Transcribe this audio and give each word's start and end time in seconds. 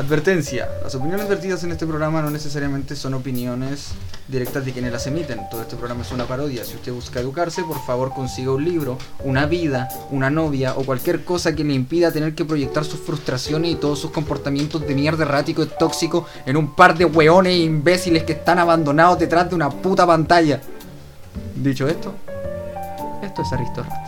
Advertencia. 0.00 0.66
Las 0.82 0.94
opiniones 0.94 1.28
vertidas 1.28 1.62
en 1.62 1.72
este 1.72 1.86
programa 1.86 2.22
no 2.22 2.30
necesariamente 2.30 2.96
son 2.96 3.12
opiniones 3.12 3.88
directas 4.28 4.64
de 4.64 4.72
quienes 4.72 4.92
las 4.92 5.06
emiten. 5.06 5.42
Todo 5.50 5.60
este 5.60 5.76
programa 5.76 6.00
es 6.00 6.10
una 6.10 6.24
parodia. 6.24 6.64
Si 6.64 6.74
usted 6.74 6.90
busca 6.90 7.20
educarse, 7.20 7.62
por 7.64 7.84
favor 7.84 8.10
consiga 8.14 8.50
un 8.52 8.64
libro, 8.64 8.96
una 9.24 9.44
vida, 9.44 9.90
una 10.10 10.30
novia 10.30 10.72
o 10.74 10.84
cualquier 10.84 11.22
cosa 11.22 11.54
que 11.54 11.64
le 11.64 11.74
impida 11.74 12.10
tener 12.10 12.34
que 12.34 12.46
proyectar 12.46 12.82
sus 12.86 12.98
frustraciones 12.98 13.72
y 13.72 13.74
todos 13.74 13.98
sus 13.98 14.10
comportamientos 14.10 14.80
de 14.86 14.94
mierda 14.94 15.24
errático 15.24 15.62
y 15.62 15.66
tóxico 15.66 16.26
en 16.46 16.56
un 16.56 16.74
par 16.74 16.96
de 16.96 17.04
hueones 17.04 17.58
imbéciles 17.58 18.22
que 18.22 18.32
están 18.32 18.58
abandonados 18.58 19.18
detrás 19.18 19.50
de 19.50 19.54
una 19.54 19.68
puta 19.68 20.06
pantalla. 20.06 20.62
Dicho 21.56 21.86
esto, 21.86 22.14
esto 23.22 23.42
es 23.42 23.52
Aristóteles. 23.52 23.98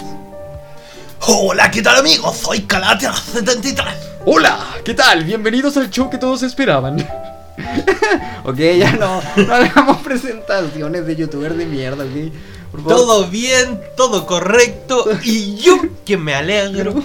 Hola, 1.26 1.70
¿qué 1.70 1.82
tal 1.82 1.98
amigos? 1.98 2.34
Soy 2.38 2.60
Calatea73. 2.60 4.11
Hola, 4.24 4.76
¿qué 4.84 4.94
tal? 4.94 5.24
Bienvenidos 5.24 5.76
al 5.76 5.90
show 5.90 6.08
que 6.08 6.16
todos 6.16 6.44
esperaban. 6.44 6.96
ok, 8.44 8.56
ya 8.56 8.92
no, 8.92 9.20
no 9.36 9.54
hagamos 9.54 9.98
presentaciones 9.98 11.06
de 11.06 11.16
youtuber 11.16 11.54
de 11.54 11.66
mierda, 11.66 12.04
ok. 12.04 12.32
Por 12.70 12.82
favor. 12.82 12.96
Todo 12.96 13.26
bien, 13.26 13.80
todo 13.96 14.24
correcto 14.26 15.06
y 15.24 15.56
yo 15.56 15.80
que 16.04 16.16
me 16.16 16.34
alegro. 16.34 16.94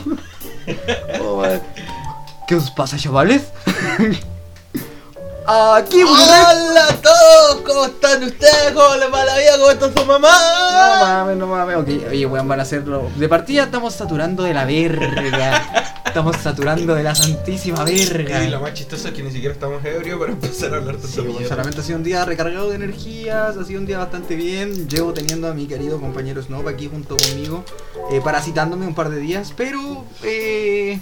Oh. 1.22 1.42
¿Qué 2.46 2.56
os 2.56 2.70
pasa, 2.72 2.98
chavales? 2.98 3.44
Aquí, 5.50 6.02
Ah. 6.06 6.52
Hola 6.52 6.88
a 6.90 6.94
todos, 7.02 7.62
¿cómo 7.66 7.86
están 7.86 8.22
ustedes? 8.24 8.72
¿Cómo 8.74 8.96
les 8.98 9.14
va 9.14 9.24
la 9.24 9.38
vida? 9.38 9.52
¿Cómo 9.58 9.72
está 9.72 9.88
su 9.88 9.94
No 10.00 10.06
mamá? 10.06 10.30
mames, 11.02 11.38
no 11.38 11.48
mames. 11.48 11.78
Ok, 11.78 11.88
oye, 12.10 12.26
weón, 12.26 12.48
van 12.50 12.60
a 12.60 12.64
hacerlo. 12.64 13.10
De 13.16 13.30
partida 13.30 13.64
estamos 13.64 13.94
saturando 13.94 14.44
de 14.44 14.54
la 14.54 14.66
verga. 14.66 15.64
Estamos 16.06 16.36
saturando 16.38 16.96
de 16.96 17.04
la 17.04 17.16
santísima 17.16 17.86
verga. 17.86 18.44
Y 18.44 18.50
lo 18.50 18.60
más 18.60 18.74
chistoso 18.74 19.08
es 19.08 19.14
que 19.14 19.24
ni 19.24 19.32
siquiera 19.32 19.54
estamos 19.54 19.84
ebrios 19.86 20.20
para 20.20 20.34
empezar 20.34 20.74
a 20.74 20.78
hablar 20.78 20.98
de 20.98 21.08
Sí, 21.08 21.22
mierda. 21.22 21.48
solamente 21.48 21.80
ha 21.80 21.84
sido 21.84 21.98
un 21.98 22.04
día 22.04 22.26
recargado 22.26 22.70
de 22.70 22.76
energías, 22.76 23.56
ha 23.56 23.64
sido 23.64 23.80
un 23.80 23.86
día 23.86 24.00
bastante 24.00 24.36
bien. 24.36 24.90
Llevo 24.90 25.14
teniendo 25.14 25.48
a 25.48 25.54
mi 25.54 25.66
querido 25.66 26.02
compañero 26.02 26.42
Snob 26.44 26.68
aquí 26.68 26.90
junto 26.92 27.16
conmigo, 27.16 27.64
eh, 28.12 28.20
parasitándome 28.22 28.86
un 28.86 28.96
par 28.96 29.10
de 29.10 29.20
días, 29.20 29.54
pero 29.56 30.04
eh, 30.24 31.00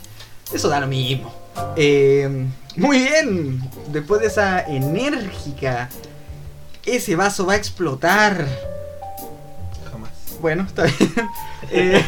eso 0.53 0.69
da 0.69 0.79
lo 0.81 0.87
mismo. 0.87 1.33
Eh, 1.77 2.45
muy 2.77 2.99
bien, 2.99 3.61
después 3.91 4.21
de 4.21 4.27
esa 4.27 4.61
enérgica, 4.61 5.89
ese 6.85 7.15
vaso 7.15 7.45
va 7.45 7.53
a 7.53 7.57
explotar. 7.57 8.45
Jamás. 9.91 10.09
Bueno, 10.41 10.65
está 10.67 10.83
bien. 10.83 11.13
Eh, 11.71 11.99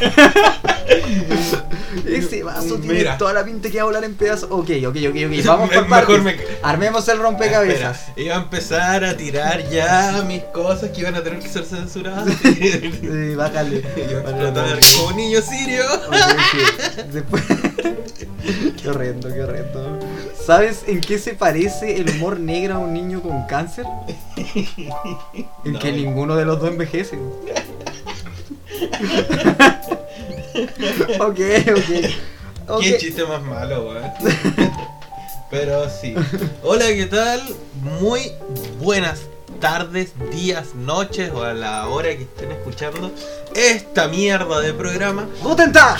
ese 2.06 2.44
vaso 2.44 2.76
tiene 2.78 2.98
Mira. 2.98 3.18
toda 3.18 3.32
la 3.32 3.44
pinta 3.44 3.68
que 3.70 3.78
va 3.78 3.82
a 3.82 3.86
volar 3.86 4.04
en 4.04 4.14
pedazos. 4.14 4.48
Ok, 4.52 4.70
ok, 4.86 4.96
ok, 5.08 5.16
ok. 5.26 5.32
Vamos 5.46 5.70
por 5.70 5.88
partes. 5.88 6.22
mejor 6.22 6.22
me- 6.22 6.36
Armemos 6.62 7.08
el 7.08 7.18
rompecabezas. 7.18 8.08
Espera, 8.10 8.22
iba 8.24 8.34
a 8.36 8.38
empezar 8.38 9.04
a 9.04 9.16
tirar 9.16 9.68
ya 9.68 10.22
mis 10.26 10.44
cosas 10.44 10.90
que 10.90 11.00
iban 11.00 11.16
a 11.16 11.24
tener 11.24 11.40
que 11.40 11.48
ser 11.48 11.64
censuradas. 11.64 12.32
Sí, 12.40 13.34
bájale. 13.34 13.82
A 13.84 14.30
explotar 14.30 14.78
como 14.96 15.12
niño 15.16 15.40
sirio. 15.42 15.82
Ok. 16.06 17.04
Después... 17.12 17.42
qué 18.80 18.88
horrendo, 18.88 19.28
qué 19.34 19.42
horrendo. 19.42 19.98
¿Sabes 20.48 20.84
en 20.86 21.02
qué 21.02 21.18
se 21.18 21.34
parece 21.34 22.00
el 22.00 22.08
humor 22.08 22.40
negro 22.40 22.76
a 22.76 22.78
un 22.78 22.94
niño 22.94 23.20
con 23.20 23.44
cáncer? 23.44 23.84
En 25.62 25.74
No. 25.74 25.78
que 25.78 25.92
ninguno 25.92 26.36
de 26.36 26.46
los 26.46 26.58
dos 26.58 26.70
envejece. 26.70 27.18
ok, 31.20 31.20
ok. 31.20 31.90
Ok. 32.66 32.80
Qué 32.82 32.96
chiste 32.96 33.26
más 33.26 33.42
malo, 33.42 33.90
weón. 33.90 34.10
Pero 35.50 35.90
sí. 35.90 36.14
Hola, 36.62 36.86
¿qué 36.86 37.04
tal? 37.04 37.42
Muy 38.00 38.32
buenas 38.80 39.20
tardes, 39.60 40.12
días, 40.30 40.74
noches 40.74 41.30
o 41.30 41.42
a 41.42 41.52
la 41.52 41.88
hora 41.88 42.08
que 42.16 42.22
estén 42.22 42.52
escuchando 42.52 43.12
esta 43.54 44.08
mierda 44.08 44.60
de 44.60 44.72
programa. 44.72 45.26
Guten 45.42 45.72
Tag. 45.72 45.98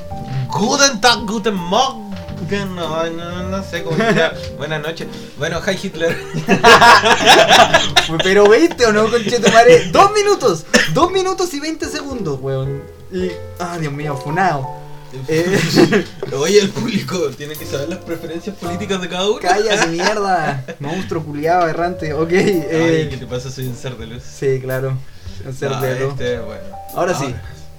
Guten 0.48 1.02
Tag, 1.02 1.26
Guten 1.26 1.54
Morgen. 1.54 2.13
No, 2.50 3.10
no, 3.10 3.48
no 3.48 3.62
sé 3.64 3.82
cómo 3.82 3.96
se 3.96 4.02
llama. 4.12 4.32
Buenas 4.58 4.82
noches. 4.82 5.08
Bueno, 5.38 5.60
hi 5.66 5.78
Hitler. 5.82 6.16
Pero 8.22 8.48
veinte 8.48 8.84
o 8.86 8.92
no, 8.92 9.10
conchetumare. 9.10 9.90
Dos 9.90 10.12
minutos. 10.12 10.64
Dos 10.92 11.10
minutos 11.10 11.52
y 11.54 11.60
veinte 11.60 11.86
segundos, 11.88 12.38
weón. 12.40 12.82
Y. 13.12 13.30
Ah, 13.58 13.78
Dios 13.78 13.92
mío, 13.92 14.16
funao. 14.16 14.82
Eh. 15.28 16.04
Oye, 16.38 16.58
el 16.60 16.70
público 16.70 17.30
tiene 17.30 17.54
que 17.54 17.64
saber 17.64 17.88
las 17.88 18.00
preferencias 18.00 18.56
políticas 18.56 19.00
de 19.00 19.08
cada 19.08 19.26
uno. 19.30 19.38
Cállate, 19.40 19.86
mierda. 19.86 20.64
Monstruo 20.80 21.22
culiado, 21.24 21.66
errante. 21.68 22.12
Ok, 22.12 22.30
Ay, 22.32 22.66
eh. 22.68 23.08
¿qué 23.10 23.16
te 23.16 23.26
pasa? 23.26 23.50
Soy 23.50 23.68
un 23.68 23.76
ser 23.76 23.96
de 23.96 24.06
luz. 24.06 24.22
Sí, 24.22 24.60
claro. 24.60 24.98
Un 25.46 25.54
ser 25.54 25.72
Ah, 25.72 25.80
de 25.80 26.00
luz. 26.00 26.10
este, 26.12 26.38
bueno. 26.40 26.62
Ahora 26.94 27.14
sí. 27.14 27.34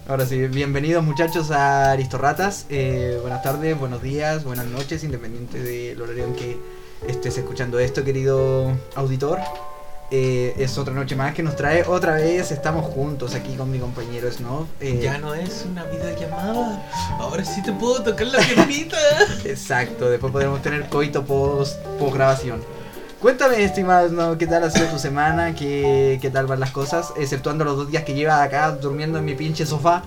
Ahora 0.07 0.25
sí, 0.25 0.38
bienvenidos 0.47 1.03
muchachos 1.03 1.49
a 1.51 1.91
Aristorratas. 1.91 2.67
Eh, 2.69 3.17
buenas 3.21 3.41
tardes, 3.41 3.77
buenos 3.77 4.01
días, 4.03 4.43
buenas 4.43 4.67
noches, 4.67 5.03
independiente 5.03 5.59
del 5.61 5.99
horario 5.99 6.25
en 6.25 6.35
que 6.35 6.59
estés 7.07 7.38
escuchando 7.39 7.79
esto, 7.79 8.03
querido 8.03 8.71
auditor. 8.95 9.39
Eh, 10.11 10.53
es 10.59 10.77
otra 10.77 10.93
noche 10.93 11.16
más 11.16 11.33
que 11.33 11.41
nos 11.41 11.55
trae 11.55 11.83
otra 11.88 12.13
vez. 12.13 12.51
Estamos 12.51 12.85
juntos 12.85 13.33
aquí 13.33 13.55
con 13.55 13.71
mi 13.71 13.79
compañero 13.79 14.31
Snob. 14.31 14.67
Eh, 14.79 14.99
Ya 15.01 15.17
no 15.17 15.33
es 15.33 15.66
una 15.67 15.83
videollamada. 15.85 16.87
Ahora 17.17 17.43
sí 17.43 17.63
te 17.63 17.72
puedo 17.72 18.03
tocar 18.03 18.27
la 18.27 18.37
piernita. 18.45 18.97
Exacto, 19.43 20.07
después 20.11 20.31
podremos 20.31 20.61
tener 20.61 20.87
coito 20.89 21.25
post, 21.25 21.79
post 21.97 22.13
grabación. 22.13 22.61
Cuéntame, 23.25 23.63
estimado 23.63 24.38
¿qué 24.38 24.46
tal 24.46 24.66
ha 24.66 24.69
sido 24.69 24.86
tu 24.86 25.00
semana? 25.00 25.56
¿Qué, 25.56 26.19
¿Qué 26.22 26.30
tal 26.30 26.46
van 26.46 26.59
las 26.59 26.69
cosas? 26.69 27.12
Exceptuando 27.18 27.66
los 27.66 27.75
dos 27.75 27.90
días 27.90 28.03
que 28.03 28.13
llevas 28.13 28.40
acá 28.40 28.69
durmiendo 28.74 29.18
en 29.18 29.25
mi 29.25 29.34
pinche 29.34 29.66
sofá. 29.66 30.03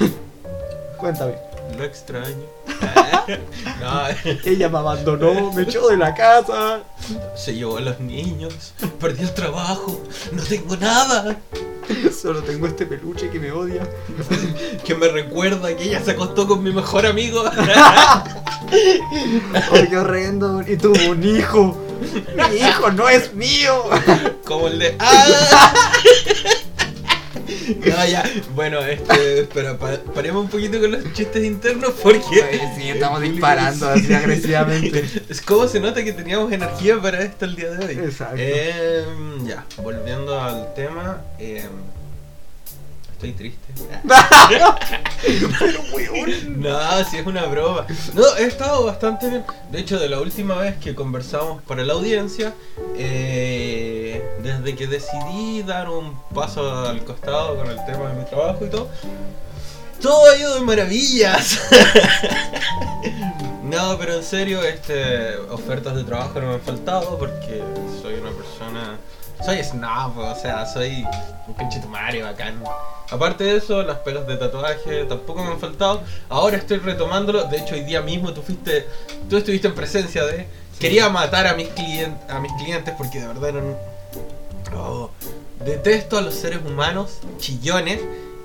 Cuéntame. 0.98 1.36
Lo 1.78 1.84
extraño. 1.84 2.34
no, 3.80 4.30
Ella 4.44 4.68
me 4.68 4.78
abandonó, 4.78 5.52
me 5.52 5.62
echó 5.62 5.86
de 5.86 5.98
la 5.98 6.12
casa. 6.16 6.80
se 7.36 7.54
llevó 7.54 7.76
a 7.76 7.80
los 7.80 8.00
niños. 8.00 8.74
Perdí 8.98 9.22
el 9.22 9.34
trabajo. 9.34 10.02
No 10.32 10.42
tengo 10.42 10.76
nada. 10.78 11.38
Solo 12.12 12.42
tengo 12.42 12.66
este 12.66 12.86
peluche 12.86 13.30
que 13.30 13.38
me 13.38 13.52
odia. 13.52 13.88
Que 14.84 14.96
me 14.96 15.06
recuerda 15.06 15.76
que 15.76 15.84
ella 15.84 16.02
se 16.02 16.10
acostó 16.10 16.48
con 16.48 16.64
mi 16.64 16.72
mejor 16.72 17.06
amigo. 17.06 17.44
Qué 19.88 19.96
horrendo. 19.96 20.60
Y 20.66 20.76
tuvo 20.76 21.12
un 21.12 21.22
hijo. 21.22 21.87
Mi 22.50 22.56
hijo 22.56 22.90
no 22.92 23.08
es 23.08 23.32
mío. 23.34 23.84
Como 24.44 24.68
el 24.68 24.78
de. 24.78 24.96
¡Ah! 25.00 25.92
No, 27.84 28.06
ya. 28.06 28.24
Bueno, 28.54 28.80
este. 28.80 29.40
Espera, 29.40 29.76
pa- 29.78 29.98
paremos 30.14 30.44
un 30.44 30.50
poquito 30.50 30.80
con 30.80 30.90
los 30.92 31.12
chistes 31.12 31.44
internos 31.44 31.92
porque. 32.02 32.70
Sí, 32.76 32.90
estamos 32.90 33.20
disparando 33.20 33.88
así 33.90 34.12
agresivamente. 34.14 35.04
Es 35.28 35.40
como 35.40 35.66
se 35.68 35.80
nota 35.80 36.02
que 36.04 36.12
teníamos 36.12 36.50
energía 36.52 37.00
para 37.00 37.22
esto 37.22 37.44
el 37.44 37.56
día 37.56 37.70
de 37.70 37.84
hoy. 37.86 37.92
Exacto. 38.04 38.36
Em, 38.38 39.46
ya, 39.46 39.64
volviendo 39.78 40.40
al 40.40 40.72
tema. 40.74 41.22
em, 41.38 41.68
estoy 43.18 43.32
triste. 43.32 43.72
Pero 45.58 45.80
weón. 45.92 46.60
No, 46.60 47.04
si 47.04 47.16
es 47.16 47.26
una 47.26 47.46
broma. 47.46 47.84
No, 48.14 48.36
he 48.36 48.44
estado 48.44 48.84
bastante 48.86 49.28
bien. 49.28 49.44
De 49.72 49.80
hecho, 49.80 49.98
de 49.98 50.08
la 50.08 50.20
última 50.20 50.54
vez 50.54 50.76
que 50.76 50.94
conversamos 50.94 51.60
para 51.62 51.82
la 51.82 51.94
audiencia, 51.94 52.54
eh, 52.96 54.22
desde 54.42 54.76
que 54.76 54.86
decidí 54.86 55.64
dar 55.64 55.88
un 55.88 56.16
paso 56.32 56.86
al 56.86 57.04
costado 57.04 57.56
con 57.56 57.68
el 57.68 57.84
tema 57.86 58.08
de 58.10 58.20
mi 58.20 58.24
trabajo 58.24 58.64
y 58.64 58.68
todo, 58.68 58.88
todo 60.00 60.30
ha 60.30 60.36
ido 60.36 60.54
de 60.54 60.60
maravillas. 60.60 61.60
No, 63.68 63.98
pero 63.98 64.14
en 64.14 64.24
serio, 64.24 64.62
este, 64.62 65.36
ofertas 65.50 65.94
de 65.94 66.02
trabajo 66.02 66.40
no 66.40 66.46
me 66.46 66.54
han 66.54 66.60
faltado 66.62 67.18
porque 67.18 67.62
soy 68.00 68.14
una 68.14 68.30
persona, 68.30 68.96
soy 69.44 69.62
snob, 69.62 70.18
o 70.18 70.34
sea, 70.34 70.66
soy 70.66 71.06
un 71.46 71.54
conchetumario 71.54 72.24
bacán. 72.24 72.62
Aparte 73.10 73.44
de 73.44 73.56
eso, 73.56 73.82
las 73.82 73.98
pelas 73.98 74.26
de 74.26 74.36
tatuaje 74.36 75.04
tampoco 75.04 75.42
me 75.42 75.52
han 75.52 75.58
faltado. 75.58 76.02
Ahora 76.28 76.58
estoy 76.58 76.78
retomándolo. 76.78 77.44
De 77.44 77.58
hecho, 77.58 77.74
hoy 77.74 77.82
día 77.82 78.02
mismo 78.02 78.32
tú 78.32 78.42
fuiste, 78.42 78.86
tú 79.28 79.38
estuviste 79.38 79.68
en 79.68 79.74
presencia 79.74 80.24
de. 80.26 80.46
Quería 80.78 81.08
matar 81.08 81.46
a 81.46 81.54
mis 81.54 81.68
clientes, 81.68 82.30
a 82.30 82.38
mis 82.38 82.52
clientes 82.52 82.94
porque 82.96 83.20
de 83.20 83.28
verdad 83.28 83.48
eran. 83.48 83.76
Oh, 84.76 85.10
detesto 85.64 86.18
a 86.18 86.20
los 86.20 86.34
seres 86.34 86.60
humanos 86.64 87.18
chillones 87.38 88.00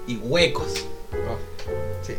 y 0.07 0.18
huecos. 0.18 0.86
Sí. 2.01 2.16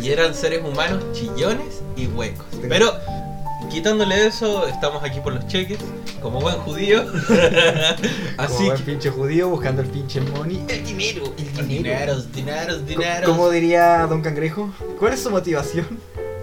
Y 0.00 0.10
eran 0.10 0.34
seres 0.34 0.64
humanos 0.64 1.02
chillones 1.12 1.82
y 1.96 2.06
huecos. 2.06 2.46
Pero 2.68 2.92
quitándole 3.70 4.26
eso, 4.26 4.66
estamos 4.66 5.02
aquí 5.04 5.20
por 5.20 5.32
los 5.34 5.46
cheques, 5.46 5.78
como 6.22 6.40
buen 6.40 6.56
judío. 6.58 7.04
Como 7.12 7.18
Así 8.38 8.64
buen 8.64 8.76
que. 8.78 8.82
pinche 8.84 9.10
judío 9.10 9.48
buscando 9.48 9.82
el 9.82 9.88
pinche 9.88 10.20
money. 10.20 10.64
El 10.68 10.84
dinero. 10.84 11.24
El 11.36 11.68
dinero. 11.68 12.16
Dineros, 12.22 12.32
dineros, 12.32 12.76
Co- 12.78 12.82
dineros. 12.84 13.30
¿Cómo 13.30 13.50
diría 13.50 14.06
Don 14.06 14.22
Cangrejo? 14.22 14.72
¿Cuál 14.98 15.14
es 15.14 15.22
su 15.22 15.30
motivación? 15.30 15.86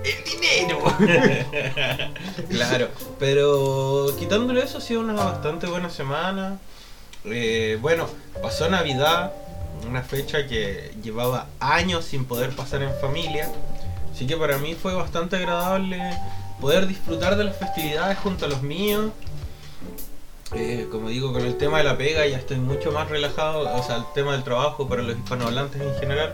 El 0.04 0.24
dinero. 0.26 0.80
claro, 2.50 2.88
pero 3.20 4.08
quitándole 4.20 4.64
eso 4.64 4.78
ha 4.78 4.82
sido 4.82 5.02
una 5.02 5.14
bastante 5.14 5.68
buena 5.68 5.90
semana. 5.90 6.58
Eh, 7.26 7.78
bueno, 7.82 8.08
pasó 8.42 8.70
Navidad, 8.70 9.32
una 9.88 10.02
fecha 10.02 10.46
que 10.48 10.94
llevaba 11.02 11.48
años 11.60 12.06
sin 12.06 12.26
poder 12.26 12.52
pasar 12.52 12.82
en 12.84 12.92
familia. 13.00 13.50
Así 14.14 14.28
que 14.28 14.36
para 14.38 14.58
mí 14.58 14.76
fue 14.76 14.94
bastante 14.94 15.38
agradable 15.38 16.00
poder 16.64 16.88
disfrutar 16.88 17.36
de 17.36 17.44
las 17.44 17.58
festividades 17.58 18.18
junto 18.20 18.46
a 18.46 18.48
los 18.48 18.62
míos. 18.62 19.12
Eh, 20.56 20.88
como 20.90 21.10
digo, 21.10 21.34
con 21.34 21.42
el 21.42 21.58
tema 21.58 21.80
de 21.80 21.84
la 21.84 21.98
pega 21.98 22.26
ya 22.26 22.38
estoy 22.38 22.56
mucho 22.56 22.94
más 22.94 23.10
relajado, 23.10 23.70
o 23.76 23.84
sea, 23.84 23.98
el 23.98 24.06
tema 24.16 24.32
del 24.32 24.46
trabajo 24.46 24.88
para 24.88 25.02
los 25.02 25.18
hispanohablantes 25.18 25.82
en 25.82 25.94
general. 26.00 26.32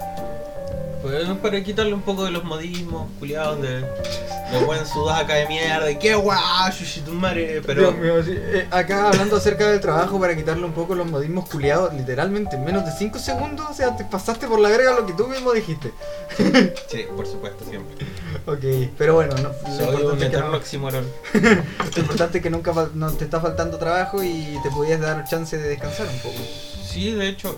Pues 1.01 1.25
para 1.41 1.63
quitarle 1.63 1.93
un 1.93 2.01
poco 2.01 2.25
de 2.25 2.31
los 2.31 2.43
modismos, 2.43 3.09
culiados, 3.19 3.61
de, 3.61 3.79
de 3.79 4.65
buen 4.65 4.85
sudaca 4.85 5.35
de 5.35 5.47
mierda, 5.47 5.89
y 5.89 5.97
qué 5.97 6.13
guau, 6.13 6.71
tu 7.05 7.13
madre, 7.13 7.61
pero... 7.65 7.91
Dios 7.91 7.95
mío, 7.95 8.23
sí, 8.23 8.33
eh, 8.35 8.67
acá 8.69 9.07
hablando 9.07 9.37
acerca 9.37 9.69
del 9.69 9.79
trabajo 9.79 10.19
para 10.19 10.35
quitarle 10.35 10.65
un 10.65 10.73
poco 10.73 10.95
los 10.95 11.07
modismos 11.07 11.47
culiados, 11.49 11.93
literalmente 11.93 12.57
en 12.57 12.65
menos 12.65 12.85
de 12.85 12.91
5 12.91 13.17
segundos, 13.17 13.67
o 13.69 13.73
sea, 13.73 13.95
te 13.95 14.03
pasaste 14.03 14.47
por 14.47 14.59
la 14.59 14.69
verga 14.69 14.93
lo 14.93 15.05
que 15.05 15.13
tú 15.13 15.27
mismo 15.27 15.53
dijiste. 15.53 15.91
Sí, 16.89 17.05
por 17.15 17.27
supuesto, 17.27 17.63
siempre. 17.65 18.05
Ok, 18.45 18.91
pero 18.97 19.13
bueno, 19.15 19.35
no, 19.37 19.49
lo 19.49 19.75
Soy 19.75 19.95
un 19.95 20.01
importante 20.01 20.25
es 20.25 20.31
que 20.31 20.77
no-. 20.77 20.91
Lo 21.95 22.01
importante 22.01 22.37
es 22.39 22.43
que 22.43 22.49
nunca 22.49 22.89
no 22.93 23.11
te 23.11 23.25
está 23.25 23.39
faltando 23.39 23.77
trabajo 23.77 24.23
y 24.23 24.57
te 24.63 24.71
podías 24.71 24.99
dar 24.99 25.23
chance 25.25 25.57
de 25.57 25.69
descansar 25.69 26.07
un 26.07 26.19
poco. 26.19 26.37
Sí, 26.83 27.11
de 27.11 27.27
hecho, 27.29 27.55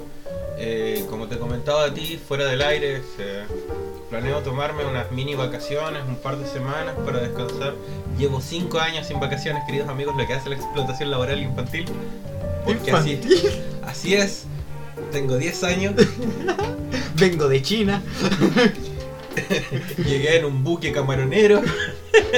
eh, 0.63 1.05
como 1.09 1.27
te 1.27 1.39
comentaba 1.39 1.85
a 1.85 1.93
ti, 1.93 2.19
fuera 2.23 2.45
del 2.45 2.61
aire, 2.61 3.01
planeo 4.11 4.41
tomarme 4.41 4.85
unas 4.85 5.11
mini 5.11 5.33
vacaciones, 5.33 6.03
un 6.07 6.17
par 6.17 6.37
de 6.37 6.47
semanas 6.47 6.95
para 7.03 7.19
descansar. 7.19 7.73
Llevo 8.17 8.41
5 8.41 8.79
años 8.79 9.07
sin 9.07 9.19
vacaciones, 9.19 9.63
queridos 9.65 9.89
amigos, 9.89 10.15
lo 10.15 10.27
que 10.27 10.33
hace 10.35 10.49
la 10.49 10.55
explotación 10.55 11.09
laboral 11.09 11.41
infantil. 11.41 11.85
Porque 12.63 12.91
así, 12.91 13.19
así 13.81 14.13
es. 14.13 14.45
Tengo 15.11 15.37
10 15.37 15.63
años, 15.63 15.95
Vengo 17.15 17.47
de 17.47 17.61
China. 17.63 18.03
llegué 19.97 20.37
en 20.37 20.45
un 20.45 20.63
buque 20.63 20.91
camaronero. 20.91 21.61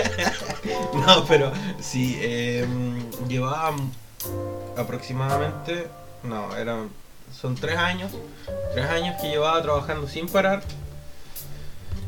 no, 0.93 1.25
pero 1.27 1.51
sí, 1.81 2.17
eh, 2.21 2.65
llevaba 3.27 3.75
aproximadamente, 4.77 5.87
no, 6.23 6.55
eran, 6.55 6.89
son 7.43 7.55
3 7.55 7.77
años, 7.77 8.09
3 8.71 8.85
años 8.85 9.21
que 9.21 9.27
llevaba 9.27 9.61
trabajando 9.61 10.07
sin 10.07 10.29
parar. 10.29 10.63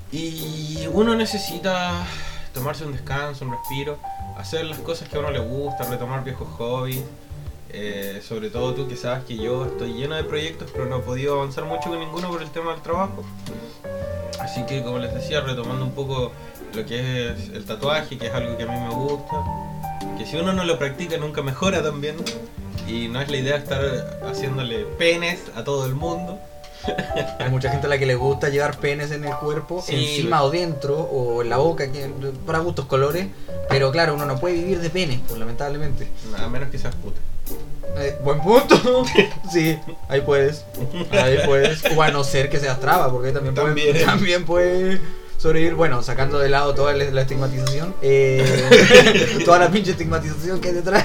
Y 0.10 0.88
uno 0.94 1.14
necesita 1.14 2.08
tomarse 2.54 2.86
un 2.86 2.94
descanso, 2.94 3.44
un 3.44 3.52
respiro, 3.52 4.00
hacer 4.38 4.64
las 4.64 4.80
cosas 4.80 5.10
que 5.10 5.18
a 5.18 5.20
uno 5.20 5.32
le 5.32 5.40
gusta, 5.40 5.84
retomar 5.84 6.24
viejos 6.24 6.48
hobbies. 6.58 7.04
eh, 7.70 8.22
sobre 8.26 8.50
todo 8.50 8.74
tú 8.74 8.88
que 8.88 8.96
sabes 8.96 9.26
que 9.26 9.36
yo 9.36 9.66
estoy 9.66 9.92
lleno 9.92 10.16
de 10.16 10.24
proyectos, 10.24 10.70
pero 10.72 10.86
no 10.86 11.00
he 11.00 11.02
podido 11.02 11.36
avanzar 11.42 11.66
mucho 11.66 11.90
con 11.90 12.00
ninguno 12.00 12.30
por 12.30 12.42
el 12.42 12.50
tema 12.50 12.72
del 12.72 12.82
trabajo. 12.82 13.26
Así 14.40 14.66
que 14.66 14.82
como 14.84 15.00
les 15.00 15.14
decía, 15.14 15.42
retomando 15.42 15.84
un 15.84 15.92
poco 15.92 16.32
lo 16.74 16.86
que 16.86 17.32
es 17.32 17.50
el 17.50 17.66
tatuaje, 17.66 18.18
que 18.18 18.28
es 18.28 18.34
algo 18.34 18.56
que 18.56 18.64
a 18.64 18.68
mí 18.68 18.80
me 18.80 18.90
gusta, 18.90 19.36
que 20.18 20.26
si 20.26 20.38
uno 20.38 20.54
no 20.54 20.64
lo 20.64 20.80
practica 20.80 21.18
nunca 21.18 21.42
mejora 21.42 21.84
también. 21.84 22.16
Y 22.88 23.08
no 23.08 23.22
es 23.22 23.30
la 23.30 23.38
idea 23.38 23.58
estar 23.58 24.20
haciéndole 24.30 24.86
penes 24.98 25.40
a 25.56 25.64
todo 25.64 25.86
el 25.86 25.96
mundo. 25.96 26.40
Hay 27.40 27.50
mucha 27.50 27.72
gente 27.72 27.88
a 27.88 27.90
la 27.90 27.98
que 27.98 28.06
le 28.06 28.14
gusta 28.16 28.50
llevar 28.50 28.78
penes 28.78 29.10
en 29.12 29.26
el 29.26 29.34
cuerpo, 29.38 29.82
Sí. 29.86 29.96
encima 29.96 30.44
o 30.44 30.52
dentro, 30.52 31.00
o 31.00 31.42
en 31.42 31.50
la 31.50 31.58
boca, 31.58 31.92
que, 31.92 32.10
para 32.46 32.60
gustos 32.60 32.86
colores. 32.86 33.28
Pero 33.70 33.92
claro, 33.92 34.14
uno 34.14 34.26
no 34.26 34.40
puede 34.40 34.56
vivir 34.56 34.80
de 34.80 34.90
penes, 34.92 35.20
pues 35.28 35.40
lamentablemente. 35.40 36.08
A 36.38 36.48
menos 36.48 36.70
que 36.70 36.78
seas 36.78 36.94
puta. 36.96 37.20
Eh, 37.98 38.18
buen 38.24 38.40
punto. 38.42 38.76
sí, 39.52 39.80
ahí 40.10 40.22
puedes. 40.22 40.64
Ahí 41.12 41.40
puedes. 41.46 41.82
O 41.96 42.02
a 42.04 42.12
no 42.12 42.24
ser 42.24 42.50
que 42.50 42.60
seas 42.60 42.80
traba, 42.80 43.10
porque 43.12 43.32
también, 43.32 43.56
puede- 43.56 43.66
También. 43.68 44.06
también 44.06 44.46
puede 44.46 45.02
sobrevivir. 45.46 45.76
Bueno, 45.76 46.02
sacando 46.02 46.40
de 46.40 46.50
lado 46.50 46.74
toda 46.74 46.94
la, 46.94 47.22
estigmatización. 47.22 47.94
eh, 48.02 49.42
toda 49.46 49.60
la 49.60 49.70
pinche 49.70 49.92
estigmatización 49.92 50.60
que 50.60 50.70
hay 50.70 50.74
detrás. 50.76 51.04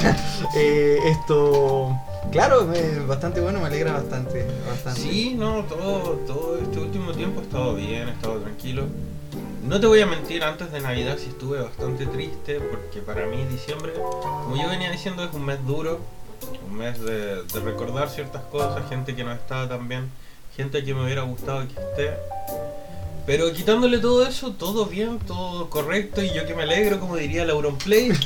eh, 0.57 0.99
esto. 1.07 1.95
Claro, 2.33 2.65
me- 2.65 3.01
bastante 3.07 3.41
bueno, 3.41 3.61
me 3.61 3.67
alegra 3.67 3.93
bastante. 3.93 4.47
bastante. 4.67 5.01
Sí, 5.01 5.35
no, 5.37 5.65
todo, 5.65 6.21
todo 6.27 6.59
este 6.59 6.79
último 6.79 7.13
tiempo 7.13 7.41
he 7.41 7.45
estado 7.45 7.75
bien, 7.75 8.09
he 8.09 8.13
estado 8.13 8.37
tranquilo. 8.39 8.85
No 9.67 9.79
te 9.79 9.87
voy 9.87 10.01
a 10.01 10.07
mentir, 10.07 10.43
antes 10.43 10.73
de 10.73 10.81
Navidad 10.81 11.17
sí 11.19 11.27
estuve 11.29 11.61
bastante 11.61 12.07
triste 12.07 12.61
porque 12.61 13.01
para 13.01 13.27
mí 13.27 13.45
diciembre, 13.51 13.93
como 13.95 14.57
yo 14.57 14.69
venía 14.71 14.91
diciendo, 14.91 15.23
es 15.23 15.35
un 15.35 15.45
mes 15.45 15.59
duro, 15.67 16.01
un 16.69 16.79
mes 16.79 16.99
de, 17.01 17.43
de 17.43 17.61
recordar 17.63 18.09
ciertas 18.09 18.43
cosas, 18.45 18.89
gente 18.89 19.15
que 19.15 19.23
no 19.23 19.33
estaba 19.33 19.69
tan 19.69 19.87
bien, 19.87 20.09
gente 20.57 20.83
que 20.83 20.95
me 20.95 21.05
hubiera 21.05 21.23
gustado 21.23 21.61
que 21.69 21.75
esté. 21.75 22.17
Pero 23.31 23.53
quitándole 23.53 23.99
todo 23.99 24.27
eso, 24.27 24.51
todo 24.51 24.87
bien, 24.87 25.21
todo 25.21 25.71
correcto 25.71 26.21
y 26.21 26.33
yo 26.33 26.45
que 26.49 26.55
me 26.57 26.65
alegro, 26.65 26.99
como 26.99 27.15
diría 27.15 27.47
Play. 27.85 28.11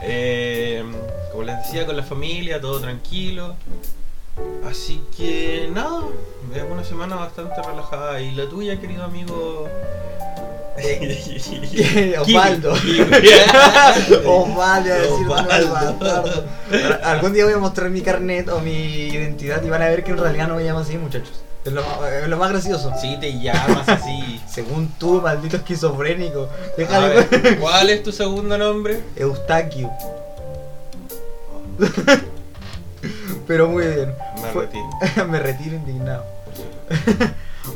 Eh, 0.00 0.84
como 1.32 1.42
les 1.42 1.56
decía, 1.58 1.84
con 1.84 1.96
la 1.96 2.04
familia, 2.04 2.60
todo 2.60 2.78
tranquilo. 2.78 3.56
Así 4.64 5.02
que 5.16 5.68
nada, 5.72 6.04
es 6.54 6.62
una 6.70 6.84
semana 6.84 7.16
bastante 7.16 7.60
relajada. 7.62 8.20
¿Y 8.20 8.30
la 8.36 8.48
tuya, 8.48 8.80
querido 8.80 9.02
amigo? 9.02 9.68
Osvaldo. 12.20 12.72
Osvaldo, 14.24 14.86
iba 14.86 14.96
a 14.96 15.00
decir 15.00 15.26
Osvaldo. 15.26 15.72
bastardo. 15.72 16.44
Algún 17.02 17.32
día 17.32 17.44
voy 17.44 17.54
a 17.54 17.58
mostrar 17.58 17.90
mi 17.90 18.02
carnet 18.02 18.48
o 18.50 18.60
mi 18.60 19.08
identidad 19.08 19.64
y 19.64 19.68
van 19.68 19.82
a 19.82 19.88
ver 19.88 20.04
que 20.04 20.12
en 20.12 20.18
realidad 20.18 20.46
no 20.46 20.54
me 20.54 20.62
llamo 20.62 20.78
así, 20.78 20.96
muchachos. 20.96 21.42
Es 21.64 21.72
lo, 21.72 22.06
es 22.06 22.28
lo 22.28 22.36
más 22.36 22.50
gracioso. 22.50 22.92
Sí, 23.00 23.16
te 23.20 23.38
llamas 23.40 23.88
así. 23.88 24.40
Según 24.48 24.88
tú, 24.98 25.20
maldito 25.22 25.56
esquizofrénico. 25.56 26.48
De. 26.76 26.84
ver, 26.84 27.58
¿Cuál 27.60 27.90
es 27.90 28.02
tu 28.02 28.12
segundo 28.12 28.58
nombre? 28.58 29.00
Eustaquio. 29.16 29.90
Pero 33.46 33.68
muy 33.68 33.86
bien. 33.86 34.14
Me 34.42 34.50
Fue- 34.52 34.62
retiro. 34.66 35.26
Me 35.28 35.38
retiro 35.38 35.76
indignado. 35.76 36.24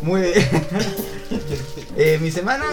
Muy 0.02 0.20
bien. 0.22 0.46
Eh, 1.96 2.18
mi 2.20 2.30
semana, 2.30 2.64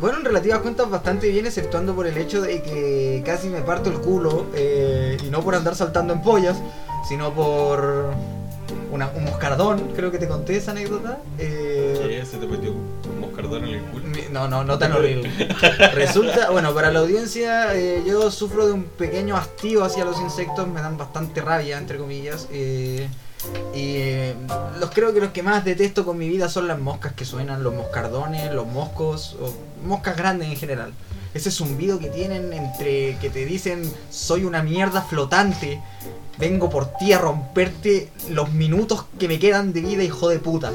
bueno, 0.00 0.18
en 0.18 0.24
relativas 0.24 0.60
cuentas 0.60 0.88
bastante 0.88 1.28
bien, 1.28 1.46
exceptuando 1.46 1.94
por 1.94 2.06
el 2.06 2.16
hecho 2.16 2.40
de 2.40 2.62
que 2.62 3.22
casi 3.26 3.48
me 3.48 3.60
parto 3.62 3.90
el 3.90 3.98
culo, 4.00 4.46
eh, 4.54 5.16
y 5.22 5.30
no 5.30 5.42
por 5.42 5.54
andar 5.56 5.74
saltando 5.74 6.12
en 6.12 6.22
pollas, 6.22 6.56
sino 7.08 7.32
por 7.34 8.12
una- 8.92 9.08
un 9.16 9.24
moscardón, 9.24 9.92
creo 9.94 10.10
que 10.10 10.18
te 10.18 10.28
conté 10.28 10.56
esa 10.56 10.70
anécdota. 10.72 11.18
Eh, 11.38 11.98
¿Qué? 12.20 12.26
¿Se 12.26 12.36
te 12.38 12.46
metió 12.46 12.72
un 12.72 13.20
moscardón 13.20 13.64
en 13.66 13.74
el 13.76 13.82
culo? 13.82 14.04
No, 14.30 14.48
no, 14.48 14.64
no 14.64 14.78
tan 14.78 14.92
horrible. 14.92 15.30
Resulta, 15.94 16.50
bueno, 16.50 16.74
para 16.74 16.90
la 16.90 17.00
audiencia, 17.00 17.74
eh, 17.74 18.02
yo 18.06 18.30
sufro 18.30 18.66
de 18.66 18.72
un 18.72 18.84
pequeño 18.84 19.36
hastío 19.36 19.84
hacia 19.84 20.04
los 20.04 20.20
insectos, 20.20 20.66
me 20.68 20.80
dan 20.80 20.96
bastante 20.96 21.40
rabia, 21.40 21.78
entre 21.78 21.98
comillas. 21.98 22.48
eh, 22.52 23.08
y 23.72 23.96
eh, 23.98 24.34
los 24.80 24.90
creo 24.90 25.14
que 25.14 25.20
los 25.20 25.30
que 25.30 25.44
más 25.44 25.64
detesto 25.64 26.04
con 26.04 26.18
mi 26.18 26.28
vida 26.28 26.48
son 26.48 26.66
las 26.66 26.78
moscas 26.78 27.12
que 27.12 27.24
suenan, 27.24 27.62
los 27.62 27.72
moscardones, 27.72 28.52
los 28.52 28.66
moscos, 28.66 29.36
o 29.40 29.52
moscas 29.86 30.16
grandes 30.16 30.48
en 30.48 30.56
general. 30.56 30.92
Ese 31.34 31.52
zumbido 31.52 32.00
que 32.00 32.08
tienen 32.08 32.52
entre 32.52 33.16
que 33.20 33.30
te 33.30 33.44
dicen 33.44 33.82
soy 34.10 34.44
una 34.44 34.62
mierda 34.64 35.02
flotante, 35.02 35.80
vengo 36.38 36.70
por 36.70 36.86
ti 36.96 37.12
a 37.12 37.18
romperte 37.18 38.10
los 38.30 38.52
minutos 38.52 39.04
que 39.18 39.28
me 39.28 39.38
quedan 39.38 39.72
de 39.72 39.80
vida, 39.80 40.02
hijo 40.02 40.28
de 40.28 40.38
puta. 40.38 40.72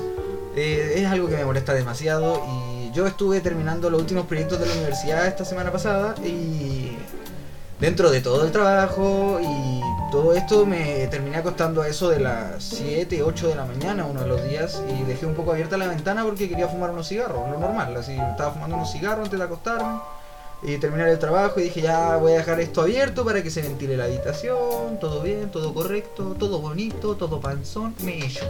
Eh, 0.56 0.96
es 0.98 1.08
algo 1.08 1.28
que 1.28 1.36
me 1.36 1.46
molesta 1.46 1.74
demasiado 1.74 2.44
y 2.48 2.92
yo 2.92 3.08
estuve 3.08 3.42
terminando 3.42 3.90
los 3.90 4.02
últimos 4.02 4.28
proyectos 4.28 4.60
de 4.60 4.68
la 4.68 4.74
universidad 4.74 5.26
esta 5.26 5.46
semana 5.46 5.72
pasada 5.72 6.14
y 6.24 6.96
dentro 7.80 8.12
de 8.12 8.22
todo 8.22 8.46
el 8.46 8.52
trabajo 8.52 9.40
y 9.42 9.82
todo 10.12 10.34
esto 10.34 10.66
me 10.66 11.08
terminé 11.08 11.38
acostando 11.38 11.82
a 11.82 11.88
eso 11.88 12.10
de 12.10 12.20
las 12.20 12.64
7, 12.64 13.24
8 13.24 13.48
de 13.48 13.56
la 13.56 13.66
mañana 13.66 14.06
uno 14.06 14.22
de 14.22 14.28
los 14.28 14.44
días 14.44 14.84
y 14.88 15.04
dejé 15.04 15.26
un 15.26 15.34
poco 15.34 15.54
abierta 15.54 15.76
la 15.76 15.88
ventana 15.88 16.24
porque 16.24 16.48
quería 16.48 16.68
fumar 16.68 16.92
unos 16.92 17.08
cigarros, 17.08 17.50
lo 17.50 17.58
normal, 17.58 17.98
así 17.98 18.12
estaba 18.12 18.52
fumando 18.52 18.76
unos 18.76 18.92
cigarros 18.92 19.26
antes 19.26 19.40
de 19.40 19.46
acostarme 19.46 20.00
y 20.66 20.78
terminar 20.78 21.10
el 21.10 21.20
trabajo 21.20 21.60
y 21.60 21.64
dije 21.64 21.82
ya 21.82 22.16
voy 22.18 22.34
a 22.34 22.38
dejar 22.38 22.60
esto 22.62 22.82
abierto 22.82 23.26
para 23.26 23.44
que 23.44 23.50
se 23.52 23.62
ventile 23.62 23.98
la 23.98 24.06
habitación, 24.06 24.98
todo 25.00 25.22
bien, 25.22 25.50
todo 25.52 25.74
correcto, 25.74 26.36
todo 26.40 26.60
bonito, 26.60 27.16
todo 27.16 27.40
panzón, 27.42 27.94
me 28.02 28.20
he 28.20 28.26
hecho. 28.28 28.46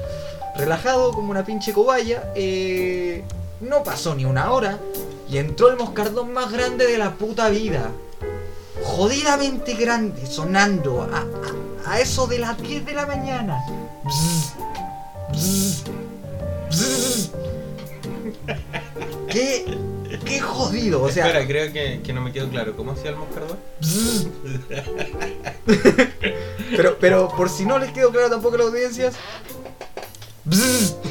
Relajado 0.55 1.11
como 1.13 1.31
una 1.31 1.43
pinche 1.43 1.73
cobaya, 1.73 2.31
eh, 2.35 3.23
no 3.61 3.83
pasó 3.83 4.13
ni 4.15 4.25
una 4.25 4.51
hora 4.51 4.77
y 5.29 5.37
entró 5.37 5.69
el 5.69 5.77
moscardón 5.77 6.31
más 6.33 6.51
grande 6.51 6.85
de 6.85 6.97
la 6.97 7.13
puta 7.15 7.49
vida. 7.49 7.89
Jodidamente 8.83 9.73
grande, 9.75 10.25
sonando 10.27 11.01
a, 11.03 11.17
a- 11.17 11.93
a 11.93 11.99
eso 11.99 12.27
de 12.27 12.39
las 12.39 12.57
10 12.61 12.85
de 12.85 12.93
la 12.93 13.05
mañana. 13.05 13.59
Bzz, 14.03 14.53
bzz, 15.31 15.83
bzz. 16.69 17.31
¿Qué, 19.29 19.65
¿Qué 20.25 20.39
jodido, 20.39 21.01
o 21.01 21.09
sea. 21.09 21.27
Espera, 21.27 21.45
creo 21.47 21.73
que, 21.73 22.01
que 22.03 22.13
no 22.13 22.21
me 22.21 22.31
quedó 22.31 22.49
claro. 22.49 22.75
¿Cómo 22.75 22.91
hacía 22.91 23.11
el 23.11 23.15
moscardón? 23.17 23.57
pero, 26.75 26.97
pero 26.99 27.29
por 27.29 27.49
si 27.49 27.65
no 27.65 27.79
les 27.79 27.91
quedó 27.91 28.11
claro 28.11 28.29
tampoco 28.29 28.55
a 28.55 28.59
las 28.59 28.67
audiencias. 28.67 29.15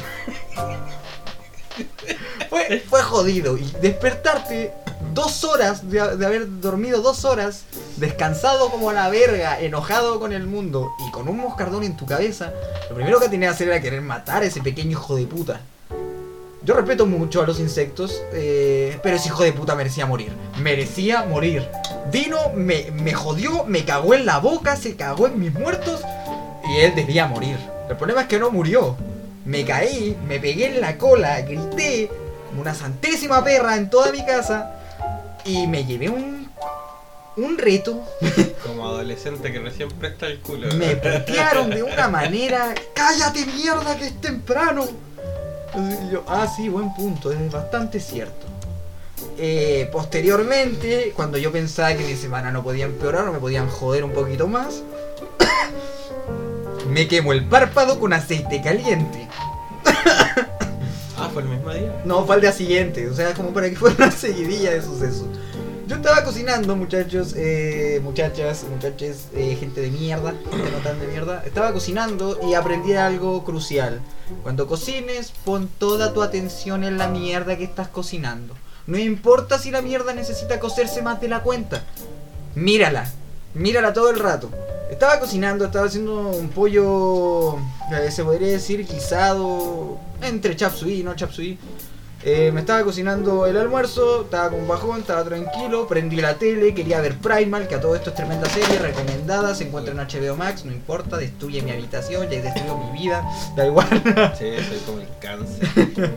Fue, 2.49 2.83
fue 2.87 3.01
jodido. 3.01 3.57
Y 3.57 3.63
despertarte 3.81 4.71
dos 5.13 5.43
horas 5.43 5.89
de, 5.89 6.17
de 6.17 6.25
haber 6.25 6.61
dormido 6.61 7.01
dos 7.01 7.25
horas, 7.25 7.63
descansado 7.97 8.69
como 8.69 8.91
la 8.91 9.09
verga, 9.09 9.59
enojado 9.59 10.19
con 10.19 10.33
el 10.33 10.45
mundo 10.45 10.91
y 11.07 11.11
con 11.11 11.27
un 11.27 11.37
moscardón 11.37 11.83
en 11.83 11.97
tu 11.97 12.05
cabeza, 12.05 12.53
lo 12.89 12.95
primero 12.95 13.19
que 13.19 13.29
tenía 13.29 13.49
que 13.49 13.55
hacer 13.55 13.67
era 13.69 13.81
querer 13.81 14.01
matar 14.01 14.43
a 14.43 14.45
ese 14.45 14.61
pequeño 14.61 14.91
hijo 14.91 15.15
de 15.15 15.25
puta. 15.25 15.61
Yo 16.65 16.73
respeto 16.75 17.05
mucho 17.05 17.41
a 17.41 17.45
los 17.45 17.59
insectos, 17.59 18.23
eh, 18.31 18.97
pero 19.03 19.17
ese 19.17 19.27
hijo 19.27 19.43
de 19.43 19.51
puta 19.51 19.75
merecía 19.75 20.05
morir. 20.05 20.31
Merecía 20.61 21.23
morir. 21.23 21.67
Vino, 22.11 22.37
me, 22.55 22.91
me 22.91 23.13
jodió, 23.13 23.65
me 23.65 23.83
cagó 23.83 24.13
en 24.13 24.25
la 24.25 24.37
boca, 24.37 24.77
se 24.77 24.95
cagó 24.95 25.27
en 25.27 25.39
mis 25.39 25.53
muertos 25.53 26.01
y 26.69 26.79
él 26.79 26.95
debía 26.95 27.27
morir. 27.27 27.57
El 27.89 27.97
problema 27.97 28.21
es 28.21 28.27
que 28.27 28.39
no 28.39 28.49
murió. 28.49 28.95
Me 29.45 29.65
caí, 29.65 30.17
me 30.25 30.39
pegué 30.39 30.67
en 30.67 30.79
la 30.79 30.97
cola, 30.97 31.41
grité 31.41 32.09
como 32.47 32.61
una 32.61 32.73
santísima 32.73 33.43
perra 33.43 33.75
en 33.75 33.89
toda 33.89 34.11
mi 34.11 34.23
casa 34.25 34.71
y 35.43 35.67
me 35.67 35.83
llevé 35.83 36.07
un, 36.09 36.49
un 37.35 37.57
reto. 37.57 38.05
Como 38.63 38.87
adolescente 38.87 39.51
que 39.51 39.59
recién 39.59 39.89
presta 39.89 40.27
el 40.27 40.39
culo. 40.39 40.73
Me 40.75 40.95
putearon 40.95 41.69
de 41.69 41.83
una 41.83 42.07
manera. 42.07 42.73
¡Cállate 42.93 43.45
mierda 43.47 43.97
que 43.97 44.05
es 44.05 44.21
temprano! 44.21 44.87
Y 45.75 46.11
yo, 46.11 46.23
ah, 46.27 46.47
sí, 46.47 46.69
buen 46.69 46.93
punto, 46.93 47.31
es 47.31 47.51
bastante 47.51 47.99
cierto. 47.99 48.45
Eh, 49.37 49.89
posteriormente, 49.91 51.13
cuando 51.15 51.37
yo 51.37 51.51
pensaba 51.51 51.95
que 51.95 52.03
mi 52.03 52.15
semana 52.15 52.51
no 52.51 52.63
podía 52.63 52.85
empeorar 52.85 53.27
o 53.27 53.33
me 53.33 53.39
podían 53.39 53.67
joder 53.69 54.03
un 54.03 54.11
poquito 54.11 54.47
más, 54.47 54.83
me 56.89 57.07
quemo 57.07 57.33
el 57.33 57.45
párpado 57.45 57.99
con 57.99 58.13
aceite 58.13 58.61
caliente. 58.61 59.27
Ah, 61.15 61.29
fue 61.31 61.43
el 61.43 61.49
mismo 61.49 61.71
día. 61.71 62.01
No, 62.05 62.25
fue 62.25 62.35
al 62.35 62.41
día 62.41 62.51
siguiente, 62.51 63.07
o 63.07 63.13
sea, 63.13 63.33
como 63.33 63.53
para 63.53 63.69
que 63.69 63.75
fuera 63.75 63.95
una 63.95 64.11
seguidilla 64.11 64.71
de 64.71 64.81
sucesos. 64.81 65.27
Yo 65.93 65.97
estaba 65.97 66.23
cocinando, 66.23 66.75
muchachos, 66.75 67.35
eh, 67.37 68.01
muchachas, 68.03 68.65
muchaches, 68.67 69.27
eh, 69.35 69.55
gente 69.59 69.79
de 69.79 69.91
mierda, 69.91 70.33
gente 70.49 70.71
no 70.71 70.79
tan 70.79 70.99
de 70.99 71.05
mierda. 71.05 71.43
Estaba 71.45 71.71
cocinando 71.71 72.39
y 72.49 72.55
aprendí 72.55 72.93
algo 72.93 73.43
crucial. 73.43 74.01
Cuando 74.41 74.65
cocines, 74.65 75.31
pon 75.45 75.69
toda 75.77 76.11
tu 76.11 76.23
atención 76.23 76.83
en 76.83 76.97
la 76.97 77.09
mierda 77.09 77.57
que 77.57 77.63
estás 77.63 77.89
cocinando. 77.89 78.55
No 78.87 78.97
importa 78.97 79.59
si 79.59 79.69
la 79.69 79.83
mierda 79.83 80.15
necesita 80.15 80.59
cocerse 80.59 81.03
más 81.03 81.21
de 81.21 81.27
la 81.27 81.43
cuenta. 81.43 81.83
Mírala, 82.55 83.07
mírala 83.53 83.93
todo 83.93 84.09
el 84.09 84.17
rato. 84.17 84.49
Estaba 84.89 85.19
cocinando, 85.19 85.65
estaba 85.65 85.85
haciendo 85.85 86.29
un 86.29 86.49
pollo, 86.49 87.57
eh, 87.91 88.09
se 88.09 88.23
podría 88.23 88.47
decir, 88.47 88.83
guisado, 88.87 89.99
entre 90.23 90.55
chap 90.55 90.73
suey 90.73 91.01
y 91.01 91.03
no 91.03 91.15
chap 91.15 91.31
suey. 91.31 91.59
Eh, 92.25 92.51
me 92.53 92.61
estaba 92.61 92.81
cocinando 92.83 93.45
el 93.45 93.57
almuerzo, 93.57 94.21
estaba 94.21 94.49
con 94.49 94.65
bajón, 94.65 95.01
estaba 95.01 95.25
tranquilo, 95.25 95.85
prendí 95.87 96.21
la 96.21 96.35
tele, 96.35 96.73
quería 96.73 97.01
ver 97.01 97.17
Primal, 97.17 97.67
que 97.67 97.75
a 97.75 97.81
todo 97.81 97.95
esto 97.95 98.11
es 98.11 98.15
tremenda 98.15 98.49
serie, 98.49 98.79
recomendada, 98.79 99.53
se 99.53 99.65
encuentra 99.65 99.93
en 99.93 99.99
HBO 99.99 100.37
Max, 100.37 100.63
no 100.63 100.71
importa, 100.71 101.17
destruye 101.17 101.61
mi 101.61 101.71
habitación, 101.71 102.29
ya 102.29 102.41
destruyó 102.41 102.77
mi 102.77 102.97
vida, 102.97 103.27
da 103.57 103.65
igual. 103.65 103.89
Sí, 104.37 104.51
soy 104.67 104.77
como 104.85 104.99
el 104.99 105.07
cáncer. 105.19 105.67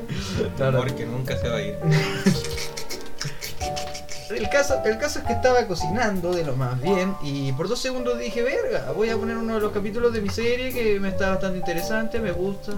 Claro. 0.57 0.79
Amor 0.79 0.95
que 0.95 1.07
nunca 1.07 1.37
se 1.37 1.49
va 1.49 1.57
a 1.57 1.63
ir. 1.63 1.77
El 4.31 4.49
caso, 4.49 4.83
el 4.85 4.99
caso 4.99 5.21
es 5.21 5.25
que 5.25 5.33
estaba 5.35 5.67
cocinando 5.69 6.33
de 6.33 6.45
lo 6.45 6.57
más 6.57 6.81
bien 6.81 7.15
y 7.23 7.53
por 7.53 7.69
dos 7.69 7.79
segundos 7.79 8.19
dije, 8.19 8.43
verga, 8.43 8.91
voy 8.91 9.09
a 9.09 9.17
poner 9.17 9.37
uno 9.37 9.55
de 9.55 9.61
los 9.61 9.71
capítulos 9.73 10.13
de 10.13 10.21
mi 10.21 10.31
serie 10.31 10.73
que 10.73 10.99
me 10.99 11.11
está 11.11 11.31
bastante 11.31 11.59
interesante, 11.59 12.19
me 12.19 12.33
gusta. 12.33 12.73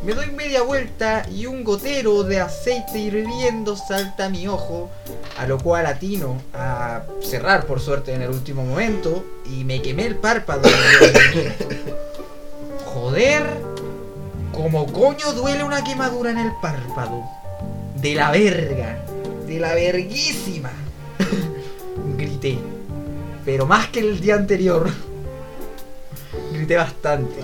Me 0.00 0.14
doy 0.14 0.30
media 0.30 0.62
vuelta 0.62 1.26
y 1.28 1.46
un 1.46 1.64
gotero 1.64 2.22
de 2.22 2.38
aceite 2.38 3.00
hirviendo 3.00 3.76
salta 3.76 4.26
a 4.26 4.28
mi 4.28 4.46
ojo, 4.46 4.90
a 5.36 5.46
lo 5.46 5.58
cual 5.58 5.86
atino 5.86 6.40
a 6.54 7.02
cerrar 7.20 7.66
por 7.66 7.80
suerte 7.80 8.14
en 8.14 8.22
el 8.22 8.30
último 8.30 8.64
momento 8.64 9.24
y 9.44 9.64
me 9.64 9.82
quemé 9.82 10.06
el 10.06 10.14
párpado. 10.14 10.68
Joder, 12.94 13.42
como 14.52 14.86
coño 14.92 15.32
duele 15.32 15.64
una 15.64 15.82
quemadura 15.82 16.30
en 16.30 16.38
el 16.38 16.52
párpado. 16.62 17.24
De 17.96 18.14
la 18.14 18.30
verga, 18.30 19.04
de 19.48 19.58
la 19.58 19.74
verguísima. 19.74 20.70
Grité, 22.16 22.56
pero 23.44 23.66
más 23.66 23.88
que 23.88 23.98
el 23.98 24.20
día 24.20 24.36
anterior. 24.36 24.88
Grité 26.58 26.76
bastante. 26.76 27.40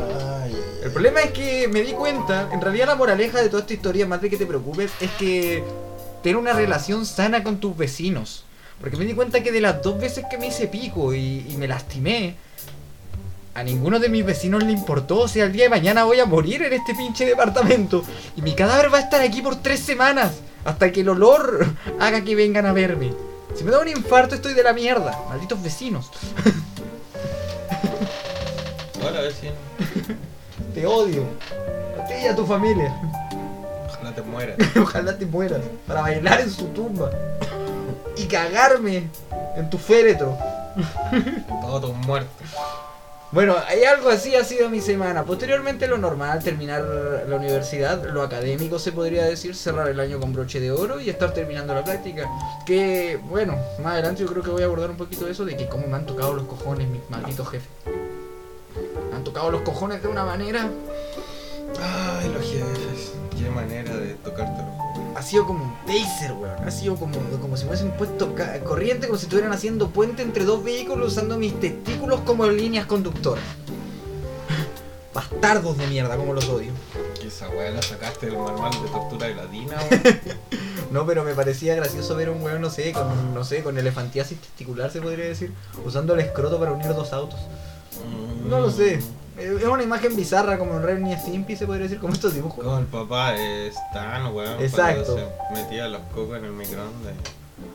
El 0.82 0.90
problema 0.90 1.20
es 1.20 1.30
que 1.30 1.68
me 1.68 1.82
di 1.82 1.92
cuenta, 1.92 2.50
en 2.52 2.60
realidad 2.60 2.86
la 2.86 2.96
moraleja 2.96 3.40
de 3.40 3.48
toda 3.48 3.62
esta 3.62 3.74
historia, 3.74 4.06
más 4.06 4.20
de 4.20 4.28
que 4.28 4.36
te 4.36 4.44
preocupes, 4.44 4.90
es 5.00 5.10
que 5.12 5.62
tener 6.22 6.36
una 6.36 6.52
relación 6.52 7.06
sana 7.06 7.44
con 7.44 7.58
tus 7.58 7.76
vecinos. 7.76 8.44
Porque 8.80 8.96
me 8.96 9.04
di 9.04 9.14
cuenta 9.14 9.42
que 9.42 9.52
de 9.52 9.60
las 9.60 9.82
dos 9.82 9.98
veces 9.98 10.24
que 10.28 10.36
me 10.36 10.48
hice 10.48 10.66
pico 10.66 11.14
y, 11.14 11.46
y 11.48 11.56
me 11.56 11.68
lastimé, 11.68 12.34
a 13.54 13.62
ninguno 13.62 14.00
de 14.00 14.08
mis 14.08 14.24
vecinos 14.24 14.64
le 14.64 14.72
importó. 14.72 15.20
O 15.20 15.28
sea, 15.28 15.44
el 15.44 15.52
día 15.52 15.64
de 15.64 15.70
mañana 15.70 16.04
voy 16.04 16.18
a 16.18 16.26
morir 16.26 16.62
en 16.62 16.72
este 16.72 16.94
pinche 16.94 17.24
departamento. 17.24 18.02
Y 18.36 18.42
mi 18.42 18.54
cadáver 18.54 18.92
va 18.92 18.98
a 18.98 19.02
estar 19.02 19.20
aquí 19.20 19.42
por 19.42 19.62
tres 19.62 19.78
semanas. 19.78 20.32
Hasta 20.64 20.90
que 20.90 21.02
el 21.02 21.08
olor 21.08 21.66
haga 22.00 22.24
que 22.24 22.34
vengan 22.34 22.66
a 22.66 22.72
verme. 22.72 23.12
Si 23.54 23.62
me 23.62 23.70
da 23.70 23.78
un 23.78 23.88
infarto 23.88 24.34
estoy 24.34 24.54
de 24.54 24.64
la 24.64 24.72
mierda. 24.72 25.16
Malditos 25.28 25.62
vecinos. 25.62 26.10
Te 30.74 30.86
odio. 30.86 31.24
A 32.00 32.06
ti 32.06 32.14
y 32.22 32.26
a 32.26 32.34
tu 32.34 32.46
familia. 32.46 32.94
Ojalá 33.86 34.14
te 34.14 34.22
mueras. 34.22 34.56
Ojalá 34.80 35.18
te 35.18 35.26
mueras. 35.26 35.60
Para 35.86 36.02
bailar 36.02 36.40
en 36.40 36.50
su 36.50 36.66
tumba. 36.68 37.10
Y 38.16 38.26
cagarme 38.26 39.08
en 39.56 39.70
tu 39.70 39.78
féretro. 39.78 40.36
Todos 41.60 41.94
muertos. 42.06 42.48
Bueno, 43.30 43.56
hay 43.66 43.82
algo 43.82 44.10
así 44.10 44.36
ha 44.36 44.44
sido 44.44 44.70
mi 44.70 44.80
semana. 44.80 45.24
Posteriormente 45.24 45.88
lo 45.88 45.98
normal, 45.98 46.42
terminar 46.42 46.84
la 47.28 47.34
universidad, 47.34 48.04
lo 48.04 48.22
académico 48.22 48.78
se 48.78 48.92
podría 48.92 49.24
decir, 49.24 49.56
cerrar 49.56 49.88
el 49.88 49.98
año 49.98 50.20
con 50.20 50.32
broche 50.32 50.60
de 50.60 50.70
oro 50.70 51.00
y 51.00 51.10
estar 51.10 51.34
terminando 51.34 51.74
la 51.74 51.82
práctica. 51.82 52.30
Que 52.64 53.18
bueno, 53.28 53.56
más 53.82 53.94
adelante 53.94 54.22
yo 54.22 54.28
creo 54.28 54.44
que 54.44 54.50
voy 54.50 54.62
a 54.62 54.66
abordar 54.66 54.90
un 54.90 54.96
poquito 54.96 55.26
eso, 55.26 55.44
de 55.44 55.56
que 55.56 55.68
cómo 55.68 55.88
me 55.88 55.96
han 55.96 56.06
tocado 56.06 56.32
los 56.32 56.44
cojones 56.44 56.86
mis 56.86 57.00
malditos 57.10 57.48
jefes. 57.48 57.68
Me 59.10 59.16
han 59.16 59.24
tocado 59.24 59.50
los 59.50 59.62
cojones 59.62 60.02
de 60.02 60.08
una 60.08 60.24
manera. 60.24 60.70
Ay, 61.80 62.32
los 62.32 62.42
jefes. 62.42 63.12
Qué 63.36 63.50
manera 63.50 63.96
de 63.96 64.14
tocártelo. 64.14 64.68
Ha 65.16 65.22
sido 65.22 65.46
como 65.46 65.64
un 65.64 65.76
taser, 65.86 66.32
weón. 66.32 66.64
Ha 66.64 66.70
sido 66.70 66.96
como, 66.96 67.18
como 67.40 67.56
si 67.56 67.64
me 67.64 67.70
hubiesen 67.70 67.92
puesto 67.92 68.34
corriente, 68.64 69.06
como 69.06 69.18
si 69.18 69.26
estuvieran 69.26 69.52
haciendo 69.52 69.90
puente 69.90 70.22
entre 70.22 70.44
dos 70.44 70.64
vehículos 70.64 71.12
usando 71.12 71.38
mis 71.38 71.58
testículos 71.60 72.20
como 72.20 72.46
líneas 72.46 72.86
conductoras. 72.86 73.44
Bastardos 75.12 75.78
de 75.78 75.86
mierda, 75.86 76.16
como 76.16 76.32
los 76.32 76.48
odio. 76.48 76.72
Que 77.20 77.28
esa 77.28 77.48
weá 77.50 77.70
la 77.70 77.82
sacaste 77.82 78.26
del 78.26 78.38
manual 78.38 78.72
de 78.72 78.88
tortura 78.88 79.28
de 79.28 79.34
la 79.34 79.46
Dina, 79.46 79.76
weón. 79.90 80.02
No, 80.90 81.04
pero 81.06 81.24
me 81.24 81.34
parecía 81.34 81.74
gracioso 81.74 82.14
ver 82.14 82.28
a 82.28 82.30
un 82.30 82.40
weón, 82.40 82.60
no 82.60 82.70
sé, 82.70 82.92
con, 82.92 83.34
no 83.34 83.42
sé, 83.42 83.64
con 83.64 83.76
elefantiasis 83.76 84.38
testicular 84.38 84.92
se 84.92 85.00
podría 85.00 85.24
decir, 85.24 85.52
usando 85.84 86.14
el 86.14 86.20
escroto 86.20 86.60
para 86.60 86.70
unir 86.70 86.86
dos 86.94 87.12
autos. 87.12 87.40
No 88.48 88.60
lo 88.60 88.70
sé. 88.70 89.00
Es 89.36 89.64
una 89.64 89.82
imagen 89.82 90.14
bizarra 90.14 90.58
como 90.58 90.74
en 90.74 90.82
Ren 90.84 91.06
y 91.06 91.16
Stimpy 91.16 91.56
se 91.56 91.66
podría 91.66 91.84
decir, 91.84 91.98
como 91.98 92.12
estos 92.12 92.34
dibujos. 92.34 92.64
Como 92.64 92.78
el 92.78 92.86
papá 92.86 93.34
es 93.34 93.74
tan, 93.92 94.32
weón. 94.34 94.60
Exacto. 94.62 95.16
Se 95.16 95.54
metía 95.60 95.88
los 95.88 96.02
cocos 96.14 96.38
en 96.38 96.44
el 96.44 96.52
microondas. 96.52 97.14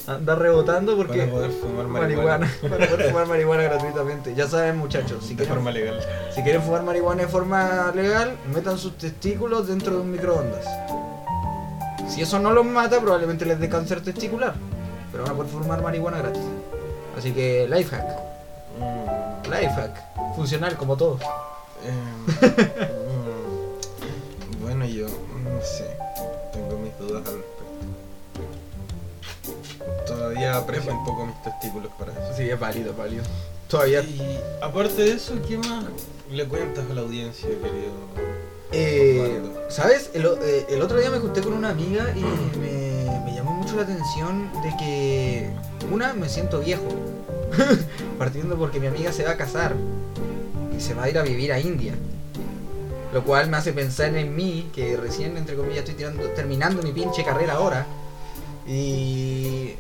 Anda 0.07 0.36
rebotando 0.36 0.95
porque 0.95 1.19
Para 1.19 1.31
poder 1.31 1.51
fumar 1.51 1.88
marihuana. 1.88 2.51
para 2.62 2.88
poder 2.88 3.09
fumar 3.09 3.27
marihuana 3.27 3.63
gratuitamente. 3.63 4.33
Ya 4.36 4.48
saben, 4.48 4.77
muchachos, 4.77 5.21
si 5.24 5.29
de 5.29 5.36
quieren, 5.38 5.55
forma 5.55 5.71
legal. 5.71 6.00
si 6.33 6.41
quieren 6.43 6.62
fumar 6.62 6.83
marihuana 6.83 7.24
de 7.24 7.27
forma 7.27 7.91
legal, 7.93 8.36
metan 8.53 8.77
sus 8.77 8.98
testículos 8.98 9.67
dentro 9.67 9.95
de 9.95 10.01
un 10.01 10.12
microondas. 10.12 10.65
Si 12.07 12.21
eso 12.21 12.39
no 12.39 12.51
los 12.51 12.65
mata, 12.65 13.00
probablemente 13.01 13.45
les 13.45 13.59
dé 13.59 13.69
cáncer 13.69 14.01
testicular. 14.01 14.53
Pero 15.12 15.24
van 15.24 15.33
a 15.33 15.36
poder 15.36 15.51
fumar 15.51 15.81
marihuana 15.81 16.19
gratis. 16.19 16.41
Así 17.17 17.31
que, 17.33 17.67
lifehack. 17.69 18.05
Mm, 18.79 19.50
Lifehack. 19.51 20.09
Funcional 20.39 20.77
como 20.77 20.96
todo. 20.96 21.19
em, 21.84 22.25
mm, 24.55 24.63
bueno, 24.63 24.86
yo 24.86 25.05
no 25.05 25.62
sé. 25.62 25.98
Tengo 26.53 26.77
mis 26.77 26.98
dudas 26.98 27.27
al 27.27 27.39
respecto. 27.39 27.65
Todavía 30.08 30.55
aprecio 30.55 30.93
un 30.93 31.03
poco 31.03 31.25
mis 31.25 31.43
testículos 31.43 31.91
para 32.00 32.13
eso. 32.13 32.22
Sí, 32.38 32.50
es 32.50 32.58
válido, 32.58 32.91
es 32.91 32.98
válido. 32.98 33.24
Todavía. 33.67 34.01
Y 34.01 34.39
aparte 34.62 35.01
de 35.01 35.12
eso, 35.12 35.34
¿qué 35.46 35.58
más 35.58 35.84
le 36.31 36.48
cuentas 36.48 36.86
a 36.89 36.93
la 36.93 37.01
audiencia, 37.01 37.50
querido? 37.50 37.91
Eh? 38.72 39.41
¿Sabes? 39.67 40.12
El, 40.13 40.25
eh, 40.25 40.65
el 40.69 40.81
otro 40.81 41.01
día 41.01 41.10
me 41.10 41.19
junté 41.19 41.41
con 41.41 41.51
una 41.51 41.72
amiga 41.72 42.13
y 42.15 42.22
me, 42.58 43.03
me 43.25 43.36
llamó 43.36 43.51
mucho 43.51 43.75
la 43.75 43.81
atención 43.81 44.50
de 44.63 44.77
que, 44.77 45.50
una, 45.91 46.13
me 46.13 46.29
siento 46.29 46.62
viejo. 46.62 46.88
Partiendo 48.17 48.58
porque 48.58 48.79
mi 48.79 48.88
amiga 48.88 49.12
se 49.12 49.25
va 49.25 49.31
a 49.31 49.38
casar 49.38 49.75
y 50.79 50.81
se 50.81 50.93
va 50.93 51.03
a 51.03 51.09
ir 51.09 51.17
a 51.17 51.24
vivir 51.24 51.51
a 51.51 51.59
India. 51.59 51.93
Lo 53.13 53.24
cual 53.25 53.50
me 53.50 53.57
hace 53.57 53.74
pensar 53.74 54.15
en 54.15 54.33
mí, 54.33 54.69
que 54.74 54.95
recién, 54.95 55.36
entre 55.36 55.57
comillas, 55.57 55.79
estoy 55.79 55.95
tirando, 55.95 56.24
terminando 56.29 56.81
mi 56.81 56.93
pinche 56.93 57.25
carrera 57.25 57.55
ahora. 57.55 57.86
Y 58.65 59.74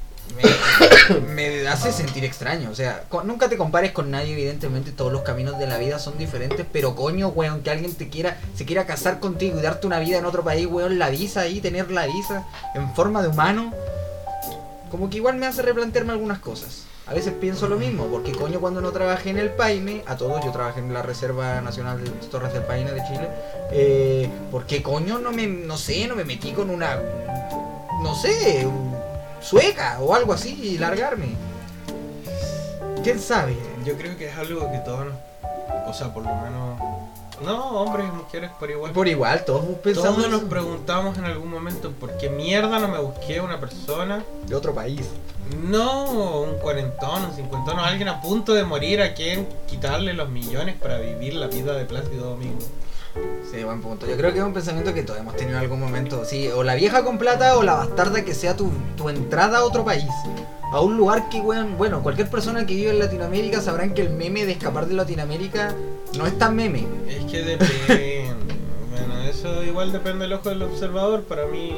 me, 1.33 1.67
hace 1.69 1.93
sentir 1.93 2.25
extraño. 2.25 2.69
O 2.69 2.75
sea, 2.75 3.05
nunca 3.23 3.47
te 3.47 3.55
compares 3.55 3.93
con 3.93 4.11
nadie, 4.11 4.33
evidentemente 4.33 4.91
todos 4.91 5.13
los 5.13 5.21
caminos 5.21 5.57
de 5.57 5.67
la 5.67 5.77
vida 5.77 5.99
son 5.99 6.17
diferentes, 6.17 6.65
pero 6.69 6.97
coño, 6.97 7.29
weón, 7.29 7.61
que 7.61 7.71
alguien 7.71 7.95
te 7.95 8.09
quiera, 8.09 8.37
se 8.53 8.65
quiera 8.65 8.85
casar 8.85 9.21
contigo 9.21 9.57
y 9.57 9.61
darte 9.61 9.87
una 9.87 9.99
vida 9.99 10.17
en 10.17 10.25
otro 10.25 10.43
país, 10.43 10.67
weón, 10.67 10.99
la 10.99 11.09
visa 11.09 11.41
ahí, 11.41 11.61
tener 11.61 11.91
la 11.91 12.07
visa 12.07 12.45
en 12.75 12.93
forma 12.93 13.21
de 13.21 13.29
humano, 13.29 13.73
como 14.91 15.09
que 15.09 15.17
igual 15.17 15.37
me 15.37 15.45
hace 15.45 15.61
replantearme 15.61 16.11
algunas 16.11 16.39
cosas. 16.39 16.88
A 17.09 17.13
veces 17.13 17.33
pienso 17.33 17.67
lo 17.67 17.77
mismo, 17.77 18.05
porque 18.05 18.31
coño 18.33 18.59
cuando 18.59 18.81
no 18.81 18.91
trabajé 18.91 19.31
en 19.31 19.39
el 19.39 19.49
Paine, 19.49 20.03
a 20.05 20.15
todos, 20.15 20.45
yo 20.45 20.51
trabajé 20.51 20.79
en 20.79 20.93
la 20.93 21.01
Reserva 21.01 21.59
Nacional 21.59 22.03
de 22.03 22.11
Torres 22.27 22.53
del 22.53 22.61
Paine 22.61 22.91
de 22.91 23.03
Chile, 23.07 23.29
eh, 23.71 24.29
¿por 24.51 24.67
qué 24.67 24.83
coño 24.83 25.17
no 25.17 25.31
me, 25.31 25.47
no 25.47 25.75
sé, 25.75 26.07
no 26.07 26.15
me 26.15 26.23
metí 26.23 26.51
con 26.51 26.69
una, 26.69 27.01
no 28.03 28.13
sé, 28.13 28.67
sueca 29.41 29.97
o 30.01 30.13
algo 30.13 30.33
así 30.33 30.59
y 30.61 30.77
largarme? 30.77 31.29
¿Quién 33.03 33.19
sabe? 33.19 33.57
Yo 33.83 33.97
creo 33.97 34.15
que 34.15 34.27
es 34.27 34.37
algo 34.37 34.71
que 34.71 34.77
todos 34.79 35.05
nos. 35.05 35.15
O 35.87 35.93
sea, 35.93 36.13
por 36.13 36.21
lo 36.23 36.35
menos. 36.35 36.79
No, 37.43 37.81
hombres 37.81 38.05
y 38.07 38.15
mujeres 38.15 38.51
por 38.59 38.69
igual. 38.69 38.91
Por 38.91 39.07
igual, 39.07 39.45
todos 39.45 39.63
pensamos 39.81 40.17
Todos 40.17 40.29
nos 40.29 40.43
preguntamos 40.43 41.17
en 41.17 41.25
algún 41.25 41.49
momento 41.49 41.91
por 41.91 42.15
qué 42.17 42.29
mierda 42.29 42.77
no 42.77 42.87
me 42.87 42.99
busqué 42.99 43.41
una 43.41 43.59
persona. 43.59 44.23
de 44.45 44.55
otro 44.55 44.75
país. 44.75 45.07
No, 45.57 46.41
un 46.41 46.59
cuarentón, 46.59 47.25
un 47.25 47.33
cincuentón, 47.33 47.79
alguien 47.79 48.07
a 48.07 48.21
punto 48.21 48.53
de 48.53 48.63
morir 48.63 49.01
a 49.01 49.13
quien 49.13 49.47
quitarle 49.67 50.13
los 50.13 50.29
millones 50.29 50.75
para 50.75 50.99
vivir 50.99 51.33
la 51.33 51.47
vida 51.47 51.73
de 51.73 51.85
Plácido 51.85 52.29
Domingo. 52.31 52.59
Sí, 53.51 53.63
buen 53.63 53.81
punto. 53.81 54.05
Yo 54.07 54.15
creo 54.15 54.31
que 54.31 54.39
es 54.39 54.45
un 54.45 54.53
pensamiento 54.53 54.93
que 54.93 55.01
todos 55.01 55.19
hemos 55.19 55.35
tenido 55.35 55.57
en 55.57 55.63
algún 55.63 55.79
momento. 55.79 56.23
Sí, 56.23 56.47
o 56.49 56.63
la 56.63 56.75
vieja 56.75 57.03
con 57.03 57.17
plata 57.17 57.57
o 57.57 57.63
la 57.63 57.73
bastarda 57.73 58.23
que 58.23 58.35
sea 58.35 58.55
tu, 58.55 58.71
tu 58.95 59.09
entrada 59.09 59.59
a 59.59 59.63
otro 59.63 59.83
país. 59.83 60.05
A 60.71 60.81
un 60.81 60.97
lugar 60.97 61.29
que, 61.29 61.41
weón, 61.41 61.77
bueno, 61.79 62.03
cualquier 62.03 62.29
persona 62.29 62.67
que 62.67 62.75
vive 62.75 62.91
en 62.91 62.99
Latinoamérica 62.99 63.59
sabrán 63.59 63.95
que 63.95 64.03
el 64.03 64.11
meme 64.11 64.45
de 64.45 64.51
escapar 64.51 64.85
de 64.85 64.93
Latinoamérica 64.93 65.73
no 66.15 66.27
es 66.27 66.37
tan 66.37 66.55
meme. 66.55 66.85
Es 67.07 67.25
que 67.25 67.41
depende. 67.41 68.31
bueno, 68.91 69.21
eso 69.23 69.63
igual 69.63 69.91
depende 69.91 70.25
del 70.25 70.33
ojo 70.33 70.49
del 70.49 70.61
observador. 70.61 71.23
Para 71.23 71.47
mí, 71.47 71.75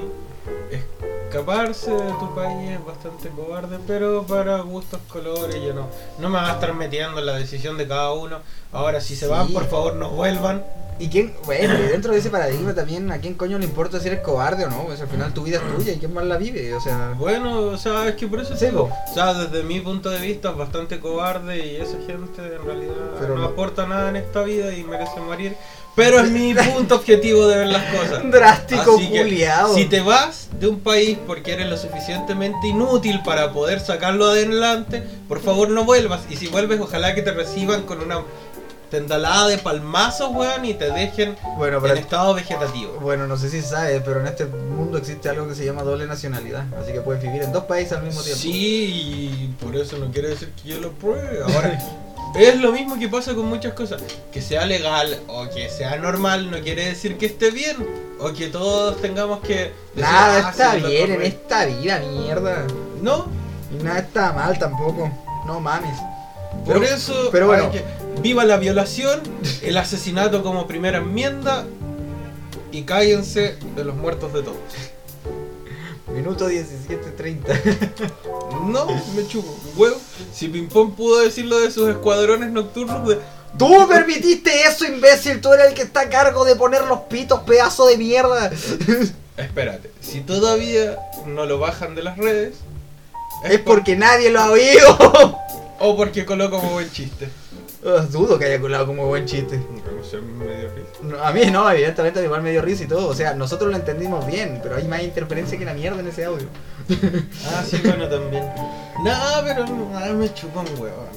escaparse 1.35 1.91
de 1.91 2.11
tu 2.19 2.35
país 2.35 2.71
es 2.71 2.85
bastante 2.85 3.29
cobarde, 3.29 3.77
pero 3.87 4.23
para 4.23 4.57
gustos, 4.61 4.99
colores, 5.07 5.55
yo 5.55 5.73
no, 5.73 5.87
no 6.19 6.29
me 6.29 6.35
va 6.35 6.49
a 6.51 6.53
estar 6.55 6.73
metiendo 6.73 7.19
en 7.19 7.25
la 7.25 7.35
decisión 7.35 7.77
de 7.77 7.87
cada 7.87 8.11
uno. 8.13 8.39
Ahora, 8.73 8.99
si 8.99 9.15
se 9.15 9.25
Sí. 9.25 9.31
van, 9.31 9.47
por 9.53 9.65
favor, 9.69 9.95
no 9.95 10.09
vuelvan. 10.09 10.63
Y 10.99 11.09
quién, 11.09 11.33
bueno, 11.45 11.73
y 11.79 11.81
dentro 11.87 12.13
de 12.13 12.19
ese 12.19 12.29
paradigma 12.29 12.75
también, 12.75 13.11
¿a 13.11 13.17
quién 13.17 13.33
coño 13.33 13.57
le 13.57 13.65
importa 13.65 13.99
si 13.99 14.07
eres 14.07 14.19
cobarde 14.19 14.65
o 14.65 14.69
no? 14.69 14.83
Pues 14.83 15.01
al 15.01 15.07
final 15.07 15.33
tu 15.33 15.41
vida 15.41 15.57
es 15.57 15.75
tuya 15.75 15.93
y 15.93 15.97
quién 15.97 16.13
más 16.13 16.25
la 16.25 16.37
vive, 16.37 16.75
o 16.75 16.79
sea. 16.81 17.15
Bueno, 17.17 17.59
o 17.69 17.77
sea, 17.77 18.07
es 18.09 18.15
que 18.15 18.27
por 18.27 18.39
eso 18.39 18.55
Sí, 18.55 18.67
digo, 18.67 18.87
o 19.09 19.13
sea, 19.13 19.33
desde 19.33 19.63
mi 19.63 19.79
punto 19.79 20.11
de 20.11 20.19
vista 20.19 20.51
es 20.51 20.57
bastante 20.57 20.99
cobarde 20.99 21.65
y 21.65 21.77
esa 21.77 21.97
gente 22.05 22.45
en 22.55 22.63
realidad 22.63 22.93
Pero 23.19 23.33
no 23.35 23.41
no- 23.41 23.47
aporta 23.47 23.87
nada 23.87 24.09
en 24.09 24.17
esta 24.17 24.43
vida 24.43 24.71
y 24.75 24.83
merece 24.83 25.19
morir. 25.21 25.55
Pero 25.95 26.19
es 26.19 26.31
mi 26.31 26.53
punto 26.53 26.95
objetivo 26.95 27.47
de 27.47 27.57
ver 27.57 27.67
las 27.67 27.83
cosas. 27.93 28.21
Drástico, 28.31 28.95
Así 28.95 29.09
que, 29.09 29.23
culiao. 29.23 29.73
si 29.73 29.85
te 29.85 30.01
vas 30.01 30.49
de 30.59 30.67
un 30.67 30.79
país 30.79 31.17
porque 31.27 31.53
eres 31.53 31.69
lo 31.69 31.77
suficientemente 31.77 32.67
inútil 32.67 33.21
para 33.23 33.51
poder 33.51 33.79
sacarlo 33.79 34.27
adelante, 34.27 35.03
por 35.27 35.41
favor 35.41 35.69
no 35.69 35.83
vuelvas. 35.83 36.21
Y 36.29 36.37
si 36.37 36.47
vuelves, 36.47 36.79
ojalá 36.79 37.13
que 37.13 37.21
te 37.21 37.31
reciban 37.31 37.83
con 37.83 38.01
una 38.01 38.21
tendalada 38.89 39.47
de 39.47 39.57
palmazos, 39.57 40.31
weón, 40.35 40.65
y 40.65 40.73
te 40.73 40.91
dejen 40.91 41.35
Bueno, 41.57 41.77
en 41.77 41.83
pero 41.83 41.95
estado 41.95 42.33
vegetativo. 42.33 42.97
Bueno, 43.01 43.25
no 43.25 43.37
sé 43.37 43.49
si 43.49 43.61
sabes, 43.61 44.01
pero 44.05 44.19
en 44.19 44.27
este 44.27 44.45
mundo 44.45 44.97
existe 44.97 45.29
algo 45.29 45.47
que 45.47 45.55
se 45.55 45.65
llama 45.65 45.81
doble 45.83 46.05
nacionalidad. 46.05 46.65
Así 46.77 46.91
que 46.91 46.99
puedes 47.01 47.23
vivir 47.23 47.41
en 47.41 47.53
dos 47.53 47.63
países 47.63 47.93
al 47.93 48.03
mismo 48.03 48.21
tiempo. 48.21 48.39
Sí, 48.41 48.51
y 48.51 49.55
por 49.63 49.75
eso 49.77 49.97
no 49.97 50.11
quiere 50.11 50.27
decir 50.29 50.51
que 50.61 50.69
yo 50.69 50.81
lo 50.81 50.91
pruebe. 50.91 51.41
Ahora, 51.41 51.79
es 52.35 52.59
lo 52.59 52.71
mismo 52.71 52.97
que 52.99 53.07
pasa 53.09 53.33
con 53.35 53.47
muchas 53.47 53.73
cosas. 53.73 54.01
Que 54.31 54.41
sea 54.41 54.65
legal 54.65 55.19
o 55.27 55.47
que 55.49 55.69
sea 55.69 55.95
normal 55.97 56.49
no 56.51 56.59
quiere 56.59 56.85
decir 56.87 57.17
que 57.17 57.25
esté 57.27 57.51
bien. 57.51 57.77
O 58.19 58.31
que 58.33 58.47
todos 58.47 59.01
tengamos 59.01 59.39
que... 59.41 59.55
decir, 59.55 59.73
Nada 59.95 60.43
"Ah, 60.47 60.49
está 60.51 60.73
sí, 60.75 60.79
lo 60.81 60.87
bien 60.89 61.09
en 61.09 61.15
correcto". 61.17 61.37
esta 61.41 61.65
vida, 61.65 61.99
mierda. 61.99 62.67
No, 63.01 63.25
Y 63.77 63.83
nada 63.83 63.99
está 63.99 64.31
mal 64.33 64.57
tampoco. 64.59 65.11
No 65.47 65.59
mames. 65.59 65.97
por 66.65 66.79
Pero- 66.81 66.85
eso 66.85 67.29
pero 67.31 67.47
bueno. 67.47 67.63
hay 67.65 67.71
que- 67.71 67.85
viva 68.21 68.45
la 68.45 68.57
violación, 68.57 69.21
el 69.63 69.77
asesinato 69.77 70.43
como 70.43 70.67
primera 70.67 70.99
enmienda 70.99 71.65
y 72.71 72.83
cállense 72.83 73.57
de 73.75 73.83
los 73.83 73.95
muertos 73.95 74.33
de 74.33 74.43
todos. 74.43 74.57
Minuto 76.13 76.49
17.30. 76.49 78.11
No, 78.65 78.85
me 79.15 79.27
chupo, 79.27 79.57
huevo. 79.75 79.97
Si 80.31 80.47
Pimpón 80.47 80.91
pudo 80.91 81.21
decirlo 81.21 81.59
de 81.59 81.71
sus 81.71 81.89
escuadrones 81.89 82.51
nocturnos 82.51 83.07
de... 83.07 83.19
¡Tú 83.57 83.87
permitiste 83.87 84.63
eso, 84.63 84.85
imbécil! 84.85 85.41
Tú 85.41 85.51
eres 85.53 85.69
el 85.69 85.73
que 85.73 85.81
está 85.81 86.01
a 86.01 86.09
cargo 86.09 86.45
de 86.45 86.55
poner 86.55 86.83
los 86.83 87.01
pitos, 87.01 87.41
pedazo 87.41 87.87
de 87.87 87.97
mierda. 87.97 88.51
Espérate, 89.37 89.91
si 89.99 90.21
todavía 90.21 90.99
no 91.25 91.45
lo 91.45 91.57
bajan 91.57 91.95
de 91.95 92.03
las 92.03 92.17
redes, 92.17 92.55
es 93.45 93.59
porque 93.59 93.95
nadie 93.95 94.29
lo 94.29 94.41
ha 94.41 94.51
oído. 94.51 95.37
o 95.79 95.97
porque 95.97 96.25
coló 96.25 96.51
como 96.51 96.71
buen 96.71 96.91
chiste. 96.91 97.29
Dudo 98.11 98.37
que 98.37 98.45
haya 98.45 98.61
colado 98.61 98.85
como 98.85 99.07
buen 99.07 99.25
chiste. 99.25 99.59
No 101.01 101.23
a 101.23 101.31
mí 101.31 101.45
no, 101.51 101.69
evidentemente 101.71 102.19
a 102.19 102.21
mí 102.21 102.25
igual 102.27 102.43
me 102.43 102.51
dio 102.51 102.61
risa 102.61 102.83
y 102.83 102.87
todo. 102.87 103.07
O 103.07 103.15
sea, 103.15 103.33
nosotros 103.33 103.71
lo 103.71 103.75
entendimos 103.75 104.25
bien, 104.27 104.59
pero 104.61 104.75
hay 104.75 104.87
más 104.87 105.01
interferencia 105.01 105.57
que 105.57 105.65
la 105.65 105.73
mierda 105.73 105.99
en 105.99 106.07
ese 106.07 106.25
audio. 106.25 106.47
Ah, 107.47 107.63
sí, 107.67 107.77
bueno, 107.83 108.07
también. 108.07 108.43
No, 109.03 109.13
pero 109.43 109.65
no, 109.65 110.13
me 110.13 110.33
chupan 110.33 110.65
huevo. 110.77 111.07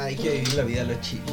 Hay 0.00 0.14
que 0.16 0.30
vivir 0.30 0.54
la 0.54 0.62
vida 0.64 0.82
a 0.82 0.84
los 0.84 1.00
chiles. 1.00 1.24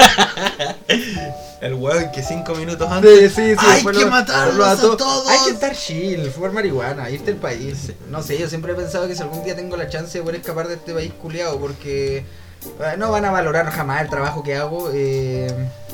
El 1.60 1.74
huevo 1.74 2.10
que 2.12 2.22
cinco 2.22 2.54
minutos 2.54 2.90
antes. 2.90 3.32
Sí, 3.34 3.50
sí, 3.50 3.54
sí. 3.58 3.66
¡Hay 3.66 3.84
que 3.84 3.92
lo- 3.92 4.10
matarlos 4.10 4.56
lo 4.56 4.64
a 4.64 4.76
todos! 4.96 5.28
Hay 5.28 5.38
que 5.44 5.50
estar 5.50 5.76
chill, 5.76 6.30
fumar 6.30 6.52
marihuana, 6.52 7.10
irte 7.10 7.32
al 7.32 7.36
país. 7.36 7.92
No 8.08 8.22
sé, 8.22 8.38
yo 8.38 8.48
siempre 8.48 8.72
he 8.72 8.74
pensado 8.74 9.06
que 9.06 9.14
si 9.14 9.22
algún 9.22 9.44
día 9.44 9.54
tengo 9.54 9.76
la 9.76 9.88
chance 9.88 10.16
de 10.18 10.24
poder 10.24 10.40
escapar 10.40 10.68
de 10.68 10.74
este 10.74 10.94
país 10.94 11.12
culiado, 11.20 11.58
porque 11.60 12.24
no 12.98 13.10
van 13.10 13.24
a 13.24 13.30
valorar 13.30 13.70
jamás 13.70 14.02
el 14.02 14.10
trabajo 14.10 14.42
que 14.42 14.54
hago. 14.56 14.90
Eh, 14.92 15.52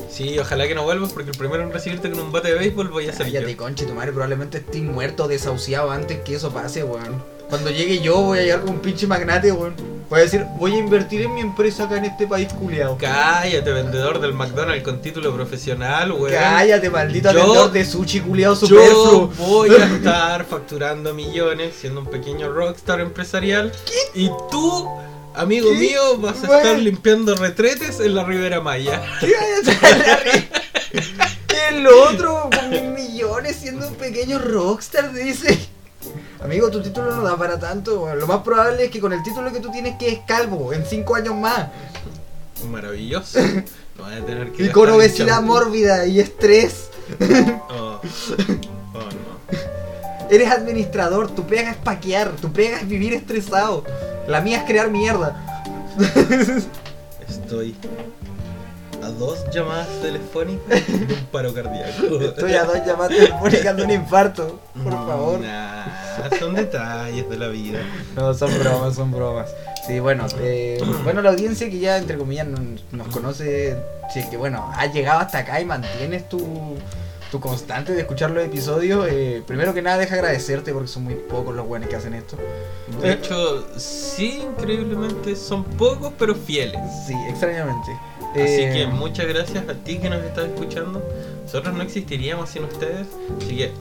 Sí, 0.09 0.39
ojalá 0.39 0.67
que 0.67 0.73
no 0.73 0.83
vuelvas 0.83 1.11
porque 1.11 1.31
el 1.31 1.37
primero 1.37 1.61
en 1.63 1.71
recibirte 1.71 2.09
con 2.09 2.19
un 2.21 2.31
bate 2.31 2.47
de 2.47 2.55
béisbol 2.55 2.87
voy 2.87 3.07
a 3.09 3.13
ser 3.13 3.27
yo. 3.27 3.33
cállate, 3.33 3.57
conche, 3.57 3.85
tu 3.85 3.93
madre, 3.93 4.11
probablemente 4.13 4.59
estés 4.59 4.81
muerto, 4.81 5.27
desahuciado 5.27 5.91
antes 5.91 6.19
que 6.19 6.35
eso 6.35 6.51
pase, 6.51 6.83
weón. 6.83 7.21
Cuando 7.49 7.69
llegue 7.69 7.99
yo 7.99 8.15
voy 8.21 8.39
a 8.39 8.41
llegar 8.41 8.61
como 8.61 8.73
un 8.73 8.79
pinche 8.79 9.05
magnate, 9.05 9.51
weón. 9.51 9.75
Voy 10.09 10.19
a 10.19 10.23
decir, 10.23 10.45
voy 10.57 10.73
a 10.73 10.77
invertir 10.77 11.23
en 11.23 11.33
mi 11.35 11.41
empresa 11.41 11.83
acá 11.83 11.97
en 11.97 12.05
este 12.05 12.25
país 12.25 12.47
culiado. 12.53 12.97
Cállate, 12.97 13.69
vendedor 13.71 14.21
del 14.21 14.33
McDonald's 14.33 14.83
con 14.83 15.01
título 15.01 15.33
profesional, 15.35 16.13
weón. 16.13 16.31
Cállate, 16.31 16.89
maldito 16.89 17.31
Yo- 17.33 17.39
vendedor 17.43 17.71
de 17.73 17.85
sushi 17.85 18.21
culiado 18.21 18.53
Yo 18.55 18.67
superfluo. 18.67 19.27
voy 19.37 19.69
a 19.75 19.85
estar 19.85 20.45
facturando 20.45 21.13
millones 21.13 21.75
siendo 21.79 21.99
un 21.99 22.07
pequeño 22.07 22.49
rockstar 22.53 23.01
empresarial. 23.01 23.73
Y 24.15 24.29
tú, 24.49 24.87
amigo 25.37 25.71
¿Qué? 25.71 25.77
mío, 25.77 26.17
vas 26.17 26.43
a 26.43 26.47
Bueno. 26.47 26.61
estar 26.63 26.79
limpiando 26.79 27.35
retretes 27.35 27.99
en 27.99 28.15
la 28.15 28.23
Ribera 28.23 28.61
Maya. 28.61 29.01
¿Qué 29.21 29.35
a 31.57 31.89
otro 32.09 32.49
con 32.53 32.69
mil 32.69 32.89
millones 32.89 33.55
siendo 33.57 33.87
un 33.87 33.95
pequeño 33.95 34.39
rockstar 34.39 35.13
dice. 35.13 35.57
Amigo, 36.41 36.69
tu 36.69 36.81
título 36.81 37.15
no 37.15 37.23
da 37.23 37.35
para 37.37 37.59
tanto. 37.59 38.13
Lo 38.15 38.27
más 38.27 38.41
probable 38.41 38.85
es 38.85 38.91
que 38.91 38.99
con 38.99 39.11
el 39.13 39.23
título 39.23 39.51
que 39.51 39.59
tú 39.59 39.71
tienes 39.71 39.97
que 39.97 40.09
es 40.09 40.19
calvo 40.27 40.71
en 40.73 40.85
5 40.85 41.15
años 41.15 41.35
más. 41.35 41.67
Maravilloso. 42.69 43.39
No 43.97 44.03
vas 44.03 44.21
a 44.21 44.25
tener 44.25 44.51
que 44.51 44.65
Y 44.65 44.69
con 44.69 44.89
obesidad 44.89 45.41
mórbida 45.41 46.05
y 46.05 46.19
estrés. 46.19 46.89
Oh. 47.69 47.99
Oh, 48.93 48.99
no. 48.99 50.29
Eres 50.29 50.51
administrador, 50.51 51.31
tu 51.31 51.45
pega 51.47 51.71
es 51.71 51.77
paquear, 51.77 52.31
tu 52.35 52.51
pega 52.51 52.77
es 52.79 52.87
vivir 52.87 53.13
estresado. 53.13 53.83
La 54.27 54.41
mía 54.41 54.59
es 54.59 54.63
crear 54.65 54.91
mierda. 54.91 55.35
Estoy 57.27 57.75
a 59.01 59.07
dos 59.09 59.45
llamadas 59.53 59.87
telefónicas 60.01 60.85
de 60.85 61.13
un 61.13 61.25
paro 61.31 61.53
cardíaco. 61.53 62.19
Estoy 62.19 62.53
a 62.55 62.65
dos 62.65 62.85
llamadas 62.85 63.09
telefónicas 63.09 63.77
de 63.77 63.83
un 63.83 63.91
infarto. 63.91 64.59
Por 64.83 64.91
favor. 64.91 65.39
Nah, 65.39 65.85
son 66.39 66.55
detalles 66.55 67.29
de 67.29 67.37
la 67.37 67.47
vida. 67.47 67.79
No, 68.15 68.33
son 68.33 68.51
bromas, 68.59 68.95
son 68.95 69.11
bromas. 69.11 69.49
Sí, 69.85 70.01
bueno, 70.01 70.25
eh, 70.39 70.77
bueno, 71.05 71.21
la 71.21 71.29
audiencia 71.29 71.69
que 71.69 71.79
ya, 71.79 71.97
entre 71.97 72.17
comillas, 72.17 72.47
nos, 72.47 72.59
nos 72.91 73.07
conoce, 73.07 73.77
si 74.13 74.19
es 74.19 74.25
que, 74.25 74.35
bueno, 74.35 74.69
has 74.75 74.93
llegado 74.93 75.21
hasta 75.21 75.37
acá 75.39 75.61
y 75.61 75.65
mantienes 75.65 76.27
tu, 76.27 76.75
tu 77.31 77.39
constante 77.39 77.93
de 77.93 78.01
escuchar 78.01 78.31
los 78.31 78.43
episodios, 78.43 79.07
eh, 79.09 79.43
primero 79.45 79.73
que 79.73 79.81
nada 79.81 79.97
deja 79.97 80.15
agradecerte 80.15 80.73
porque 80.73 80.87
son 80.87 81.03
muy 81.03 81.15
pocos 81.15 81.55
los 81.55 81.67
buenos 81.67 81.89
que 81.89 81.95
hacen 81.95 82.13
esto. 82.13 82.37
De 83.01 83.13
hecho, 83.13 83.67
sí, 83.77 84.43
increíblemente 84.43 85.35
son 85.35 85.63
pocos, 85.63 86.13
pero 86.17 86.35
fieles. 86.35 86.79
Sí, 87.05 87.13
extrañamente. 87.29 87.91
Así 88.31 88.41
Eh, 88.63 88.71
que 88.73 88.87
muchas 88.87 89.27
gracias 89.27 89.67
a 89.67 89.73
ti 89.73 89.97
que 89.99 90.09
nos 90.09 90.23
estás 90.23 90.45
escuchando. 90.45 91.01
Nosotros 91.43 91.73
no 91.75 91.81
existiríamos 91.83 92.49
sin 92.49 92.63
ustedes. 92.65 93.07
Así 93.41 93.57
que 93.57 93.71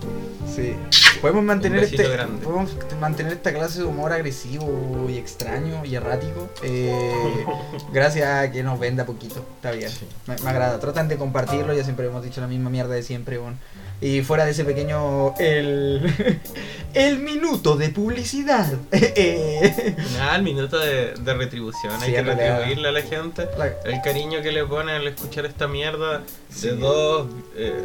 Sí. 0.55 0.75
Podemos 1.21 1.43
mantener 1.45 1.83
este 1.85 2.09
grande. 2.09 2.43
podemos 2.43 2.71
mantener 3.01 3.33
esta 3.33 3.53
clase 3.53 3.81
de 3.81 3.85
humor 3.85 4.13
agresivo 4.13 5.07
y 5.11 5.19
extraño 5.19 5.85
y 5.85 5.95
errático 5.97 6.49
eh, 6.63 7.45
gracias 7.93 8.27
a 8.29 8.51
que 8.51 8.63
nos 8.63 8.79
venda 8.79 9.05
poquito. 9.05 9.45
Está 9.57 9.73
bien. 9.73 9.91
Sí. 9.91 10.07
Me, 10.27 10.37
me 10.37 10.51
agrada. 10.51 10.79
Tratan 10.81 11.09
de 11.09 11.17
compartirlo, 11.17 11.75
ya 11.75 11.83
siempre 11.85 12.07
hemos 12.07 12.23
dicho 12.23 12.41
la 12.41 12.47
misma 12.47 12.71
mierda 12.71 12.95
de 12.95 13.03
siempre, 13.03 13.39
weón. 13.39 13.59
Y 14.01 14.21
fuera 14.23 14.45
de 14.45 14.51
ese 14.51 14.65
pequeño 14.65 15.35
el 15.39 16.39
el 16.95 17.19
minuto 17.19 17.77
de 17.77 17.89
publicidad. 17.91 18.67
Eh, 18.93 19.97
nada, 20.19 20.37
el 20.37 20.43
minuto 20.43 20.79
de, 20.79 21.15
de 21.15 21.35
retribución. 21.35 21.93
Sí, 22.01 22.07
Hay 22.07 22.13
que 22.13 22.23
retribuirle 22.23 22.89
a 22.89 22.93
la 22.93 23.03
gente. 23.03 23.49
la- 23.59 23.73
El 23.85 24.03
cariño 24.03 24.43
que 24.43 24.53
le 24.53 24.65
ponen 24.65 24.97
al 24.97 25.07
escuchar 25.07 25.47
esta 25.47 25.67
mierda 25.67 26.23
Sí. 26.51 26.69
de 26.69 26.77
dos 26.77 27.27
eh, 27.57 27.85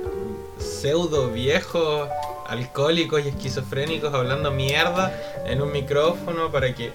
pseudo 0.60 1.30
viejos 1.30 2.08
alcohólicos 2.48 3.24
y 3.26 3.30
esquizofrénicos 3.30 4.14
hablando 4.14 4.52
mierda 4.52 5.14
en 5.46 5.62
un 5.62 5.72
micrófono 5.72 6.52
para 6.52 6.74
que 6.76 6.92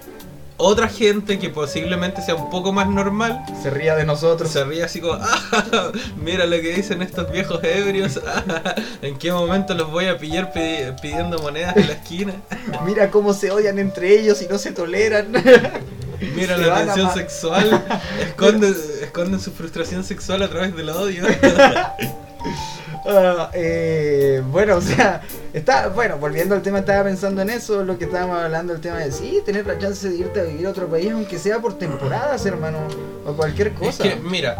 otra 0.57 0.87
gente 0.87 1.37
que 1.39 1.49
posiblemente 1.49 2.21
sea 2.21 2.33
un 2.35 2.49
poco 2.49 2.73
más 2.73 2.87
normal 2.89 3.43
se 3.61 3.69
ría 3.69 3.95
de 3.95 4.05
nosotros. 4.05 4.49
se 4.51 4.63
ríe 4.63 4.83
así 4.83 4.99
como, 5.01 5.13
"Ah, 5.13 5.91
mira 6.21 6.45
lo 6.45 6.59
que 6.59 6.73
dicen 6.73 7.01
estos 7.03 7.31
viejos 7.31 7.63
ebrios, 7.63 8.19
ah, 8.25 8.73
en 9.01 9.17
qué 9.19 9.31
momento 9.31 9.73
los 9.75 9.91
voy 9.91 10.07
a 10.07 10.17
pillar 10.17 10.51
pidi- 10.51 10.99
pidiendo 10.99 11.37
monedas 11.39 11.77
en 11.77 11.87
la 11.87 11.93
esquina, 11.93 12.33
Mira 12.85 13.09
cómo 13.11 13.33
se 13.33 13.51
odian 13.51 13.77
entre 13.79 14.19
ellos 14.19 14.41
y 14.41 14.47
no 14.47 14.57
se 14.57 14.71
toleran. 14.71 15.31
mira 16.35 16.55
Se 16.57 16.61
la 16.65 16.75
tensión 16.85 17.13
sexual, 17.13 17.83
esconden, 18.21 18.75
esconden 19.03 19.39
su 19.39 19.51
frustración 19.51 20.03
sexual 20.03 20.41
a 20.41 20.49
través 20.49 20.75
del 20.75 20.89
odio. 20.89 21.23
Ah, 23.05 23.49
eh, 23.53 24.41
bueno, 24.51 24.77
o 24.77 24.81
sea, 24.81 25.21
está, 25.53 25.89
bueno, 25.89 26.17
volviendo 26.17 26.55
al 26.55 26.61
tema, 26.61 26.79
estaba 26.79 27.03
pensando 27.03 27.41
en 27.41 27.49
eso, 27.49 27.83
lo 27.83 27.97
que 27.97 28.05
estábamos 28.05 28.37
hablando, 28.39 28.73
el 28.73 28.81
tema 28.81 28.97
de 28.97 29.11
sí, 29.11 29.41
tener 29.45 29.65
la 29.67 29.77
chance 29.77 30.09
de 30.09 30.15
irte 30.15 30.39
a 30.39 30.43
vivir 30.43 30.67
a 30.67 30.71
otro 30.71 30.87
país, 30.87 31.11
aunque 31.11 31.37
sea 31.39 31.59
por 31.59 31.77
temporadas, 31.77 32.45
hermano, 32.45 32.79
o 33.25 33.33
cualquier 33.33 33.67
Es 33.67 33.73
cosa. 33.73 34.03
que, 34.03 34.15
mira, 34.15 34.57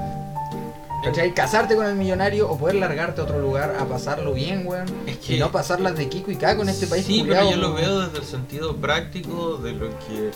¿Cachai? 1.04 1.32
Casarte 1.34 1.76
con 1.76 1.86
el 1.86 1.96
millonario 1.96 2.50
o 2.50 2.58
poder 2.58 2.76
largarte 2.76 3.22
a 3.22 3.24
otro 3.24 3.40
lugar 3.40 3.76
a 3.80 3.86
pasarlo 3.86 4.34
bien, 4.34 4.66
weón. 4.66 4.88
Es 5.06 5.18
que- 5.18 5.36
Y 5.36 5.40
no 5.40 5.52
pasarlas 5.52 5.96
de 5.96 6.10
Kiko 6.10 6.32
y 6.32 6.36
Caco 6.36 6.64
en 6.64 6.70
este 6.70 6.88
país 6.88 7.06
sí, 7.06 7.20
culiao, 7.20 7.46
pero 7.50 7.52
yo 7.52 7.58
lo 7.62 7.74
veo 7.76 8.00
desde 8.02 8.18
el 8.18 8.26
sentido 8.26 8.76
práctico 8.76 9.58
de 9.58 9.74
lo 9.74 9.90
que 10.00 10.32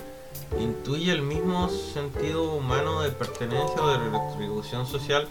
intuye 0.59 1.11
el 1.13 1.21
mismo 1.21 1.69
sentido 1.93 2.43
humano 2.53 3.01
de 3.01 3.09
pertenencia 3.09 3.81
o 3.81 3.87
de 3.87 3.97
retribución 4.09 4.85
social 4.85 5.27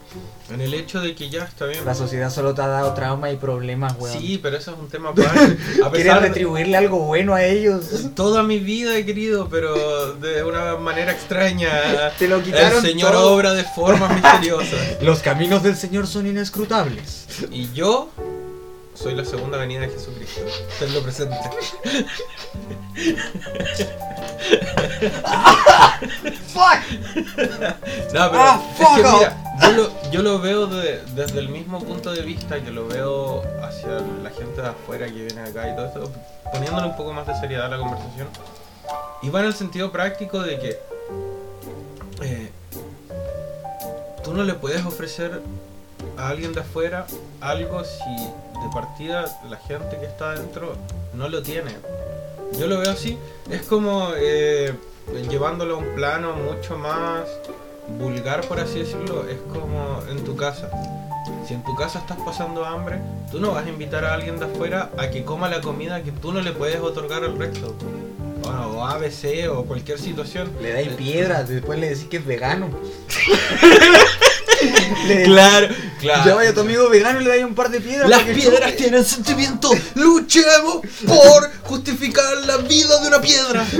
en 0.48 0.60
el 0.62 0.72
hecho 0.72 1.00
de 1.00 1.14
que 1.14 1.28
ya 1.28 1.44
está 1.44 1.66
bien. 1.66 1.84
La 1.84 1.94
sociedad 1.94 2.30
solo 2.30 2.54
te 2.54 2.62
ha 2.62 2.66
dado 2.66 2.94
trauma 2.94 3.30
y 3.30 3.36
problemas, 3.36 3.94
weón. 3.98 4.18
Sí, 4.18 4.40
pero 4.42 4.56
eso 4.56 4.72
es 4.72 4.78
un 4.78 4.88
tema 4.88 5.10
aparte. 5.16 5.56
Quieres 5.56 5.88
pesar 5.90 6.22
de 6.22 6.28
retribuirle 6.28 6.76
algo 6.76 7.00
bueno 7.00 7.34
a 7.34 7.44
ellos. 7.44 7.84
toda 8.14 8.42
mi 8.42 8.58
vida 8.58 8.96
he 8.96 9.04
querido, 9.04 9.48
pero 9.50 10.14
de 10.14 10.42
una 10.42 10.76
manera 10.76 11.12
extraña. 11.12 11.70
Te 12.18 12.26
lo 12.26 12.36
El 12.36 12.42
quitaron 12.44 12.82
Señor 12.82 13.12
todo. 13.12 13.34
obra 13.34 13.52
de 13.52 13.64
formas 13.64 14.12
misteriosas. 14.22 15.02
Los 15.02 15.20
caminos 15.20 15.62
del 15.62 15.76
Señor 15.76 16.06
son 16.06 16.26
inescrutables. 16.26 17.26
Y 17.50 17.70
yo 17.72 18.08
soy 18.94 19.14
la 19.14 19.24
segunda 19.24 19.58
venida 19.58 19.80
de 19.80 19.88
Jesucristo. 19.90 20.40
Tenlo 20.78 21.02
presente. 21.02 21.36
¡Fuck! 26.52 26.80
No, 28.14 28.30
pero 28.30 28.42
Ah, 28.42 28.60
es 28.78 28.88
que 28.88 29.02
mira, 29.02 29.36
yo 29.62 29.70
lo, 29.72 30.10
yo 30.10 30.22
lo 30.22 30.38
veo 30.40 30.66
de- 30.66 31.02
desde 31.14 31.38
el 31.38 31.48
mismo 31.48 31.82
punto 31.82 32.12
de 32.12 32.22
vista 32.22 32.60
que 32.62 32.70
lo 32.70 32.88
veo 32.88 33.42
hacia 33.62 34.00
la 34.22 34.30
gente 34.30 34.62
de 34.62 34.68
afuera 34.68 35.06
que 35.06 35.12
viene 35.24 35.40
acá 35.42 35.68
y 35.70 35.76
todo 35.76 35.86
esto, 35.86 36.10
poniéndole 36.52 36.86
un 36.88 36.96
poco 36.96 37.12
más 37.12 37.26
de 37.26 37.34
seriedad 37.38 37.66
a 37.66 37.68
la 37.68 37.78
conversación. 37.78 38.28
Y 39.22 39.28
va 39.30 39.40
en 39.40 39.46
el 39.46 39.54
sentido 39.54 39.92
práctico 39.92 40.40
de 40.40 40.58
que 40.58 40.78
eh, 42.22 42.50
tú 44.24 44.32
no 44.34 44.42
le 44.44 44.54
puedes 44.54 44.84
ofrecer 44.84 45.40
a 46.16 46.28
alguien 46.28 46.52
de 46.54 46.60
afuera 46.60 47.06
algo 47.40 47.84
si 47.84 48.16
de 48.16 48.68
partida 48.74 49.24
la 49.48 49.56
gente 49.58 49.98
que 49.98 50.06
está 50.06 50.30
adentro 50.32 50.74
no 51.14 51.28
lo 51.28 51.42
tiene. 51.42 51.76
Yo 52.58 52.66
lo 52.66 52.78
veo 52.78 52.90
así, 52.90 53.18
es 53.50 53.62
como 53.62 54.10
eh, 54.16 54.74
llevándolo 55.30 55.76
a 55.76 55.78
un 55.78 55.94
plano 55.94 56.34
mucho 56.34 56.76
más 56.76 57.24
vulgar, 57.98 58.46
por 58.46 58.60
así 58.60 58.80
decirlo, 58.80 59.26
es 59.28 59.38
como 59.52 60.00
en 60.10 60.22
tu 60.24 60.36
casa. 60.36 60.70
Si 61.46 61.54
en 61.54 61.64
tu 61.64 61.74
casa 61.74 62.00
estás 62.00 62.18
pasando 62.18 62.64
hambre, 62.64 63.00
tú 63.30 63.40
no 63.40 63.52
vas 63.52 63.66
a 63.66 63.68
invitar 63.68 64.04
a 64.04 64.14
alguien 64.14 64.38
de 64.38 64.44
afuera 64.46 64.90
a 64.98 65.10
que 65.10 65.24
coma 65.24 65.48
la 65.48 65.60
comida 65.60 66.02
que 66.02 66.12
tú 66.12 66.32
no 66.32 66.40
le 66.40 66.52
puedes 66.52 66.80
otorgar 66.80 67.24
al 67.24 67.38
resto. 67.38 67.74
Bueno, 68.42 68.68
o 68.68 68.86
ABC 68.86 69.48
o 69.50 69.64
cualquier 69.64 69.98
situación. 69.98 70.50
Le 70.62 70.72
dais 70.72 70.88
piedras, 70.90 71.48
después 71.48 71.78
le 71.78 71.90
decís 71.90 72.06
que 72.06 72.18
es 72.18 72.26
vegano. 72.26 72.68
Le- 75.06 75.22
Claro, 75.24 75.68
claro. 76.00 76.24
Ya 76.24 76.34
vaya 76.34 76.54
tu 76.54 76.60
amigo 76.60 76.88
vegano 76.88 77.20
y 77.20 77.24
le 77.24 77.30
dais 77.30 77.44
un 77.44 77.54
par 77.54 77.70
de 77.70 77.80
piedras. 77.80 78.08
Las 78.08 78.22
piedras 78.22 78.60
choque. 78.70 78.72
tienen 78.72 79.04
sentimiento. 79.04 79.70
Luchemos 79.94 80.80
por 81.06 81.50
justificar 81.64 82.36
la 82.46 82.56
vida 82.58 83.00
de 83.00 83.08
una 83.08 83.20
piedra. 83.20 83.64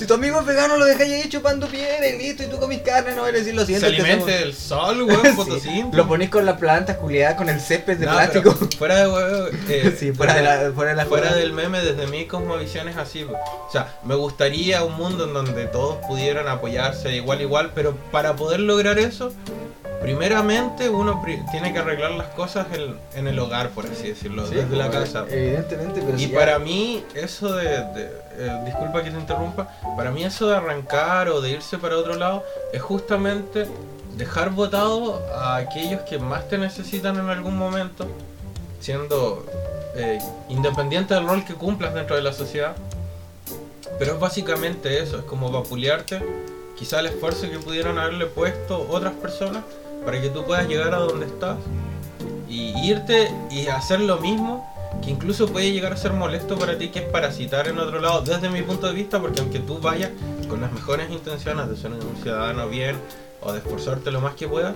Si 0.00 0.06
tu 0.06 0.14
amigo 0.14 0.40
es 0.40 0.46
vegano, 0.46 0.78
lo 0.78 0.86
dejáis 0.86 1.12
ahí 1.12 1.28
chupando 1.28 1.68
piedra 1.68 2.08
y 2.08 2.16
listo. 2.16 2.42
Y 2.42 2.46
tú 2.46 2.56
comís 2.58 2.78
carne, 2.80 3.14
no 3.14 3.20
vas 3.20 3.28
a 3.28 3.36
decir 3.36 3.54
lo 3.54 3.66
Se 3.66 3.78
que 3.78 3.84
alimente 3.84 4.14
somos- 4.22 4.26
del 4.40 4.54
sol, 4.54 5.02
weón, 5.02 5.60
Sí. 5.62 5.84
Lo 5.92 6.08
ponís 6.08 6.30
con 6.30 6.46
las 6.46 6.56
plantas 6.58 6.96
culiadas, 6.96 7.34
con 7.36 7.50
el 7.50 7.60
césped 7.60 7.98
de 7.98 8.06
No, 8.06 8.12
plástico. 8.12 8.52
Fuera 8.78 8.96
de 9.04 9.08
huevo, 9.12 9.48
eh, 9.68 9.94
Sí, 10.00 10.12
fuera 10.12 10.32
de 10.32 10.40
la- 10.42 10.72
fuera 10.74 10.92
de 10.92 10.96
la 10.96 11.04
fuera 11.04 11.28
joda. 11.28 11.36
del 11.38 11.52
meme, 11.52 11.82
desde 11.82 12.06
mi 12.06 12.24
cosmovisión 12.26 12.88
es 12.88 12.96
así. 12.96 13.24
O 13.24 13.70
sea, 13.70 13.94
me 14.02 14.14
gustaría 14.14 14.82
un 14.84 14.94
mundo 14.94 15.24
en 15.24 15.34
donde 15.34 15.66
todos 15.66 15.96
pudieran 16.08 16.48
apoyarse 16.48 17.14
igual 17.14 17.40
a 17.40 17.42
igual, 17.42 17.72
pero 17.74 17.94
para 18.10 18.36
poder 18.36 18.60
lograr 18.60 18.98
eso, 18.98 19.34
primeramente 20.00 20.88
uno 20.88 21.20
pri- 21.22 21.42
tiene 21.50 21.72
que 21.72 21.78
arreglar 21.78 22.12
las 22.12 22.28
cosas 22.28 22.66
en, 22.72 22.96
en 23.14 23.26
el 23.28 23.38
hogar, 23.38 23.70
por 23.70 23.86
así 23.86 24.08
decirlo, 24.08 24.46
Sí, 24.46 24.54
desde 24.54 24.76
la 24.76 24.90
casa. 24.90 25.26
Evidentemente, 25.28 26.00
pero 26.04 26.16
Y 26.16 26.20
si 26.20 26.26
para 26.28 26.58
mí, 26.58 27.04
eso 27.14 27.52
de, 27.54 27.64
de- 27.68 28.10
eh, 28.38 28.60
disculpa 28.64 29.02
que 29.02 29.10
te 29.10 29.18
interrumpa, 29.18 29.68
para 29.96 30.10
mí 30.10 30.24
eso 30.24 30.48
de 30.48 30.56
arrancar 30.56 31.28
o 31.28 31.40
de 31.40 31.50
irse 31.50 31.76
para 31.78 31.96
otro 31.96 32.14
lado 32.14 32.44
es 32.72 32.80
justamente 32.80 33.66
dejar 34.16 34.50
votado 34.50 35.22
a 35.34 35.56
aquellos 35.56 36.00
que 36.02 36.18
más 36.18 36.48
te 36.48 36.56
necesitan 36.58 37.16
en 37.18 37.28
algún 37.28 37.56
momento, 37.56 38.06
siendo 38.80 39.44
eh, 39.94 40.18
independiente 40.48 41.14
del 41.14 41.26
rol 41.26 41.44
que 41.44 41.54
cumplas 41.54 41.94
dentro 41.94 42.16
de 42.16 42.22
la 42.22 42.32
sociedad. 42.32 42.74
Pero 43.98 44.14
es 44.14 44.20
básicamente 44.20 45.02
eso, 45.02 45.18
es 45.18 45.24
como 45.24 45.50
vapulearte 45.50 46.22
quizá 46.78 47.00
el 47.00 47.06
esfuerzo 47.06 47.50
que 47.50 47.58
pudieron 47.58 47.98
haberle 47.98 48.24
puesto 48.24 48.86
otras 48.88 49.12
personas 49.12 49.62
para 50.04 50.20
que 50.20 50.28
tú 50.30 50.44
puedas 50.44 50.68
llegar 50.68 50.94
a 50.94 50.98
donde 50.98 51.26
estás 51.26 51.58
y 52.48 52.72
irte 52.88 53.32
y 53.50 53.68
hacer 53.68 54.00
lo 54.00 54.18
mismo 54.18 54.66
que 55.02 55.10
incluso 55.10 55.46
puede 55.46 55.72
llegar 55.72 55.92
a 55.92 55.96
ser 55.96 56.12
molesto 56.12 56.58
para 56.58 56.76
ti, 56.76 56.88
que 56.88 57.00
es 57.00 57.04
parasitar 57.06 57.68
en 57.68 57.78
otro 57.78 58.00
lado, 58.00 58.22
desde 58.22 58.50
mi 58.50 58.62
punto 58.62 58.86
de 58.86 58.92
vista, 58.92 59.20
porque 59.20 59.40
aunque 59.40 59.60
tú 59.60 59.78
vayas 59.78 60.10
con 60.48 60.60
las 60.60 60.72
mejores 60.72 61.10
intenciones 61.10 61.68
de 61.68 61.76
ser 61.76 61.92
un 61.92 62.16
ciudadano 62.22 62.68
bien 62.68 62.96
o 63.40 63.52
de 63.52 63.58
esforzarte 63.58 64.10
lo 64.10 64.20
más 64.20 64.34
que 64.34 64.48
puedas, 64.48 64.74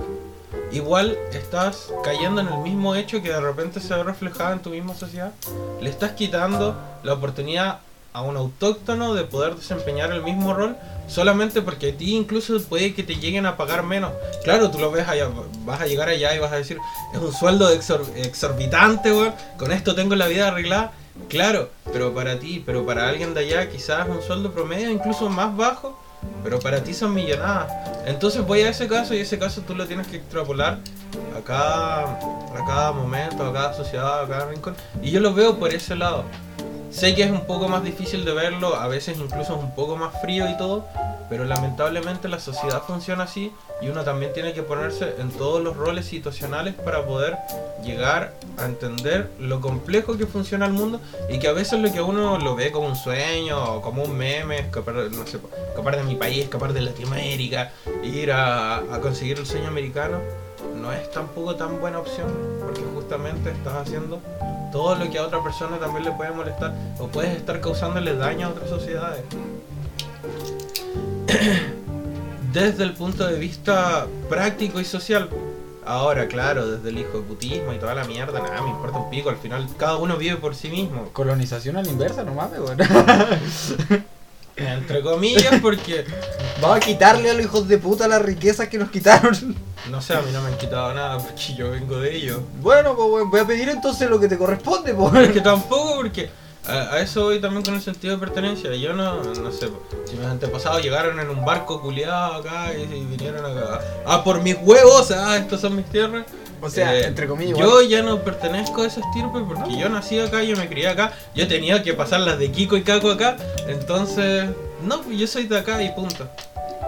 igual 0.73 1.19
estás 1.33 1.93
cayendo 2.03 2.41
en 2.41 2.49
el 2.49 2.59
mismo 2.59 2.95
hecho 2.95 3.21
que 3.23 3.31
de 3.31 3.41
repente 3.41 3.81
se 3.81 3.95
ve 3.95 4.03
reflejado 4.05 4.53
en 4.55 4.61
tu 4.61 4.71
misma 4.71 4.95
sociedad. 4.95 5.33
Le 5.81 5.91
estás 5.91 6.13
quitando 6.13 6.77
la 7.03 7.13
oportunidad 7.13 7.81
a 8.15 8.23
un 8.23 8.37
autóctono 8.37 9.13
de 9.15 9.25
poder 9.25 9.57
desempeñar 9.57 10.13
el 10.13 10.23
mismo 10.23 10.55
rol 10.55 10.77
solamente 11.09 11.63
porque 11.63 11.91
a 11.91 11.97
ti 11.97 12.15
incluso 12.15 12.63
puede 12.63 12.95
que 12.95 13.03
te 13.03 13.17
lleguen 13.17 13.45
a 13.45 13.57
pagar 13.57 13.83
menos. 13.83 14.13
Claro, 14.45 14.71
tú 14.71 14.79
lo 14.79 14.93
ves 14.93 15.09
allá, 15.09 15.29
vas 15.65 15.81
a 15.81 15.87
llegar 15.87 16.09
allá 16.09 16.33
y 16.33 16.39
vas 16.39 16.53
a 16.53 16.57
decir, 16.57 16.79
es 17.13 17.19
un 17.19 17.33
sueldo 17.33 17.69
exor- 17.75 18.07
exorbitante, 18.15 19.11
weón, 19.11 19.35
con 19.59 19.73
esto 19.73 19.97
tengo 19.97 20.15
la 20.15 20.29
vida 20.29 20.47
arreglada. 20.47 20.93
Claro, 21.29 21.71
pero 21.93 22.15
para 22.15 22.39
ti, 22.39 22.63
pero 22.65 22.87
para 22.87 23.09
alguien 23.09 23.35
de 23.35 23.41
allá 23.41 23.69
quizás 23.69 24.09
un 24.09 24.23
sueldo 24.23 24.53
promedio 24.53 24.91
incluso 24.91 25.29
más 25.29 25.57
bajo, 25.57 25.99
pero 26.45 26.61
para 26.61 26.85
ti 26.85 26.95
son 26.95 27.15
millonadas. 27.15 27.73
Entonces 28.07 28.47
voy 28.47 28.61
a 28.61 28.69
ese 28.71 28.87
caso 28.87 29.15
y 29.15 29.19
ese 29.19 29.41
caso 29.41 29.63
tú 29.63 29.75
lo 29.75 29.89
tienes 29.89 30.07
que 30.07 30.19
extrapolar 30.19 30.79
a 31.37 31.41
cada, 31.45 32.03
a 32.05 32.65
cada 32.65 32.93
momento, 32.93 33.45
a 33.45 33.53
cada 33.53 33.75
sociedad, 33.75 34.23
a 34.23 34.29
cada 34.29 34.47
rincón. 34.47 34.77
Y 35.03 35.11
yo 35.11 35.19
lo 35.19 35.35
veo 35.35 35.59
por 35.59 35.75
ese 35.75 35.97
lado. 35.97 36.23
Sé 36.95 37.13
que 37.17 37.25
es 37.25 37.31
un 37.33 37.45
poco 37.45 37.69
más 37.69 37.83
difícil 37.83 38.25
de 38.25 38.33
verlo, 38.33 38.77
a 38.77 38.87
veces 38.87 39.19
incluso 39.19 39.55
es 39.55 39.63
un 39.63 39.75
poco 39.75 39.97
más 39.97 40.21
frío 40.23 40.49
y 40.49 40.57
todo, 40.57 40.87
Pero 41.29 41.45
lamentablemente 41.45 42.29
la 42.29 42.39
sociedad 42.39 42.83
funciona 42.87 43.25
así 43.25 43.51
y 43.83 43.89
uno 43.89 44.05
también 44.05 44.33
tiene 44.33 44.53
que 44.53 44.63
ponerse 44.63 45.15
en 45.19 45.31
todos 45.31 45.61
los 45.61 45.77
roles 45.77 46.05
situacionales 46.07 46.75
para 46.75 47.05
poder 47.05 47.37
llegar 47.83 48.35
a 48.59 48.67
entender 48.67 49.29
lo 49.41 49.61
complejo 49.61 50.17
que 50.17 50.27
funciona 50.27 50.67
el 50.67 50.73
mundo 50.73 51.01
y 51.29 51.39
que 51.41 51.49
a 51.49 51.53
veces 51.53 51.81
lo 51.81 51.91
que 51.91 52.01
uno 52.01 52.39
lo 52.39 52.55
ve 52.55 52.71
como 52.71 52.87
un 52.87 52.97
sueño 52.97 53.81
como 53.81 54.05
un 54.05 54.17
meme, 54.17 54.59
escapar, 54.59 54.95
no 54.95 55.27
sé, 55.27 55.39
escapar 55.69 55.97
de 55.97 56.05
mi 56.05 56.15
país, 56.15 56.45
escapar 56.45 56.73
de 56.73 56.83
Latinoamérica, 56.83 57.73
ir 58.05 58.31
a 58.31 58.83
conseguir 59.03 59.39
el 59.39 59.47
sueño 59.47 59.67
americano, 59.69 60.21
no 60.81 60.93
es 60.93 61.11
tampoco 61.11 61.55
tan 61.57 61.81
buena 61.81 61.99
opción 61.99 62.27
porque 62.61 62.83
justamente 62.95 63.51
estás 63.51 63.75
haciendo 63.75 64.21
todo 64.73 64.97
lo 64.97 65.11
que 65.11 65.19
a 65.19 65.23
otra 65.23 65.43
persona 65.43 65.79
también 65.79 66.05
le 66.05 66.13
puede 66.13 66.33
molestar 66.33 66.75
o 66.99 67.07
puedes 67.07 67.37
estar 67.37 67.61
causándole 67.61 68.17
daño 68.17 68.49
a 68.49 68.51
otras 68.51 68.69
sociedades. 68.69 69.23
Desde 72.53 72.85
el 72.85 72.93
punto 72.93 73.27
de 73.27 73.39
vista 73.39 74.07
práctico 74.29 74.81
y 74.81 74.85
social. 74.85 75.29
Ahora, 75.87 76.29
claro, 76.29 76.67
desde 76.67 76.89
el 76.89 76.99
hijo 76.99 77.19
de 77.19 77.25
putismo 77.25 77.75
y 77.75 77.79
toda 77.79 77.95
la 77.95 78.05
mierda, 78.05 78.41
nada, 78.41 78.63
me 78.63 78.71
importa 78.71 78.97
un 78.97 79.11
pico. 79.11 79.29
Al 79.29 79.37
final, 79.37 79.69
cada 79.77 79.97
uno 79.97 80.17
vive 80.17 80.37
por 80.37 80.55
sí 80.55 80.71
mismo. 80.71 81.11
Colonización 81.13 81.77
a 81.77 81.83
la 81.83 81.91
inversa, 81.91 82.23
no 82.23 82.33
mames, 82.33 82.59
weón. 82.61 82.79
Entre 84.57 85.03
comillas, 85.03 85.61
porque 85.61 86.05
Vamos 86.61 86.77
a 86.77 86.81
quitarle 86.81 87.31
a 87.31 87.35
los 87.35 87.45
hijos 87.45 87.67
de 87.69 87.79
puta 87.79 88.07
las 88.07 88.23
riquezas 88.23 88.69
que 88.69 88.79
nos 88.79 88.91
quitaron. 88.91 89.57
no 89.91 90.01
sé, 90.01 90.15
a 90.15 90.21
mí 90.23 90.31
no 90.33 90.41
me 90.41 90.49
han 90.49 90.59
quitado 90.59 90.95
nada 90.95 91.19
porque 91.19 91.55
yo 91.55 91.71
vengo 91.71 91.99
de 91.99 92.15
ellos. 92.15 92.41
Bueno, 92.61 92.95
pues 92.95 93.25
voy 93.29 93.41
a 93.41 93.47
pedir 93.47 93.69
entonces 93.69 94.09
lo 94.09 94.21
que 94.21 94.29
te 94.29 94.39
corresponde, 94.39 94.95
pues. 94.95 95.15
Es 95.15 95.33
que 95.33 95.41
tampoco, 95.41 95.97
porque 95.97 96.31
a, 96.67 96.95
a 96.95 97.01
eso 97.01 97.25
voy 97.25 97.41
también 97.41 97.65
con 97.65 97.75
el 97.75 97.83
sentido 97.83 98.15
de 98.15 98.21
pertenencia. 98.21 98.75
Yo 98.77 98.93
no, 98.93 99.23
no 99.23 99.53
sé, 99.53 99.69
si 100.07 100.17
mis 100.17 100.27
antepasados 100.27 100.83
llegaron 100.83 101.19
en 101.19 101.29
un 101.29 101.45
barco 101.45 101.83
culiado 101.83 102.35
acá 102.37 102.73
y, 102.75 102.83
y 102.83 103.05
vinieron 103.05 103.45
acá. 103.45 103.81
Ah, 104.07 104.23
por 104.23 104.41
mis 104.41 104.57
huevos, 104.63 105.11
ah, 105.11 105.37
estos 105.37 105.61
son 105.61 105.77
mis 105.77 105.87
tierras. 105.87 106.25
O 106.61 106.71
sea, 106.71 106.95
Eh, 106.95 107.07
entre 107.07 107.27
comillas, 107.29 107.59
Yo 107.59 107.67
igual. 107.83 107.89
ya 107.89 108.03
no 108.03 108.21
pertenezco 108.23 108.83
a 108.83 108.87
esa 108.87 109.01
estirpe 109.01 109.41
porque 109.47 109.77
yo 109.79 109.89
nací 109.89 110.19
acá, 110.19 110.43
yo 110.43 110.57
me 110.57 110.69
crié 110.69 110.89
acá, 110.89 111.13
yo 111.35 111.47
tenía 111.47 111.83
que 111.83 111.93
pasar 111.95 112.21
las 112.21 112.39
de 112.39 112.51
Kiko 112.51 112.77
y 112.77 112.83
Caco 112.83 113.11
acá, 113.11 113.37
entonces, 113.69 114.47
no, 114.83 115.03
pues 115.03 115.19
yo 115.19 115.27
soy 115.27 115.47
de 115.47 115.59
acá 115.59 115.83
y 115.83 115.91
punto. 115.91 116.27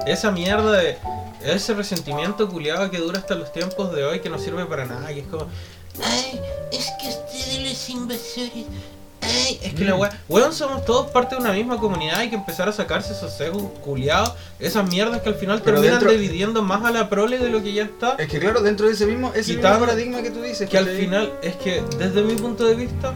Esa 0.07 0.31
mierda 0.31 0.73
de 0.73 0.97
ese 1.45 1.75
resentimiento 1.75 2.49
culiado 2.49 2.91
que 2.91 2.99
dura 2.99 3.19
hasta 3.19 3.35
los 3.35 3.53
tiempos 3.53 3.95
de 3.95 4.05
hoy 4.05 4.21
que 4.21 4.31
no 4.31 4.39
sirve 4.39 4.65
para 4.67 4.85
nada, 4.87 5.09
que 5.09 5.21
es 5.21 5.27
como, 5.27 5.47
ay, 6.03 6.41
es 6.73 6.87
que 7.01 7.09
ustedes 7.09 7.69
los 7.69 7.91
invasores, 7.91 8.65
es 9.63 9.75
que 9.75 9.85
la 9.85 9.95
Mm. 9.95 10.01
weá, 10.01 10.21
weón, 10.29 10.53
somos 10.53 10.85
todos 10.85 11.11
parte 11.11 11.35
de 11.35 11.41
una 11.41 11.53
misma 11.53 11.79
comunidad, 11.79 12.17
hay 12.21 12.31
que 12.31 12.37
empezar 12.37 12.69
a 12.69 12.73
sacarse 12.73 13.13
esos 13.13 13.33
sesgos 13.33 13.63
culiados, 13.85 14.33
esas 14.59 14.89
mierdas 14.89 15.23
que 15.23 15.29
al 15.29 15.35
final 15.35 15.61
Pero 15.65 15.77
terminan 15.81 16.01
dentro- 16.01 16.13
dividiendo 16.19 16.63
más 16.63 16.85
a 16.85 16.91
la 16.91 17.09
prole 17.09 17.39
de 17.39 17.49
lo 17.51 17.63
que 17.63 17.73
ya 17.73 17.85
está. 17.85 18.15
Es 18.19 18.29
que 18.29 18.39
claro, 18.39 18.61
dentro 18.63 18.87
de 18.87 18.93
ese 18.93 19.07
mismo, 19.07 19.33
ese 19.35 19.55
mismo 19.55 19.79
paradigma 19.81 20.23
que 20.23 20.31
tú 20.31 20.41
dices. 20.43 20.69
que 20.69 20.79
al 20.79 20.87
final 20.89 21.33
es 21.43 21.57
que 21.57 21.83
desde 21.99 22.23
mi 22.23 22.35
punto 22.35 22.65
de 22.65 22.75
vista 22.75 23.15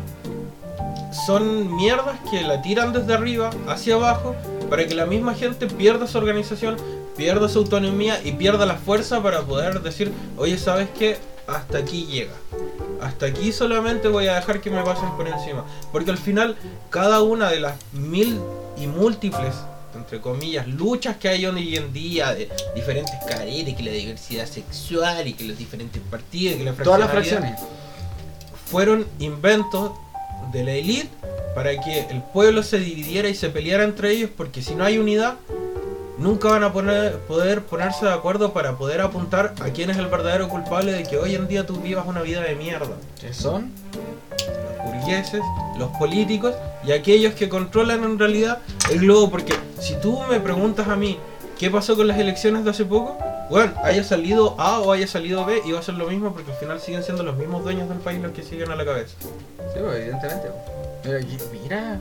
son 1.27 1.75
mierdas 1.77 2.18
que 2.31 2.42
la 2.42 2.62
tiran 2.62 2.92
desde 2.92 3.12
arriba 3.14 3.51
hacia 3.68 3.94
abajo 3.96 4.35
para 4.68 4.87
que 4.87 4.94
la 4.94 5.07
misma 5.07 5.35
gente 5.35 5.66
pierda 5.66 6.07
su 6.07 6.18
organización, 6.18 6.77
pierda 7.16 7.49
su 7.49 7.59
autonomía 7.59 8.20
y 8.25 8.33
pierda 8.33 8.64
la 8.66 8.77
fuerza 8.77 9.23
para 9.23 9.42
poder 9.42 9.81
decir, 9.83 10.12
oye, 10.37 10.57
¿sabes 10.59 10.88
qué? 10.99 11.18
Hasta 11.46 11.79
aquí 11.79 12.07
llega. 12.07 12.33
Hasta 13.01 13.27
aquí 13.27 13.53
solamente 13.53 14.09
voy 14.09 14.27
a 14.27 14.35
dejar 14.35 14.61
que 14.61 14.71
me 14.71 14.83
pasen 14.83 15.11
por 15.17 15.27
encima. 15.27 15.65
Porque 15.93 16.11
al 16.11 16.19
final, 16.19 16.57
cada 16.91 17.23
una 17.23 17.51
de 17.51 17.61
las 17.61 17.75
mil 17.93 18.39
y 18.77 18.87
múltiples, 18.87 19.55
entre 19.95 20.21
comillas, 20.21 20.67
luchas 20.67 21.17
que 21.17 21.29
hay 21.29 21.47
hoy 21.47 21.77
en 21.77 21.93
día 21.93 22.35
de 22.35 22.49
diferentes 22.75 23.15
caretas, 23.29 23.75
que 23.75 23.83
la 23.83 23.93
diversidad 23.93 24.47
sexual 24.47 25.27
y 25.27 25.33
que 25.33 25.45
los 25.45 25.59
diferentes 25.59 26.01
partidos, 26.11 26.59
que 26.59 26.65
la 26.65 26.73
Todas 26.73 27.01
las 27.01 27.11
fracciones. 27.11 27.61
fueron 28.71 29.07
inventos 29.19 29.93
de 30.53 30.65
la 30.65 30.73
élite 30.73 31.11
para 31.55 31.79
que 31.81 32.07
el 32.11 32.23
pueblo 32.23 32.63
se 32.63 32.79
dividiera 32.79 33.29
y 33.29 33.35
se 33.35 33.51
peleara 33.51 33.85
entre 33.85 34.13
ellos, 34.13 34.31
porque 34.37 34.63
si 34.63 34.75
no 34.75 34.85
hay 34.85 34.99
unidad, 34.99 35.37
nunca 36.21 36.49
van 36.49 36.63
a 36.63 36.73
poner- 36.73 37.17
poder 37.21 37.63
ponerse 37.65 38.05
de 38.07 38.13
acuerdo 38.13 38.53
para 38.53 38.77
poder 38.77 39.01
apuntar 39.01 39.55
a 39.61 39.71
quién 39.71 39.91
es 39.91 39.97
el 39.97 40.07
verdadero 40.07 40.49
culpable 40.49 40.93
de 40.93 41.03
que 41.03 41.17
hoy 41.17 41.35
en 41.35 41.49
día 41.49 41.67
tú 41.67 41.81
vivas 41.81 42.07
una 42.07 42.21
vida 42.23 42.43
de 42.43 42.55
mierda. 42.55 42.95
¿Qué 43.21 43.33
son? 43.33 43.73
Los 44.31 44.93
burgueses, 44.95 45.41
los 45.79 45.91
políticos 45.99 46.55
y 46.85 46.93
aquellos 46.93 47.35
que 47.35 47.49
controlan 47.49 48.05
en 48.05 48.19
realidad 48.19 48.59
el 48.91 49.01
globo, 49.01 49.31
porque 49.31 49.55
si 49.81 49.95
tú 49.97 50.21
me 50.29 50.39
preguntas 50.41 50.89
a 50.89 50.97
mí 50.97 51.19
qué 51.59 51.71
pasó 51.71 51.97
con 51.97 52.07
las 52.07 52.19
elecciones 52.19 52.65
de 52.65 52.71
hace 52.71 52.85
poco, 52.85 53.19
bueno, 53.51 53.73
haya 53.83 54.05
salido 54.05 54.55
A 54.59 54.79
o 54.81 54.93
haya 54.93 55.07
salido 55.07 55.45
B, 55.45 55.61
y 55.67 55.73
va 55.73 55.81
a 55.81 55.83
ser 55.83 55.95
lo 55.95 56.07
mismo 56.07 56.33
porque 56.33 56.53
al 56.53 56.57
final 56.59 56.81
siguen 56.81 57.03
siendo 57.03 57.23
los 57.23 57.37
mismos 57.37 57.65
dueños 57.65 57.89
del 57.89 57.99
país 57.99 58.21
los 58.21 58.33
que 58.33 58.43
siguen 58.43 58.71
a 58.71 58.77
la 58.77 58.85
cabeza. 58.85 59.15
Sí, 59.21 59.81
pues, 59.81 59.97
evidentemente. 59.97 60.49
mira. 61.53 61.99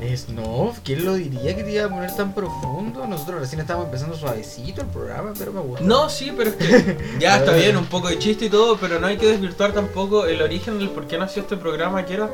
Es, 0.00 0.28
no, 0.28 0.72
¿quién 0.84 1.04
lo 1.04 1.14
diría 1.14 1.54
que 1.54 1.62
te 1.62 1.72
iba 1.72 1.84
a 1.84 1.88
poner 1.88 2.14
tan 2.14 2.34
profundo? 2.34 3.06
Nosotros 3.06 3.40
recién 3.40 3.60
estábamos 3.60 3.86
empezando 3.86 4.16
suavecito 4.16 4.80
el 4.80 4.88
programa, 4.88 5.32
pero 5.38 5.52
me 5.52 5.60
gusta. 5.60 5.84
No, 5.84 6.08
sí, 6.08 6.32
pero 6.36 6.50
es 6.50 6.56
que 6.56 6.98
ya 7.20 7.38
está 7.38 7.52
bien, 7.52 7.76
un 7.76 7.86
poco 7.86 8.08
de 8.08 8.18
chiste 8.18 8.46
y 8.46 8.48
todo, 8.48 8.76
pero 8.78 8.98
no 8.98 9.06
hay 9.06 9.16
que 9.16 9.26
desvirtuar 9.26 9.72
tampoco 9.72 10.26
el 10.26 10.42
origen 10.42 10.78
del 10.78 10.90
por 10.90 11.06
qué 11.06 11.18
nació 11.18 11.42
este 11.42 11.56
programa, 11.56 12.04
que 12.04 12.14
era 12.14 12.30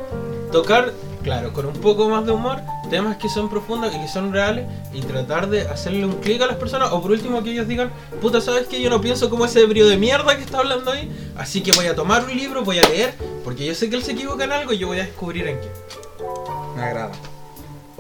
tocar, 0.51 0.92
claro, 1.23 1.53
con 1.53 1.66
un 1.66 1.75
poco 1.75 2.09
más 2.09 2.25
de 2.25 2.33
humor, 2.33 2.61
temas 2.90 3.16
que 3.18 3.29
son 3.29 3.51
profundos 3.51 3.94
y 3.94 4.01
que 4.01 4.09
son 4.09 4.33
reales 4.33 4.66
y 4.94 5.03
tratar 5.03 5.51
de 5.51 5.62
hacerle 5.62 6.07
un 6.07 6.14
clic 6.14 6.40
a 6.40 6.47
las 6.47 6.57
personas, 6.57 6.90
o 6.92 7.03
por 7.03 7.11
último 7.11 7.42
que 7.42 7.53
ellos 7.53 7.68
digan, 7.68 7.90
puta, 8.21 8.40
¿sabes 8.40 8.66
que 8.66 8.81
Yo 8.81 8.88
no 8.90 9.01
pienso 9.01 9.29
como 9.29 9.44
ese 9.44 9.61
ebrio 9.61 9.87
de 9.88 9.97
mierda 9.97 10.37
que 10.37 10.42
está 10.42 10.59
hablando 10.59 10.90
ahí, 10.90 11.11
así 11.37 11.62
que 11.62 11.73
voy 11.73 11.87
a 11.87 11.94
tomar 11.94 12.25
un 12.25 12.35
libro, 12.37 12.64
voy 12.64 12.79
a 12.79 12.88
leer, 12.88 13.14
porque 13.44 13.66
yo 13.66 13.75
sé 13.75 13.90
que 13.90 13.97
él 13.97 14.03
se 14.03 14.12
equivoca 14.12 14.44
en 14.44 14.53
algo 14.53 14.73
y 14.73 14.79
yo 14.79 14.87
voy 14.87 15.01
a 15.01 15.05
descubrir 15.05 15.47
en 15.49 15.61
qué. 15.61 15.68
Me 16.77 16.83
agrada. 16.83 17.12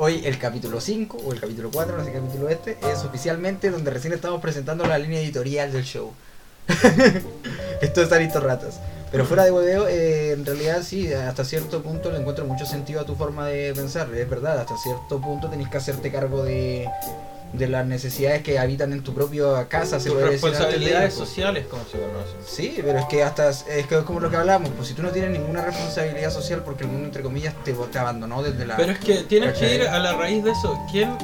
Hoy 0.00 0.22
el 0.24 0.38
capítulo 0.38 0.80
5 0.80 1.18
o 1.26 1.32
el 1.32 1.40
capítulo 1.40 1.72
4, 1.72 1.96
no 1.96 2.04
sé 2.04 2.12
qué 2.12 2.20
capítulo 2.20 2.48
este, 2.48 2.78
es 2.88 3.02
oficialmente 3.04 3.68
donde 3.68 3.90
recién 3.90 4.12
estamos 4.12 4.40
presentando 4.40 4.86
la 4.86 4.96
línea 4.96 5.20
editorial 5.20 5.72
del 5.72 5.82
show. 5.82 6.12
Esto 7.82 8.02
es 8.02 8.12
Aristo 8.12 8.38
Ratas. 8.38 8.78
Pero 9.10 9.24
fuera 9.24 9.44
de 9.44 9.50
hueveo, 9.50 9.88
eh, 9.88 10.34
en 10.34 10.46
realidad 10.46 10.82
sí, 10.84 11.12
hasta 11.12 11.44
cierto 11.44 11.82
punto 11.82 12.12
le 12.12 12.18
encuentro 12.18 12.44
mucho 12.44 12.64
sentido 12.64 13.00
a 13.00 13.06
tu 13.06 13.16
forma 13.16 13.48
de 13.48 13.74
pensar. 13.74 14.08
Es 14.14 14.30
verdad, 14.30 14.60
hasta 14.60 14.76
cierto 14.76 15.20
punto 15.20 15.50
tenés 15.50 15.68
que 15.68 15.78
hacerte 15.78 16.12
cargo 16.12 16.44
de, 16.44 16.88
de 17.52 17.66
las 17.66 17.86
necesidades 17.86 18.42
que 18.42 18.58
habitan 18.58 18.92
en 18.92 19.02
tu 19.02 19.14
propia 19.14 19.66
casa, 19.68 19.98
se 19.98 20.10
puede 20.10 20.30
decir. 20.30 20.42
responsabilidades 20.50 21.14
sociales, 21.14 21.66
como 21.66 21.82
se 21.84 21.98
conocen. 21.98 22.36
Sí, 22.46 22.78
pero 22.84 22.98
es 22.98 23.06
que 23.06 23.22
hasta 23.22 23.48
es 23.50 23.64
que 23.88 23.96
es 23.98 24.02
como 24.04 24.20
lo 24.20 24.28
que 24.30 24.36
hablamos, 24.36 24.70
pues 24.76 24.88
si 24.88 24.94
tú 24.94 25.02
no 25.02 25.10
tienes 25.10 25.30
ninguna 25.30 25.62
responsabilidad 25.62 26.30
social 26.30 26.62
porque 26.64 26.84
el 26.84 26.90
mundo 26.90 27.06
entre 27.06 27.22
comillas 27.22 27.54
te, 27.64 27.72
te 27.72 27.98
abandonó 27.98 28.42
desde 28.42 28.66
la 28.66 28.76
Pero 28.76 28.92
es 28.92 28.98
que 28.98 29.14
tienes 29.22 29.58
que 29.58 29.76
ir 29.76 29.82
a 29.88 29.98
la 29.98 30.12
raíz 30.12 30.44
de 30.44 30.50
eso. 30.50 30.78
¿Quién, 30.92 31.16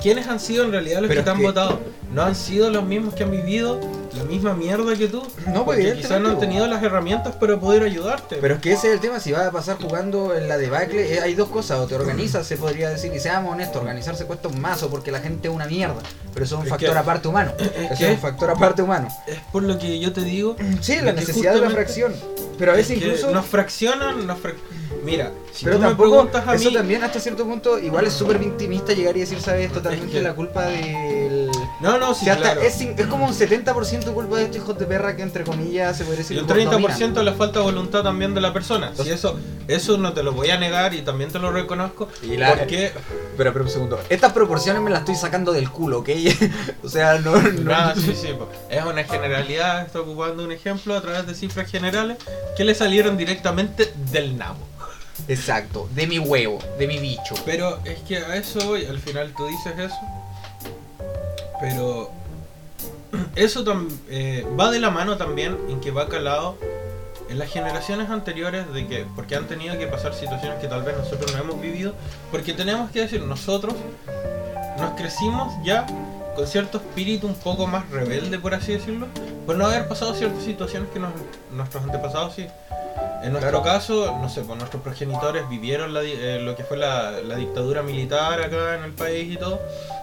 ¿Quiénes 0.00 0.26
han 0.28 0.38
sido 0.38 0.64
en 0.64 0.70
realidad 0.72 1.00
los 1.00 1.08
Pero 1.08 1.20
que 1.20 1.24
te 1.24 1.30
han 1.30 1.38
que- 1.38 1.42
votado? 1.42 1.80
¿No 2.12 2.22
han 2.22 2.36
sido 2.36 2.70
los 2.70 2.84
mismos 2.84 3.14
que 3.14 3.24
han 3.24 3.32
vivido 3.32 3.80
la 4.16 4.24
misma 4.24 4.54
mierda 4.54 4.94
que 4.96 5.08
tú? 5.08 5.22
No, 5.46 5.64
pues 5.64 5.78
Porque 5.78 5.94
quizás 5.94 6.20
no 6.20 6.30
han 6.30 6.38
tenido 6.38 6.66
las 6.66 6.82
herramientas 6.82 7.34
para 7.36 7.58
poder 7.58 7.82
ayudarte. 7.82 8.36
Pero 8.40 8.54
es 8.54 8.60
que 8.60 8.72
ese 8.72 8.88
es 8.88 8.94
el 8.94 9.00
tema, 9.00 9.20
si 9.20 9.32
vas 9.32 9.46
a 9.46 9.50
pasar 9.50 9.76
jugando 9.80 10.34
en 10.34 10.48
la 10.48 10.56
debacle, 10.56 11.14
eh, 11.14 11.20
hay 11.20 11.34
dos 11.34 11.48
cosas, 11.48 11.78
o 11.80 11.86
te 11.86 11.94
organizas, 11.94 12.46
se 12.46 12.56
podría 12.56 12.90
decir, 12.90 13.12
y 13.14 13.20
seamos 13.20 13.52
honestos, 13.52 13.80
organizarse 13.82 14.24
cuesta 14.26 14.48
un 14.48 14.60
mazo 14.60 14.88
porque 14.90 15.10
la 15.10 15.20
gente 15.20 15.48
es 15.48 15.54
una 15.54 15.66
mierda, 15.66 16.00
pero 16.32 16.44
eso 16.44 16.54
es 16.56 16.60
un 16.60 16.66
Es 16.66 16.70
factor 16.70 16.92
que- 16.92 16.98
aparte 16.98 17.28
humano, 17.28 17.52
eso 17.58 17.94
que- 17.98 18.04
es 18.06 18.10
un 18.14 18.18
factor 18.18 18.50
aparte 18.50 18.82
humano. 18.82 19.08
es 19.26 19.38
por 19.52 19.62
lo 19.62 19.78
que 19.78 19.98
yo 19.98 20.12
te 20.12 20.22
digo. 20.22 20.56
Sí, 20.80 20.96
la 21.02 21.12
necesidad 21.12 21.54
de 21.54 21.60
la 21.60 21.70
fracción, 21.70 22.14
pero 22.58 22.72
a 22.72 22.74
veces 22.76 22.96
incluso... 22.98 23.30
Nos 23.30 23.46
fraccionan, 23.46 24.26
nos 24.26 24.38
frac- 24.38 24.54
Mira, 25.04 25.32
si 25.52 25.64
pero 25.66 25.76
tú 25.76 25.82
me 25.82 25.88
tampoco, 25.88 26.10
preguntas 26.10 26.48
a 26.48 26.54
eso 26.54 26.70
mí. 26.70 26.74
también 26.76 27.02
hasta 27.04 27.20
cierto 27.20 27.44
punto, 27.44 27.78
igual 27.78 28.06
es 28.06 28.12
súper 28.14 28.38
victimista 28.38 28.94
llegar 28.94 29.14
y 29.16 29.20
decir, 29.20 29.38
sabes, 29.40 29.66
es 29.66 29.72
totalmente 29.72 30.12
que- 30.12 30.22
la 30.22 30.34
culpa 30.34 30.64
del... 30.66 31.43
No, 31.80 31.98
no, 31.98 32.10
O 32.10 32.14
sí, 32.14 32.24
sea, 32.24 32.36
claro. 32.36 32.60
es, 32.62 32.80
es 32.80 33.06
como 33.06 33.26
un 33.26 33.32
70% 33.34 34.12
culpa 34.14 34.36
de 34.36 34.44
estos 34.44 34.56
hijos 34.58 34.78
de 34.78 34.86
perra 34.86 35.16
que 35.16 35.22
entre 35.22 35.44
comillas 35.44 35.96
se 35.96 36.04
puede 36.04 36.18
decir 36.18 36.36
Y 36.36 36.40
un 36.40 36.46
nos 36.46 36.56
30% 36.56 36.70
dominan. 36.70 37.24
la 37.24 37.32
falta 37.34 37.58
de 37.58 37.64
voluntad 37.64 38.02
también 38.02 38.32
de 38.34 38.40
la 38.40 38.52
persona. 38.52 38.92
Si 38.94 39.10
eso, 39.10 39.38
eso 39.68 39.98
no 39.98 40.12
te 40.12 40.22
lo 40.22 40.32
voy 40.32 40.50
a 40.50 40.58
negar 40.58 40.94
y 40.94 41.02
también 41.02 41.30
te 41.30 41.38
lo 41.38 41.50
reconozco. 41.50 42.08
Y 42.22 42.36
la- 42.36 42.54
Porque 42.56 42.92
Pero, 43.36 43.52
pero 43.52 43.64
un 43.64 43.70
segundo. 43.70 43.98
Estas 44.08 44.32
proporciones 44.32 44.80
me 44.82 44.90
las 44.90 45.00
estoy 45.00 45.16
sacando 45.16 45.52
del 45.52 45.68
culo, 45.70 45.98
¿ok? 45.98 46.10
o 46.84 46.88
sea, 46.88 47.18
no. 47.18 47.36
no 47.36 47.74
Ah, 47.74 47.92
sí, 47.96 48.14
sí, 48.14 48.28
es 48.70 48.84
una 48.84 49.04
generalidad, 49.04 49.82
está 49.84 50.00
ocupando 50.00 50.44
un 50.44 50.52
ejemplo 50.52 50.96
a 50.96 51.00
través 51.00 51.26
de 51.26 51.34
cifras 51.34 51.70
generales 51.70 52.18
que 52.56 52.64
le 52.64 52.74
salieron 52.74 53.16
directamente 53.16 53.92
del 54.12 54.38
nabo. 54.38 54.58
Exacto, 55.28 55.88
de 55.94 56.06
mi 56.06 56.18
huevo, 56.18 56.58
de 56.78 56.86
mi 56.86 56.98
bicho. 56.98 57.34
Pero 57.44 57.78
es 57.84 57.98
que 58.00 58.18
a 58.18 58.36
eso 58.36 58.60
voy, 58.66 58.84
al 58.86 58.98
final 58.98 59.32
tú 59.36 59.46
dices 59.46 59.72
eso, 59.78 59.94
pero 61.64 62.10
eso 63.36 63.64
eh, 64.10 64.46
va 64.58 64.70
de 64.70 64.80
la 64.80 64.90
mano 64.90 65.16
también 65.16 65.56
en 65.70 65.80
que 65.80 65.90
va 65.90 66.08
calado 66.08 66.58
en 67.30 67.38
las 67.38 67.50
generaciones 67.50 68.10
anteriores 68.10 68.70
de 68.74 68.86
que, 68.86 69.06
porque 69.16 69.34
han 69.34 69.46
tenido 69.46 69.78
que 69.78 69.86
pasar 69.86 70.12
situaciones 70.12 70.60
que 70.60 70.68
tal 70.68 70.82
vez 70.82 70.94
nosotros 70.96 71.32
no 71.32 71.38
hemos 71.38 71.60
vivido, 71.60 71.94
porque 72.30 72.52
tenemos 72.52 72.90
que 72.90 73.00
decir, 73.00 73.22
nosotros 73.22 73.74
nos 74.78 74.90
crecimos 74.90 75.54
ya 75.64 75.86
con 76.34 76.46
cierto 76.46 76.78
espíritu 76.78 77.26
un 77.26 77.34
poco 77.34 77.66
más 77.66 77.88
rebelde, 77.90 78.38
por 78.38 78.54
así 78.54 78.72
decirlo, 78.72 79.06
por 79.46 79.56
no 79.56 79.66
haber 79.66 79.86
pasado 79.88 80.14
ciertas 80.14 80.42
situaciones 80.42 80.88
que 80.92 80.98
nos- 81.00 81.12
nuestros 81.52 81.84
antepasados 81.84 82.34
sí. 82.34 82.46
En 83.22 83.32
nuestro 83.32 83.62
caso, 83.62 84.18
no 84.20 84.28
sé, 84.28 84.42
pues 84.42 84.58
nuestros 84.58 84.82
progenitores 84.82 85.48
vivieron 85.48 85.94
la 85.94 86.02
eh, 86.02 86.38
lo 86.40 86.54
que 86.56 86.62
fue 86.62 86.76
la, 86.76 87.10
la 87.22 87.36
dictadura 87.36 87.82
militar 87.82 88.40
acá 88.42 88.74
en 88.76 88.84
el 88.84 88.92
país 88.92 89.32
y 89.32 89.36
todo. 89.38 89.60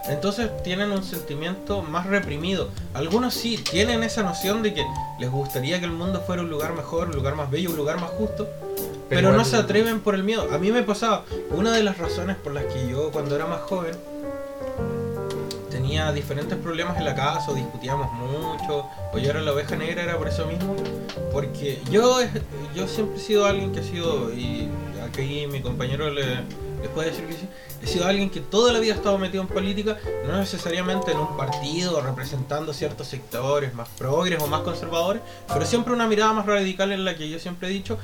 Entonces 0.08 0.50
tienen 0.64 0.90
un 0.90 1.04
sentimiento 1.04 1.82
más 1.82 2.06
reprimido. 2.06 2.68
Algunos 2.94 3.34
sí 3.34 3.58
tienen 3.70 4.02
esa 4.02 4.24
noción 4.24 4.62
de 4.64 4.74
que 4.74 4.84
les 5.20 5.30
gustaría 5.30 5.78
que 5.78 5.84
el 5.84 5.92
mundo 5.92 6.20
fuera 6.26 6.42
un 6.42 6.50
lugar 6.50 6.72
mejor, 6.74 7.08
un 7.10 7.14
lugar 7.14 7.36
más 7.36 7.48
bello, 7.48 7.70
un 7.70 7.76
lugar 7.76 8.00
más 8.00 8.10
justo. 8.10 8.48
Pero, 9.08 9.28
no 9.28 9.34
igual- 9.34 9.46
se 9.46 9.56
atreven 9.56 10.00
por 10.00 10.16
el 10.16 10.24
miedo. 10.24 10.48
A 10.52 10.58
mí 10.58 10.72
me 10.72 10.82
pasaba, 10.82 11.24
una 11.50 11.72
de 11.72 11.84
las 11.84 11.98
razones 11.98 12.36
por 12.36 12.52
las 12.52 12.64
que 12.64 12.88
yo 12.88 13.12
cuando 13.12 13.36
era 13.36 13.46
más 13.46 13.60
joven 13.60 13.92
tenía 15.82 16.12
diferentes 16.12 16.56
problemas 16.58 16.96
en 16.96 17.04
la 17.04 17.14
casa, 17.14 17.50
o 17.50 17.54
discutíamos 17.54 18.12
mucho, 18.12 18.88
o 19.12 19.18
yo 19.18 19.30
era 19.30 19.40
la 19.40 19.52
oveja 19.52 19.74
negra, 19.76 20.04
era 20.04 20.16
por 20.16 20.28
eso 20.28 20.46
mismo. 20.46 20.76
Porque 21.32 21.82
yo, 21.90 22.20
yo 22.74 22.86
siempre 22.86 23.16
he 23.16 23.20
sido 23.20 23.46
alguien 23.46 23.72
que 23.72 23.80
ha 23.80 23.82
sido, 23.82 24.32
y 24.32 24.68
aquí 25.04 25.46
mi 25.48 25.60
compañero 25.60 26.08
le, 26.08 26.36
les 26.80 26.90
puede 26.94 27.10
decir 27.10 27.26
que 27.26 27.32
sí, 27.32 27.48
he 27.82 27.86
sido 27.88 28.06
alguien 28.06 28.30
que 28.30 28.40
toda 28.40 28.72
la 28.72 28.78
vida 28.78 28.92
ha 28.94 28.96
estado 28.96 29.18
metido 29.18 29.42
en 29.42 29.48
política, 29.48 29.98
no 30.24 30.36
necesariamente 30.36 31.10
en 31.10 31.18
un 31.18 31.36
partido 31.36 32.00
representando 32.00 32.72
ciertos 32.72 33.08
sectores 33.08 33.74
más 33.74 33.88
progres 33.88 34.40
o 34.40 34.46
más 34.46 34.60
conservadores, 34.60 35.20
pero 35.48 35.66
siempre 35.66 35.92
una 35.92 36.06
mirada 36.06 36.32
más 36.32 36.46
radical 36.46 36.92
en 36.92 37.04
la 37.04 37.16
que 37.16 37.28
yo 37.28 37.40
siempre 37.40 37.68
he 37.68 37.70
dicho, 37.72 37.98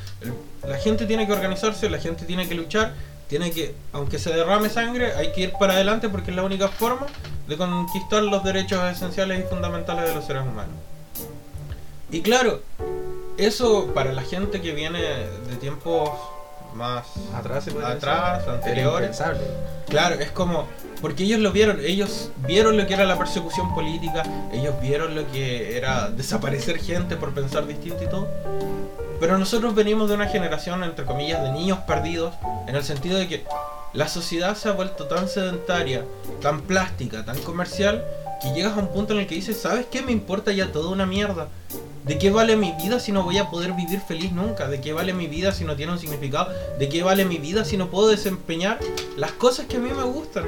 la 0.66 0.78
gente 0.78 1.06
tiene 1.06 1.28
que 1.28 1.32
organizarse, 1.32 1.88
la 1.88 1.98
gente 1.98 2.24
tiene 2.24 2.48
que 2.48 2.56
luchar, 2.56 2.94
tiene 3.28 3.50
que, 3.50 3.74
aunque 3.92 4.18
se 4.18 4.30
derrame 4.30 4.68
sangre, 4.68 5.12
hay 5.14 5.32
que 5.32 5.42
ir 5.42 5.52
para 5.52 5.74
adelante 5.74 6.08
porque 6.08 6.30
es 6.30 6.36
la 6.36 6.42
única 6.42 6.68
forma 6.68 7.06
de 7.46 7.56
conquistar 7.56 8.22
los 8.22 8.42
derechos 8.42 8.82
esenciales 8.90 9.44
y 9.44 9.48
fundamentales 9.48 10.08
de 10.08 10.14
los 10.14 10.24
seres 10.24 10.42
humanos. 10.42 10.74
Y 12.10 12.22
claro, 12.22 12.62
eso 13.36 13.92
para 13.94 14.12
la 14.12 14.22
gente 14.22 14.60
que 14.60 14.72
viene 14.72 15.00
de 15.00 15.56
tiempos 15.60 16.10
más 16.74 17.06
Atrás 17.34 17.66
decir. 17.66 17.84
Anteriores. 18.48 19.22
Claro, 19.88 20.16
es 20.16 20.30
como. 20.30 20.66
Porque 21.00 21.24
ellos 21.24 21.40
lo 21.40 21.52
vieron, 21.52 21.80
ellos 21.80 22.30
vieron 22.38 22.76
lo 22.76 22.86
que 22.86 22.94
era 22.94 23.04
la 23.04 23.16
persecución 23.16 23.74
política, 23.74 24.22
ellos 24.52 24.74
vieron 24.80 25.14
lo 25.14 25.30
que 25.30 25.76
era 25.76 26.10
desaparecer 26.10 26.78
gente 26.78 27.16
por 27.16 27.32
pensar 27.32 27.66
distinto 27.66 28.02
y 28.02 28.08
todo. 28.08 28.28
Pero 29.20 29.36
nosotros 29.36 29.74
venimos 29.74 30.08
de 30.08 30.14
una 30.14 30.28
generación, 30.28 30.84
entre 30.84 31.04
comillas, 31.04 31.42
de 31.42 31.52
niños 31.52 31.78
perdidos, 31.80 32.34
en 32.66 32.76
el 32.76 32.84
sentido 32.84 33.18
de 33.18 33.28
que 33.28 33.44
la 33.92 34.06
sociedad 34.06 34.56
se 34.56 34.68
ha 34.68 34.72
vuelto 34.72 35.06
tan 35.06 35.28
sedentaria, 35.28 36.04
tan 36.40 36.60
plástica, 36.60 37.24
tan 37.24 37.38
comercial, 37.42 38.04
que 38.40 38.52
llegas 38.52 38.76
a 38.76 38.80
un 38.80 38.88
punto 38.88 39.14
en 39.14 39.20
el 39.20 39.26
que 39.26 39.34
dices, 39.34 39.60
¿sabes 39.60 39.86
qué? 39.90 40.02
Me 40.02 40.12
importa 40.12 40.52
ya 40.52 40.70
toda 40.70 40.90
una 40.90 41.06
mierda. 41.06 41.48
¿De 42.04 42.16
qué 42.16 42.30
vale 42.30 42.56
mi 42.56 42.72
vida 42.72 43.00
si 43.00 43.12
no 43.12 43.22
voy 43.22 43.38
a 43.38 43.50
poder 43.50 43.72
vivir 43.72 44.00
feliz 44.00 44.32
nunca? 44.32 44.68
¿De 44.68 44.80
qué 44.80 44.92
vale 44.92 45.12
mi 45.12 45.26
vida 45.26 45.52
si 45.52 45.64
no 45.64 45.76
tiene 45.76 45.92
un 45.92 45.98
significado? 45.98 46.50
¿De 46.78 46.88
qué 46.88 47.02
vale 47.02 47.24
mi 47.24 47.38
vida 47.38 47.64
si 47.64 47.76
no 47.76 47.88
puedo 47.88 48.08
desempeñar 48.08 48.78
las 49.16 49.32
cosas 49.32 49.66
que 49.66 49.76
a 49.76 49.80
mí 49.80 49.90
me 49.90 50.04
gustan? 50.04 50.44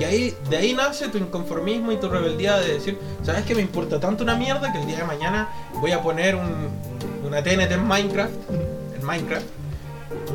Y 0.00 0.04
ahí, 0.04 0.34
de 0.48 0.56
ahí 0.56 0.74
nace 0.74 1.08
tu 1.08 1.18
inconformismo 1.18 1.92
y 1.92 1.96
tu 1.96 2.08
rebeldía 2.08 2.58
de 2.58 2.74
decir, 2.74 2.98
¿sabes 3.22 3.44
qué? 3.44 3.54
Me 3.54 3.62
importa 3.62 4.00
tanto 4.00 4.24
una 4.24 4.34
mierda 4.34 4.72
que 4.72 4.80
el 4.80 4.86
día 4.86 4.98
de 4.98 5.04
mañana 5.04 5.48
voy 5.80 5.92
a 5.92 6.02
poner 6.02 6.34
un, 6.34 6.68
una 7.26 7.42
TNT 7.42 7.72
en 7.72 7.86
Minecraft, 7.86 8.32
en 8.98 9.04
Minecraft, 9.04 9.46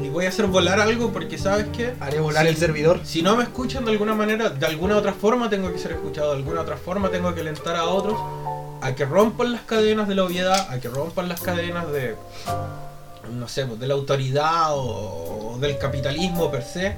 y 0.01 0.09
voy 0.09 0.25
a 0.25 0.29
hacer 0.29 0.45
volar 0.47 0.79
algo 0.79 1.11
porque, 1.11 1.37
¿sabes 1.37 1.67
qué? 1.75 1.93
Haré 1.99 2.19
volar 2.19 2.45
el 2.45 2.55
servidor. 2.55 2.99
Si 3.03 3.21
no 3.21 3.35
me 3.35 3.43
escuchan 3.43 3.83
de 3.83 3.91
alguna 3.91 4.13
manera, 4.13 4.49
de 4.49 4.65
alguna 4.65 4.95
otra 4.97 5.13
forma 5.13 5.49
tengo 5.49 5.71
que 5.71 5.79
ser 5.79 5.91
escuchado, 5.93 6.31
de 6.31 6.37
alguna 6.37 6.61
otra 6.61 6.77
forma 6.77 7.09
tengo 7.09 7.33
que 7.33 7.41
alentar 7.41 7.75
a 7.75 7.85
otros 7.85 8.17
a 8.81 8.93
que 8.93 9.05
rompan 9.05 9.53
las 9.53 9.61
cadenas 9.61 10.07
de 10.07 10.15
la 10.15 10.23
obviedad, 10.23 10.69
a 10.69 10.79
que 10.79 10.87
rompan 10.87 11.27
las 11.27 11.41
cadenas 11.41 11.91
de, 11.91 12.15
no 13.31 13.47
sé, 13.47 13.65
pues, 13.65 13.79
de 13.79 13.87
la 13.87 13.95
autoridad 13.95 14.75
o, 14.75 15.53
o 15.53 15.57
del 15.59 15.77
capitalismo 15.79 16.51
per 16.51 16.63
se. 16.63 16.95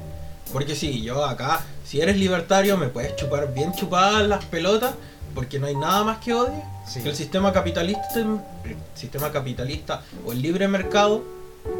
Porque 0.51 0.75
sí, 0.75 1.01
yo 1.03 1.25
acá, 1.25 1.62
si 1.85 2.01
eres 2.01 2.17
libertario 2.17 2.77
me 2.77 2.88
puedes 2.88 3.15
chupar 3.15 3.53
bien 3.53 3.73
chupadas 3.73 4.27
las 4.27 4.43
pelotas, 4.45 4.93
porque 5.35 5.59
no 5.59 5.67
hay 5.67 5.75
nada 5.75 6.03
más 6.03 6.17
que 6.19 6.33
odie 6.33 6.63
Sí. 6.88 7.01
que 7.03 7.09
el 7.09 7.15
sistema 7.15 7.53
capitalista, 7.53 8.15
el 8.15 8.39
sistema 8.95 9.31
capitalista 9.31 10.01
o 10.25 10.31
el 10.31 10.41
libre 10.41 10.67
mercado, 10.67 11.23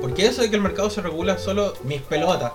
porque 0.02 0.28
eso 0.28 0.44
de 0.44 0.52
que 0.52 0.56
el 0.56 0.62
mercado 0.62 0.90
se 0.92 1.02
regula 1.02 1.40
solo 1.40 1.74
mis 1.84 2.02
pelotas. 2.02 2.52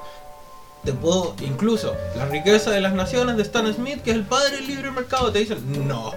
Te 0.84 0.92
puedo, 0.92 1.34
incluso 1.40 1.94
la 2.16 2.26
riqueza 2.26 2.70
de 2.70 2.80
las 2.80 2.92
naciones 2.92 3.36
de 3.36 3.42
Stan 3.42 3.72
Smith, 3.72 4.02
que 4.02 4.10
es 4.10 4.16
el 4.16 4.24
padre 4.24 4.56
del 4.56 4.66
libre 4.66 4.90
mercado, 4.90 5.32
te 5.32 5.38
dicen, 5.38 5.88
no, 5.88 6.12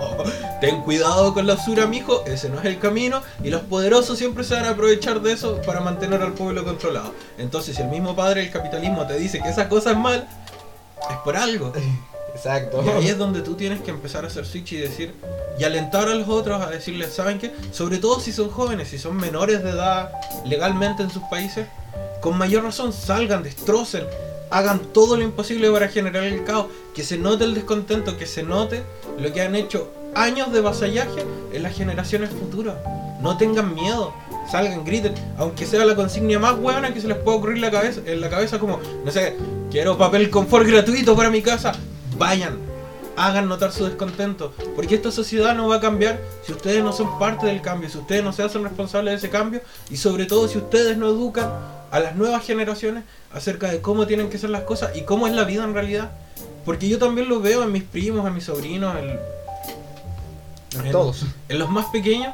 ten 0.59 0.81
cuidado 0.81 1.33
con 1.33 1.47
la 1.47 1.53
usura, 1.53 1.87
mijo, 1.87 2.25
ese 2.25 2.49
no 2.49 2.59
es 2.59 2.65
el 2.65 2.77
camino, 2.77 3.21
y 3.43 3.49
los 3.49 3.61
poderosos 3.61 4.17
siempre 4.17 4.43
se 4.43 4.55
van 4.55 4.65
a 4.65 4.71
aprovechar 4.71 5.21
de 5.21 5.31
eso 5.31 5.61
para 5.65 5.79
mantener 5.79 6.21
al 6.21 6.33
pueblo 6.33 6.65
controlado. 6.65 7.13
Entonces, 7.37 7.77
si 7.77 7.81
el 7.81 7.87
mismo 7.87 8.13
padre 8.13 8.41
del 8.41 8.51
capitalismo 8.51 9.07
te 9.07 9.17
dice 9.17 9.41
que 9.41 9.49
esa 9.49 9.69
cosa 9.69 9.91
es 9.91 9.97
mal, 9.97 10.27
es 11.09 11.17
por 11.23 11.37
algo. 11.37 11.71
Exacto. 12.35 12.83
Y 12.85 12.89
ahí 12.89 13.07
es 13.07 13.17
donde 13.17 13.41
tú 13.41 13.55
tienes 13.55 13.81
que 13.81 13.89
empezar 13.89 14.23
a 14.23 14.27
hacer 14.27 14.45
switch 14.45 14.73
y 14.73 14.77
decir, 14.77 15.15
y 15.57 15.63
alentar 15.63 16.07
a 16.07 16.13
los 16.13 16.27
otros 16.27 16.61
a 16.61 16.69
decirles, 16.69 17.13
¿saben 17.13 17.39
qué? 17.39 17.51
Sobre 17.71 17.97
todo 17.97 18.19
si 18.19 18.31
son 18.31 18.49
jóvenes, 18.49 18.89
si 18.89 18.99
son 18.99 19.15
menores 19.15 19.63
de 19.63 19.71
edad 19.71 20.11
legalmente 20.45 21.01
en 21.01 21.09
sus 21.09 21.23
países, 21.23 21.67
con 22.21 22.37
mayor 22.37 22.63
razón 22.63 22.93
salgan, 22.93 23.41
destrocen, 23.41 24.05
hagan 24.49 24.79
todo 24.93 25.17
lo 25.17 25.23
imposible 25.23 25.71
para 25.71 25.87
generar 25.87 26.23
el 26.23 26.43
caos, 26.43 26.67
que 26.93 27.03
se 27.03 27.17
note 27.17 27.43
el 27.43 27.53
descontento, 27.53 28.17
que 28.17 28.25
se 28.25 28.43
note 28.43 28.83
lo 29.19 29.31
que 29.33 29.41
han 29.41 29.55
hecho 29.55 29.91
años 30.15 30.51
de 30.51 30.61
vasallaje 30.61 31.25
en 31.53 31.63
las 31.63 31.75
generaciones 31.75 32.29
futuras. 32.31 32.75
No 33.21 33.37
tengan 33.37 33.73
miedo, 33.73 34.13
salgan, 34.49 34.85
griten, 34.85 35.13
aunque 35.37 35.65
sea 35.65 35.85
la 35.85 35.95
consigna 35.95 36.39
más 36.39 36.57
buena 36.57 36.93
que 36.93 37.01
se 37.01 37.07
les 37.07 37.17
pueda 37.17 37.37
ocurrir 37.37 37.59
la 37.59 37.71
cabeza, 37.71 38.01
en 38.05 38.21
la 38.21 38.29
cabeza 38.29 38.59
como, 38.59 38.79
no 39.03 39.11
sé, 39.11 39.35
quiero 39.71 39.97
papel 39.97 40.29
confort 40.29 40.67
gratuito 40.67 41.15
para 41.15 41.29
mi 41.29 41.41
casa, 41.41 41.73
vayan, 42.17 42.57
hagan 43.17 43.47
notar 43.49 43.71
su 43.71 43.83
descontento, 43.85 44.53
porque 44.75 44.95
esta 44.95 45.11
sociedad 45.11 45.55
no 45.55 45.67
va 45.67 45.77
a 45.77 45.79
cambiar 45.81 46.19
si 46.45 46.53
ustedes 46.53 46.83
no 46.83 46.93
son 46.93 47.17
parte 47.19 47.47
del 47.47 47.61
cambio, 47.61 47.89
si 47.89 47.97
ustedes 47.97 48.23
no 48.23 48.31
se 48.31 48.43
hacen 48.43 48.63
responsables 48.63 49.11
de 49.13 49.17
ese 49.17 49.29
cambio 49.29 49.61
y 49.89 49.97
sobre 49.97 50.25
todo 50.27 50.47
si 50.47 50.57
ustedes 50.59 50.97
no 50.97 51.07
educan 51.07 51.49
a 51.91 51.99
las 51.99 52.15
nuevas 52.15 52.45
generaciones 52.45 53.03
acerca 53.33 53.69
de 53.71 53.81
cómo 53.81 54.05
tienen 54.07 54.29
que 54.29 54.37
ser 54.37 54.51
las 54.51 54.61
cosas 54.63 54.95
y 54.95 55.01
cómo 55.01 55.25
es 55.27 55.33
la 55.33 55.43
vida 55.45 55.63
en 55.63 55.73
realidad. 55.73 56.11
Porque 56.63 56.87
yo 56.87 56.99
también 56.99 57.27
lo 57.29 57.39
veo 57.39 57.63
en 57.63 57.71
mis 57.71 57.83
primos, 57.83 58.27
en 58.27 58.33
mis 58.35 58.43
sobrinos, 58.43 58.95
en, 58.97 59.17
en- 60.85 60.91
Todos. 60.91 61.23
en 61.49 61.59
los 61.59 61.69
más 61.69 61.85
pequeños, 61.87 62.33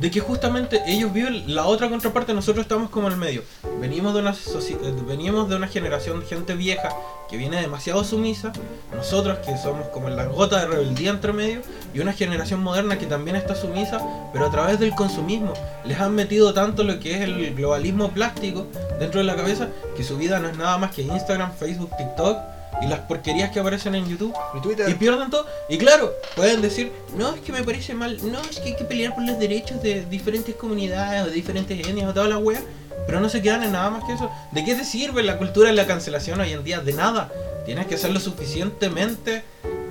de 0.00 0.10
que 0.10 0.20
justamente 0.20 0.82
ellos 0.86 1.12
viven 1.12 1.54
la 1.54 1.66
otra 1.66 1.88
contraparte, 1.88 2.34
nosotros 2.34 2.64
estamos 2.64 2.90
como 2.90 3.06
en 3.08 3.14
el 3.14 3.18
medio. 3.18 3.42
Venimos 3.80 4.14
de 4.14 4.20
una, 4.20 4.32
eh, 4.32 5.46
de 5.48 5.56
una 5.56 5.68
generación 5.68 6.20
de 6.20 6.26
gente 6.26 6.54
vieja 6.54 6.88
que 7.28 7.36
viene 7.36 7.60
demasiado 7.60 8.04
sumisa, 8.04 8.52
nosotros 8.94 9.38
que 9.38 9.56
somos 9.58 9.88
como 9.88 10.08
la 10.08 10.26
gota 10.26 10.60
de 10.60 10.66
rebeldía 10.66 11.10
entre 11.10 11.32
medio, 11.32 11.60
y 11.92 12.00
una 12.00 12.12
generación 12.12 12.62
moderna 12.62 12.98
que 12.98 13.06
también 13.06 13.36
está 13.36 13.54
sumisa, 13.54 14.00
pero 14.32 14.46
a 14.46 14.50
través 14.50 14.80
del 14.80 14.94
consumismo. 14.94 15.52
Les 15.84 16.00
han 16.00 16.14
metido 16.14 16.54
tanto 16.54 16.84
lo 16.84 16.98
que 17.00 17.14
es 17.14 17.20
el 17.20 17.54
globalismo 17.54 18.10
plástico 18.10 18.66
dentro 18.98 19.20
de 19.20 19.26
la 19.26 19.36
cabeza, 19.36 19.68
que 19.96 20.04
su 20.04 20.16
vida 20.16 20.38
no 20.38 20.48
es 20.48 20.56
nada 20.56 20.78
más 20.78 20.92
que 20.92 21.02
Instagram, 21.02 21.52
Facebook, 21.52 21.90
TikTok 21.96 22.38
y 22.82 22.86
las 22.86 23.00
porquerías 23.00 23.50
que 23.50 23.60
aparecen 23.60 23.94
en 23.94 24.08
YouTube. 24.08 24.34
Mi 24.54 24.60
Twitter. 24.60 24.88
Y 24.88 24.94
pierden 24.94 25.30
todo. 25.30 25.46
Y 25.68 25.78
claro, 25.78 26.12
pueden 26.36 26.62
decir, 26.62 26.92
no, 27.16 27.34
es 27.34 27.40
que 27.40 27.52
me 27.52 27.62
parece 27.62 27.94
mal, 27.94 28.18
no, 28.30 28.40
es 28.42 28.60
que 28.60 28.70
hay 28.70 28.76
que 28.76 28.84
pelear 28.84 29.14
por 29.14 29.24
los 29.24 29.38
derechos 29.38 29.82
de 29.82 30.04
diferentes 30.06 30.54
comunidades 30.54 31.22
o 31.22 31.26
de 31.26 31.32
diferentes 31.32 31.78
etnias 31.78 32.10
o 32.10 32.14
toda 32.14 32.28
la 32.28 32.38
wea. 32.38 32.62
Pero 33.06 33.20
no 33.20 33.28
se 33.28 33.40
quedan 33.40 33.64
en 33.64 33.72
nada 33.72 33.90
más 33.90 34.04
que 34.04 34.12
eso. 34.12 34.30
¿De 34.52 34.64
qué 34.64 34.74
te 34.74 34.84
sirve 34.84 35.22
la 35.22 35.38
cultura 35.38 35.70
de 35.70 35.74
la 35.74 35.86
cancelación 35.86 36.40
hoy 36.40 36.52
en 36.52 36.62
día? 36.62 36.80
De 36.80 36.92
nada. 36.92 37.30
Tienes 37.64 37.86
que 37.86 37.96
ser 37.96 38.10
lo 38.10 38.20
suficientemente 38.20 39.42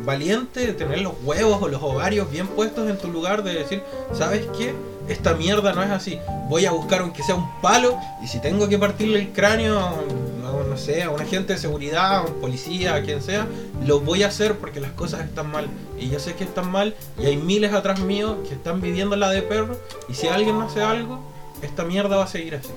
valiente, 0.07 0.71
tener 0.71 1.01
los 1.01 1.13
huevos 1.23 1.61
o 1.61 1.67
los 1.67 1.83
ovarios 1.83 2.31
bien 2.31 2.47
puestos 2.47 2.89
en 2.89 2.97
tu 2.97 3.09
lugar 3.09 3.43
de 3.43 3.53
decir, 3.53 3.83
¿sabes 4.13 4.47
qué? 4.57 4.73
Esta 5.09 5.33
mierda 5.35 5.73
no 5.73 5.83
es 5.83 5.91
así. 5.91 6.17
Voy 6.47 6.65
a 6.65 6.71
buscar 6.71 7.01
aunque 7.01 7.23
sea 7.23 7.35
un 7.35 7.61
palo 7.61 7.99
y 8.23 8.27
si 8.27 8.39
tengo 8.39 8.69
que 8.69 8.79
partirle 8.79 9.19
el 9.19 9.33
cráneo 9.33 9.77
a 9.77 9.91
un, 9.91 10.69
no 10.69 10.77
sé, 10.77 11.03
a 11.03 11.09
un 11.09 11.19
agente 11.19 11.53
de 11.53 11.59
seguridad, 11.59 12.17
a 12.17 12.21
un 12.21 12.39
policía, 12.39 12.95
a 12.95 13.01
quien 13.01 13.21
sea, 13.21 13.47
lo 13.85 13.99
voy 13.99 14.23
a 14.23 14.27
hacer 14.27 14.55
porque 14.55 14.79
las 14.79 14.91
cosas 14.91 15.25
están 15.25 15.51
mal. 15.51 15.67
Y 15.99 16.09
yo 16.09 16.19
sé 16.19 16.35
que 16.35 16.45
están 16.45 16.71
mal 16.71 16.95
y 17.19 17.25
hay 17.25 17.35
miles 17.35 17.73
atrás 17.73 17.99
mío 17.99 18.43
que 18.47 18.53
están 18.53 18.79
viviendo 18.79 19.17
la 19.17 19.29
de 19.29 19.41
perro 19.41 19.77
y 20.07 20.13
si 20.13 20.27
alguien 20.27 20.57
no 20.57 20.67
hace 20.67 20.81
algo, 20.81 21.19
esta 21.61 21.83
mierda 21.83 22.15
va 22.15 22.23
a 22.23 22.27
seguir 22.27 22.55
así. 22.55 22.71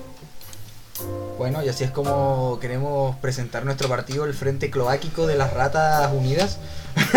Bueno, 1.41 1.63
y 1.63 1.69
así 1.69 1.83
es 1.83 1.89
como 1.89 2.59
queremos 2.61 3.15
presentar 3.15 3.65
nuestro 3.65 3.89
partido, 3.89 4.25
el 4.25 4.35
Frente 4.35 4.69
Cloáquico 4.69 5.25
de 5.25 5.35
las 5.35 5.51
Ratas 5.51 6.13
Unidas. 6.13 6.59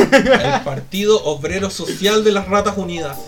El 0.01 0.63
Partido 0.65 1.23
Obrero 1.25 1.69
Social 1.69 2.25
de 2.25 2.33
las 2.33 2.49
Ratas 2.49 2.79
Unidas. 2.79 3.19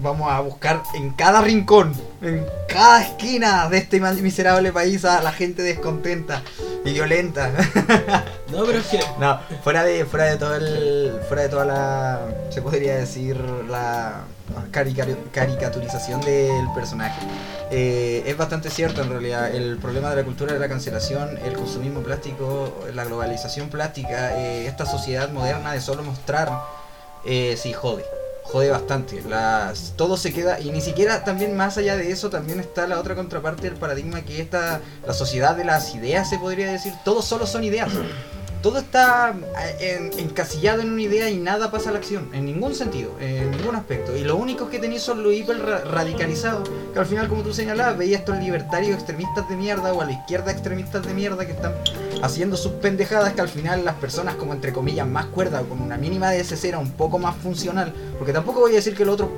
Vamos 0.00 0.30
a 0.30 0.40
buscar 0.40 0.82
en 0.94 1.10
cada 1.10 1.40
rincón, 1.40 1.92
en 2.22 2.44
cada 2.68 3.02
esquina 3.02 3.68
de 3.68 3.78
este 3.78 4.00
miserable 4.00 4.72
país 4.72 5.04
a 5.04 5.20
la 5.22 5.32
gente 5.32 5.62
descontenta. 5.62 6.42
y 6.84 6.92
violenta. 6.92 7.50
No, 8.50 8.64
pero 8.64 8.78
es 8.78 8.86
que. 8.86 8.98
No, 9.20 9.38
fuera 9.62 9.84
de, 9.84 10.06
fuera 10.06 10.24
de 10.24 10.36
todo 10.38 10.54
el. 10.56 11.20
Fuera 11.28 11.42
de 11.42 11.48
toda 11.50 11.64
la. 11.66 12.18
Se 12.48 12.62
podría 12.62 12.96
decir 12.96 13.36
la 13.68 14.22
carica- 14.72 15.06
caricaturización 15.32 16.22
del 16.22 16.66
personaje. 16.74 17.20
Eh, 17.70 18.22
es 18.26 18.36
bastante 18.38 18.70
cierto 18.70 19.02
en 19.02 19.10
realidad. 19.10 19.54
El 19.54 19.76
problema 19.76 20.08
de 20.08 20.16
la 20.16 20.24
cultura 20.24 20.54
de 20.54 20.58
la 20.58 20.66
cancelación, 20.68 21.38
el 21.44 21.52
consumismo 21.52 22.00
plástico, 22.00 22.72
la 22.94 23.04
globalización 23.04 23.68
plástica, 23.68 24.38
eh, 24.38 24.66
esta 24.66 24.86
sociedad 24.86 25.28
moderna 25.30 25.72
de 25.72 25.82
solo 25.82 26.02
mostrar. 26.02 26.50
Eh, 27.26 27.54
sí, 27.60 27.74
jode. 27.74 28.06
Jode 28.52 28.70
bastante. 28.70 29.22
Las, 29.22 29.92
todo 29.96 30.16
se 30.16 30.32
queda. 30.32 30.60
Y 30.60 30.70
ni 30.70 30.80
siquiera 30.80 31.24
también 31.24 31.56
más 31.56 31.76
allá 31.78 31.96
de 31.96 32.10
eso, 32.10 32.30
también 32.30 32.60
está 32.60 32.86
la 32.86 32.98
otra 32.98 33.14
contraparte 33.14 33.62
del 33.62 33.78
paradigma 33.78 34.22
que 34.22 34.40
esta. 34.40 34.80
La 35.06 35.12
sociedad 35.12 35.56
de 35.56 35.64
las 35.64 35.94
ideas, 35.94 36.28
se 36.30 36.38
podría 36.38 36.70
decir. 36.70 36.92
Todos 37.04 37.24
solo 37.24 37.46
son 37.46 37.64
ideas. 37.64 37.90
Todo 38.62 38.78
está 38.78 39.34
eh, 39.80 40.10
en- 40.12 40.18
encasillado 40.18 40.82
en 40.82 40.90
una 40.92 41.02
idea 41.02 41.30
y 41.30 41.36
nada 41.38 41.70
pasa 41.70 41.90
a 41.90 41.92
la 41.92 41.98
acción, 41.98 42.28
en 42.32 42.44
ningún 42.44 42.74
sentido, 42.74 43.12
en 43.20 43.50
ningún 43.52 43.76
aspecto. 43.76 44.16
Y 44.16 44.24
lo 44.24 44.34
único 44.36 44.68
que 44.68 44.78
tenéis 44.80 45.02
son 45.02 45.22
los 45.22 45.32
hiper 45.32 45.58
ra- 45.60 45.84
radicalizados, 45.84 46.68
que 46.92 46.98
al 46.98 47.06
final, 47.06 47.28
como 47.28 47.42
tú 47.42 47.54
señalabas, 47.54 47.96
veías 47.96 48.20
estos 48.20 48.36
libertarios 48.38 48.94
extremistas 48.96 49.48
de 49.48 49.54
mierda 49.56 49.92
o 49.92 50.00
a 50.00 50.06
la 50.06 50.12
izquierda 50.12 50.50
extremistas 50.50 51.06
de 51.06 51.14
mierda 51.14 51.46
que 51.46 51.52
están 51.52 51.72
haciendo 52.22 52.56
sus 52.56 52.72
pendejadas 52.72 53.32
que 53.34 53.40
al 53.40 53.48
final 53.48 53.84
las 53.84 53.94
personas 53.94 54.34
como 54.34 54.52
entre 54.52 54.72
comillas 54.72 55.06
más 55.06 55.26
cuerdas 55.26 55.62
o 55.62 55.68
con 55.68 55.80
una 55.80 55.96
mínima 55.96 56.30
de 56.30 56.42
cera 56.42 56.78
un 56.78 56.90
poco 56.90 57.18
más 57.20 57.36
funcional, 57.36 57.92
porque 58.18 58.32
tampoco 58.32 58.58
voy 58.60 58.72
a 58.72 58.76
decir 58.76 58.96
que 58.96 59.04
los 59.04 59.14
otros 59.14 59.28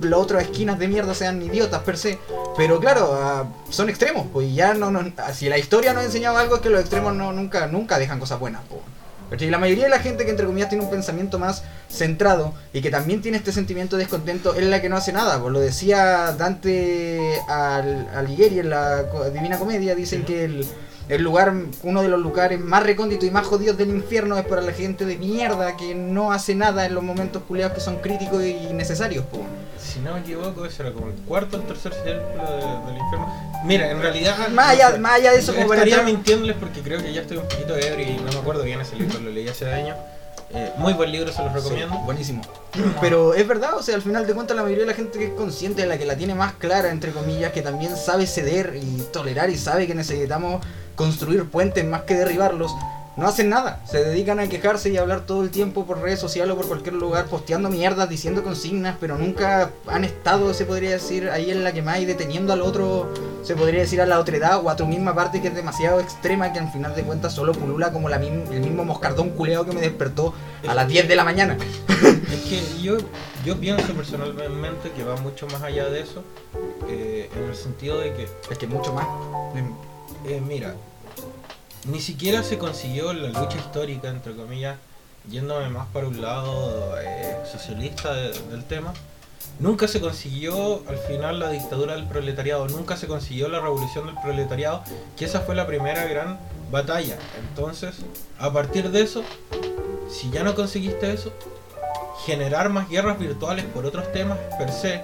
los 0.00 0.20
otros 0.20 0.42
esquinas 0.42 0.78
de 0.78 0.88
mierda 0.88 1.14
sean 1.14 1.42
idiotas 1.42 1.82
per 1.82 1.96
se, 1.96 2.18
pero 2.56 2.80
claro, 2.80 3.12
ah, 3.14 3.46
son 3.70 3.88
extremos, 3.88 4.26
pues 4.32 4.54
ya 4.54 4.74
no, 4.74 4.90
no 4.90 5.00
si 5.32 5.48
la 5.48 5.58
historia 5.58 5.92
nos 5.92 6.02
ha 6.02 6.06
enseñado 6.06 6.36
algo 6.36 6.56
es 6.56 6.62
que 6.62 6.70
los 6.70 6.80
extremos 6.80 7.14
no 7.14 7.32
nunca 7.32 7.66
nunca 7.66 7.98
dejan 7.98 8.20
cosas 8.20 8.38
buenas, 8.38 8.62
po. 8.64 8.82
¿Cachai? 9.30 9.50
La 9.50 9.58
mayoría 9.58 9.84
de 9.84 9.90
la 9.90 9.98
gente 9.98 10.24
que 10.24 10.30
entre 10.30 10.46
comillas 10.46 10.68
tiene 10.68 10.84
un 10.84 10.90
pensamiento 10.90 11.38
más 11.38 11.64
centrado 11.88 12.54
y 12.72 12.80
que 12.80 12.90
también 12.90 13.22
tiene 13.22 13.38
este 13.38 13.50
sentimiento 13.52 13.96
de 13.96 14.02
descontento 14.04 14.54
es 14.54 14.64
la 14.66 14.80
que 14.80 14.88
no 14.88 14.96
hace 14.96 15.12
nada. 15.12 15.40
Pues 15.40 15.52
lo 15.52 15.60
decía 15.60 16.32
Dante 16.38 17.40
al, 17.48 18.08
Alighieri 18.14 18.60
en 18.60 18.70
la 18.70 19.02
Divina 19.34 19.58
Comedia, 19.58 19.94
dicen 19.96 20.24
que 20.24 20.44
el, 20.44 20.66
el 21.08 21.22
lugar, 21.22 21.52
uno 21.82 22.02
de 22.02 22.08
los 22.08 22.20
lugares 22.20 22.60
más 22.60 22.82
recónditos 22.84 23.26
y 23.28 23.30
más 23.32 23.46
jodidos 23.46 23.76
del 23.76 23.88
infierno 23.90 24.38
es 24.38 24.44
para 24.46 24.62
la 24.62 24.72
gente 24.72 25.04
de 25.04 25.16
mierda 25.16 25.76
que 25.76 25.94
no 25.94 26.30
hace 26.32 26.54
nada 26.54 26.86
en 26.86 26.94
los 26.94 27.02
momentos 27.02 27.42
culiados 27.48 27.74
que 27.74 27.80
son 27.80 27.96
críticos 27.96 28.42
y 28.44 28.72
necesarios. 28.74 29.24
po. 29.26 29.38
Si 29.78 30.00
no 30.00 30.14
me 30.14 30.20
equivoco, 30.20 30.64
ese 30.64 30.82
era 30.82 30.92
como 30.92 31.08
el 31.08 31.14
cuarto 31.14 31.56
o 31.56 31.60
el 31.60 31.66
tercer 31.66 31.92
círculo 31.94 32.42
de- 32.50 32.86
del 32.92 32.96
infierno. 32.98 33.32
Mira, 33.64 33.90
en 33.90 34.00
realidad. 34.00 34.48
Más 34.48 34.70
allá, 34.70 34.96
más 34.98 35.12
allá 35.12 35.32
de 35.32 35.38
eso, 35.38 35.54
como 35.54 35.68
para 35.68 35.82
Estaría 35.82 36.04
mintiéndoles 36.04 36.56
porque 36.56 36.80
creo 36.80 37.00
que 37.02 37.12
ya 37.12 37.22
estoy 37.22 37.38
un 37.38 37.48
poquito 37.48 37.76
ebrio 37.76 38.08
y 38.08 38.16
no 38.16 38.32
me 38.32 38.38
acuerdo 38.38 38.62
bien 38.62 38.80
ese 38.80 38.96
libro, 38.96 39.18
lo 39.20 39.30
leí 39.30 39.48
hace 39.48 39.72
años. 39.72 39.96
Eh, 40.54 40.72
muy 40.78 40.92
buen 40.92 41.10
libro, 41.10 41.32
se 41.32 41.42
los 41.42 41.52
recomiendo. 41.52 41.94
Sí, 41.94 42.00
buenísimo. 42.04 42.42
Pero 43.00 43.34
es 43.34 43.46
verdad, 43.46 43.74
o 43.74 43.82
sea, 43.82 43.96
al 43.96 44.02
final 44.02 44.26
de 44.26 44.34
cuentas 44.34 44.56
la 44.56 44.62
mayoría 44.62 44.84
de 44.84 44.90
la 44.90 44.96
gente 44.96 45.18
que 45.18 45.26
es 45.26 45.32
consciente, 45.32 45.82
de 45.82 45.88
la 45.88 45.98
que 45.98 46.06
la 46.06 46.16
tiene 46.16 46.34
más 46.34 46.54
clara, 46.54 46.90
entre 46.90 47.10
comillas, 47.10 47.52
que 47.52 47.62
también 47.62 47.96
sabe 47.96 48.26
ceder 48.26 48.78
y 48.80 49.02
tolerar 49.12 49.50
y 49.50 49.58
sabe 49.58 49.86
que 49.86 49.94
necesitamos 49.94 50.64
construir 50.94 51.44
puentes 51.50 51.84
más 51.84 52.02
que 52.02 52.14
derribarlos, 52.14 52.72
no 53.16 53.26
hacen 53.26 53.48
nada. 53.48 53.80
Se 53.86 54.04
dedican 54.04 54.38
a 54.40 54.46
quejarse 54.48 54.90
y 54.90 54.96
a 54.96 55.00
hablar 55.00 55.22
todo 55.22 55.42
el 55.42 55.50
tiempo 55.50 55.86
por 55.86 56.00
redes 56.00 56.18
sociales 56.20 56.52
o 56.52 56.56
por 56.56 56.66
cualquier 56.68 56.94
lugar, 56.94 57.26
posteando 57.26 57.68
mierdas, 57.70 58.08
diciendo 58.08 58.42
consignas, 58.44 58.96
pero 59.00 59.16
nunca 59.16 59.70
han 59.86 60.04
estado, 60.04 60.52
se 60.54 60.64
podría 60.66 60.90
decir, 60.90 61.30
ahí 61.30 61.50
en 61.50 61.64
la 61.64 61.72
que 61.72 61.82
más 61.82 61.98
y 62.00 62.04
deteniendo 62.04 62.52
al 62.52 62.60
otro, 62.62 63.12
se 63.42 63.54
podría 63.56 63.80
decir, 63.80 64.00
a 64.00 64.06
la 64.06 64.18
otredad 64.18 64.64
o 64.64 64.68
a 64.70 64.76
tu 64.76 64.86
misma 64.86 65.14
parte 65.14 65.40
que 65.40 65.48
es 65.48 65.54
demasiado 65.54 66.00
extrema, 66.00 66.52
que 66.52 66.58
al 66.58 66.70
final 66.70 66.94
de 66.94 67.02
cuentas 67.04 67.32
solo 67.32 67.52
pulula 67.52 67.92
como 67.92 68.08
la 68.08 68.18
mim- 68.18 68.44
el 68.52 68.60
mismo 68.60 68.84
moscardón 68.84 69.30
culeado 69.30 69.64
que 69.64 69.72
me 69.72 69.80
despertó 69.80 70.34
a 70.68 70.74
las 70.74 70.86
10 70.88 71.08
de 71.08 71.16
la 71.16 71.24
mañana. 71.24 71.56
Es 72.26 72.40
que 72.50 72.82
yo, 72.82 72.96
yo 73.44 73.56
pienso 73.58 73.92
personalmente 73.94 74.90
que 74.92 75.04
va 75.04 75.16
mucho 75.16 75.46
más 75.46 75.62
allá 75.62 75.88
de 75.88 76.00
eso, 76.00 76.22
eh, 76.88 77.30
en 77.34 77.44
el 77.48 77.54
sentido 77.54 77.98
de 77.98 78.12
que, 78.12 78.28
Es 78.50 78.58
que 78.58 78.66
mucho 78.66 78.92
más. 78.92 79.06
eh, 80.26 80.42
mira, 80.46 80.74
ni 81.88 82.00
siquiera 82.00 82.42
se 82.42 82.58
consiguió 82.58 83.12
la 83.12 83.28
lucha 83.40 83.56
histórica, 83.58 84.08
entre 84.08 84.34
comillas, 84.34 84.76
yéndome 85.28 85.68
más 85.68 85.86
para 85.88 86.06
un 86.08 86.20
lado 86.20 86.94
eh, 87.00 87.36
socialista 87.50 88.12
de- 88.14 88.30
del 88.50 88.64
tema. 88.64 88.92
Nunca 89.58 89.88
se 89.88 90.00
consiguió 90.00 90.82
al 90.88 90.98
final 90.98 91.38
la 91.40 91.50
dictadura 91.50 91.94
del 91.94 92.06
proletariado, 92.06 92.68
nunca 92.68 92.96
se 92.96 93.06
consiguió 93.06 93.48
la 93.48 93.60
revolución 93.60 94.06
del 94.06 94.16
proletariado, 94.22 94.82
que 95.16 95.24
esa 95.24 95.40
fue 95.40 95.54
la 95.54 95.66
primera 95.66 96.04
gran 96.04 96.38
batalla. 96.70 97.16
Entonces, 97.48 97.94
a 98.38 98.52
partir 98.52 98.90
de 98.90 99.02
eso, 99.02 99.22
si 100.10 100.30
ya 100.30 100.42
no 100.42 100.54
conseguiste 100.54 101.12
eso, 101.12 101.32
generar 102.26 102.68
más 102.68 102.88
guerras 102.88 103.18
virtuales 103.18 103.64
por 103.66 103.86
otros 103.86 104.12
temas 104.12 104.38
per 104.58 104.70
se, 104.72 105.02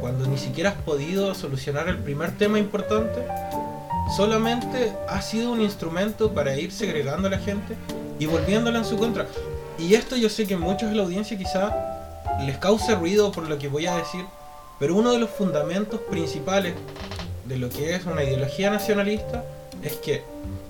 cuando 0.00 0.26
ni 0.26 0.36
siquiera 0.38 0.70
has 0.70 0.76
podido 0.76 1.34
solucionar 1.34 1.88
el 1.88 1.98
primer 1.98 2.36
tema 2.36 2.58
importante, 2.58 3.26
solamente 4.16 4.92
ha 5.08 5.22
sido 5.22 5.52
un 5.52 5.60
instrumento 5.60 6.32
para 6.32 6.56
ir 6.56 6.72
segregando 6.72 7.28
a 7.28 7.30
la 7.30 7.38
gente 7.38 7.76
y 8.18 8.26
volviéndola 8.26 8.78
en 8.78 8.84
su 8.84 8.96
contra. 8.96 9.26
Y 9.78 9.94
esto 9.94 10.16
yo 10.16 10.28
sé 10.28 10.46
que 10.46 10.56
muchos 10.56 10.90
de 10.90 10.96
la 10.96 11.02
audiencia 11.02 11.36
quizá 11.36 11.74
les 12.46 12.58
cause 12.58 12.94
ruido 12.94 13.32
por 13.32 13.48
lo 13.48 13.58
que 13.58 13.68
voy 13.68 13.86
a 13.86 13.96
decir, 13.96 14.24
pero 14.78 14.96
uno 14.96 15.12
de 15.12 15.18
los 15.18 15.30
fundamentos 15.30 16.00
principales 16.10 16.74
de 17.44 17.58
lo 17.58 17.68
que 17.68 17.94
es 17.94 18.04
una 18.06 18.22
ideología 18.24 18.70
nacionalista 18.70 19.44
es 19.82 19.94
que 19.96 20.22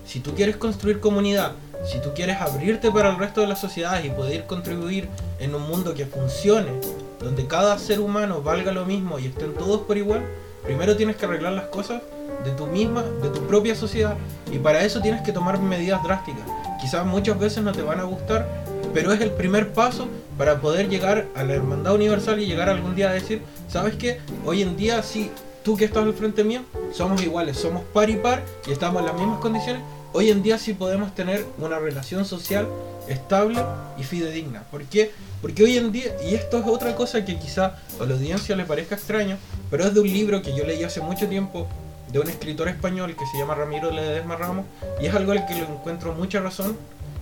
si 0.06 0.20
tú 0.20 0.34
quieres 0.34 0.56
construir 0.56 1.00
comunidad, 1.00 1.52
si 1.90 2.00
tú 2.00 2.12
quieres 2.14 2.40
abrirte 2.40 2.90
para 2.90 3.10
el 3.10 3.18
resto 3.18 3.40
de 3.40 3.46
la 3.46 3.56
sociedad 3.56 4.02
y 4.02 4.10
poder 4.10 4.46
contribuir 4.46 5.08
en 5.38 5.54
un 5.54 5.62
mundo 5.62 5.94
que 5.94 6.06
funcione, 6.06 6.72
donde 7.20 7.46
cada 7.46 7.78
ser 7.78 8.00
humano 8.00 8.42
valga 8.42 8.72
lo 8.72 8.84
mismo 8.84 9.18
y 9.18 9.26
estén 9.26 9.54
todos 9.54 9.82
por 9.82 9.96
igual, 9.96 10.22
primero 10.62 10.96
tienes 10.96 11.16
que 11.16 11.26
arreglar 11.26 11.52
las 11.52 11.66
cosas 11.66 12.02
de 12.44 12.50
tu 12.52 12.66
misma, 12.66 13.02
de 13.02 13.30
tu 13.30 13.46
propia 13.46 13.74
sociedad 13.74 14.16
y 14.52 14.58
para 14.58 14.84
eso 14.84 15.00
tienes 15.00 15.22
que 15.22 15.32
tomar 15.32 15.58
medidas 15.58 16.02
drásticas. 16.02 16.44
Quizás 16.80 17.06
muchas 17.06 17.38
veces 17.38 17.62
no 17.62 17.72
te 17.72 17.82
van 17.82 18.00
a 18.00 18.04
gustar, 18.04 18.46
pero 18.92 19.12
es 19.12 19.20
el 19.20 19.30
primer 19.30 19.72
paso 19.72 20.06
para 20.36 20.60
poder 20.60 20.88
llegar 20.88 21.26
a 21.34 21.42
la 21.42 21.54
hermandad 21.54 21.94
universal 21.94 22.40
y 22.40 22.46
llegar 22.46 22.68
algún 22.68 22.94
día 22.94 23.10
a 23.10 23.12
decir, 23.12 23.42
¿sabes 23.68 23.96
qué? 23.96 24.20
Hoy 24.44 24.62
en 24.62 24.76
día 24.76 25.02
sí, 25.02 25.30
tú 25.62 25.76
que 25.76 25.86
estás 25.86 26.04
al 26.04 26.14
frente 26.14 26.44
mío, 26.44 26.62
somos 26.92 27.22
iguales, 27.22 27.56
somos 27.56 27.82
par 27.92 28.10
y 28.10 28.16
par 28.16 28.42
y 28.66 28.72
estamos 28.72 29.00
en 29.00 29.06
las 29.06 29.16
mismas 29.16 29.40
condiciones. 29.40 29.82
Hoy 30.12 30.30
en 30.30 30.42
día 30.42 30.58
sí 30.58 30.74
podemos 30.74 31.14
tener 31.14 31.44
una 31.58 31.78
relación 31.78 32.24
social 32.24 32.68
estable 33.08 33.60
y 33.98 34.04
fidedigna. 34.04 34.62
¿Por 34.70 34.84
qué? 34.84 35.10
Porque 35.42 35.64
hoy 35.64 35.76
en 35.76 35.90
día, 35.90 36.14
y 36.24 36.34
esto 36.34 36.58
es 36.58 36.66
otra 36.66 36.94
cosa 36.94 37.24
que 37.24 37.38
quizá 37.38 37.76
a 38.00 38.04
la 38.06 38.14
audiencia 38.14 38.54
le 38.56 38.64
parezca 38.64 38.94
extraño, 38.94 39.36
pero 39.70 39.84
es 39.84 39.94
de 39.94 40.00
un 40.00 40.06
libro 40.06 40.40
que 40.40 40.56
yo 40.56 40.64
leí 40.64 40.84
hace 40.84 41.00
mucho 41.00 41.26
tiempo 41.28 41.66
de 42.14 42.20
un 42.20 42.28
escritor 42.28 42.68
español 42.68 43.16
que 43.16 43.26
se 43.26 43.36
llama 43.36 43.56
Ramiro 43.56 43.90
Ledesma 43.90 44.36
Ramos, 44.36 44.66
y 45.00 45.06
es 45.06 45.14
algo 45.16 45.32
al 45.32 45.46
que 45.46 45.54
le 45.54 45.62
encuentro 45.62 46.14
mucha 46.14 46.38
razón, 46.38 46.76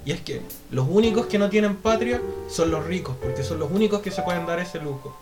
y 0.04 0.12
es 0.12 0.20
que 0.20 0.42
los 0.70 0.86
únicos 0.86 1.26
que 1.26 1.38
no 1.38 1.48
tienen 1.48 1.76
patria 1.76 2.20
son 2.50 2.70
los 2.70 2.84
ricos, 2.84 3.16
porque 3.22 3.42
son 3.42 3.58
los 3.58 3.70
únicos 3.70 4.02
que 4.02 4.10
se 4.10 4.20
pueden 4.20 4.44
dar 4.44 4.58
ese 4.58 4.80
lujo. 4.80 5.16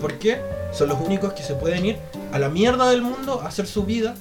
¿Por 0.00 0.14
qué? 0.20 0.40
Son 0.72 0.88
los 0.88 1.00
únicos 1.00 1.32
que 1.32 1.42
se 1.42 1.54
pueden 1.54 1.84
ir 1.84 1.98
a 2.32 2.38
la 2.38 2.48
mierda 2.48 2.88
del 2.88 3.02
mundo 3.02 3.40
a 3.42 3.48
hacer 3.48 3.66
su 3.66 3.82
vida 3.82 4.14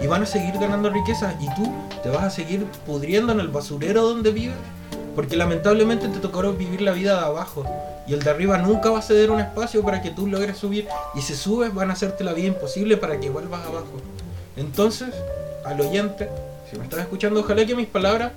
y 0.00 0.06
van 0.06 0.22
a 0.22 0.26
seguir 0.26 0.54
ganando 0.58 0.88
riquezas 0.88 1.34
y 1.38 1.54
tú 1.54 1.70
te 2.02 2.08
vas 2.08 2.24
a 2.24 2.30
seguir 2.30 2.64
pudriendo 2.86 3.32
en 3.32 3.40
el 3.40 3.48
basurero 3.48 4.08
donde 4.08 4.32
vives 4.32 4.56
porque 5.18 5.34
lamentablemente 5.34 6.06
te 6.06 6.20
tocará 6.20 6.52
vivir 6.52 6.80
la 6.80 6.92
vida 6.92 7.18
de 7.18 7.26
abajo 7.26 7.64
y 8.06 8.14
el 8.14 8.22
de 8.22 8.30
arriba 8.30 8.56
nunca 8.58 8.88
va 8.90 9.00
a 9.00 9.02
ceder 9.02 9.32
un 9.32 9.40
espacio 9.40 9.82
para 9.82 10.00
que 10.00 10.12
tú 10.12 10.28
logres 10.28 10.56
subir 10.56 10.86
y 11.16 11.22
si 11.22 11.34
subes 11.34 11.74
van 11.74 11.90
a 11.90 11.94
hacerte 11.94 12.22
la 12.22 12.32
vida 12.34 12.46
imposible 12.46 12.96
para 12.96 13.18
que 13.18 13.28
vuelvas 13.28 13.66
abajo. 13.66 14.00
Entonces, 14.56 15.08
al 15.64 15.80
oyente, 15.80 16.28
si 16.70 16.78
me 16.78 16.84
estás 16.84 17.00
escuchando, 17.00 17.40
ojalá 17.40 17.66
que 17.66 17.74
mis 17.74 17.88
palabras 17.88 18.30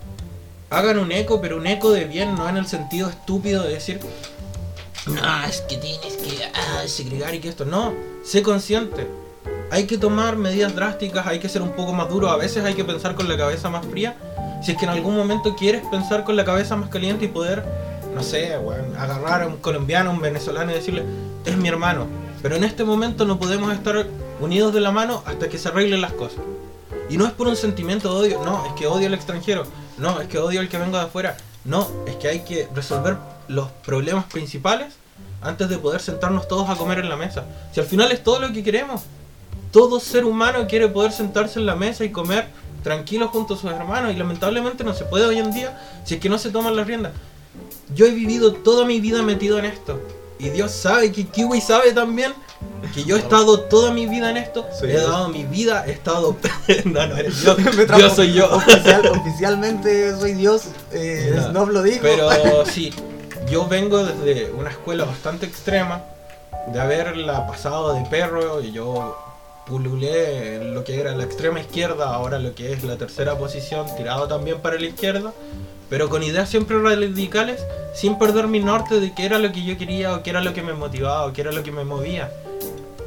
hagan 0.71 0.97
un 0.97 1.11
eco, 1.11 1.39
pero 1.39 1.57
un 1.57 1.67
eco 1.67 1.91
de 1.91 2.05
bien, 2.05 2.33
no 2.33 2.49
en 2.49 2.57
el 2.57 2.65
sentido 2.65 3.11
estúpido 3.11 3.61
de 3.61 3.73
decir, 3.73 3.99
no, 5.05 5.45
es 5.45 5.61
que 5.61 5.77
tienes 5.77 6.17
que 6.17 6.45
ah, 6.45 6.81
segregar 6.87 7.35
y 7.35 7.41
que 7.41 7.49
esto, 7.49 7.63
no, 7.63 7.93
sé 8.25 8.41
consciente. 8.41 9.05
Hay 9.71 9.85
que 9.85 9.97
tomar 9.97 10.35
medidas 10.35 10.75
drásticas, 10.75 11.25
hay 11.25 11.39
que 11.39 11.47
ser 11.47 11.61
un 11.61 11.71
poco 11.71 11.93
más 11.93 12.09
duro, 12.09 12.29
a 12.29 12.35
veces 12.35 12.65
hay 12.65 12.73
que 12.73 12.83
pensar 12.83 13.15
con 13.15 13.29
la 13.29 13.37
cabeza 13.37 13.69
más 13.69 13.85
fría. 13.85 14.17
Si 14.61 14.73
es 14.73 14.77
que 14.77 14.83
en 14.83 14.91
algún 14.91 15.15
momento 15.15 15.55
quieres 15.55 15.81
pensar 15.89 16.25
con 16.25 16.35
la 16.35 16.43
cabeza 16.43 16.75
más 16.75 16.89
caliente 16.89 17.23
y 17.23 17.27
poder, 17.29 17.63
no 18.13 18.21
sé, 18.21 18.53
agarrar 18.99 19.43
a 19.43 19.47
un 19.47 19.55
colombiano, 19.57 20.09
a 20.09 20.13
un 20.13 20.19
venezolano 20.19 20.71
y 20.71 20.73
decirle, 20.73 21.05
es 21.45 21.55
mi 21.55 21.69
hermano. 21.69 22.05
Pero 22.41 22.57
en 22.57 22.65
este 22.65 22.83
momento 22.83 23.23
no 23.23 23.39
podemos 23.39 23.73
estar 23.73 24.07
unidos 24.41 24.73
de 24.73 24.81
la 24.81 24.91
mano 24.91 25.23
hasta 25.25 25.47
que 25.47 25.57
se 25.57 25.69
arreglen 25.69 26.01
las 26.01 26.11
cosas. 26.11 26.41
Y 27.09 27.15
no 27.15 27.25
es 27.25 27.31
por 27.31 27.47
un 27.47 27.55
sentimiento 27.55 28.13
de 28.13 28.27
odio, 28.27 28.43
no, 28.43 28.65
es 28.65 28.73
que 28.73 28.87
odio 28.87 29.07
al 29.07 29.13
extranjero, 29.13 29.63
no, 29.97 30.19
es 30.19 30.27
que 30.27 30.37
odio 30.37 30.59
al 30.59 30.67
que 30.67 30.79
venga 30.79 30.99
de 30.99 31.05
afuera, 31.05 31.37
no, 31.63 31.87
es 32.07 32.17
que 32.17 32.27
hay 32.27 32.39
que 32.41 32.67
resolver 32.75 33.15
los 33.47 33.69
problemas 33.85 34.25
principales 34.25 34.95
antes 35.41 35.69
de 35.69 35.77
poder 35.77 36.01
sentarnos 36.01 36.49
todos 36.49 36.69
a 36.69 36.75
comer 36.75 36.99
en 36.99 37.07
la 37.07 37.15
mesa. 37.15 37.45
Si 37.73 37.79
al 37.79 37.85
final 37.85 38.11
es 38.11 38.21
todo 38.21 38.39
lo 38.39 38.51
que 38.51 38.63
queremos, 38.63 39.03
todo 39.71 39.99
ser 39.99 40.25
humano 40.25 40.67
quiere 40.67 40.87
poder 40.87 41.11
sentarse 41.11 41.59
en 41.59 41.65
la 41.65 41.75
mesa 41.75 42.03
y 42.03 42.09
comer 42.11 42.47
tranquilos 42.83 43.29
junto 43.31 43.53
a 43.53 43.57
sus 43.57 43.71
hermanos 43.71 44.13
y 44.13 44.17
lamentablemente 44.17 44.83
no 44.83 44.93
se 44.93 45.05
puede 45.05 45.25
hoy 45.25 45.37
en 45.37 45.51
día 45.51 45.79
si 46.03 46.15
es 46.15 46.19
que 46.19 46.29
no 46.29 46.37
se 46.37 46.49
toman 46.49 46.75
las 46.75 46.87
riendas. 46.87 47.11
Yo 47.95 48.05
he 48.05 48.11
vivido 48.11 48.53
toda 48.53 48.85
mi 48.85 48.99
vida 48.99 49.21
metido 49.21 49.59
en 49.59 49.65
esto 49.65 49.99
y 50.39 50.49
Dios 50.49 50.71
sabe 50.71 51.11
que 51.11 51.25
Kiwi 51.27 51.61
sabe 51.61 51.91
también 51.91 52.33
que 52.93 53.03
yo 53.03 53.15
he 53.15 53.19
estado 53.19 53.59
toda 53.61 53.91
mi 53.91 54.05
vida 54.07 54.29
en 54.31 54.37
esto, 54.37 54.65
Soy 54.77 54.91
he 54.91 54.97
dado 54.97 55.29
mi 55.29 55.43
vida, 55.45 55.83
he 55.87 55.91
estado... 55.91 56.35
no, 56.85 57.07
no 57.07 57.15
eres 57.17 57.43
trajo- 57.43 57.97
Dios 57.97 58.15
soy 58.15 58.33
yo. 58.33 58.49
Oficial- 58.51 59.07
oficialmente 59.21 60.15
soy 60.19 60.33
Dios. 60.33 60.63
Eh, 60.91 61.33
Ya. 61.35 61.49
Snob 61.49 61.69
lo 61.69 61.83
dijo. 61.83 61.99
Pero 62.01 62.65
sí, 62.65 62.91
yo 63.49 63.67
vengo 63.67 64.03
desde 64.03 64.51
una 64.51 64.69
escuela 64.71 65.05
bastante 65.05 65.45
extrema, 65.45 66.01
de 66.73 66.79
haberla 66.79 67.45
pasado 67.47 67.93
de 67.93 68.01
perro 68.09 68.61
y 68.61 68.71
yo 68.71 69.17
pululé 69.65 70.55
en 70.55 70.73
lo 70.73 70.83
que 70.83 70.99
era 70.99 71.15
la 71.15 71.23
extrema 71.23 71.59
izquierda, 71.59 72.13
ahora 72.13 72.39
lo 72.39 72.55
que 72.55 72.73
es 72.73 72.83
la 72.83 72.97
tercera 72.97 73.37
posición, 73.37 73.85
tirado 73.95 74.27
también 74.27 74.59
para 74.59 74.79
la 74.79 74.85
izquierda, 74.85 75.33
pero 75.89 76.09
con 76.09 76.23
ideas 76.23 76.49
siempre 76.49 76.81
radicales, 76.81 77.65
sin 77.93 78.17
perder 78.17 78.47
mi 78.47 78.59
norte 78.59 78.99
de 78.99 79.13
qué 79.13 79.25
era 79.25 79.39
lo 79.39 79.51
que 79.51 79.63
yo 79.63 79.77
quería 79.77 80.15
o 80.15 80.23
qué 80.23 80.29
era 80.29 80.41
lo 80.41 80.53
que 80.53 80.61
me 80.61 80.73
motivaba 80.73 81.25
o 81.25 81.33
qué 81.33 81.41
era 81.41 81.51
lo 81.51 81.63
que 81.63 81.71
me 81.71 81.83
movía. 81.83 82.31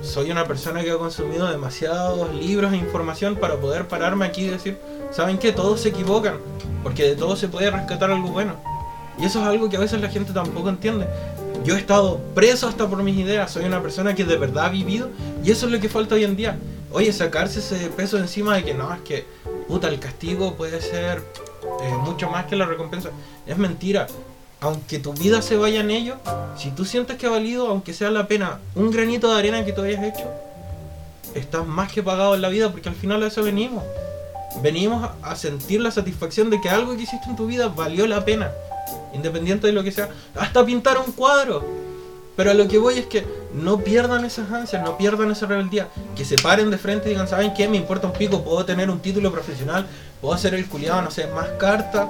Soy 0.03 0.31
una 0.31 0.45
persona 0.45 0.83
que 0.83 0.91
ha 0.91 0.99
consumido 0.99 1.51
demasiados 1.51 2.33
libros 2.35 2.73
e 2.73 2.77
información 2.77 3.37
para 3.37 3.57
poder 3.57 3.89
pararme 3.89 4.27
aquí 4.27 4.43
y 4.43 4.49
decir, 4.49 4.79
¿saben 5.11 5.39
qué? 5.39 5.53
Todos 5.53 5.81
se 5.81 5.89
equivocan, 5.89 6.39
porque 6.83 7.05
de 7.05 7.17
todo 7.17 7.37
se 7.37 7.49
puede 7.49 7.71
rescatar 7.71 8.11
algo 8.11 8.29
bueno. 8.29 8.55
Y 9.19 9.25
eso 9.25 9.41
es 9.41 9.47
algo 9.47 9.71
que 9.71 9.77
a 9.77 9.81
veces 9.81 10.01
la 10.01 10.09
gente 10.09 10.33
tampoco 10.33 10.69
entiende. 10.69 11.07
Yo 11.63 11.77
he 11.77 11.79
estado 11.79 12.21
preso 12.35 12.69
hasta 12.69 12.89
por 12.89 13.03
mis 13.03 13.17
ideas, 13.17 13.51
soy 13.51 13.65
una 13.65 13.81
persona 13.81 14.15
que 14.15 14.25
de 14.25 14.37
verdad 14.37 14.67
ha 14.67 14.69
vivido 14.69 15.11
y 15.43 15.51
eso 15.51 15.67
es 15.67 15.73
lo 15.73 15.81
que 15.81 15.89
falta 15.89 16.15
hoy 16.15 16.25
en 16.25 16.37
día. 16.37 16.59
Oye, 16.93 17.13
sacarse 17.13 17.61
ese 17.61 17.89
peso 17.91 18.19
encima 18.19 18.57
de 18.57 18.65
que 18.65 18.75
no, 18.75 18.93
es 18.93 19.01
que 19.01 19.27
puta, 19.67 19.89
el 19.89 19.99
castigo 19.99 20.55
puede 20.55 20.81
ser 20.81 21.23
eh, 21.83 21.93
mucho 22.03 22.29
más 22.31 22.47
que 22.47 22.57
la 22.57 22.67
recompensa. 22.67 23.11
Es 23.47 23.57
mentira. 23.57 24.07
Aunque 24.61 24.99
tu 24.99 25.13
vida 25.13 25.43
se 25.43 25.57
vaya 25.57 25.81
en 25.81 25.91
ello, 25.91 26.17
si 26.57 26.71
tú 26.71 26.85
sientes 26.85 27.19
que 27.19 27.27
ha 27.27 27.31
valido, 27.31 27.67
aunque 27.67 27.93
sea 27.93 28.11
la 28.11 28.27
pena, 28.29 28.61
un 28.75 28.91
granito 28.91 29.31
de 29.31 29.39
arena 29.39 29.65
que 29.65 29.73
tú 29.73 29.83
hayas 29.83 30.03
hecho, 30.03 30.25
estás 31.35 31.67
más 31.67 31.93
que 31.93 32.03
pagado 32.03 32.35
en 32.35 32.41
la 32.41 32.49
vida 32.49 32.71
porque 32.71 32.89
al 32.89 32.95
final 32.95 33.23
a 33.23 33.27
eso 33.27 33.43
venimos. 33.43 33.83
Venimos 34.63 35.11
a 35.23 35.37
sentir 35.37 35.81
la 35.81 35.91
satisfacción 35.91 36.49
de 36.49 36.61
que 36.61 36.71
algo 36.71 36.97
que 36.97 37.03
hiciste 37.03 37.29
en 37.29 37.37
tu 37.37 37.47
vida 37.47 37.69
valió 37.69 38.07
la 38.07 38.25
pena, 38.25 38.53
independiente 39.15 39.67
de 39.67 39.73
lo 39.73 39.83
que 39.83 39.93
sea. 39.93 40.09
Hasta 40.35 40.65
pintar 40.65 40.99
un 40.99 41.13
cuadro. 41.13 41.65
Pero 42.37 42.51
a 42.51 42.55
lo 42.55 42.67
que 42.67 42.79
voy 42.79 42.99
es 42.99 43.07
que 43.07 43.25
no 43.55 43.79
pierdan 43.79 44.25
esas 44.25 44.51
ansias, 44.51 44.83
no 44.83 44.99
pierdan 44.99 45.31
esa 45.31 45.47
rebeldía. 45.47 45.89
Que 46.17 46.25
se 46.25 46.37
paren 46.37 46.71
de 46.71 46.79
frente 46.79 47.07
y 47.07 47.11
digan, 47.11 47.29
¿saben 47.29 47.55
qué? 47.55 47.69
Me 47.69 47.77
importa 47.77 48.09
un 48.09 48.13
pico, 48.13 48.43
puedo 48.43 48.65
tener 48.65 48.91
un 48.91 48.99
título 48.99 49.31
profesional, 49.31 49.87
puedo 50.21 50.37
ser 50.37 50.55
el 50.55 50.67
culiado, 50.67 51.01
no 51.03 51.13
sé, 51.13 51.29
más 51.29 51.47
carta, 51.59 52.09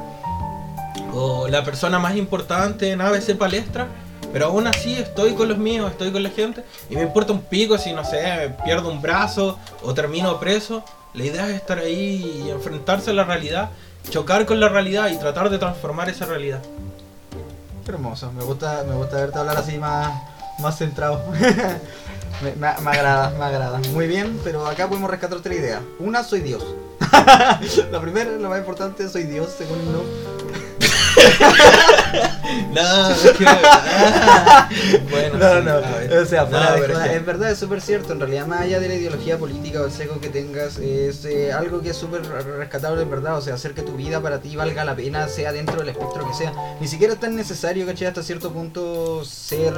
o 1.13 1.47
la 1.49 1.63
persona 1.63 1.99
más 1.99 2.17
importante 2.17 2.91
en 2.91 3.01
ABC 3.01 3.37
Palestra, 3.37 3.87
pero 4.33 4.47
aún 4.47 4.67
así 4.67 4.95
estoy 4.95 5.35
con 5.35 5.49
los 5.49 5.59
míos, 5.59 5.91
estoy 5.91 6.11
con 6.11 6.23
la 6.23 6.31
gente, 6.31 6.65
y 6.89 6.97
me 6.97 7.03
importa 7.03 7.33
un 7.33 7.43
pico 7.43 7.77
si, 7.79 7.93
no 7.93 8.05
sé, 8.05 8.53
pierdo 8.65 8.91
un 8.91 9.03
brazo 9.03 9.59
o 9.83 9.95
termino 9.95 10.41
preso. 10.41 10.83
La 11.13 11.25
idea 11.25 11.49
es 11.49 11.57
estar 11.57 11.79
ahí 11.79 12.45
y 12.47 12.51
enfrentarse 12.51 13.11
a 13.11 13.13
la 13.13 13.25
realidad, 13.25 13.71
chocar 14.11 14.47
con 14.47 14.59
la 14.59 14.69
realidad 14.69 15.11
y 15.11 15.19
tratar 15.19 15.51
de 15.51 15.59
transformar 15.59 16.09
esa 16.09 16.27
realidad. 16.27 16.61
Hermoso, 17.87 18.33
me 18.33 18.43
gusta, 18.43 18.83
me 18.89 18.95
gusta 18.95 19.17
verte 19.17 19.39
hablar 19.39 19.59
así 19.59 19.79
más, 19.79 20.11
más 20.61 20.79
centrado. 20.79 21.23
me, 22.43 22.67
agrada, 22.67 23.31
me 23.31 23.45
agrada. 23.45 23.79
Muy 23.93 24.07
bien, 24.07 24.41
pero 24.43 24.67
acá 24.67 24.89
podemos 24.89 25.11
rescatar 25.11 25.37
otra 25.39 25.55
idea. 25.55 25.83
Una, 25.99 26.25
soy 26.25 26.41
Dios. 26.41 26.65
la 27.91 28.01
primera, 28.01 28.31
la 28.33 28.49
más 28.49 28.59
importante, 28.59 29.09
soy 29.09 29.25
Dios, 29.25 29.55
según 29.59 29.79
no. 29.93 30.01
No, 32.73 33.11
es 33.11 33.33
que- 33.33 33.45
ah, 33.47 34.69
bueno, 35.11 35.39
No, 35.39 35.59
sí, 35.59 35.65
no, 35.65 36.23
o 36.23 36.25
sea, 36.27 36.45
No, 36.45 36.73
de 36.73 37.17
es 37.17 37.27
verdad, 37.27 37.51
es 37.51 37.59
súper 37.59 37.81
cierto. 37.81 38.13
En 38.13 38.21
realidad, 38.21 38.47
más 38.47 38.63
allá 38.63 38.81
de 38.81 38.89
la 38.89 38.95
ideología 38.95 39.39
política 39.39 39.81
o 39.81 39.87
el 39.87 39.93
sesgo 39.93 40.21
que 40.21 40.29
tengas, 40.29 40.79
es 40.79 41.25
eh, 41.25 41.53
algo 41.53 41.81
que 41.81 41.91
es 41.91 41.97
súper 41.97 42.23
rescatable, 42.27 43.03
en 43.03 43.11
verdad. 43.11 43.39
O 43.39 43.41
sea, 43.41 43.55
hacer 43.55 43.75
que 43.75 43.83
tu 43.83 43.93
vida 43.97 44.21
para 44.21 44.41
ti 44.41 44.57
valga 44.57 44.85
la 44.85 44.95
pena, 44.95 45.29
sea 45.29 45.53
dentro 45.53 45.77
del 45.79 45.89
espectro 45.89 46.27
que 46.29 46.35
sea. 46.35 46.53
Ni 46.81 46.89
siquiera 46.89 47.15
es 47.15 47.21
tan 47.21 47.37
necesario, 47.37 47.87
¿cachai? 47.87 48.09
Hasta 48.09 48.23
cierto 48.23 48.53
punto 48.53 49.25
ser 49.25 49.75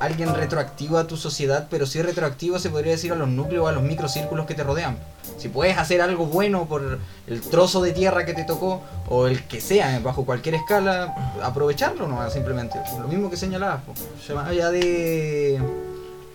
alguien 0.00 0.34
retroactivo 0.34 0.98
a 0.98 1.06
tu 1.06 1.16
sociedad, 1.16 1.68
pero 1.70 1.86
sí 1.86 2.02
retroactivo 2.02 2.58
se 2.58 2.70
podría 2.70 2.92
decir 2.92 3.12
a 3.12 3.14
los 3.14 3.28
núcleos, 3.28 3.68
a 3.68 3.72
los 3.72 3.84
microcírculos 3.84 4.46
que 4.46 4.54
te 4.54 4.64
rodean. 4.64 4.96
Si 5.38 5.48
puedes 5.48 5.78
hacer 5.78 6.00
algo 6.00 6.26
bueno 6.26 6.66
por 6.66 6.98
el 7.28 7.40
trozo 7.40 7.80
de 7.82 7.92
tierra 7.92 8.24
que 8.24 8.34
te 8.34 8.44
tocó, 8.44 8.82
o 9.08 9.26
el 9.28 9.44
que 9.44 9.60
sea, 9.60 10.00
bajo 10.00 10.24
cualquier 10.24 10.56
escala, 10.56 11.14
aprovecharlo 11.42 12.08
simplemente. 12.30 12.78
Lo 13.00 13.08
mismo 13.08 13.30
que 13.30 13.36
señalabas. 13.36 13.80
Sí. 14.24 14.32
más 14.32 14.48
allá 14.48 14.70
de, 14.70 15.60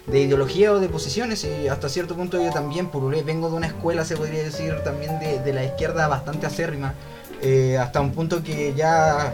de 0.07 0.19
ideología 0.19 0.73
o 0.73 0.80
de 0.80 0.89
posiciones, 0.89 1.43
y 1.45 1.67
hasta 1.67 1.89
cierto 1.89 2.15
punto 2.15 2.41
yo 2.41 2.51
también 2.51 2.88
pululé, 2.88 3.23
vengo 3.23 3.49
de 3.49 3.55
una 3.55 3.67
escuela, 3.67 4.05
se 4.05 4.15
podría 4.17 4.43
decir, 4.43 4.75
también 4.84 5.19
de, 5.19 5.39
de 5.39 5.53
la 5.53 5.63
izquierda 5.63 6.07
bastante 6.07 6.45
acérrima, 6.45 6.93
eh, 7.41 7.78
hasta 7.78 8.01
un 8.01 8.11
punto 8.11 8.41
que 8.43 8.73
ya 8.75 9.34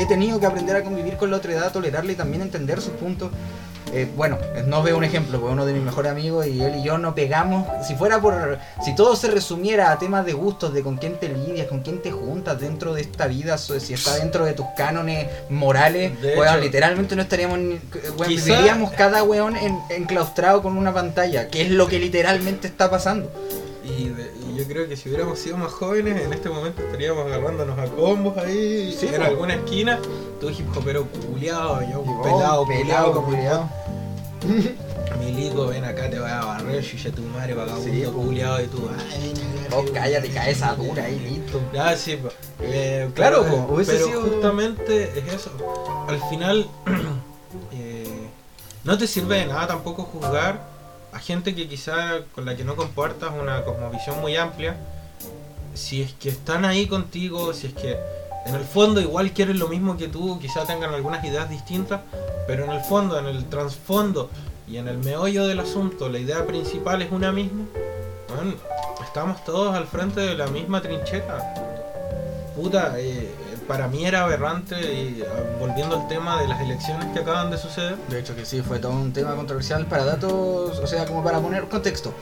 he 0.00 0.06
tenido 0.06 0.38
que 0.38 0.46
aprender 0.46 0.76
a 0.76 0.82
convivir 0.82 1.16
con 1.16 1.30
la 1.30 1.38
otra 1.38 1.52
edad, 1.52 1.72
tolerarle 1.72 2.12
y 2.12 2.16
también 2.16 2.42
entender 2.42 2.80
sus 2.80 2.92
puntos. 2.94 3.30
Eh, 3.92 4.08
bueno, 4.16 4.36
no 4.66 4.82
veo 4.82 4.96
un 4.98 5.04
ejemplo, 5.04 5.38
porque 5.40 5.52
uno 5.52 5.64
de 5.64 5.72
mis 5.72 5.82
mejores 5.82 6.10
amigos 6.10 6.46
y 6.46 6.60
él 6.60 6.76
y 6.76 6.82
yo 6.82 6.98
no 6.98 7.14
pegamos. 7.14 7.66
Si 7.86 7.94
fuera 7.94 8.20
por. 8.20 8.58
Si 8.84 8.94
todo 8.96 9.14
se 9.14 9.28
resumiera 9.30 9.92
a 9.92 9.98
temas 9.98 10.26
de 10.26 10.32
gustos, 10.32 10.74
de 10.74 10.82
con 10.82 10.96
quién 10.96 11.18
te 11.20 11.28
lidias, 11.28 11.68
con 11.68 11.80
quién 11.80 12.02
te 12.02 12.10
juntas 12.10 12.60
dentro 12.60 12.94
de 12.94 13.02
esta 13.02 13.26
vida, 13.28 13.56
si 13.58 13.94
está 13.94 14.16
dentro 14.16 14.44
de 14.44 14.54
tus 14.54 14.66
cánones 14.76 15.28
morales, 15.50 16.12
weón, 16.36 16.60
literalmente 16.60 17.14
no 17.14 17.22
estaríamos. 17.22 17.58
Ni, 17.58 17.78
weón, 18.16 18.28
Quizá- 18.28 18.44
viviríamos 18.46 18.92
cada 18.92 19.22
weón 19.22 19.56
en- 19.56 19.78
enclaustrado 19.90 20.62
con 20.62 20.76
una 20.76 20.92
pantalla, 20.92 21.48
que 21.48 21.62
es 21.62 21.70
lo 21.70 21.86
que 21.86 21.98
literalmente 22.00 22.66
está 22.66 22.90
pasando. 22.90 23.30
Y, 23.84 24.08
de- 24.08 24.32
y 24.45 24.45
yo 24.56 24.64
creo 24.66 24.88
que 24.88 24.96
si 24.96 25.08
hubiéramos 25.08 25.38
sido 25.38 25.56
más 25.56 25.72
jóvenes, 25.72 26.20
en 26.24 26.32
este 26.32 26.48
momento 26.48 26.82
estaríamos 26.82 27.26
agarrándonos 27.26 27.78
a 27.78 27.86
combos 27.86 28.36
ahí 28.38 28.92
Sí, 28.98 29.06
en 29.06 29.16
po. 29.16 29.22
alguna 29.22 29.54
esquina. 29.54 29.98
Tú 30.40 30.50
hip 30.50 30.66
hopero 30.76 31.06
culiado, 31.06 31.80
yo 31.90 32.00
un 32.00 32.22
pelado, 32.22 32.66
pelado, 32.66 33.22
culiado. 33.24 33.68
Milico, 35.18 35.66
ven 35.68 35.84
acá, 35.84 36.10
te 36.10 36.18
voy 36.20 36.28
a 36.30 36.44
barrer, 36.44 36.84
chucha 36.84 37.10
tu 37.10 37.22
madre, 37.22 37.54
vagabundo, 37.54 37.90
Sí, 37.90 38.02
culiado, 38.04 38.62
y 38.62 38.66
tú, 38.66 38.88
ay, 38.96 39.34
Vos 39.70 39.90
cállate, 39.92 40.28
cae 40.30 40.52
esa 40.52 40.74
dura 40.74 41.04
ahí, 41.04 41.18
listo. 41.18 41.60
Ya, 41.72 41.96
sí, 41.96 42.16
po. 42.16 42.28
Eh, 42.60 43.08
Claro, 43.14 43.42
pero, 43.44 43.66
po, 43.66 43.76
pero 43.84 44.06
sido- 44.06 44.20
justamente 44.22 45.12
es 45.18 45.34
eso. 45.34 45.50
Al 46.08 46.20
final, 46.28 46.68
eh, 47.72 48.28
no 48.84 48.96
te 48.98 49.06
sirve 49.06 49.38
de 49.40 49.46
nada 49.46 49.66
tampoco 49.68 50.02
juzgar 50.04 50.75
a 51.16 51.18
gente 51.18 51.54
que 51.54 51.66
quizá 51.66 52.20
con 52.34 52.44
la 52.44 52.54
que 52.56 52.62
no 52.62 52.76
compartas 52.76 53.32
una 53.40 53.64
cosmovisión 53.64 54.20
muy 54.20 54.36
amplia. 54.36 54.76
Si 55.72 56.02
es 56.02 56.12
que 56.12 56.28
están 56.28 56.66
ahí 56.66 56.86
contigo, 56.86 57.54
si 57.54 57.68
es 57.68 57.72
que 57.72 57.96
en 58.44 58.54
el 58.54 58.64
fondo 58.64 59.00
igual 59.00 59.32
quieren 59.32 59.58
lo 59.58 59.68
mismo 59.68 59.96
que 59.96 60.08
tú, 60.08 60.38
quizá 60.38 60.66
tengan 60.66 60.92
algunas 60.92 61.24
ideas 61.24 61.48
distintas, 61.48 62.02
pero 62.46 62.64
en 62.66 62.70
el 62.72 62.82
fondo, 62.82 63.18
en 63.18 63.26
el 63.26 63.46
trasfondo 63.46 64.28
y 64.68 64.76
en 64.76 64.88
el 64.88 64.98
meollo 64.98 65.46
del 65.46 65.60
asunto, 65.60 66.10
la 66.10 66.18
idea 66.18 66.46
principal 66.46 67.00
es 67.00 67.10
una 67.10 67.32
misma. 67.32 67.64
weón, 68.28 68.56
estamos 69.02 69.42
todos 69.42 69.74
al 69.74 69.86
frente 69.86 70.20
de 70.20 70.34
la 70.34 70.48
misma 70.48 70.82
trinchera. 70.82 71.54
Puta, 72.54 72.94
eh, 72.98 73.34
para 73.66 73.88
mí 73.88 74.04
era 74.04 74.22
aberrante, 74.22 74.76
y 74.76 75.22
ah, 75.22 75.56
volviendo 75.58 76.00
al 76.00 76.08
tema 76.08 76.40
de 76.40 76.48
las 76.48 76.60
elecciones 76.60 77.06
que 77.12 77.20
acaban 77.20 77.50
de 77.50 77.58
suceder, 77.58 77.96
De 78.08 78.20
hecho 78.20 78.34
que 78.34 78.44
sí, 78.44 78.62
fue 78.62 78.78
todo 78.78 78.92
un 78.92 79.12
tema 79.12 79.34
controversial 79.34 79.86
para 79.86 80.04
datos, 80.04 80.78
o 80.78 80.86
sea, 80.86 81.06
como 81.06 81.22
para 81.22 81.40
poner 81.40 81.64
contexto. 81.68 82.14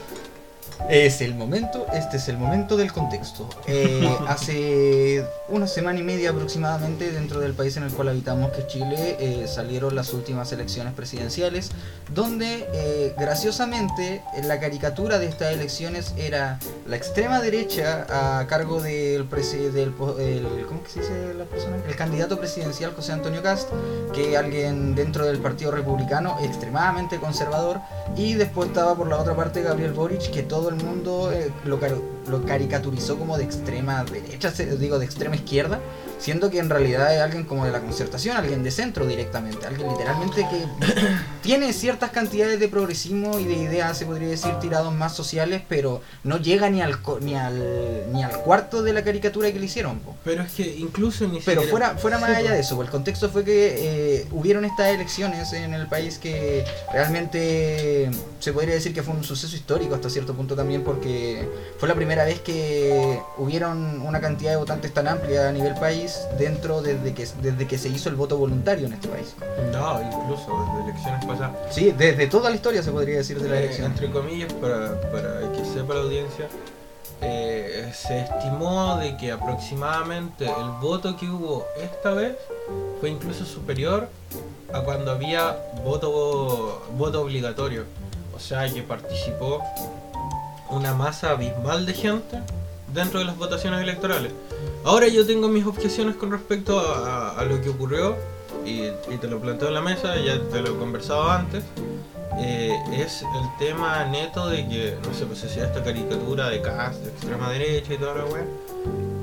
Es 0.91 1.21
el 1.23 1.35
momento, 1.35 1.87
este 1.95 2.19
es 2.19 2.29
el 2.29 2.37
momento 2.37 2.77
del 2.77 2.93
contexto. 2.93 3.49
Eh, 3.67 4.09
hace 4.29 5.25
una 5.49 5.67
semana 5.67 5.99
y 5.99 6.03
media 6.03 6.31
aproximadamente 6.31 7.11
dentro 7.11 7.41
del 7.41 7.55
país 7.55 7.77
en 7.77 7.85
el 7.85 7.93
cual 7.93 8.09
habitamos, 8.09 8.53
que 8.53 8.61
es 8.63 8.67
Chile, 8.67 9.17
eh, 9.19 9.47
salieron 9.49 9.95
las 9.95 10.13
últimas 10.13 10.53
elecciones 10.53 10.93
presidenciales, 10.93 11.71
donde 12.15 12.69
eh, 12.75 13.15
graciosamente 13.19 14.23
la 14.45 14.61
caricatura 14.61 15.19
de 15.19 15.27
estas 15.27 15.53
elecciones 15.55 16.13
era 16.17 16.59
la 16.87 16.97
extrema 16.97 17.41
derecha 17.41 18.07
a 18.41 18.47
cargo 18.47 18.81
del, 18.83 19.29
presi- 19.29 19.71
del 19.71 19.95
el- 20.19 20.67
¿cómo 20.69 20.83
que 20.83 20.91
se 20.91 21.01
dice 21.01 21.35
la 21.35 21.45
persona? 21.45 21.77
El 21.89 21.97
candidato 21.97 22.39
presidencial 22.39 22.93
José 22.95 23.13
Antonio 23.13 23.43
Cast, 23.43 23.71
que 24.13 24.37
alguien 24.37 24.95
dentro 24.95 25.25
del 25.25 25.39
Partido 25.39 25.71
Republicano 25.71 26.37
extremadamente 26.43 27.19
conservador 27.19 27.81
y 28.17 28.35
después 28.35 28.69
estaba 28.69 28.95
por 28.95 29.09
la 29.09 29.17
otra 29.19 29.35
parte 29.35 29.63
Gabriel 29.63 29.93
Boric 29.93 30.31
que 30.31 30.43
todo 30.43 30.69
el 30.75 30.85
mundo 30.85 31.33
eh, 31.33 31.51
lo 31.65 31.79
lo 32.29 32.45
caricaturizó 32.45 33.19
como 33.19 33.37
de 33.37 33.45
extrema 33.45 34.05
derecha, 34.05 34.51
digo 34.51 34.99
de 34.99 35.05
extrema 35.05 35.37
izquierda, 35.37 35.81
siendo 36.19 36.51
que 36.51 36.59
en 36.59 36.71
realidad 36.71 37.15
es 37.15 37.21
alguien 37.21 37.45
como 37.45 37.67
de 37.67 37.73
la 37.73 37.81
concertación, 37.81 38.37
alguien 38.37 38.63
de 38.63 38.71
centro 38.71 39.07
directamente, 39.07 39.67
alguien 39.67 39.91
literalmente 39.91 40.47
que 40.51 40.67
tiene 41.43 41.73
ciertas 41.73 42.11
cantidades 42.11 42.59
de 42.61 42.69
progresismo 42.69 43.39
y 43.39 43.45
de 43.45 43.55
ideas, 43.55 43.99
se 43.99 44.07
podría 44.07 44.29
decir, 44.29 44.53
tirados 44.61 44.95
más 44.95 45.15
sociales, 45.15 45.63
pero 45.69 46.01
no 46.23 46.39
llega 46.39 46.71
ni 46.71 46.81
al 46.81 46.99
ni 47.21 47.35
al 47.35 48.13
ni 48.13 48.23
al 48.23 48.33
cuarto 48.41 48.83
de 48.83 48.93
la 48.93 49.05
caricatura 49.05 49.53
que 49.53 49.59
le 49.59 49.67
hicieron. 49.67 49.99
po. 49.99 50.17
Pero 50.25 50.43
es 50.43 50.53
que 50.53 50.77
incluso 50.77 51.27
ni 51.27 51.41
Pero 51.41 51.63
fuera, 51.65 51.97
fuera 51.97 52.19
más 52.19 52.31
allá 52.31 52.53
de 52.53 52.61
eso, 52.61 52.81
el 52.81 52.89
contexto 52.89 53.29
fue 53.29 53.45
que 53.45 53.75
eh, 53.77 54.27
hubieron 54.33 54.65
estas 54.65 54.89
elecciones 54.89 55.53
en 55.53 55.75
el 55.75 55.87
país 55.89 56.19
que 56.19 56.65
realmente 56.93 58.11
se 58.39 58.53
podría 58.53 58.75
decir 58.75 58.95
que 58.95 59.03
fue 59.03 59.15
un 59.15 59.25
suceso 59.25 59.55
histórico 59.57 59.95
hasta 59.95 60.09
cierto 60.09 60.35
punto 60.35 60.55
también 60.55 60.83
porque 60.83 61.49
fue 61.79 61.89
la 61.89 61.95
primera 61.95 62.14
vez 62.23 62.39
que 62.41 63.21
hubieron 63.39 64.01
una 64.03 64.21
cantidad 64.21 64.53
de 64.53 64.57
votantes 64.59 64.95
tan 64.95 65.09
amplia 65.09 65.49
a 65.49 65.53
nivel 65.53 65.75
país 65.75 66.21
dentro 66.39 66.81
desde 66.81 67.13
que, 67.13 67.27
desde 67.43 67.67
que 67.67 67.77
se 67.77 67.89
hizo 67.89 68.09
el 68.09 68.15
voto 68.15 68.37
voluntario 68.39 68.87
en 68.87 68.93
este 68.93 69.09
país. 69.09 69.35
No, 69.73 70.01
incluso 70.01 70.47
desde 70.77 70.91
elecciones 70.91 71.25
pasadas. 71.25 71.57
Sí, 71.71 71.91
desde 71.99 72.29
toda 72.29 72.51
la 72.51 72.55
historia 72.55 72.81
se 72.85 72.93
podría 72.93 73.17
decir 73.17 73.41
de 73.43 73.49
la 73.49 73.57
Eh, 73.57 73.65
elección. 73.65 73.87
entre 73.91 74.09
comillas, 74.13 74.53
para, 74.53 75.01
para 75.11 75.53
que 75.53 75.65
sepa 75.65 75.95
la 75.95 76.03
audiencia, 76.03 76.47
eh, 77.23 77.91
se 77.95 78.21
estimó 78.21 78.97
de 78.99 79.17
que 79.17 79.33
aproximadamente 79.33 80.45
el 80.45 80.71
voto 80.81 81.17
que 81.17 81.29
hubo 81.29 81.67
esta 81.83 82.13
vez 82.13 82.37
fue 83.01 83.09
incluso 83.11 83.45
superior 83.45 84.09
a 84.73 84.81
cuando 84.83 85.11
había 85.11 85.57
voto, 85.85 86.83
voto 86.97 87.23
obligatorio. 87.23 87.85
O 88.37 88.41
sea 88.41 88.69
que 88.69 88.83
participó 88.83 89.63
una 90.71 90.95
masa 90.95 91.31
abismal 91.31 91.87
de 91.87 91.95
gente 91.95 92.41
dentro 92.93 93.19
de 93.19 93.25
las 93.27 93.37
votaciones 93.37 93.81
electorales. 93.83 94.33
Ahora 94.85 95.09
yo 95.09 95.27
tengo 95.27 95.49
mis 95.49 95.67
objeciones 95.67 96.17
con 96.17 96.31
respecto 96.31 96.79
a, 96.81 97.31
a 97.39 97.45
lo 97.45 97.61
que 97.61 97.71
ocurrió 97.71 98.17
y, 98.65 98.83
y 99.13 99.19
te 99.21 99.27
lo 99.29 99.41
planteo 99.41 99.69
en 99.69 99.75
la 99.75 99.81
mesa, 99.81 100.17
ya 100.17 100.39
te 100.41 100.61
lo 100.61 100.75
he 100.75 100.79
conversado 100.79 101.29
antes. 101.31 101.65
Eh, 102.39 102.75
es 102.93 103.23
el 103.23 103.59
tema 103.67 104.05
neto 104.07 104.49
de 104.49 104.67
que, 104.69 104.97
no 105.07 105.15
sé, 105.15 105.25
pues 105.27 105.39
se 105.41 105.47
hacía 105.47 105.67
esta 105.67 105.83
caricatura 105.85 106.49
de 106.49 106.61
cast, 106.63 107.01
de 107.03 107.11
extrema 107.11 107.51
derecha 107.51 107.95
y 107.95 107.99
toda 107.99 108.15
la 108.17 108.25
wea. 108.25 108.45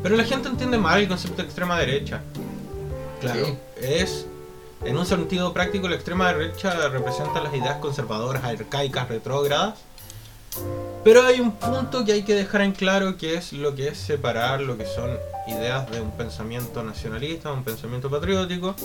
Pero 0.04 0.16
la 0.16 0.24
gente 0.24 0.48
entiende 0.48 0.78
mal 0.78 1.00
el 1.02 1.08
concepto 1.08 1.38
de 1.38 1.44
extrema 1.44 1.78
derecha. 1.80 2.22
Claro, 3.20 3.46
Sí. 3.46 3.58
es, 3.82 4.26
en 4.84 4.98
un 4.98 5.06
sentido 5.06 5.54
práctico, 5.54 5.88
la 5.90 5.96
extrema 5.96 6.32
derecha 6.34 6.88
representa 6.90 7.42
las 7.42 7.54
ideas 7.54 7.76
conservadoras, 7.78 8.44
arcaicas, 8.44 9.08
retrógradas. 9.10 9.80
Pero 11.04 11.24
hay 11.24 11.40
un 11.40 11.54
punto 11.54 12.06
que 12.06 12.12
hay 12.12 12.24
que 12.24 12.36
dejar 12.36 12.62
en 12.62 12.74
claro 12.74 13.18
que 13.18 13.36
es 13.36 13.54
lo 13.54 13.74
que 13.74 13.88
es 13.88 13.98
separar 13.98 14.62
lo 14.62 14.78
que 14.78 14.86
son 14.86 15.10
ideas 15.48 15.90
de 15.90 16.00
un 16.00 16.12
pensamiento 16.12 16.84
nacionalista, 16.84 17.52
un 17.52 17.64
pensamiento 17.64 18.10
patriótico, 18.10 18.76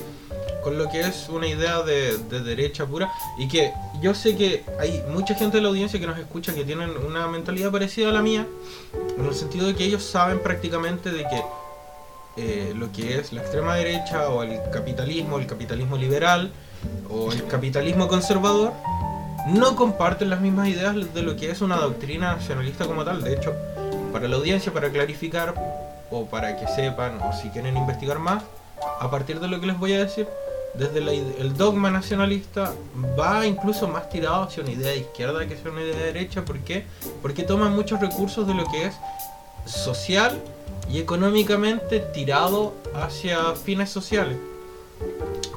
con 0.65 0.79
lo 0.79 0.89
que 0.89 1.01
es 1.01 1.29
una 1.29 1.47
idea 1.47 1.83
de, 1.83 2.17
de 2.17 2.41
derecha 2.41 2.87
pura. 2.87 3.11
Y 3.39 3.49
que 3.49 3.73
yo 4.01 4.15
sé 4.15 4.35
que 4.37 4.65
hay 4.81 5.03
mucha 5.11 5.35
gente 5.35 5.59
de 5.59 5.63
la 5.63 5.69
audiencia 5.69 6.01
que 6.01 6.07
nos 6.07 6.19
escucha 6.19 6.55
que 6.55 6.65
tienen 6.65 6.91
una 6.97 7.27
mentalidad 7.27 7.71
parecida 7.71 8.09
a 8.09 8.13
la 8.13 8.23
mía, 8.23 8.47
en 9.19 9.27
el 9.27 9.35
sentido 9.35 9.67
de 9.67 9.75
que 9.75 9.85
ellos 9.85 10.03
saben 10.03 10.41
prácticamente 10.41 11.11
de 11.11 11.25
que 11.25 11.43
eh, 12.39 12.75
lo 12.75 12.93
que 12.93 13.19
es 13.19 13.33
la 13.33 13.41
extrema 13.41 13.77
derecha 13.77 14.29
o 14.29 14.43
el 14.43 14.59
capitalismo, 14.71 15.39
el 15.39 15.47
capitalismo 15.47 15.97
liberal 15.97 16.51
o 17.09 17.33
el 17.33 17.47
capitalismo 17.47 18.09
conservador, 18.09 18.73
no 19.47 19.77
comparten 19.77 20.29
las 20.29 20.41
mismas 20.41 20.69
ideas 20.69 20.95
de 21.15 21.23
lo 21.23 21.37
que 21.37 21.51
es 21.51 21.61
una 21.61 21.77
doctrina 21.77 22.35
nacionalista 22.35 22.87
como 22.87 23.05
tal. 23.05 23.23
De 23.23 23.35
hecho, 23.35 23.55
para 24.13 24.29
la 24.29 24.37
audiencia, 24.37 24.73
para 24.73 24.91
clarificar 24.91 25.55
o 26.11 26.27
para 26.27 26.57
que 26.57 26.67
sepan 26.67 27.21
o 27.23 27.33
si 27.33 27.51
quieren 27.51 27.77
investigar 27.77 28.19
más, 28.19 28.43
a 29.01 29.11
partir 29.11 29.41
de 29.41 29.49
lo 29.49 29.61
que 29.61 29.67
les 29.67 29.79
voy 29.79 29.93
a 29.93 30.05
decir, 30.05 30.27
desde 30.75 30.99
el 30.99 31.57
dogma 31.57 31.91
nacionalista 31.91 32.75
va 33.19 33.47
incluso 33.47 33.89
más 33.89 34.11
tirado 34.11 34.43
hacia 34.43 34.63
una 34.63 34.73
idea 34.73 34.91
de 34.91 34.99
izquierda 34.99 35.47
que 35.47 35.55
hacia 35.55 35.71
una 35.71 35.83
idea 35.83 35.97
de 35.97 36.05
derecha. 36.05 36.45
¿Por 36.45 36.59
qué? 36.61 36.85
Porque 37.23 37.45
toman 37.45 37.75
muchos 37.75 38.01
recursos 38.01 38.47
de 38.47 38.55
lo 38.55 38.67
que 38.67 38.87
es 38.87 38.95
social 39.65 40.41
y 40.91 40.99
económicamente 40.99 42.01
tirado 42.01 42.75
hacia 42.95 43.55
fines 43.55 43.91
sociales. 43.91 44.37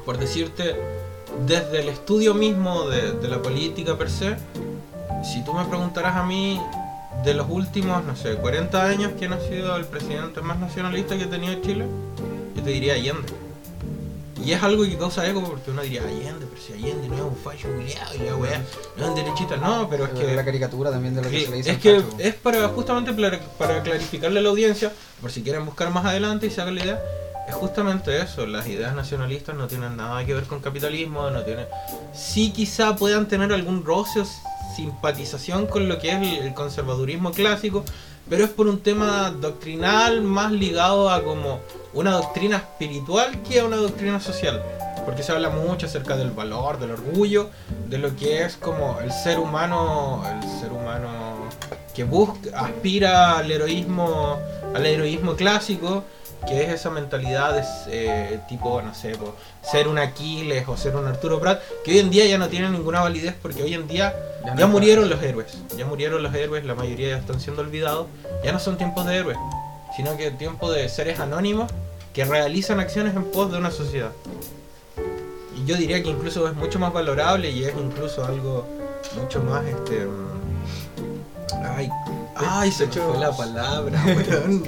Por 0.04 0.18
decirte, 0.18 0.76
desde 1.46 1.80
el 1.80 1.88
estudio 1.88 2.34
mismo 2.34 2.88
de, 2.88 3.12
de 3.12 3.28
la 3.28 3.40
política 3.42 3.96
per 3.96 4.10
se, 4.10 4.36
si 5.24 5.44
tú 5.44 5.52
me 5.54 5.64
preguntaras 5.64 6.16
a 6.16 6.22
mí 6.24 6.60
de 7.24 7.34
los 7.34 7.48
últimos, 7.50 8.04
no 8.04 8.16
sé, 8.16 8.34
40 8.36 8.82
años, 8.84 9.12
¿quién 9.18 9.32
ha 9.32 9.40
sido 9.40 9.76
el 9.76 9.84
presidente 9.84 10.40
más 10.40 10.58
nacionalista 10.58 11.16
que 11.16 11.24
ha 11.24 11.30
tenido 11.30 11.60
Chile? 11.62 11.86
Yo 12.56 12.62
te 12.62 12.70
diría 12.70 12.94
Allende. 12.94 13.28
Y 14.42 14.52
es 14.52 14.62
algo 14.62 14.84
que 14.84 14.96
causa 14.96 15.28
eco 15.28 15.42
porque 15.42 15.70
uno 15.70 15.82
diría 15.82 16.00
Allende, 16.00 16.46
pero 16.48 16.62
si 16.62 16.72
Allende 16.72 17.08
no 17.08 17.14
es 17.16 17.20
un 17.22 17.36
fallo 17.36 17.68
culiado 17.74 18.14
y 18.14 18.18
la 18.20 18.36
weá, 18.36 18.62
no 18.96 19.02
es 19.04 19.08
un 19.10 19.14
derechista, 19.14 19.56
no, 19.58 19.86
pero 19.90 20.06
es 20.06 20.10
que 20.12 20.34
la 20.34 20.44
caricatura 20.44 20.90
también 20.90 21.14
de 21.14 21.22
lo 21.22 21.28
que 21.28 21.40
Sí, 21.40 21.44
se 21.44 21.50
le 21.50 21.56
dice 21.58 21.70
es 21.72 21.78
que 21.78 22.00
facho. 22.00 22.16
es 22.18 22.34
para 22.36 22.68
justamente 22.68 23.12
para, 23.12 23.38
para 23.58 23.82
clarificarle 23.82 24.38
a 24.38 24.42
la 24.42 24.48
audiencia, 24.48 24.92
por 25.20 25.30
si 25.30 25.42
quieren 25.42 25.66
buscar 25.66 25.90
más 25.90 26.06
adelante 26.06 26.46
y 26.46 26.50
se 26.50 26.62
hagan 26.62 26.76
la 26.76 26.84
idea, 26.84 27.02
es 27.50 27.56
justamente 27.56 28.22
eso, 28.22 28.46
las 28.46 28.66
ideas 28.68 28.94
nacionalistas 28.94 29.56
no 29.56 29.66
tienen 29.66 29.96
nada 29.96 30.24
que 30.24 30.34
ver 30.34 30.44
con 30.44 30.60
capitalismo, 30.60 31.30
no 31.30 31.42
tienen... 31.42 31.66
Sí 32.12 32.52
quizá 32.52 32.96
puedan 32.96 33.26
tener 33.26 33.52
algún 33.52 33.84
roce 33.84 34.20
o 34.20 34.26
simpatización 34.76 35.66
con 35.66 35.88
lo 35.88 35.98
que 35.98 36.12
es 36.12 36.42
el, 36.44 36.54
conservadurismo 36.54 37.32
clásico, 37.32 37.84
pero 38.28 38.44
es 38.44 38.50
por 38.50 38.68
un 38.68 38.80
tema 38.80 39.30
doctrinal 39.30 40.22
más 40.22 40.52
ligado 40.52 41.10
a 41.10 41.22
como 41.24 41.60
una 41.92 42.12
doctrina 42.12 42.58
espiritual 42.58 43.42
que 43.42 43.60
a 43.60 43.64
una 43.64 43.76
doctrina 43.76 44.20
social. 44.20 44.62
Porque 45.04 45.24
se 45.24 45.32
habla 45.32 45.50
mucho 45.50 45.86
acerca 45.86 46.16
del 46.16 46.30
valor, 46.30 46.78
del 46.78 46.92
orgullo, 46.92 47.50
de 47.88 47.98
lo 47.98 48.14
que 48.14 48.44
es 48.44 48.56
como 48.56 49.00
el 49.00 49.10
ser 49.10 49.40
humano, 49.40 50.22
el 50.24 50.48
ser 50.60 50.70
humano 50.70 51.48
que 51.94 52.04
busca, 52.04 52.60
aspira 52.60 53.38
al 53.38 53.50
heroísmo, 53.50 54.38
al 54.72 54.86
heroísmo 54.86 55.34
clásico, 55.34 56.04
que 56.46 56.64
es 56.64 56.70
esa 56.70 56.90
mentalidad 56.90 57.54
de 57.54 57.62
eh, 57.88 58.40
tipo, 58.48 58.80
no 58.82 58.94
sé, 58.94 59.10
po, 59.16 59.34
ser 59.62 59.88
un 59.88 59.98
Aquiles 59.98 60.66
o 60.68 60.76
ser 60.76 60.96
un 60.96 61.06
Arturo 61.06 61.38
Prat, 61.40 61.60
que 61.84 61.92
hoy 61.92 61.98
en 61.98 62.10
día 62.10 62.26
ya 62.26 62.38
no 62.38 62.48
tiene 62.48 62.70
ninguna 62.70 63.00
validez 63.00 63.34
porque 63.40 63.62
hoy 63.62 63.74
en 63.74 63.86
día 63.86 64.14
Ya 64.56 64.66
murieron 64.66 65.10
los 65.10 65.22
héroes, 65.22 65.58
ya 65.76 65.84
murieron 65.84 66.22
los 66.22 66.34
héroes, 66.34 66.64
la 66.64 66.74
mayoría 66.74 67.10
ya 67.10 67.18
están 67.18 67.40
siendo 67.40 67.62
olvidados, 67.62 68.06
ya 68.42 68.52
no 68.52 68.58
son 68.58 68.78
tiempos 68.78 69.06
de 69.06 69.16
héroes, 69.16 69.36
sino 69.96 70.16
que 70.16 70.30
tiempos 70.30 70.74
de 70.74 70.88
seres 70.88 71.20
anónimos 71.20 71.70
que 72.14 72.24
realizan 72.24 72.80
acciones 72.80 73.14
en 73.14 73.24
pos 73.24 73.52
de 73.52 73.58
una 73.58 73.70
sociedad. 73.70 74.12
Y 75.56 75.66
yo 75.66 75.76
diría 75.76 76.02
que 76.02 76.08
incluso 76.08 76.48
es 76.48 76.54
mucho 76.54 76.78
más 76.78 76.92
valorable 76.92 77.50
y 77.50 77.64
es 77.64 77.74
incluso 77.76 78.24
algo 78.24 78.66
mucho 79.20 79.42
más 79.42 79.64
este 79.66 80.06
mm, 80.06 81.64
ay, 81.76 81.90
ay 82.34 82.70
se 82.72 82.86
me 82.86 82.90
hecho, 82.90 83.08
fue 83.08 83.18
la 83.18 83.36
palabra, 83.36 84.02
weón. 84.06 84.64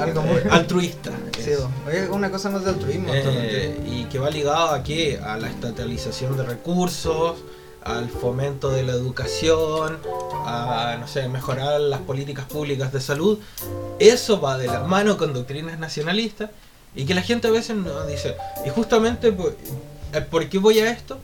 Algo 0.00 0.22
muy... 0.22 0.40
altruista. 0.50 1.10
Sí, 1.38 1.50
es 1.90 2.08
una 2.10 2.30
cosa 2.30 2.50
más 2.50 2.64
de 2.64 2.70
altruismo. 2.70 3.08
Eh, 3.12 3.80
y 3.86 4.04
que 4.04 4.18
va 4.18 4.30
ligado 4.30 4.68
a 4.68 4.82
qué? 4.82 5.18
A 5.18 5.36
la 5.36 5.48
estatalización 5.48 6.36
de 6.36 6.44
recursos, 6.44 7.36
al 7.84 8.08
fomento 8.08 8.70
de 8.70 8.84
la 8.84 8.92
educación, 8.92 9.98
a 10.46 10.96
no 11.00 11.08
sé, 11.08 11.28
mejorar 11.28 11.80
las 11.80 12.00
políticas 12.00 12.46
públicas 12.46 12.92
de 12.92 13.00
salud. 13.00 13.38
Eso 13.98 14.40
va 14.40 14.58
de 14.58 14.66
la 14.66 14.80
mano 14.80 15.16
con 15.16 15.32
doctrinas 15.32 15.78
nacionalistas 15.78 16.50
y 16.94 17.06
que 17.06 17.14
la 17.14 17.22
gente 17.22 17.48
a 17.48 17.50
veces 17.50 17.76
no 17.76 18.06
dice. 18.06 18.36
Y 18.64 18.70
justamente, 18.70 19.34
eh, 20.12 20.20
¿por 20.20 20.48
qué 20.48 20.58
voy 20.58 20.78
a 20.80 20.90
esto? 20.90 21.18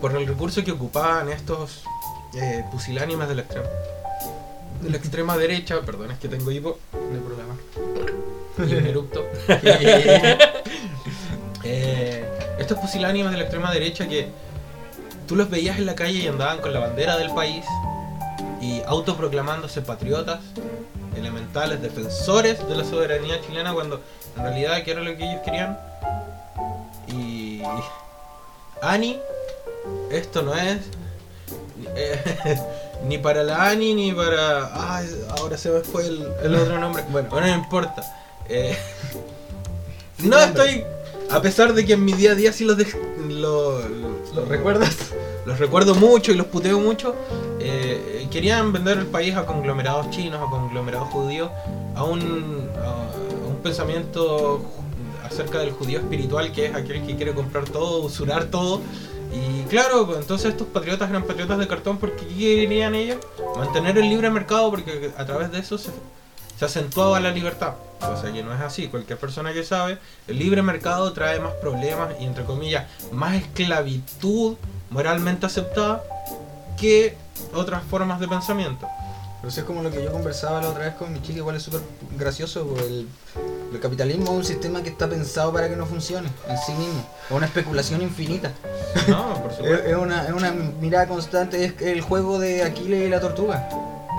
Por 0.00 0.16
el 0.16 0.26
recurso 0.26 0.62
que 0.64 0.72
ocupaban 0.72 1.28
estos 1.28 1.84
eh, 2.36 2.64
pusilánimes 2.70 3.28
de 3.28 3.34
la 3.36 3.42
extrema, 3.42 3.68
de 4.82 4.90
la 4.90 4.96
extrema 4.96 5.36
derecha, 5.36 5.80
perdón, 5.82 6.10
es 6.10 6.18
que 6.18 6.28
tengo 6.28 6.50
hipo, 6.50 6.78
No 6.92 7.14
hay 7.14 7.20
problema. 7.20 7.56
erupto. 8.88 9.24
Eh, 11.66 12.22
estos 12.58 12.78
pusilánimes 12.78 13.32
de 13.32 13.38
la 13.38 13.44
extrema 13.44 13.72
derecha 13.72 14.06
que 14.06 14.28
tú 15.26 15.34
los 15.34 15.48
veías 15.48 15.78
en 15.78 15.86
la 15.86 15.94
calle 15.94 16.18
y 16.18 16.26
andaban 16.26 16.60
con 16.60 16.74
la 16.74 16.80
bandera 16.80 17.16
del 17.16 17.32
país 17.32 17.64
y 18.60 18.82
autoproclamándose 18.86 19.80
patriotas, 19.80 20.40
elementales, 21.16 21.80
defensores 21.80 22.68
de 22.68 22.76
la 22.76 22.84
soberanía 22.84 23.40
chilena 23.40 23.72
cuando 23.72 24.02
en 24.36 24.42
realidad 24.42 24.84
que 24.84 24.90
era 24.90 25.00
lo 25.00 25.16
que 25.16 25.24
ellos 25.24 25.40
querían. 25.42 25.78
Y 27.08 27.62
Ani, 28.82 29.18
esto 30.10 30.42
no 30.42 30.54
es 30.54 30.80
eh, 31.96 32.58
ni 33.06 33.18
para 33.18 33.42
la 33.42 33.68
Ani 33.68 33.94
ni 33.94 34.12
para... 34.12 34.96
Ay, 34.96 35.08
ahora 35.38 35.56
se 35.58 35.70
me 35.70 35.80
fue 35.80 36.06
el, 36.06 36.26
el 36.42 36.54
otro 36.56 36.78
nombre. 36.78 37.04
Bueno. 37.10 37.28
No 37.40 37.48
importa. 37.48 38.02
Eh, 38.48 38.76
no 40.18 40.38
estoy... 40.38 40.84
A 41.30 41.40
pesar 41.40 41.72
de 41.72 41.86
que 41.86 41.94
en 41.94 42.04
mi 42.04 42.12
día 42.12 42.32
a 42.32 42.34
día 42.34 42.52
sí 42.52 42.64
los, 42.64 42.76
de- 42.76 42.86
lo- 43.28 43.80
lo- 43.88 44.14
¿Lo 44.34 44.44
recuerdas? 44.44 44.94
los 45.46 45.58
recuerdo 45.58 45.94
mucho 45.94 46.32
y 46.32 46.36
los 46.36 46.46
puteo 46.46 46.78
mucho, 46.80 47.14
eh, 47.60 48.26
querían 48.30 48.72
vender 48.72 48.98
el 48.98 49.06
país 49.06 49.34
a 49.36 49.44
conglomerados 49.44 50.08
chinos, 50.10 50.40
a 50.40 50.50
conglomerados 50.50 51.08
judíos, 51.08 51.50
a 51.94 52.02
un, 52.04 52.68
a 52.82 53.46
un 53.48 53.56
pensamiento 53.62 54.62
acerca 55.24 55.58
del 55.58 55.72
judío 55.72 55.98
espiritual, 55.98 56.50
que 56.52 56.66
es 56.66 56.74
aquel 56.74 57.04
que 57.06 57.16
quiere 57.16 57.34
comprar 57.34 57.64
todo, 57.64 58.00
usurar 58.04 58.44
todo. 58.46 58.80
Y 59.34 59.64
claro, 59.64 60.06
pues, 60.06 60.18
entonces 60.20 60.52
estos 60.52 60.68
patriotas 60.68 61.10
eran 61.10 61.24
patriotas 61.24 61.58
de 61.58 61.66
cartón 61.66 61.98
porque 61.98 62.26
¿qué 62.26 62.56
querían 62.56 62.94
ellos? 62.94 63.18
Mantener 63.56 63.98
el 63.98 64.08
libre 64.08 64.30
mercado 64.30 64.70
porque 64.70 65.12
a 65.16 65.26
través 65.26 65.50
de 65.50 65.58
eso 65.58 65.76
se, 65.76 65.90
se 66.56 66.64
acentuaba 66.64 67.18
la 67.18 67.30
libertad. 67.32 67.74
O 68.00 68.20
sea 68.20 68.32
que 68.32 68.42
no 68.42 68.54
es 68.54 68.60
así. 68.60 68.88
Cualquier 68.88 69.18
persona 69.18 69.52
que 69.52 69.64
sabe, 69.64 69.98
el 70.28 70.38
libre 70.38 70.62
mercado 70.62 71.12
trae 71.12 71.40
más 71.40 71.52
problemas 71.54 72.14
y 72.20 72.24
entre 72.24 72.44
comillas 72.44 72.86
más 73.12 73.34
esclavitud 73.34 74.56
moralmente 74.90 75.46
aceptada 75.46 76.02
que 76.78 77.16
otras 77.54 77.82
formas 77.84 78.20
de 78.20 78.28
pensamiento. 78.28 78.86
Pero 79.40 79.48
eso 79.48 79.60
es 79.60 79.66
como 79.66 79.82
lo 79.82 79.90
que 79.90 80.02
yo 80.02 80.12
conversaba 80.12 80.62
la 80.62 80.70
otra 80.70 80.84
vez 80.84 80.94
con 80.94 81.12
mi 81.12 81.20
chica, 81.20 81.38
igual 81.38 81.56
es 81.56 81.62
súper 81.62 81.80
gracioso, 82.16 82.66
porque 82.66 82.86
el, 82.86 83.08
el 83.74 83.80
capitalismo 83.80 84.24
es 84.24 84.30
un 84.30 84.44
sistema 84.44 84.82
que 84.82 84.88
está 84.90 85.08
pensado 85.08 85.52
para 85.52 85.68
que 85.68 85.76
no 85.76 85.86
funcione 85.86 86.28
en 86.48 86.58
sí 86.58 86.72
mismo. 86.72 87.04
Es 87.26 87.30
una 87.36 87.46
especulación 87.46 88.02
infinita. 88.02 88.52
No, 89.08 89.42
por 89.42 89.50
Es, 89.50 89.56
supuesto. 89.56 89.86
es 89.88 89.96
una, 89.96 90.26
es 90.26 90.32
una 90.32 90.52
mirada 90.52 91.06
constante, 91.08 91.64
es 91.64 91.82
el 91.82 92.00
juego 92.00 92.38
de 92.38 92.62
Aquiles 92.62 93.06
y 93.06 93.10
la 93.10 93.20
tortuga. 93.20 93.68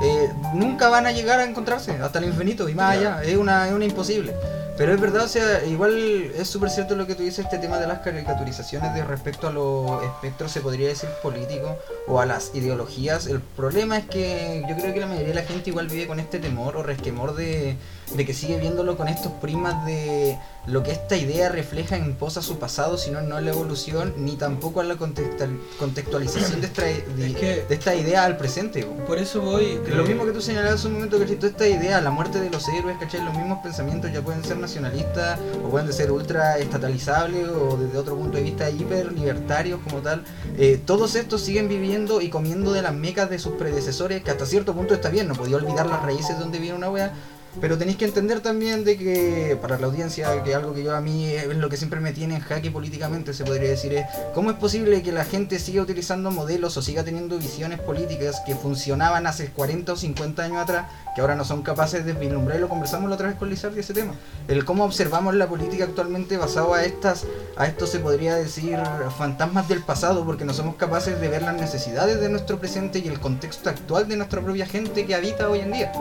Eh, 0.04 0.30
nunca 0.54 0.90
van 0.90 1.08
a 1.08 1.12
llegar 1.12 1.40
a 1.40 1.46
encontrarse 1.46 1.92
hasta 1.94 2.20
el 2.20 2.26
infinito 2.26 2.68
y 2.68 2.76
más 2.76 2.98
allá, 2.98 3.24
es 3.24 3.38
una, 3.38 3.68
es 3.68 3.74
una 3.74 3.86
imposible. 3.86 4.36
Pero 4.78 4.94
es 4.94 5.00
verdad, 5.00 5.24
o 5.24 5.28
sea, 5.30 5.64
igual 5.66 6.32
es 6.36 6.50
súper 6.50 6.70
cierto 6.70 6.96
lo 6.98 7.08
que 7.08 7.16
tú 7.16 7.24
dices, 7.24 7.46
este 7.46 7.60
tema 7.60 7.78
de 7.80 7.88
las 7.88 8.00
caricaturizaciones 8.00 8.94
de 8.94 9.06
respecto 9.06 9.48
a 9.48 9.52
los 9.52 10.04
espectros, 10.04 10.52
se 10.52 10.60
podría 10.60 10.90
decir 10.90 11.08
políticos 11.24 11.72
o 12.08 12.20
a 12.20 12.26
las 12.26 12.54
ideologías. 12.54 13.28
El 13.28 13.40
problema 13.40 13.98
es 13.98 14.06
que 14.06 14.66
yo 14.68 14.76
creo 14.76 14.94
que 14.94 15.00
la 15.00 15.08
mayoría 15.08 15.30
de 15.30 15.36
la 15.36 15.44
gente 15.44 15.70
igual 15.70 15.88
vive 15.88 16.08
con 16.08 16.20
este 16.20 16.40
temor 16.40 16.76
o 16.76 16.84
resquemor 16.84 17.36
de, 17.36 17.78
de 18.16 18.26
que 18.26 18.34
sigue 18.34 18.60
viéndolo 18.60 18.98
con 18.98 19.08
estos 19.08 19.32
primas 19.34 19.86
de 19.86 20.38
lo 20.68 20.84
que 20.84 20.92
esta 20.92 21.16
idea 21.16 21.48
refleja 21.50 21.96
en 21.96 22.16
posa 22.16 22.42
su 22.42 22.58
pasado, 22.60 22.98
sino 22.98 23.22
no 23.22 23.38
en 23.38 23.46
la 23.46 23.52
evolución, 23.52 24.14
ni 24.18 24.36
tampoco 24.36 24.82
en 24.82 24.90
la 24.90 24.96
contextual- 24.96 25.58
contextualización 25.80 26.60
de 26.60 26.68
esta, 26.68 26.82
de, 26.82 27.28
Es 27.28 27.36
que- 27.36 27.66
de 27.70 27.76
esta 27.76 27.96
idea 27.96 28.26
al 28.26 28.36
presente. 28.36 28.84
po. 28.84 28.94
Por 29.06 29.20
eso 29.20 29.40
voy. 29.42 29.80
Lo 29.88 30.04
mismo 30.04 30.26
que 30.26 30.32
tú 30.32 30.42
señalabas 30.42 30.80
hace 30.80 30.88
un 30.88 30.94
momento, 30.96 31.18
que 31.20 31.36
toda 31.36 31.48
esta 31.50 31.68
idea, 31.68 32.02
la 32.02 32.10
muerte 32.12 32.42
de 32.42 32.50
los 32.50 32.68
héroes, 32.68 32.98
¿cachai? 33.00 33.24
Los 33.24 33.36
mismos 33.36 33.60
pensamientos 33.64 34.12
ya 34.12 34.22
pueden 34.22 34.44
ser 34.44 34.58
nacionalistas, 34.66 35.40
o 35.64 35.70
pueden 35.70 35.92
ser 35.94 36.12
ultra 36.12 36.58
estatalizables, 36.58 37.48
o 37.50 37.78
desde 37.78 37.98
otro 37.98 38.16
punto 38.16 38.38
de 38.38 38.44
vista 38.44 38.70
hiper 38.70 39.12
libertarios 39.12 39.80
como 39.84 40.02
tal. 40.02 40.24
Eh, 40.58 40.82
todos 40.84 41.16
estos 41.16 41.42
siguen 41.42 41.68
viviendo 41.68 42.22
y 42.22 42.30
comiendo 42.30 42.74
de 42.74 42.82
las 42.82 42.94
mecas 42.94 43.30
de 43.30 43.38
sus 43.40 43.54
predecesores, 43.54 44.24
que 44.24 44.32
hasta 44.32 44.46
cierto 44.46 44.74
punto 44.74 44.94
está 44.94 45.10
bien, 45.10 45.28
no 45.28 45.36
podía 45.36 45.58
olvidar 45.58 45.86
las 45.86 46.02
raíces 46.02 46.38
de 46.38 46.44
donde 46.44 46.60
viene 46.60 46.76
una 46.76 46.90
wea. 46.90 47.14
Pero 47.62 47.78
tenéis 47.78 47.98
que 47.98 48.06
entender 48.06 48.42
también 48.42 48.84
de 48.84 48.98
que, 48.98 49.58
para 49.62 49.80
la 49.80 49.88
audiencia, 49.88 50.44
que 50.44 50.54
algo 50.54 50.74
que 50.74 50.84
yo 50.84 50.96
a 50.96 51.02
mí 51.02 51.32
es 51.32 51.48
lo 51.56 51.70
que 51.70 51.78
siempre 51.78 52.00
me 52.00 52.12
tiene 52.12 52.36
en 52.36 52.42
jaque 52.42 52.70
políticamente, 52.70 53.34
se 53.34 53.46
podría 53.46 53.70
decir, 53.70 53.94
es 53.94 54.06
cómo 54.34 54.52
es 54.52 54.58
posible 54.58 55.02
que 55.02 55.12
la 55.12 55.24
gente 55.24 55.58
siga 55.60 55.82
utilizando 55.82 56.32
modelos 56.32 56.76
o 56.78 56.82
siga 56.82 57.04
teniendo 57.04 57.38
visiones 57.38 57.80
políticas 57.80 58.42
que 58.46 58.56
funcionaban 58.56 59.26
hace 59.26 59.48
40 59.48 59.94
o 59.94 59.96
50 59.96 60.44
años 60.44 60.58
atrás, 60.58 60.88
que 61.16 61.22
ahora 61.22 61.36
no 61.36 61.46
son 61.46 61.62
capaces 61.62 62.06
de 62.06 62.14
vislumbrar, 62.14 62.58
y 62.58 62.62
lo 62.62 62.70
conversamos 62.70 63.10
la 63.10 63.16
otra 63.16 63.28
vez 63.28 63.38
con 63.38 63.50
Lizardi 63.50 63.80
ese 63.80 63.94
tema. 63.94 64.14
El 64.48 64.66
cómo 64.66 64.84
observamos 64.84 65.34
la 65.36 65.48
política 65.48 65.86
actualmente 65.86 66.38
basado 66.38 66.74
a 66.74 66.84
estas, 66.84 67.26
a 67.56 67.68
esto 67.68 67.88
se 67.88 68.00
podría 68.00 68.36
decir 68.36 68.78
fantasmas 69.18 69.70
del 69.70 69.82
pasado, 69.82 70.26
porque 70.26 70.46
no 70.46 70.54
somos 70.54 70.76
capaces 70.76 71.20
de 71.22 71.30
ver 71.30 71.42
las 71.42 71.56
necesidades 71.56 72.20
de 72.20 72.30
nuestro 72.30 72.60
presente 72.60 73.00
y 73.00 73.08
el 73.08 73.20
contexto 73.20 73.70
actual 73.70 74.08
de 74.08 74.18
nuestra 74.18 74.42
propia 74.42 74.66
gente 74.66 75.06
que 75.06 75.16
habita 75.16 75.50
hoy 75.50 75.60
en 75.60 75.72
día. 75.72 75.92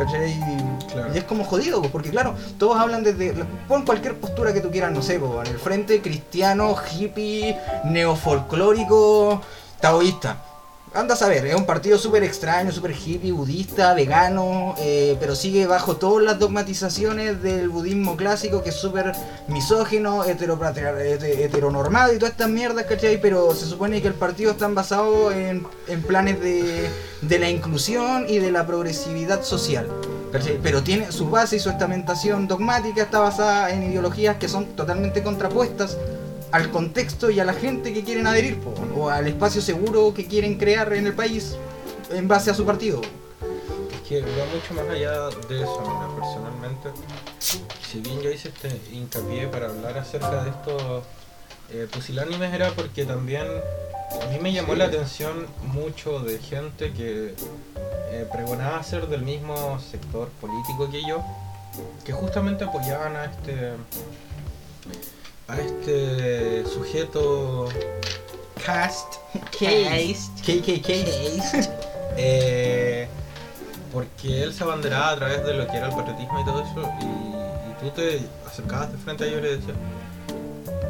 ¿Cachai? 0.00 0.34
Claro. 0.90 1.14
Y 1.14 1.18
es 1.18 1.24
como 1.24 1.44
jodido, 1.44 1.80
pues, 1.80 1.92
porque 1.92 2.08
claro, 2.08 2.34
todos 2.58 2.78
hablan 2.78 3.04
desde. 3.04 3.34
Pon 3.68 3.84
cualquier 3.84 4.16
postura 4.16 4.54
que 4.54 4.62
tú 4.62 4.70
quieras, 4.70 4.92
no 4.92 5.02
sé, 5.02 5.18
pues, 5.18 5.46
en 5.46 5.54
el 5.54 5.60
frente 5.60 6.00
cristiano, 6.00 6.74
hippie, 6.90 7.58
neofolclórico, 7.84 9.42
taoísta. 9.78 10.42
Anda 10.92 11.14
a 11.14 11.16
saber, 11.16 11.46
es 11.46 11.54
un 11.54 11.66
partido 11.66 11.96
súper 11.98 12.24
extraño, 12.24 12.72
súper 12.72 12.90
hippie, 12.90 13.30
budista, 13.30 13.94
vegano, 13.94 14.74
eh, 14.78 15.16
pero 15.20 15.36
sigue 15.36 15.64
bajo 15.64 15.96
todas 15.96 16.24
las 16.24 16.40
dogmatizaciones 16.40 17.40
del 17.44 17.68
budismo 17.68 18.16
clásico, 18.16 18.60
que 18.64 18.70
es 18.70 18.74
súper 18.74 19.12
misógino, 19.46 20.24
heteronormado 20.24 22.12
y 22.12 22.18
todas 22.18 22.32
estas 22.32 22.48
mierdas, 22.48 22.86
¿cachai? 22.86 23.20
Pero 23.20 23.54
se 23.54 23.66
supone 23.66 24.02
que 24.02 24.08
el 24.08 24.14
partido 24.14 24.50
está 24.50 24.66
basado 24.66 25.30
en, 25.30 25.64
en 25.86 26.02
planes 26.02 26.40
de, 26.40 26.90
de 27.22 27.38
la 27.38 27.48
inclusión 27.48 28.26
y 28.28 28.40
de 28.40 28.50
la 28.50 28.66
progresividad 28.66 29.44
social. 29.44 29.86
Pero 30.60 30.82
tiene 30.82 31.12
su 31.12 31.30
base 31.30 31.54
y 31.54 31.60
su 31.60 31.70
estamentación 31.70 32.48
dogmática 32.48 33.02
está 33.02 33.20
basada 33.20 33.70
en 33.70 33.84
ideologías 33.84 34.38
que 34.38 34.48
son 34.48 34.66
totalmente 34.74 35.22
contrapuestas 35.22 35.96
al 36.52 36.70
contexto 36.70 37.30
y 37.30 37.40
a 37.40 37.44
la 37.44 37.54
gente 37.54 37.92
que 37.92 38.02
quieren 38.02 38.26
adherir, 38.26 38.58
po, 38.60 38.74
o 38.96 39.08
al 39.08 39.26
espacio 39.28 39.62
seguro 39.62 40.12
que 40.14 40.26
quieren 40.26 40.58
crear 40.58 40.92
en 40.92 41.06
el 41.06 41.14
país 41.14 41.56
en 42.10 42.28
base 42.28 42.50
a 42.50 42.54
su 42.54 42.64
partido. 42.64 43.00
Es 43.92 44.00
que 44.08 44.20
va 44.20 44.44
mucho 44.52 44.74
más 44.74 44.88
allá 44.88 45.28
de 45.48 45.62
eso, 45.62 45.80
mira, 45.80 46.08
personalmente. 46.16 46.88
Si 47.38 48.00
bien 48.00 48.20
yo 48.20 48.30
hice 48.30 48.48
este 48.48 48.80
hincapié 48.92 49.48
para 49.48 49.66
hablar 49.66 49.98
acerca 49.98 50.44
de 50.44 50.50
estos 50.50 51.04
eh, 51.72 51.86
pusilánimes 51.92 52.52
era 52.52 52.70
porque 52.70 53.04
también 53.04 53.46
a 53.46 54.26
mí 54.26 54.38
me 54.40 54.52
llamó 54.52 54.74
la 54.74 54.86
atención 54.86 55.46
mucho 55.72 56.18
de 56.20 56.38
gente 56.38 56.92
que 56.92 57.34
eh, 58.10 58.28
pregonaba 58.32 58.82
ser 58.82 59.06
del 59.06 59.22
mismo 59.22 59.78
sector 59.78 60.28
político 60.40 60.90
que 60.90 61.02
yo, 61.06 61.24
que 62.04 62.12
justamente 62.12 62.64
apoyaban 62.64 63.14
a 63.14 63.26
este 63.26 63.72
a 65.50 65.60
este 65.60 66.64
sujeto 66.66 67.68
cast 68.64 69.16
KKK. 69.50 70.88
eh, 72.16 73.08
porque 73.92 74.44
él 74.44 74.54
se 74.54 74.62
abanderaba 74.62 75.10
a 75.10 75.16
través 75.16 75.44
de 75.44 75.54
lo 75.54 75.66
que 75.66 75.76
era 75.76 75.88
el 75.88 75.94
patriotismo 75.94 76.40
y 76.40 76.44
todo 76.44 76.62
eso, 76.62 76.88
y, 77.00 77.04
y 77.04 77.74
tú 77.80 77.90
te 77.94 78.20
acercabas 78.46 78.92
de 78.92 78.98
frente 78.98 79.24
a 79.24 79.26
ellos 79.26 79.40
y 79.40 79.42
le 79.42 79.56
decías, 79.56 79.76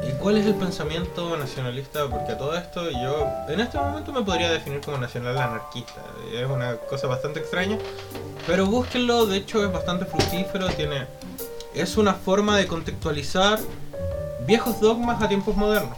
¿y 0.07 0.13
cuál 0.19 0.37
es 0.37 0.47
el 0.47 0.55
pensamiento 0.55 1.35
nacionalista? 1.39 2.07
Porque 2.09 2.33
a 2.33 2.39
todo 2.39 2.55
esto 2.57 2.91
yo 2.91 3.27
en 3.49 3.61
este 3.61 3.79
momento 3.79 4.13
me 4.13 4.23
podría 4.23 4.51
definir 4.51 4.81
como 4.83 4.99
nacional 4.99 5.39
anarquista, 5.39 6.03
es 6.35 6.47
una 6.47 6.77
cosa 6.77 7.07
bastante 7.07 7.41
extraña, 7.41 7.79
pero 8.47 8.67
búsquenlo, 8.67 9.25
de 9.25 9.39
hecho 9.39 9.65
es 9.65 9.73
bastante 9.73 10.05
fructífero, 10.05 10.69
tiene, 10.69 11.07
es 11.75 11.97
una 11.97 12.13
forma 12.13 12.59
de 12.59 12.67
contextualizar 12.67 13.59
viejos 14.47 14.81
dogmas 14.81 15.23
a 15.23 15.29
tiempos 15.29 15.57
modernos. 15.57 15.97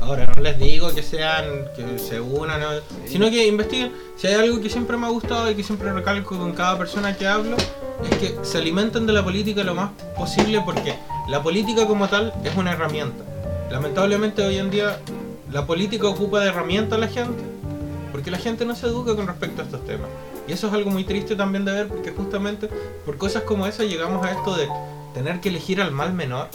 Ahora, 0.00 0.32
no 0.34 0.42
les 0.42 0.58
digo 0.58 0.94
que 0.94 1.02
sean, 1.02 1.44
que 1.74 1.98
se 1.98 2.20
unan, 2.20 2.60
¿no? 2.60 2.68
sino 3.06 3.28
que 3.28 3.46
investiguen. 3.46 3.92
Si 4.16 4.26
hay 4.26 4.34
algo 4.34 4.60
que 4.60 4.70
siempre 4.70 4.96
me 4.96 5.06
ha 5.06 5.10
gustado 5.10 5.50
y 5.50 5.54
que 5.54 5.62
siempre 5.62 5.92
recalco 5.92 6.38
con 6.38 6.52
cada 6.52 6.78
persona 6.78 7.16
que 7.16 7.26
hablo, 7.26 7.56
es 7.56 8.18
que 8.18 8.36
se 8.42 8.58
alimenten 8.58 9.06
de 9.06 9.12
la 9.12 9.24
política 9.24 9.64
lo 9.64 9.74
más 9.74 9.90
posible 10.16 10.62
porque 10.64 10.94
la 11.28 11.42
política 11.42 11.86
como 11.86 12.08
tal 12.08 12.32
es 12.44 12.54
una 12.56 12.72
herramienta. 12.72 13.24
Lamentablemente 13.70 14.42
hoy 14.42 14.58
en 14.58 14.70
día 14.70 14.98
la 15.50 15.66
política 15.66 16.06
ocupa 16.06 16.40
de 16.40 16.48
herramienta 16.48 16.96
a 16.96 16.98
la 16.98 17.08
gente 17.08 17.42
porque 18.12 18.30
la 18.30 18.38
gente 18.38 18.64
no 18.64 18.74
se 18.74 18.86
educa 18.86 19.14
con 19.14 19.26
respecto 19.26 19.62
a 19.62 19.64
estos 19.64 19.84
temas. 19.84 20.08
Y 20.48 20.52
eso 20.52 20.68
es 20.68 20.72
algo 20.72 20.90
muy 20.90 21.04
triste 21.04 21.36
también 21.36 21.64
de 21.64 21.72
ver 21.72 21.88
porque 21.88 22.12
justamente 22.12 22.68
por 23.04 23.18
cosas 23.18 23.42
como 23.42 23.66
esa 23.66 23.84
llegamos 23.84 24.24
a 24.24 24.30
esto 24.30 24.56
de 24.56 24.68
tener 25.14 25.40
que 25.40 25.48
elegir 25.48 25.80
al 25.80 25.92
mal 25.92 26.12
menor 26.14 26.48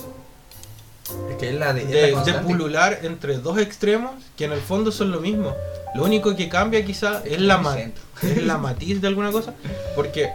Es 1.29 1.37
que 1.37 1.49
es 1.49 1.55
la 1.55 1.73
de, 1.73 1.81
es 1.83 2.13
la 2.13 2.23
de, 2.23 2.31
de 2.33 2.39
pulular 2.39 2.99
entre 3.03 3.37
dos 3.37 3.57
extremos 3.57 4.11
que 4.37 4.45
en 4.45 4.51
el 4.53 4.59
fondo 4.61 4.91
son 4.91 5.11
lo 5.11 5.19
mismo. 5.19 5.53
Lo 5.95 6.03
único 6.03 6.35
que 6.35 6.47
cambia 6.49 6.85
quizá 6.85 7.21
es 7.25 7.41
la, 7.41 7.57
ma- 7.57 7.77
es 8.21 8.43
la 8.45 8.57
matiz 8.59 9.01
de 9.01 9.07
alguna 9.07 9.31
cosa, 9.31 9.53
porque 9.95 10.29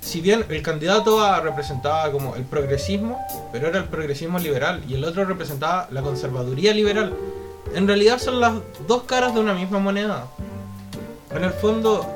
si 0.00 0.20
bien 0.20 0.44
el 0.50 0.60
candidato 0.62 1.22
A 1.24 1.40
representaba 1.40 2.10
como 2.12 2.36
el 2.36 2.42
progresismo, 2.44 3.18
pero 3.52 3.68
era 3.68 3.78
el 3.78 3.84
progresismo 3.84 4.38
liberal 4.38 4.82
y 4.86 4.94
el 4.94 5.04
otro 5.04 5.24
representaba 5.24 5.88
la 5.90 6.02
conservaduría 6.02 6.74
liberal, 6.74 7.14
en 7.74 7.86
realidad 7.88 8.18
son 8.18 8.38
las 8.40 8.52
dos 8.86 9.04
caras 9.04 9.32
de 9.34 9.40
una 9.40 9.54
misma 9.54 9.78
moneda. 9.78 10.26
En 11.34 11.42
el 11.42 11.52
fondo, 11.52 12.06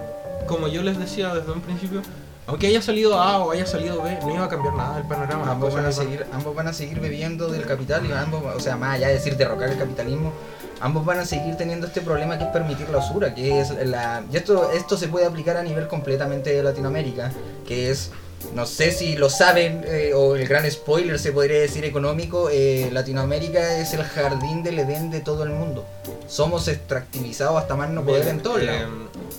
como 0.47 0.69
yo 0.69 0.83
les 0.83 0.99
decía 0.99 1.35
desde 1.35 1.51
un 1.51 1.63
principio, 1.63 2.03
aunque 2.49 2.67
haya 2.67 2.81
salido 2.81 3.21
A 3.21 3.45
o 3.45 3.51
haya 3.51 3.67
salido 3.67 4.03
B, 4.03 4.19
no 4.23 4.35
iba 4.35 4.45
a 4.47 4.49
cambiar 4.49 4.75
nada 4.75 4.97
el 4.97 5.05
panorama. 5.05 5.53
Ambos 5.53 5.75
van, 5.75 5.85
a 5.85 5.93
seguir, 5.93 6.25
ambos 6.33 6.55
van 6.55 6.67
a 6.67 6.73
seguir 6.73 6.99
bebiendo 6.99 7.49
del 7.49 7.67
capital 7.67 8.07
y 8.07 8.13
ambos, 8.13 8.43
o 8.57 8.59
sea, 8.59 8.75
más 8.75 8.95
allá 8.95 9.09
de 9.09 9.15
decir 9.15 9.37
derrocar 9.37 9.69
el 9.69 9.77
capitalismo, 9.77 10.33
ambos 10.81 11.05
van 11.05 11.19
a 11.19 11.27
seguir 11.27 11.57
teniendo 11.57 11.87
este 11.87 12.01
problema 12.01 12.39
que 12.39 12.45
es 12.45 12.51
permitir 12.51 12.89
la 12.89 12.99
usura, 12.99 13.35
que 13.35 13.61
es 13.61 13.71
la... 13.87 14.25
Y 14.33 14.39
esto, 14.39 14.73
esto 14.73 14.97
se 14.97 15.09
puede 15.09 15.27
aplicar 15.27 15.59
a 15.59 15.63
nivel 15.63 15.89
completamente 15.89 16.51
de 16.51 16.63
Latinoamérica, 16.63 17.31
que 17.67 17.91
es 17.91 18.13
no 18.55 18.65
sé 18.65 18.93
si 18.93 19.17
lo 19.17 19.29
saben, 19.29 19.85
eh, 19.87 20.13
o 20.15 20.37
el 20.37 20.47
gran 20.49 20.71
spoiler 20.71 21.19
se 21.19 21.33
podría 21.33 21.61
decir 21.61 21.85
económico, 21.85 22.49
eh, 22.51 22.89
Latinoamérica 22.93 23.79
es 23.79 23.93
el 23.93 24.05
jardín 24.05 24.63
del 24.63 24.79
Edén 24.79 25.11
de 25.11 25.21
todo 25.21 25.43
el 25.43 25.51
mundo. 25.51 25.85
Somos 26.29 26.69
extractivizados 26.69 27.57
hasta 27.61 27.75
más 27.75 27.91
no 27.91 28.03
poder 28.03 28.21
Mira, 28.21 28.31
en 28.33 28.43
todos 28.43 28.61
eh, 28.61 28.67
lados. 28.67 28.89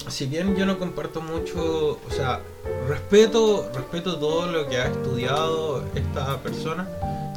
Si 0.09 0.25
bien 0.25 0.55
yo 0.55 0.65
no 0.65 0.79
comparto 0.79 1.21
mucho, 1.21 1.91
o 2.07 2.11
sea, 2.11 2.41
respeto, 2.87 3.69
respeto 3.73 4.17
todo 4.17 4.47
lo 4.47 4.67
que 4.67 4.77
ha 4.77 4.87
estudiado 4.87 5.83
esta 5.93 6.37
persona, 6.39 6.87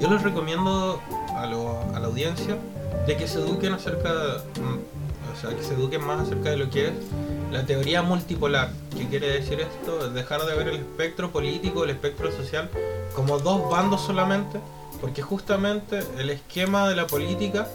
yo 0.00 0.08
les 0.10 0.22
recomiendo 0.22 1.00
a, 1.36 1.46
lo- 1.46 1.80
a 1.94 2.00
la 2.00 2.06
audiencia 2.06 2.56
de 3.06 3.16
que 3.16 3.28
se 3.28 3.40
eduquen 3.40 3.74
acerca, 3.74 4.10
mm, 4.60 5.36
o 5.36 5.40
sea, 5.40 5.54
que 5.56 5.62
se 5.62 5.74
eduquen 5.74 6.02
más 6.06 6.20
acerca 6.22 6.50
de 6.50 6.56
lo 6.56 6.70
que 6.70 6.86
es 6.88 6.92
la 7.50 7.66
teoría 7.66 8.00
multipolar. 8.00 8.70
¿Qué 8.96 9.06
quiere 9.08 9.28
decir 9.28 9.60
esto? 9.60 10.08
Dejar 10.10 10.42
de 10.46 10.54
ver 10.54 10.68
el 10.68 10.76
espectro 10.76 11.30
político, 11.30 11.84
el 11.84 11.90
espectro 11.90 12.32
social 12.32 12.70
como 13.14 13.38
dos 13.38 13.70
bandos 13.70 14.00
solamente, 14.00 14.58
porque 15.00 15.20
justamente 15.20 16.00
el 16.18 16.30
esquema 16.30 16.88
de 16.88 16.96
la 16.96 17.06
política, 17.06 17.68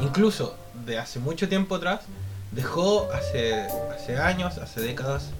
incluso 0.00 0.56
de 0.86 0.98
hace 0.98 1.18
mucho 1.18 1.48
tiempo 1.48 1.74
atrás, 1.76 2.00
dejó 2.52 3.08
hace, 3.12 3.66
hace 3.94 4.16
años, 4.18 4.58
hace 4.58 4.80
décadas, 4.80 5.30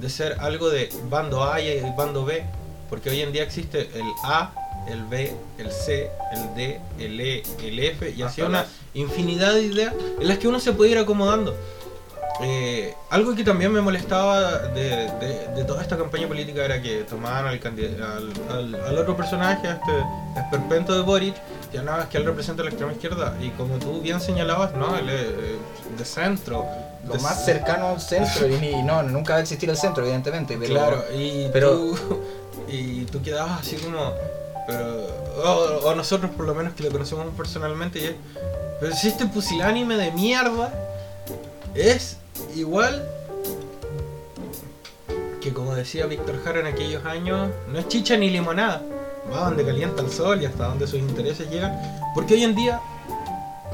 de 0.00 0.08
ser 0.10 0.36
algo 0.40 0.70
de 0.70 0.88
bando 1.10 1.44
A 1.44 1.60
y 1.60 1.68
el 1.68 1.92
bando 1.92 2.24
B, 2.24 2.44
porque 2.88 3.10
hoy 3.10 3.20
en 3.20 3.32
día 3.32 3.42
existe 3.42 3.90
el 3.94 4.06
A, 4.24 4.52
el 4.88 5.04
B, 5.04 5.34
el 5.58 5.70
C, 5.70 6.10
el 6.32 6.54
D, 6.54 6.80
el 6.98 7.20
E, 7.20 7.42
el 7.62 7.78
F, 7.78 8.10
y 8.16 8.22
así 8.22 8.40
una 8.42 8.64
infinidad 8.94 9.52
de 9.54 9.62
ideas 9.62 9.94
en 10.20 10.26
las 10.28 10.38
que 10.38 10.48
uno 10.48 10.60
se 10.60 10.72
puede 10.72 10.92
ir 10.92 10.98
acomodando. 10.98 11.54
Eh, 12.40 12.94
algo 13.10 13.34
que 13.34 13.42
también 13.42 13.72
me 13.72 13.80
molestaba 13.80 14.58
de, 14.68 15.10
de- 15.18 15.48
de 15.56 15.64
toda 15.64 15.82
esta 15.82 15.96
campaña 15.98 16.28
política 16.28 16.64
era 16.64 16.80
que 16.80 17.02
tomaban 17.02 17.46
al, 17.46 17.60
al, 17.60 18.32
al- 18.48 18.74
al 18.86 18.98
otro 18.98 19.16
personaje, 19.16 19.66
a 19.66 19.72
este 19.72 19.92
esperpento 20.40 20.94
de 20.94 21.02
Boric, 21.02 21.34
ya 21.72 21.82
nada 21.82 21.98
más 21.98 22.06
que 22.08 22.18
él 22.18 22.24
representa 22.24 22.62
la 22.62 22.70
extrema 22.70 22.92
izquierda, 22.92 23.36
y 23.40 23.50
como 23.50 23.76
tú 23.76 24.00
bien 24.00 24.20
señalabas, 24.20 24.74
no, 24.74 24.96
él 24.96 25.08
es 25.08 25.22
eh, 25.22 25.56
de 25.98 26.04
centro. 26.04 26.64
Lo 27.06 27.14
de 27.14 27.20
más 27.20 27.44
cercano 27.44 27.88
al 27.88 28.00
centro, 28.00 28.48
y 28.48 28.56
ni- 28.56 28.82
no, 28.82 29.02
nunca 29.02 29.34
va 29.34 29.38
a 29.38 29.42
existir 29.42 29.68
el 29.70 29.76
centro, 29.76 30.02
evidentemente, 30.04 30.56
pero 30.58 30.70
Claro, 30.74 31.04
y, 31.16 31.48
pero- 31.52 31.70
tú, 31.76 31.98
y 32.68 33.04
tú 33.04 33.22
quedabas 33.22 33.60
así 33.60 33.76
como. 33.76 34.12
Pero, 34.66 35.06
o, 35.44 35.80
o 35.88 35.94
nosotros, 35.94 36.30
por 36.36 36.44
lo 36.44 36.54
menos 36.54 36.74
que 36.74 36.82
lo 36.82 36.90
conocemos 36.90 37.26
personalmente, 37.36 37.98
y 38.00 38.04
es, 38.06 38.14
pero 38.80 38.94
si 38.94 39.08
este 39.08 39.26
pusilánime 39.26 39.96
de 39.96 40.10
mierda 40.12 40.72
es 41.74 42.16
igual 42.54 43.08
que, 45.40 45.52
como 45.54 45.74
decía 45.74 46.06
Víctor 46.06 46.42
Jara 46.44 46.60
en 46.60 46.66
aquellos 46.66 47.04
años, 47.06 47.48
no 47.68 47.78
es 47.78 47.88
chicha 47.88 48.16
ni 48.16 48.28
limonada. 48.30 48.82
Va 49.32 49.44
donde 49.44 49.64
calienta 49.64 50.02
el 50.02 50.10
sol 50.10 50.42
y 50.42 50.46
hasta 50.46 50.66
donde 50.66 50.86
sus 50.86 50.98
intereses 50.98 51.50
llegan. 51.50 51.78
Porque 52.14 52.34
hoy 52.34 52.44
en 52.44 52.54
día 52.54 52.80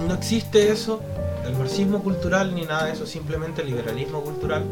no 0.06 0.14
existe 0.14 0.70
eso, 0.72 1.00
el 1.46 1.54
marxismo 1.56 2.02
cultural 2.02 2.54
ni 2.54 2.62
nada 2.62 2.86
de 2.86 2.92
eso, 2.92 3.06
simplemente 3.06 3.62
el 3.62 3.68
liberalismo 3.68 4.20
cultural 4.22 4.64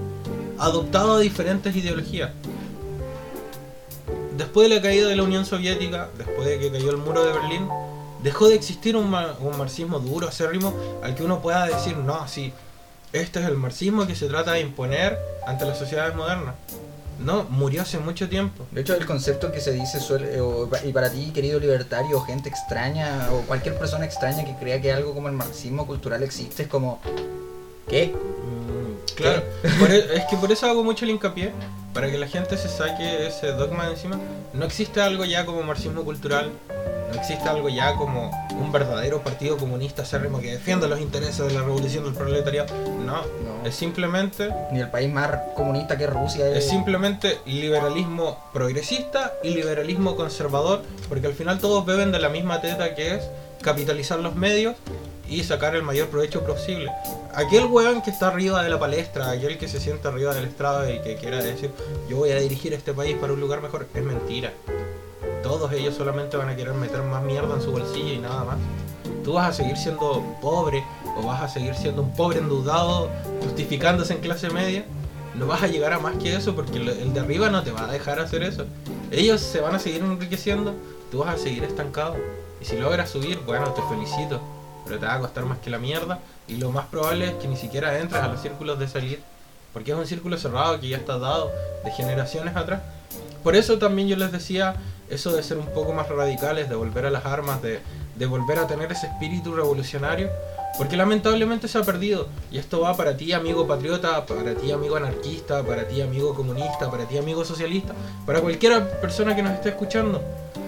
adoptado 0.58 1.16
a 1.16 1.20
diferentes 1.20 1.74
ideologías. 1.76 2.30
Después 4.36 4.68
de 4.68 4.76
la 4.76 4.82
caída 4.82 5.08
de 5.08 5.16
la 5.16 5.22
Unión 5.22 5.44
Soviética, 5.44 6.08
después 6.18 6.46
de 6.46 6.58
que 6.58 6.72
cayó 6.72 6.90
el 6.90 6.96
muro 6.96 7.24
de 7.24 7.32
Berlín, 7.32 7.68
dejó 8.22 8.48
de 8.48 8.54
existir 8.54 8.96
un, 8.96 9.10
ma- 9.10 9.34
un 9.40 9.56
marxismo 9.58 9.98
duro, 10.00 10.28
acérrimo, 10.28 10.74
al 11.02 11.14
que 11.14 11.22
uno 11.22 11.40
pueda 11.40 11.66
decir, 11.66 11.96
no, 11.96 12.26
sí, 12.26 12.52
este 13.12 13.40
es 13.40 13.46
el 13.46 13.56
marxismo 13.56 14.06
que 14.06 14.14
se 14.14 14.26
trata 14.26 14.52
de 14.52 14.60
imponer 14.60 15.18
ante 15.46 15.64
las 15.66 15.78
sociedades 15.78 16.14
modernas. 16.14 16.54
No, 17.18 17.44
murió 17.44 17.82
hace 17.82 17.98
mucho 17.98 18.28
tiempo. 18.28 18.64
De 18.72 18.80
hecho, 18.80 18.94
el 18.96 19.06
concepto 19.06 19.52
que 19.52 19.60
se 19.60 19.72
dice 19.72 20.00
suele, 20.00 20.40
o- 20.40 20.68
y 20.84 20.92
para 20.92 21.10
ti, 21.10 21.30
querido 21.32 21.60
libertario, 21.60 22.16
o 22.16 22.20
gente 22.20 22.48
extraña, 22.48 23.28
o 23.32 23.42
cualquier 23.42 23.78
persona 23.78 24.04
extraña 24.04 24.44
que 24.44 24.54
crea 24.56 24.80
que 24.80 24.92
algo 24.92 25.14
como 25.14 25.28
el 25.28 25.34
marxismo 25.34 25.86
cultural 25.86 26.22
existe, 26.22 26.64
es 26.64 26.68
como, 26.68 27.00
¿qué? 27.88 28.12
Mm, 28.14 28.81
Claro, 29.16 29.42
por 29.78 29.90
e- 29.90 30.16
es 30.16 30.24
que 30.30 30.36
por 30.36 30.50
eso 30.52 30.66
hago 30.66 30.82
mucho 30.84 31.04
el 31.04 31.10
hincapié, 31.12 31.52
para 31.94 32.10
que 32.10 32.18
la 32.18 32.26
gente 32.26 32.56
se 32.56 32.68
saque 32.68 33.26
ese 33.26 33.48
dogma 33.52 33.84
de 33.86 33.92
encima. 33.92 34.18
No 34.54 34.64
existe 34.64 35.00
algo 35.00 35.24
ya 35.24 35.44
como 35.44 35.62
marxismo 35.62 36.02
cultural, 36.04 36.50
no 37.12 37.18
existe 37.18 37.46
algo 37.46 37.68
ya 37.68 37.94
como 37.96 38.30
un 38.58 38.72
verdadero 38.72 39.20
partido 39.22 39.58
comunista 39.58 40.00
acérrimo 40.02 40.40
que 40.40 40.52
defienda 40.52 40.88
los 40.88 40.98
intereses 41.00 41.46
de 41.46 41.52
la 41.52 41.60
revolución 41.60 42.04
del 42.04 42.14
proletariado. 42.14 42.74
No, 43.04 43.16
No. 43.22 43.66
es 43.66 43.74
simplemente, 43.74 44.48
Ni 44.72 44.80
el 44.80 44.88
país 44.90 45.12
más 45.12 45.30
comunista 45.54 45.98
que 45.98 46.06
Rusia 46.06 46.48
es 46.48 46.66
simplemente 46.66 47.38
liberalismo 47.44 48.38
progresista 48.54 49.34
y 49.42 49.50
liberalismo 49.50 50.16
conservador, 50.16 50.82
porque 51.10 51.26
al 51.26 51.34
final 51.34 51.58
todos 51.58 51.84
beben 51.84 52.12
de 52.12 52.18
la 52.18 52.30
misma 52.30 52.62
teta 52.62 52.94
que 52.94 53.16
es 53.16 53.24
capitalizar 53.60 54.18
los 54.18 54.34
medios 54.34 54.74
y 55.32 55.44
sacar 55.44 55.74
el 55.74 55.82
mayor 55.82 56.08
provecho 56.08 56.44
posible. 56.44 56.92
Aquel 57.34 57.66
weón 57.66 58.02
que 58.02 58.10
está 58.10 58.28
arriba 58.28 58.62
de 58.62 58.68
la 58.68 58.78
palestra, 58.78 59.30
aquel 59.30 59.56
que 59.56 59.66
se 59.66 59.80
sienta 59.80 60.10
arriba 60.10 60.34
del 60.34 60.44
estrado 60.44 60.88
y 60.92 61.00
que 61.00 61.16
quiera 61.16 61.42
decir 61.42 61.70
yo 62.08 62.18
voy 62.18 62.30
a 62.32 62.36
dirigir 62.36 62.74
este 62.74 62.92
país 62.92 63.16
para 63.16 63.32
un 63.32 63.40
lugar 63.40 63.62
mejor, 63.62 63.86
es 63.94 64.02
mentira. 64.02 64.52
Todos 65.42 65.72
ellos 65.72 65.94
solamente 65.94 66.36
van 66.36 66.50
a 66.50 66.56
querer 66.56 66.74
meter 66.74 67.02
más 67.02 67.22
mierda 67.22 67.54
en 67.54 67.62
su 67.62 67.72
bolsillo 67.72 68.12
y 68.12 68.18
nada 68.18 68.44
más. 68.44 68.56
Tú 69.24 69.34
vas 69.34 69.48
a 69.48 69.52
seguir 69.52 69.76
siendo 69.76 70.22
pobre 70.40 70.84
o 71.16 71.26
vas 71.26 71.42
a 71.42 71.48
seguir 71.48 71.74
siendo 71.74 72.02
un 72.02 72.14
pobre 72.14 72.38
endeudado 72.38 73.08
justificándose 73.42 74.12
en 74.12 74.20
clase 74.20 74.50
media. 74.50 74.84
No 75.34 75.46
vas 75.46 75.62
a 75.62 75.66
llegar 75.66 75.94
a 75.94 75.98
más 75.98 76.16
que 76.16 76.34
eso 76.34 76.54
porque 76.54 76.76
el 76.78 77.14
de 77.14 77.20
arriba 77.20 77.48
no 77.48 77.62
te 77.62 77.70
va 77.70 77.88
a 77.88 77.92
dejar 77.92 78.20
hacer 78.20 78.42
eso. 78.42 78.66
Ellos 79.10 79.40
se 79.40 79.60
van 79.60 79.74
a 79.74 79.78
seguir 79.78 80.02
enriqueciendo, 80.02 80.74
tú 81.10 81.18
vas 81.18 81.34
a 81.34 81.38
seguir 81.38 81.64
estancado. 81.64 82.16
Y 82.60 82.64
si 82.64 82.76
logras 82.76 83.10
subir, 83.10 83.38
bueno, 83.46 83.72
te 83.72 83.82
felicito. 83.82 84.40
Pero 84.84 84.98
te 84.98 85.06
va 85.06 85.14
a 85.14 85.20
costar 85.20 85.44
más 85.44 85.58
que 85.58 85.70
la 85.70 85.78
mierda. 85.78 86.18
Y 86.48 86.56
lo 86.56 86.70
más 86.70 86.86
probable 86.86 87.26
es 87.26 87.34
que 87.34 87.48
ni 87.48 87.56
siquiera 87.56 87.98
entres 87.98 88.22
a 88.22 88.28
los 88.28 88.40
círculos 88.40 88.78
de 88.78 88.88
salir. 88.88 89.20
Porque 89.72 89.92
es 89.92 89.96
un 89.96 90.06
círculo 90.06 90.36
cerrado 90.36 90.78
que 90.80 90.88
ya 90.88 90.96
está 90.98 91.18
dado 91.18 91.50
de 91.84 91.90
generaciones 91.92 92.56
atrás. 92.56 92.82
Por 93.42 93.56
eso 93.56 93.78
también 93.78 94.08
yo 94.08 94.16
les 94.16 94.32
decía 94.32 94.74
eso 95.08 95.32
de 95.32 95.42
ser 95.42 95.58
un 95.58 95.66
poco 95.66 95.92
más 95.92 96.08
radicales, 96.08 96.68
de 96.68 96.74
volver 96.74 97.06
a 97.06 97.10
las 97.10 97.26
armas, 97.26 97.60
de, 97.62 97.80
de 98.16 98.26
volver 98.26 98.58
a 98.58 98.66
tener 98.66 98.92
ese 98.92 99.06
espíritu 99.06 99.54
revolucionario. 99.54 100.30
Porque 100.78 100.96
lamentablemente 100.96 101.68
se 101.68 101.78
ha 101.78 101.82
perdido. 101.82 102.28
Y 102.50 102.58
esto 102.58 102.80
va 102.80 102.96
para 102.96 103.16
ti, 103.16 103.32
amigo 103.32 103.66
patriota, 103.66 104.24
para 104.24 104.54
ti, 104.54 104.72
amigo 104.72 104.96
anarquista, 104.96 105.62
para 105.62 105.86
ti, 105.86 106.00
amigo 106.00 106.34
comunista, 106.34 106.90
para 106.90 107.04
ti, 107.04 107.18
amigo 107.18 107.44
socialista, 107.44 107.92
para 108.24 108.40
cualquier 108.40 109.00
persona 109.00 109.36
que 109.36 109.42
nos 109.42 109.52
esté 109.52 109.70
escuchando. 109.70 110.22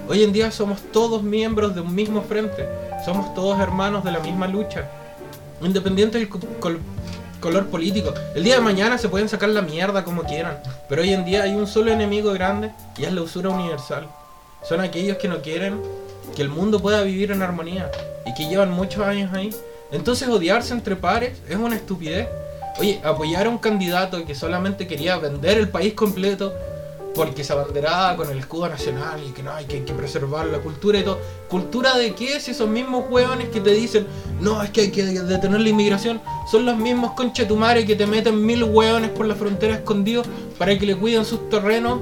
Hoy 0.08 0.22
en 0.22 0.32
día 0.32 0.50
somos 0.50 0.80
todos 0.92 1.22
miembros 1.22 1.74
de 1.74 1.80
un 1.80 1.94
mismo 1.94 2.22
frente. 2.22 2.68
Somos 3.04 3.34
todos 3.34 3.58
hermanos 3.60 4.04
de 4.04 4.12
la 4.12 4.18
misma 4.20 4.46
lucha. 4.46 4.88
Independiente 5.62 6.18
del 6.18 6.28
co- 6.28 6.40
col- 6.60 6.80
color 7.40 7.66
político. 7.68 8.12
El 8.34 8.44
día 8.44 8.56
de 8.56 8.60
mañana 8.60 8.98
se 8.98 9.08
pueden 9.08 9.28
sacar 9.28 9.48
la 9.48 9.62
mierda 9.62 10.04
como 10.04 10.22
quieran. 10.24 10.58
Pero 10.88 11.02
hoy 11.02 11.12
en 11.12 11.24
día 11.24 11.42
hay 11.44 11.54
un 11.54 11.66
solo 11.66 11.90
enemigo 11.90 12.32
grande 12.32 12.70
y 12.98 13.04
es 13.04 13.12
la 13.12 13.22
usura 13.22 13.50
universal. 13.50 14.06
Son 14.62 14.80
aquellos 14.80 15.16
que 15.18 15.28
no 15.28 15.40
quieren 15.42 15.80
que 16.36 16.42
el 16.42 16.48
mundo 16.48 16.80
pueda 16.80 17.02
vivir 17.02 17.30
en 17.32 17.42
armonía 17.42 17.90
y 18.26 18.34
que 18.34 18.48
llevan 18.48 18.70
muchos 18.72 19.06
años 19.06 19.32
ahí. 19.32 19.50
Entonces 19.92 20.28
odiarse 20.28 20.72
entre 20.74 20.96
pares 20.96 21.38
es 21.48 21.56
una 21.56 21.76
estupidez. 21.76 22.28
Oye, 22.78 23.00
apoyar 23.04 23.46
a 23.46 23.50
un 23.50 23.58
candidato 23.58 24.24
que 24.26 24.34
solamente 24.34 24.86
quería 24.86 25.16
vender 25.16 25.58
el 25.58 25.68
país 25.68 25.94
completo 25.94 26.52
porque 27.14 27.44
se 27.44 27.52
abanderaba 27.52 28.16
con 28.16 28.30
el 28.30 28.38
escudo 28.38 28.68
nacional 28.68 29.22
y 29.26 29.30
que 29.32 29.42
no 29.42 29.52
hay 29.52 29.64
que, 29.66 29.76
hay 29.76 29.82
que 29.82 29.94
preservar 29.94 30.46
la 30.46 30.58
cultura 30.58 30.98
y 30.98 31.04
todo. 31.04 31.18
¿Cultura 31.48 31.96
de 31.96 32.14
qué? 32.14 32.40
Si 32.40 32.50
esos 32.50 32.68
mismos 32.68 33.04
hueones 33.08 33.48
que 33.48 33.60
te 33.60 33.70
dicen, 33.70 34.06
no, 34.40 34.62
es 34.62 34.70
que 34.70 34.82
hay 34.82 34.90
que 34.90 35.04
detener 35.04 35.60
la 35.60 35.68
inmigración, 35.68 36.20
son 36.50 36.64
los 36.64 36.76
mismos 36.76 37.12
conchetumares 37.12 37.84
que 37.84 37.96
te 37.96 38.06
meten 38.06 38.44
mil 38.44 38.64
hueones 38.64 39.10
por 39.10 39.26
la 39.26 39.34
frontera 39.34 39.74
escondidos 39.76 40.26
para 40.58 40.76
que 40.78 40.86
le 40.86 40.96
cuiden 40.96 41.24
sus 41.24 41.48
terrenos, 41.48 42.00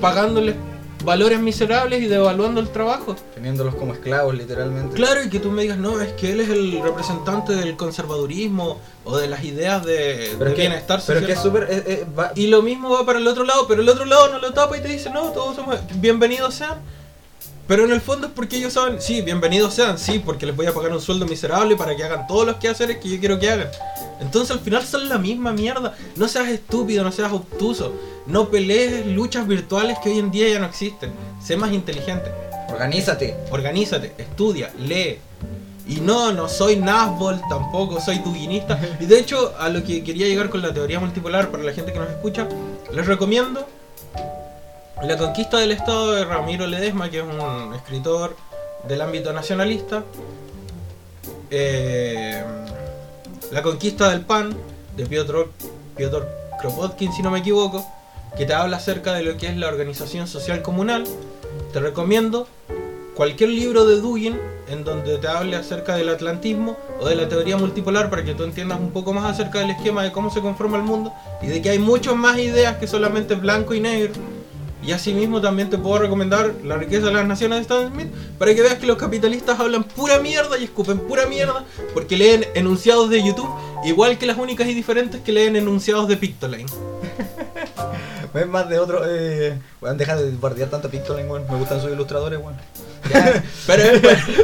pagándoles 0.00 0.54
valores 1.04 1.40
miserables 1.40 2.02
y 2.02 2.06
devaluando 2.06 2.60
el 2.60 2.68
trabajo. 2.70 3.16
Teniéndolos 3.34 3.74
como 3.74 3.92
esclavos, 3.94 4.34
literalmente. 4.34 4.94
Claro, 4.94 5.22
y 5.24 5.28
que 5.30 5.40
tú 5.40 5.50
me 5.50 5.62
digas, 5.62 5.78
no, 5.78 6.00
es 6.00 6.12
que 6.14 6.32
él 6.32 6.40
es 6.40 6.48
el 6.48 6.80
representante 6.82 7.54
del 7.54 7.76
conservadurismo 7.76 8.78
o 9.04 9.16
de 9.18 9.28
las 9.28 9.42
ideas 9.44 9.84
de, 9.84 10.34
Pero 10.38 10.50
de 10.50 10.54
que, 10.56 10.60
bienestar 10.62 11.02
pero 11.06 11.18
social. 11.20 11.22
es 11.22 11.26
que 11.26 11.32
es 11.32 11.40
súper. 11.40 11.62
eh, 11.70 11.84
eh, 11.86 12.06
va- 12.18 12.32
Y 12.36 12.46
lo 12.46 12.62
mismo 12.62 12.90
va 12.90 13.04
para 13.06 13.18
el 13.18 13.26
otro 13.26 13.44
lado, 13.44 13.66
pero 13.66 13.82
el 13.82 13.88
otro 13.88 14.04
lado 14.04 14.28
no 14.30 14.38
lo 14.38 14.52
tapa 14.52 14.76
y 14.76 14.80
te 14.80 14.88
dice, 14.88 15.10
no, 15.10 15.30
todos 15.32 15.56
somos 15.56 15.76
bienvenidos 15.96 16.54
sean. 16.54 16.78
Pero 17.68 17.84
en 17.84 17.92
el 17.92 18.00
fondo 18.00 18.26
es 18.26 18.32
porque 18.32 18.56
ellos 18.56 18.72
saben, 18.72 19.00
sí, 19.00 19.22
bienvenidos 19.22 19.72
sean, 19.74 19.96
sí, 19.96 20.18
porque 20.18 20.46
les 20.46 20.54
voy 20.54 20.66
a 20.66 20.74
pagar 20.74 20.92
un 20.92 21.00
sueldo 21.00 21.26
miserable 21.26 21.76
para 21.76 21.96
que 21.96 22.02
hagan 22.02 22.26
todos 22.26 22.44
los 22.44 22.56
quehaceres 22.56 22.98
que 22.98 23.08
yo 23.08 23.20
quiero 23.20 23.38
que 23.38 23.48
hagan. 23.50 23.68
Entonces 24.20 24.50
al 24.50 24.60
final 24.60 24.84
son 24.84 25.08
la 25.08 25.16
misma 25.18 25.52
mierda. 25.52 25.94
No 26.16 26.26
seas 26.28 26.48
estúpido, 26.48 27.02
no 27.04 27.12
seas 27.12 27.32
obtuso. 27.32 27.92
No 28.26 28.48
pelees 28.48 29.06
luchas 29.06 29.46
virtuales 29.46 29.98
que 29.98 30.10
hoy 30.10 30.18
en 30.18 30.30
día 30.30 30.48
ya 30.48 30.58
no 30.58 30.66
existen. 30.66 31.12
Sé 31.42 31.56
más 31.56 31.72
inteligente. 31.72 32.30
Organízate. 32.70 33.36
Organízate, 33.50 34.12
estudia, 34.16 34.72
lee. 34.78 35.18
Y 35.86 35.96
no, 35.96 36.32
no 36.32 36.48
soy 36.48 36.76
Nazbol, 36.76 37.40
tampoco 37.48 38.00
soy 38.00 38.18
duguinista. 38.18 38.80
Y 39.00 39.06
de 39.06 39.18
hecho, 39.18 39.54
a 39.58 39.68
lo 39.68 39.82
que 39.82 40.04
quería 40.04 40.26
llegar 40.28 40.48
con 40.48 40.62
la 40.62 40.72
teoría 40.72 41.00
multipolar 41.00 41.50
para 41.50 41.64
la 41.64 41.72
gente 41.72 41.92
que 41.92 41.98
nos 41.98 42.08
escucha, 42.08 42.48
les 42.92 43.06
recomiendo 43.06 43.66
La 45.02 45.18
conquista 45.18 45.58
del 45.58 45.72
Estado 45.72 46.12
de 46.12 46.24
Ramiro 46.24 46.66
Ledesma, 46.66 47.10
que 47.10 47.18
es 47.18 47.24
un 47.24 47.74
escritor 47.74 48.36
del 48.86 49.00
ámbito 49.00 49.32
nacionalista. 49.32 50.04
Eh, 51.50 52.42
la 53.50 53.62
conquista 53.62 54.08
del 54.10 54.20
pan, 54.20 54.56
de 54.96 55.06
Piotr, 55.06 55.50
Piotr 55.96 56.28
Kropotkin, 56.60 57.12
si 57.12 57.22
no 57.22 57.30
me 57.30 57.40
equivoco, 57.40 57.84
que 58.36 58.46
te 58.46 58.54
habla 58.54 58.78
acerca 58.78 59.14
de 59.14 59.22
lo 59.22 59.36
que 59.36 59.48
es 59.48 59.56
la 59.56 59.68
organización 59.68 60.26
social 60.26 60.62
comunal. 60.62 61.04
Te 61.72 61.80
recomiendo 61.80 62.46
cualquier 63.14 63.50
libro 63.50 63.84
de 63.84 64.00
Dugin 64.00 64.38
en 64.68 64.84
donde 64.84 65.18
te 65.18 65.28
hable 65.28 65.56
acerca 65.56 65.96
del 65.96 66.08
atlantismo 66.08 66.78
o 66.98 67.06
de 67.06 67.14
la 67.14 67.28
teoría 67.28 67.56
multipolar 67.56 68.08
para 68.08 68.24
que 68.24 68.34
tú 68.34 68.44
entiendas 68.44 68.80
un 68.80 68.90
poco 68.90 69.12
más 69.12 69.30
acerca 69.30 69.58
del 69.58 69.70
esquema 69.70 70.02
de 70.02 70.12
cómo 70.12 70.30
se 70.30 70.40
conforma 70.40 70.78
el 70.78 70.82
mundo 70.82 71.12
y 71.42 71.48
de 71.48 71.60
que 71.60 71.70
hay 71.70 71.78
muchas 71.78 72.16
más 72.16 72.38
ideas 72.38 72.76
que 72.78 72.86
solamente 72.86 73.34
blanco 73.34 73.74
y 73.74 73.80
negro. 73.80 74.12
Y 74.84 74.90
asimismo 74.90 75.40
también 75.40 75.70
te 75.70 75.78
puedo 75.78 75.98
recomendar 75.98 76.54
La 76.64 76.76
riqueza 76.76 77.06
de 77.06 77.12
las 77.12 77.24
naciones 77.24 77.58
de 77.58 77.62
Stan 77.62 77.92
Smith 77.92 78.08
para 78.36 78.52
que 78.52 78.62
veas 78.62 78.78
que 78.78 78.86
los 78.86 78.96
capitalistas 78.96 79.60
hablan 79.60 79.84
pura 79.84 80.18
mierda 80.18 80.58
y 80.58 80.64
escupen 80.64 80.98
pura 80.98 81.26
mierda 81.26 81.64
porque 81.94 82.16
leen 82.16 82.44
enunciados 82.54 83.08
de 83.08 83.22
YouTube 83.22 83.48
igual 83.84 84.18
que 84.18 84.26
las 84.26 84.38
únicas 84.38 84.66
y 84.66 84.74
diferentes 84.74 85.20
que 85.20 85.30
leen 85.30 85.54
enunciados 85.54 86.08
de 86.08 86.16
Pictoline. 86.16 86.66
Es 88.34 88.46
más 88.46 88.68
de 88.68 88.78
otro. 88.78 89.02
Eh, 89.06 89.58
weón, 89.80 89.98
deja 89.98 90.16
de 90.16 90.30
bardear 90.36 90.70
tanto 90.70 90.88
Pictoline, 90.90 91.28
weón. 91.28 91.44
Me 91.50 91.56
gustan 91.58 91.80
sus 91.80 91.90
ilustradores, 91.92 92.38
weón. 92.40 92.56
Pero 93.66 93.82
es, 93.82 94.00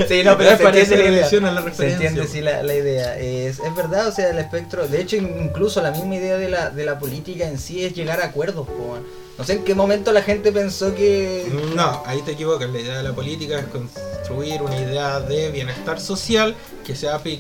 Sí, 0.09 0.23
no, 0.25 0.37
pero 0.37 0.51
es 0.51 0.59
se 0.59 0.65
entiende 0.65 0.97
la 0.99 1.05
idea. 1.11 1.29
la 1.55 1.75
Se 1.75 1.93
entiende, 1.93 2.27
sí, 2.27 2.41
la, 2.41 2.63
la 2.65 2.75
idea. 2.75 3.17
Es, 3.19 3.61
es 3.61 3.77
verdad, 3.77 4.09
o 4.09 4.13
sea, 4.13 4.31
el 4.31 4.39
espectro. 4.39 4.87
De 4.89 5.01
hecho, 5.01 5.17
incluso 5.17 5.81
la 5.81 5.93
misma 5.93 6.17
idea 6.17 6.37
de 6.37 6.49
la, 6.49 6.71
de 6.71 6.85
la 6.85 6.99
política 6.99 7.47
en 7.47 7.59
sí 7.59 7.85
es 7.85 7.95
llegar 7.95 8.21
a 8.21 8.27
acuerdos, 8.27 8.67
weón. 8.69 9.05
No 9.39 9.45
sé 9.45 9.53
en 9.55 9.65
qué 9.65 9.75
momento 9.77 10.13
la 10.13 10.23
gente 10.23 10.51
pensó 10.51 10.93
que. 10.95 11.47
No, 11.77 12.03
ahí 12.07 12.21
te 12.23 12.33
equivocas. 12.33 12.69
La 12.69 12.81
idea 12.81 12.97
de 12.99 13.05
la 13.05 13.13
política 13.13 13.61
es 13.61 13.67
construir 13.67 14.61
una 14.61 14.77
idea 14.77 15.21
de 15.21 15.51
bienestar 15.53 16.01
social 16.01 16.57
que 16.85 16.97
sea 16.97 17.23
apli- 17.23 17.39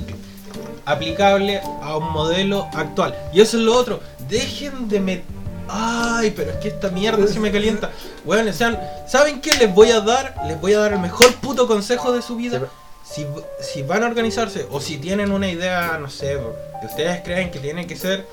aplicable 0.84 1.60
a 1.82 1.96
un 1.96 2.12
modelo 2.12 2.68
actual. 2.74 3.14
Y 3.32 3.40
eso 3.40 3.56
es 3.58 3.64
lo 3.64 3.74
otro. 3.74 4.00
Dejen 4.28 4.88
de 4.88 5.00
meter. 5.00 5.37
Ay, 5.68 6.32
pero 6.34 6.50
es 6.52 6.56
que 6.56 6.68
esta 6.68 6.88
mierda 6.88 7.26
se 7.26 7.38
me 7.40 7.52
calienta. 7.52 7.90
Bueno, 8.24 8.52
sean, 8.52 8.78
¿saben 9.06 9.40
qué 9.40 9.52
les 9.54 9.72
voy 9.72 9.90
a 9.90 10.00
dar? 10.00 10.34
Les 10.46 10.60
voy 10.60 10.72
a 10.72 10.78
dar 10.80 10.92
el 10.94 10.98
mejor 10.98 11.34
puto 11.36 11.66
consejo 11.66 12.12
de 12.12 12.22
su 12.22 12.36
vida. 12.36 12.60
Si, 13.04 13.26
si 13.60 13.82
van 13.82 14.02
a 14.02 14.06
organizarse 14.06 14.66
o 14.70 14.80
si 14.80 14.98
tienen 14.98 15.32
una 15.32 15.48
idea, 15.48 15.98
no 16.00 16.10
sé, 16.10 16.38
que 16.80 16.86
ustedes 16.86 17.22
creen 17.22 17.50
que 17.50 17.58
tiene 17.58 17.86
que 17.86 17.96
ser 17.96 18.26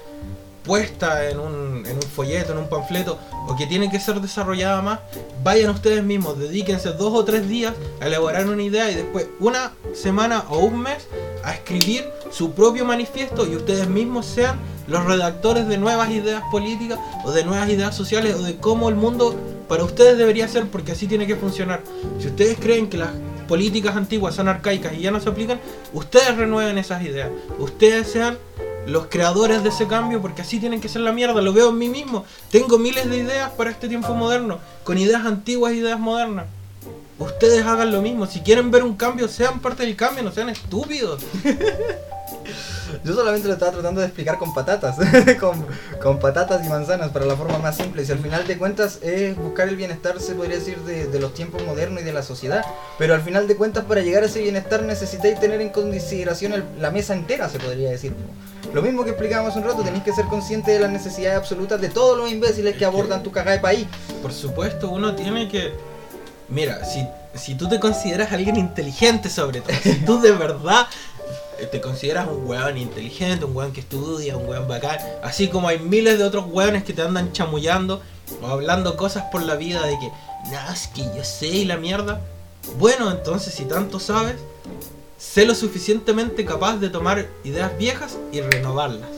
puesta 0.66 1.30
en 1.30 1.40
un, 1.40 1.86
en 1.86 1.96
un 1.96 2.02
folleto, 2.02 2.54
en 2.54 2.58
un 2.58 2.70
panfleto, 2.70 3.18
o 3.48 3.56
que 3.56 3.68
tiene 3.68 3.90
que 3.90 4.00
ser 4.00 4.20
desarrollada 4.20 4.82
más, 4.82 5.00
vayan 5.44 5.70
ustedes 5.70 6.04
mismos, 6.04 6.40
dedíquense 6.40 6.90
dos 6.94 7.14
o 7.14 7.24
tres 7.24 7.48
días 7.48 7.74
a 8.02 8.08
elaborar 8.08 8.48
una 8.48 8.64
idea 8.64 8.92
y 8.92 8.96
después 8.96 9.28
una 9.40 9.74
semana 9.94 10.46
o 10.50 10.60
un 10.60 10.82
mes 10.82 11.08
a 11.44 11.54
escribir 11.54 12.06
su 12.32 12.54
propio 12.54 12.86
manifiesto 12.86 13.46
y 13.46 13.56
ustedes 13.56 13.88
mismos 13.88 14.26
sean 14.26 14.60
los 14.88 15.06
redactores 15.06 15.68
de 15.68 15.78
nuevas 15.78 16.10
ideas 16.10 16.44
políticas 16.52 17.00
o 17.24 17.32
de 17.32 17.44
nuevas 17.44 17.70
ideas 17.70 17.96
sociales 17.96 18.36
o 18.36 18.44
de 18.44 18.58
cómo 18.58 18.90
el 18.90 18.96
mundo 18.96 19.36
para 19.68 19.84
ustedes 19.84 20.18
debería 20.18 20.48
ser 20.48 20.68
porque 20.68 20.92
así 20.92 21.08
tiene 21.08 21.28
que 21.28 21.36
funcionar. 21.36 21.82
Si 22.20 22.28
ustedes 22.28 22.58
creen 22.60 22.90
que 22.90 22.98
las 22.98 23.10
políticas 23.48 23.96
antiguas 23.96 24.36
son 24.36 24.48
arcaicas 24.48 24.94
y 24.94 25.02
ya 25.02 25.12
no 25.12 25.20
se 25.20 25.30
aplican, 25.30 25.60
ustedes 25.94 26.36
renueven 26.36 26.78
esas 26.78 27.04
ideas. 27.04 27.30
Ustedes 27.60 28.08
sean 28.08 28.38
los 28.86 29.08
creadores 29.08 29.64
de 29.64 29.70
ese 29.70 29.88
cambio 29.88 30.22
porque 30.22 30.42
así 30.42 30.60
tienen 30.60 30.82
que 30.82 30.90
ser 30.90 31.02
la 31.02 31.12
mierda. 31.12 31.42
Lo 31.42 31.54
veo 31.54 31.70
en 31.70 31.78
mí 31.78 31.90
mismo. 31.90 32.26
Tengo 32.52 32.78
miles 32.78 33.10
de 33.10 33.18
ideas 33.18 33.50
para 33.52 33.72
este 33.72 33.88
tiempo 33.88 34.14
moderno, 34.14 34.60
con 34.84 34.98
ideas 34.98 35.26
antiguas 35.26 35.74
e 35.74 35.78
ideas 35.78 36.00
modernas. 36.00 36.46
Ustedes 37.18 37.66
hagan 37.66 37.92
lo 37.92 38.02
mismo. 38.02 38.26
Si 38.28 38.42
quieren 38.42 38.72
ver 38.72 38.84
un 38.84 38.96
cambio, 38.96 39.28
sean 39.28 39.60
parte 39.60 39.84
del 39.84 39.96
cambio, 39.96 40.22
no 40.24 40.32
sean 40.32 40.50
estúpidos. 40.50 41.22
Yo 43.04 43.14
solamente 43.14 43.48
lo 43.48 43.54
estaba 43.56 43.72
tratando 43.72 44.00
de 44.02 44.08
explicar 44.08 44.38
con 44.38 44.54
patatas, 44.54 44.96
con, 45.40 45.66
con 46.02 46.20
patatas 46.20 46.64
y 46.66 46.70
manzanas 46.70 47.10
para 47.10 47.26
la 47.26 47.36
forma 47.36 47.58
más 47.58 47.76
simple. 47.78 48.06
Si 48.06 48.12
al 48.12 48.20
final 48.20 48.46
de 48.48 48.58
cuentas 48.58 49.00
es 49.02 49.36
buscar 49.36 49.68
el 49.68 49.76
bienestar, 49.76 50.20
se 50.20 50.34
podría 50.36 50.58
decir, 50.58 50.78
de, 50.80 51.08
de 51.08 51.20
los 51.20 51.34
tiempos 51.34 51.64
modernos 51.66 52.02
y 52.02 52.06
de 52.06 52.14
la 52.14 52.24
sociedad. 52.24 52.64
Pero 52.98 53.14
al 53.16 53.22
final 53.22 53.48
de 53.48 53.56
cuentas, 53.56 53.86
para 53.86 54.02
llegar 54.02 54.24
a 54.24 54.28
ese 54.28 54.42
bienestar 54.42 54.84
necesitáis 54.84 55.40
tener 55.40 55.62
en 55.62 55.70
consideración 55.70 56.54
el- 56.54 56.64
la 56.80 56.92
mesa 56.92 57.14
entera, 57.14 57.50
se 57.50 57.60
podría 57.60 57.90
decir. 57.90 58.14
Lo 58.74 58.82
mismo 58.82 59.04
que 59.04 59.12
explicábamos 59.12 59.52
hace 59.52 59.60
un 59.60 59.66
rato, 59.66 59.84
tenéis 59.84 60.04
que 60.04 60.14
ser 60.14 60.26
consciente 60.26 60.72
de 60.72 60.80
las 60.80 60.92
necesidades 60.92 61.38
absolutas 61.38 61.80
de 61.80 61.90
todos 61.90 62.18
los 62.18 62.32
imbéciles 62.32 62.76
que 62.76 62.86
abordan 62.86 63.24
tu 63.24 63.32
cagada 63.32 63.56
de 63.56 63.62
país. 63.62 63.88
Por 64.22 64.34
supuesto, 64.34 64.90
uno 64.90 65.16
tiene 65.16 65.48
que. 65.48 65.74
Mira, 66.50 66.84
si, 66.86 67.08
si 67.34 67.56
tú 67.56 67.68
te 67.68 67.80
consideras 67.80 68.32
alguien 68.32 68.58
inteligente, 68.58 69.30
sobre 69.30 69.62
todo, 69.62 69.76
si 69.82 70.06
tú 70.06 70.22
de 70.22 70.32
verdad 70.32 70.88
te 71.72 71.82
consideras 71.82 72.28
un 72.28 72.48
weón 72.48 72.78
inteligente, 72.78 73.46
un 73.46 73.56
weón 73.56 73.72
que 73.72 73.80
estudia, 73.80 74.36
un 74.38 74.48
weón 74.48 74.68
bacán, 74.68 74.98
así 75.24 75.48
como 75.48 75.68
hay 75.68 75.80
miles 75.80 76.18
de 76.18 76.26
otros 76.26 76.46
weones 76.48 76.84
que 76.84 76.94
te 76.94 77.02
andan 77.02 77.32
chamullando 77.32 78.02
o 78.42 78.48
hablando 78.48 78.98
cosas 78.98 79.26
por 79.32 79.42
la 79.42 79.56
vida 79.56 79.86
de 79.86 79.98
que, 80.00 80.12
no, 80.52 80.74
es 80.74 80.88
que 80.88 81.04
yo 81.16 81.24
sé 81.24 81.48
y 81.48 81.66
la 81.66 81.78
mierda. 81.78 82.22
Bueno, 82.78 83.12
entonces, 83.12 83.54
si 83.54 83.66
tanto 83.66 84.00
sabes, 84.00 84.36
sé 85.18 85.46
lo 85.46 85.56
suficientemente 85.56 86.46
capaz 86.46 86.78
de 86.78 86.90
tomar 86.90 87.28
ideas 87.44 87.78
viejas 87.78 88.18
y 88.32 88.42
renovarlas. 88.42 89.10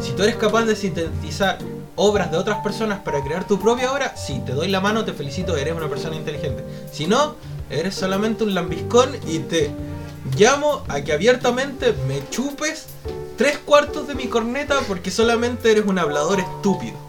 Si 0.00 0.12
tú 0.12 0.22
eres 0.22 0.36
capaz 0.36 0.64
de 0.64 0.76
sintetizar 0.76 1.58
obras 1.96 2.30
de 2.30 2.36
otras 2.36 2.58
personas 2.62 3.00
para 3.00 3.22
crear 3.22 3.46
tu 3.46 3.58
propia 3.58 3.92
obra, 3.92 4.16
sí, 4.16 4.40
te 4.44 4.52
doy 4.52 4.68
la 4.68 4.80
mano, 4.80 5.04
te 5.04 5.12
felicito, 5.12 5.56
eres 5.56 5.74
una 5.74 5.88
persona 5.88 6.16
inteligente. 6.16 6.64
Si 6.92 7.06
no, 7.06 7.34
eres 7.70 7.94
solamente 7.94 8.44
un 8.44 8.54
lambiscón 8.54 9.16
y 9.26 9.40
te 9.40 9.70
llamo 10.36 10.84
a 10.88 11.00
que 11.00 11.12
abiertamente 11.12 11.94
me 12.06 12.28
chupes 12.30 12.86
tres 13.36 13.58
cuartos 13.58 14.06
de 14.06 14.14
mi 14.14 14.26
corneta 14.26 14.78
porque 14.86 15.10
solamente 15.10 15.70
eres 15.70 15.86
un 15.86 15.98
hablador 15.98 16.40
estúpido. 16.40 17.07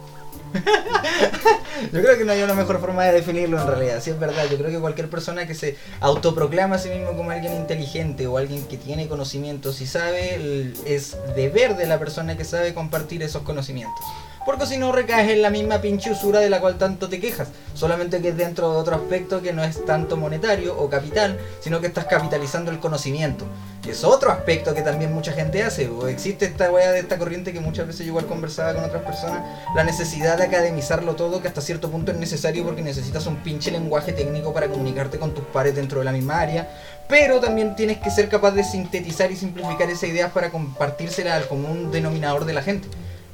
Yo 1.94 2.02
creo 2.02 2.18
que 2.18 2.26
no 2.26 2.32
hay 2.32 2.42
una 2.42 2.54
mejor 2.54 2.80
forma 2.80 3.06
de 3.06 3.14
definirlo 3.14 3.60
en 3.60 3.68
realidad, 3.68 4.02
sí 4.02 4.10
es 4.10 4.20
verdad. 4.20 4.46
Yo 4.50 4.58
creo 4.58 4.70
que 4.70 4.80
cualquier 4.80 5.10
persona 5.10 5.48
que 5.48 5.56
se 5.56 5.78
autoproclama 6.00 6.76
a 6.76 6.80
sí 6.80 6.90
mismo 6.90 7.16
como 7.16 7.32
alguien 7.32 7.56
inteligente 7.56 8.28
o 8.28 8.38
alguien 8.38 8.66
que 8.66 8.78
tiene 8.78 9.08
conocimientos 9.08 9.82
y 9.82 9.88
sabe, 9.88 10.74
es 10.86 11.18
deber 11.36 11.78
de 11.78 11.86
la 11.86 12.00
persona 12.00 12.38
que 12.38 12.46
sabe 12.46 12.74
compartir 12.74 13.24
esos 13.24 13.44
conocimientos. 13.44 14.06
Porque 14.50 14.66
si 14.66 14.80
no 14.80 14.92
recaes 14.92 15.30
en 15.30 15.44
la 15.44 15.52
misma 15.52 15.80
pinche 15.80 16.12
usura 16.12 16.40
de 16.40 16.50
la 16.50 16.60
cual 16.60 16.80
tanto 16.80 17.08
te 17.08 17.20
quejas, 17.20 17.50
solamente 17.76 18.20
que 18.20 18.30
es 18.30 18.36
dentro 18.36 18.72
de 18.72 18.78
otro 18.78 18.96
aspecto 18.96 19.44
que 19.44 19.54
no 19.54 19.64
es 19.64 19.86
tanto 19.86 20.18
monetario 20.18 20.76
o 20.76 20.90
capital, 20.90 21.38
sino 21.60 21.80
que 21.80 21.86
estás 21.86 22.06
capitalizando 22.06 22.72
el 22.72 22.80
conocimiento. 22.80 23.46
Y 23.86 23.92
es 23.92 24.04
otro 24.04 24.32
aspecto 24.32 24.74
que 24.74 24.82
también 24.82 25.14
mucha 25.14 25.34
gente 25.34 25.62
hace. 25.62 25.88
o 25.88 26.08
Existe 26.08 26.46
esta 26.46 26.72
wea 26.72 26.92
de 26.92 27.02
esta 27.02 27.20
corriente 27.20 27.54
que 27.54 27.60
muchas 27.60 27.86
veces 27.86 28.08
yo 28.08 28.10
igual 28.14 28.26
conversaba 28.26 28.74
con 28.74 28.86
otras 28.86 29.04
personas, 29.04 29.44
la 29.76 29.84
necesidad 29.84 30.40
de 30.40 30.46
academizarlo 30.46 31.16
todo, 31.16 31.44
que 31.44 31.48
hasta 31.48 31.62
cierto 31.62 31.92
punto 31.92 32.12
es 32.12 32.18
necesario 32.18 32.64
porque 32.64 32.82
necesitas 32.82 33.28
un 33.28 33.36
pinche 33.44 33.70
lenguaje 33.70 34.14
técnico 34.14 34.52
para 34.52 34.68
comunicarte 34.68 35.20
con 35.20 35.36
tus 35.36 35.46
pares 35.46 35.76
dentro 35.76 36.00
de 36.00 36.06
la 36.06 36.12
misma 36.12 36.40
área, 36.40 36.68
pero 37.08 37.40
también 37.40 37.76
tienes 37.76 38.00
que 38.00 38.10
ser 38.10 38.28
capaz 38.30 38.54
de 38.54 38.64
sintetizar 38.64 39.32
y 39.32 39.36
simplificar 39.36 39.92
esas 39.92 40.10
ideas 40.10 40.32
para 40.32 40.50
compartírsela 40.50 41.36
al 41.36 41.48
común 41.48 41.92
denominador 41.92 42.46
de 42.46 42.54
la 42.54 42.64
gente. 42.64 42.88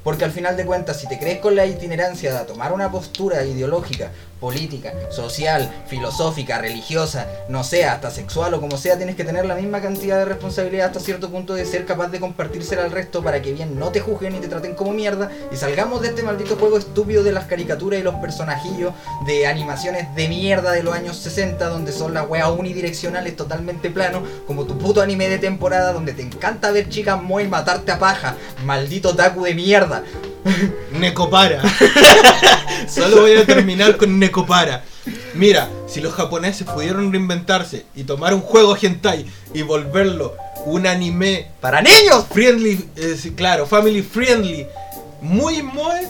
Porque 0.05 0.23
al 0.23 0.31
final 0.31 0.55
de 0.55 0.65
cuentas, 0.65 0.99
si 1.01 1.07
te 1.07 1.19
crees 1.19 1.39
con 1.39 1.55
la 1.55 1.65
itinerancia 1.65 2.31
de 2.31 2.45
tomar 2.45 2.71
una 2.71 2.91
postura 2.91 3.43
ideológica, 3.43 4.11
política, 4.39 4.93
social, 5.09 5.73
filosófica, 5.87 6.59
religiosa, 6.59 7.25
no 7.49 7.63
sé, 7.63 7.85
hasta 7.85 8.11
sexual 8.11 8.53
o 8.53 8.61
como 8.61 8.77
sea, 8.77 8.95
tienes 8.95 9.15
que 9.15 9.23
tener 9.23 9.45
la 9.47 9.55
misma 9.55 9.81
cantidad 9.81 10.19
de 10.19 10.25
responsabilidad 10.25 10.87
hasta 10.87 10.99
cierto 10.99 11.31
punto 11.31 11.55
de 11.55 11.65
ser 11.65 11.85
capaz 11.85 12.09
de 12.09 12.19
compartírsela 12.19 12.83
al 12.83 12.91
resto 12.91 13.23
para 13.23 13.41
que 13.41 13.53
bien 13.53 13.79
no 13.79 13.91
te 13.91 14.01
juzguen 14.01 14.35
y 14.35 14.39
te 14.39 14.47
traten 14.47 14.75
como 14.75 14.91
mierda 14.91 15.31
y 15.51 15.55
salgamos 15.55 16.03
de 16.03 16.09
este 16.09 16.21
maldito 16.21 16.57
juego 16.57 16.77
estúpido 16.77 17.23
de 17.23 17.31
las 17.31 17.45
caricaturas 17.45 17.99
y 17.99 18.03
los 18.03 18.15
personajillos 18.15 18.93
de 19.25 19.47
animaciones 19.47 20.13
de 20.13 20.27
mierda 20.27 20.73
de 20.73 20.83
los 20.83 20.93
años 20.93 21.17
60 21.17 21.67
donde 21.67 21.91
son 21.91 22.13
las 22.13 22.29
weas 22.29 22.49
unidireccionales 22.49 23.35
totalmente 23.35 23.89
plano, 23.89 24.21
como 24.45 24.65
tu 24.65 24.77
puto 24.77 25.01
anime 25.01 25.27
de 25.27 25.39
temporada 25.39 25.91
donde 25.91 26.13
te 26.13 26.21
encanta 26.21 26.69
ver 26.69 26.89
chicas 26.89 27.19
muy 27.19 27.47
matarte 27.47 27.91
a 27.91 27.97
paja, 27.97 28.35
maldito 28.63 29.15
taku 29.15 29.43
de 29.43 29.55
mierda. 29.55 29.94
Necopara. 30.91 31.61
Solo 32.87 33.21
voy 33.21 33.33
a 33.33 33.45
terminar 33.45 33.97
con 33.97 34.19
Necopara. 34.19 34.83
Mira, 35.33 35.69
si 35.87 36.01
los 36.01 36.13
japoneses 36.13 36.67
pudieron 36.67 37.11
reinventarse 37.11 37.85
y 37.95 38.03
tomar 38.03 38.33
un 38.33 38.41
juego 38.41 38.75
hentai 38.79 39.25
y 39.53 39.61
volverlo 39.61 40.35
un 40.65 40.87
anime 40.87 41.51
¡Para 41.61 41.81
niños! 41.81 42.25
friendly, 42.31 42.89
eh, 42.95 43.33
claro, 43.35 43.67
family 43.67 44.01
friendly, 44.01 44.65
muy 45.21 45.61
muy, 45.61 46.07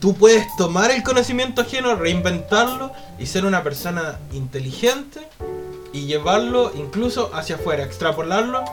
tú 0.00 0.14
puedes 0.14 0.44
tomar 0.58 0.90
el 0.90 1.02
conocimiento 1.02 1.62
ajeno, 1.62 1.94
reinventarlo 1.94 2.92
y 3.18 3.26
ser 3.26 3.46
una 3.46 3.62
persona 3.62 4.18
inteligente 4.32 5.20
y 5.92 6.06
llevarlo 6.06 6.72
incluso 6.74 7.30
hacia 7.32 7.56
afuera, 7.56 7.84
extrapolarlo 7.84 8.64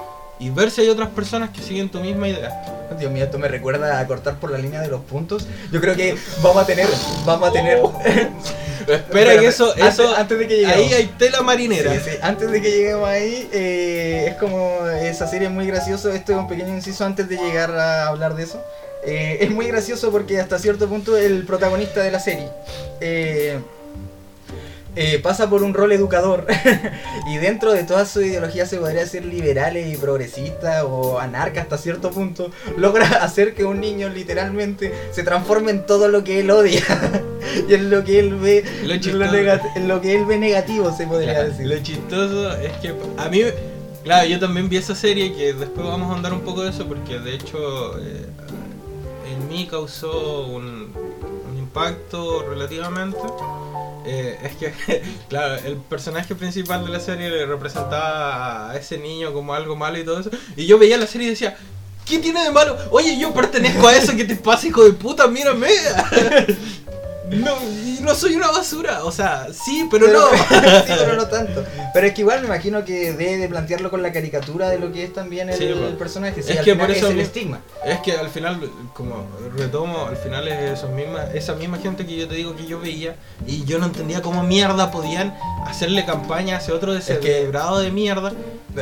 y 0.42 0.50
ver 0.50 0.72
si 0.72 0.82
hay 0.82 0.90
otras 0.90 1.10
personas 1.10 1.52
que 1.52 1.62
siguen 1.62 1.90
tu 1.90 2.00
misma 2.00 2.28
idea. 2.28 2.88
Dios 3.00 3.12
mío, 3.12 3.24
esto 3.24 3.38
me 3.40 3.48
recuerda 3.48 4.00
a 4.00 4.08
cortar 4.08 4.36
por 4.40 4.52
la 4.52 4.58
línea 4.58 4.82
de 4.82 4.90
los 4.90 5.02
puntos. 5.02 5.48
Yo 5.72 5.80
creo 5.80 5.96
que 5.96 6.16
vamos 6.42 6.64
a 6.64 6.66
tener, 6.66 6.88
vamos 7.26 7.50
a 7.50 7.52
tener, 7.54 7.80
Espera 8.88 9.38
que 9.40 9.46
eso, 9.48 9.72
Antes- 9.72 9.86
eso 9.94 10.16
antes 10.16 10.40
de 10.40 10.48
que 10.48 10.56
lleguemos. 10.56 10.76
ahí 10.76 10.94
hay 10.94 11.06
tela 11.18 11.42
marinera. 11.42 11.94
Sí, 11.94 12.00
sí, 12.04 12.18
Antes 12.22 12.52
de 12.52 12.62
que 12.62 12.72
lleguemos 12.72 13.08
ahí, 13.08 13.48
eh, 13.54 14.26
es 14.30 14.36
como 14.36 14.86
esa 14.88 15.28
serie 15.28 15.48
es 15.48 15.54
muy 15.54 15.68
gracioso. 15.68 16.10
Esto 16.12 16.32
es 16.34 16.38
un 16.40 16.48
pequeño 16.48 16.70
inciso 16.74 17.06
antes 17.06 17.30
de 17.30 17.38
llegar 17.38 17.72
a 17.78 18.08
hablar 18.08 18.36
de 18.36 18.44
eso. 18.44 18.62
Eh, 19.06 19.38
es 19.42 19.52
muy 19.52 19.68
gracioso 19.68 20.12
porque 20.12 20.40
hasta 20.40 20.58
cierto 20.60 20.88
punto 20.88 21.16
el 21.18 21.46
protagonista 21.46 22.02
de 22.02 22.12
la 22.12 22.20
serie 22.20 22.50
eh, 23.00 23.60
eh, 24.96 25.20
pasa 25.20 25.50
por 25.50 25.64
un 25.64 25.74
rol 25.74 25.92
educador. 25.92 26.46
Y 27.28 27.38
dentro 27.38 27.72
de 27.72 27.84
toda 27.84 28.06
su 28.06 28.22
ideología 28.22 28.66
se 28.66 28.78
podría 28.78 29.02
decir 29.02 29.24
liberales 29.24 29.94
y 29.94 29.98
progresista 29.98 30.86
o 30.86 31.20
anarca 31.20 31.62
hasta 31.62 31.78
cierto 31.78 32.10
punto 32.12 32.52
logra 32.78 33.06
hacer 33.24 33.54
que 33.54 33.64
un 33.64 33.80
niño 33.80 34.10
literalmente 34.10 34.92
se 35.12 35.24
transforme 35.24 35.72
en 35.72 35.86
todo 35.86 36.08
lo 36.10 36.24
que 36.24 36.40
él 36.40 36.52
odia. 36.52 36.84
Y 37.68 37.74
en 37.74 37.90
lo 37.90 38.04
que 38.04 38.20
él 38.20 38.36
ve 38.36 38.64
Lo 38.84 38.96
lo, 38.96 39.60
en 39.76 39.88
lo 39.88 40.00
que 40.00 40.16
él 40.16 40.26
ve 40.26 40.38
negativo 40.38 40.96
se 40.96 41.06
podría 41.08 41.34
Claro, 41.34 41.50
decir. 41.50 41.68
Lo 41.68 41.80
chistoso 41.80 42.56
es 42.58 42.72
que 42.74 42.94
a 43.18 43.30
mí, 43.30 43.42
claro, 44.04 44.28
yo 44.28 44.40
también 44.40 44.70
vi 44.70 44.78
esa 44.78 44.96
serie 44.96 45.34
que 45.34 45.54
después 45.54 45.86
vamos 45.86 46.12
a 46.12 46.16
andar 46.16 46.34
un 46.34 46.42
poco 46.42 46.62
de 46.64 46.70
eso 46.70 46.86
porque 46.88 47.20
de 47.20 47.34
hecho 47.36 47.98
eh, 48.00 48.26
en 49.32 49.48
mí 49.50 49.68
causó 49.70 50.46
un, 50.48 50.92
un 51.52 51.58
impacto 51.58 52.44
relativamente. 52.48 53.18
Eh, 54.06 54.38
es 54.44 54.56
que, 54.56 55.04
claro, 55.30 55.56
el 55.66 55.78
personaje 55.78 56.36
principal 56.36 56.86
de 56.86 56.92
la 56.92 57.00
serie 57.00 57.46
representaba 57.46 58.72
a 58.72 58.78
ese 58.78 58.98
niño 58.98 59.34
como 59.34 59.54
algo 59.54 59.76
malo 59.76 60.00
y 60.00 60.04
todo 60.04 60.20
eso. 60.20 60.32
Y 60.56 60.66
yo 60.66 60.78
veía 60.78 60.98
la 60.98 61.08
serie 61.08 61.28
y 61.28 61.32
decía, 61.32 61.56
¿qué 62.06 62.20
tiene 62.20 62.44
de 62.44 62.52
malo? 62.52 62.78
Oye, 62.92 63.18
yo 63.18 63.34
pertenezco 63.34 63.88
a 63.88 63.96
eso, 63.96 64.16
¿qué 64.16 64.26
te 64.26 64.36
pasa, 64.36 64.68
hijo 64.68 64.84
de 64.84 64.94
puta? 64.94 65.28
Mírame. 65.28 65.70
No, 67.32 67.56
no 68.02 68.16
soy 68.16 68.36
una 68.36 68.52
basura. 68.52 69.04
O 69.06 69.12
sea, 69.12 69.48
sí, 69.54 69.88
pero, 69.90 70.08
no. 70.08 70.28
sí, 70.32 70.94
pero 70.98 71.14
no 71.18 71.28
tanto. 71.28 71.64
Pero 71.94 72.08
es 72.08 72.14
que 72.14 72.22
igual 72.22 72.42
me 72.42 72.48
imagino 72.48 72.84
que 72.84 73.14
debe 73.14 73.38
de 73.38 73.50
plantearlo 73.50 73.90
con 73.90 74.02
la 74.02 74.12
caricatura 74.12 74.70
de 74.70 74.80
lo 74.80 74.92
que 74.92 75.04
es 75.04 75.14
también 75.14 75.50
el, 75.50 75.58
Sí, 75.58 75.70
pues. 75.72 75.92
el 75.92 75.98
personaje. 75.98 76.40
Es 76.42 76.62
que 76.62 76.76
por 76.76 76.92
eso 76.92 77.08
es 77.08 77.14
el 77.14 77.20
estigma. 77.20 77.62
Es 77.86 78.00
que 78.00 78.14
al 78.14 78.30
final, 78.30 78.60
como 78.94 79.28
retomo, 79.56 80.08
al 80.08 80.18
final 80.18 80.48
es 80.48 80.80
esos 80.80 80.92
misma, 80.92 81.26
esa 81.34 81.56
misma 81.56 81.78
gente 81.78 82.06
que 82.06 82.16
yo 82.16 82.28
te 82.28 82.36
digo 82.36 82.56
que 82.56 82.66
yo 82.66 82.80
veía 82.80 83.16
y 83.48 83.64
yo 83.66 83.80
no 83.80 83.86
entendía 83.86 84.22
cómo 84.22 84.44
mierda 84.44 84.92
podían 84.92 85.36
hacerle 85.66 86.06
campaña 86.06 86.58
hacia 86.58 86.74
otro 86.74 86.94
descerebrado 86.94 87.80
de 87.80 87.92
mierda. 87.92 88.34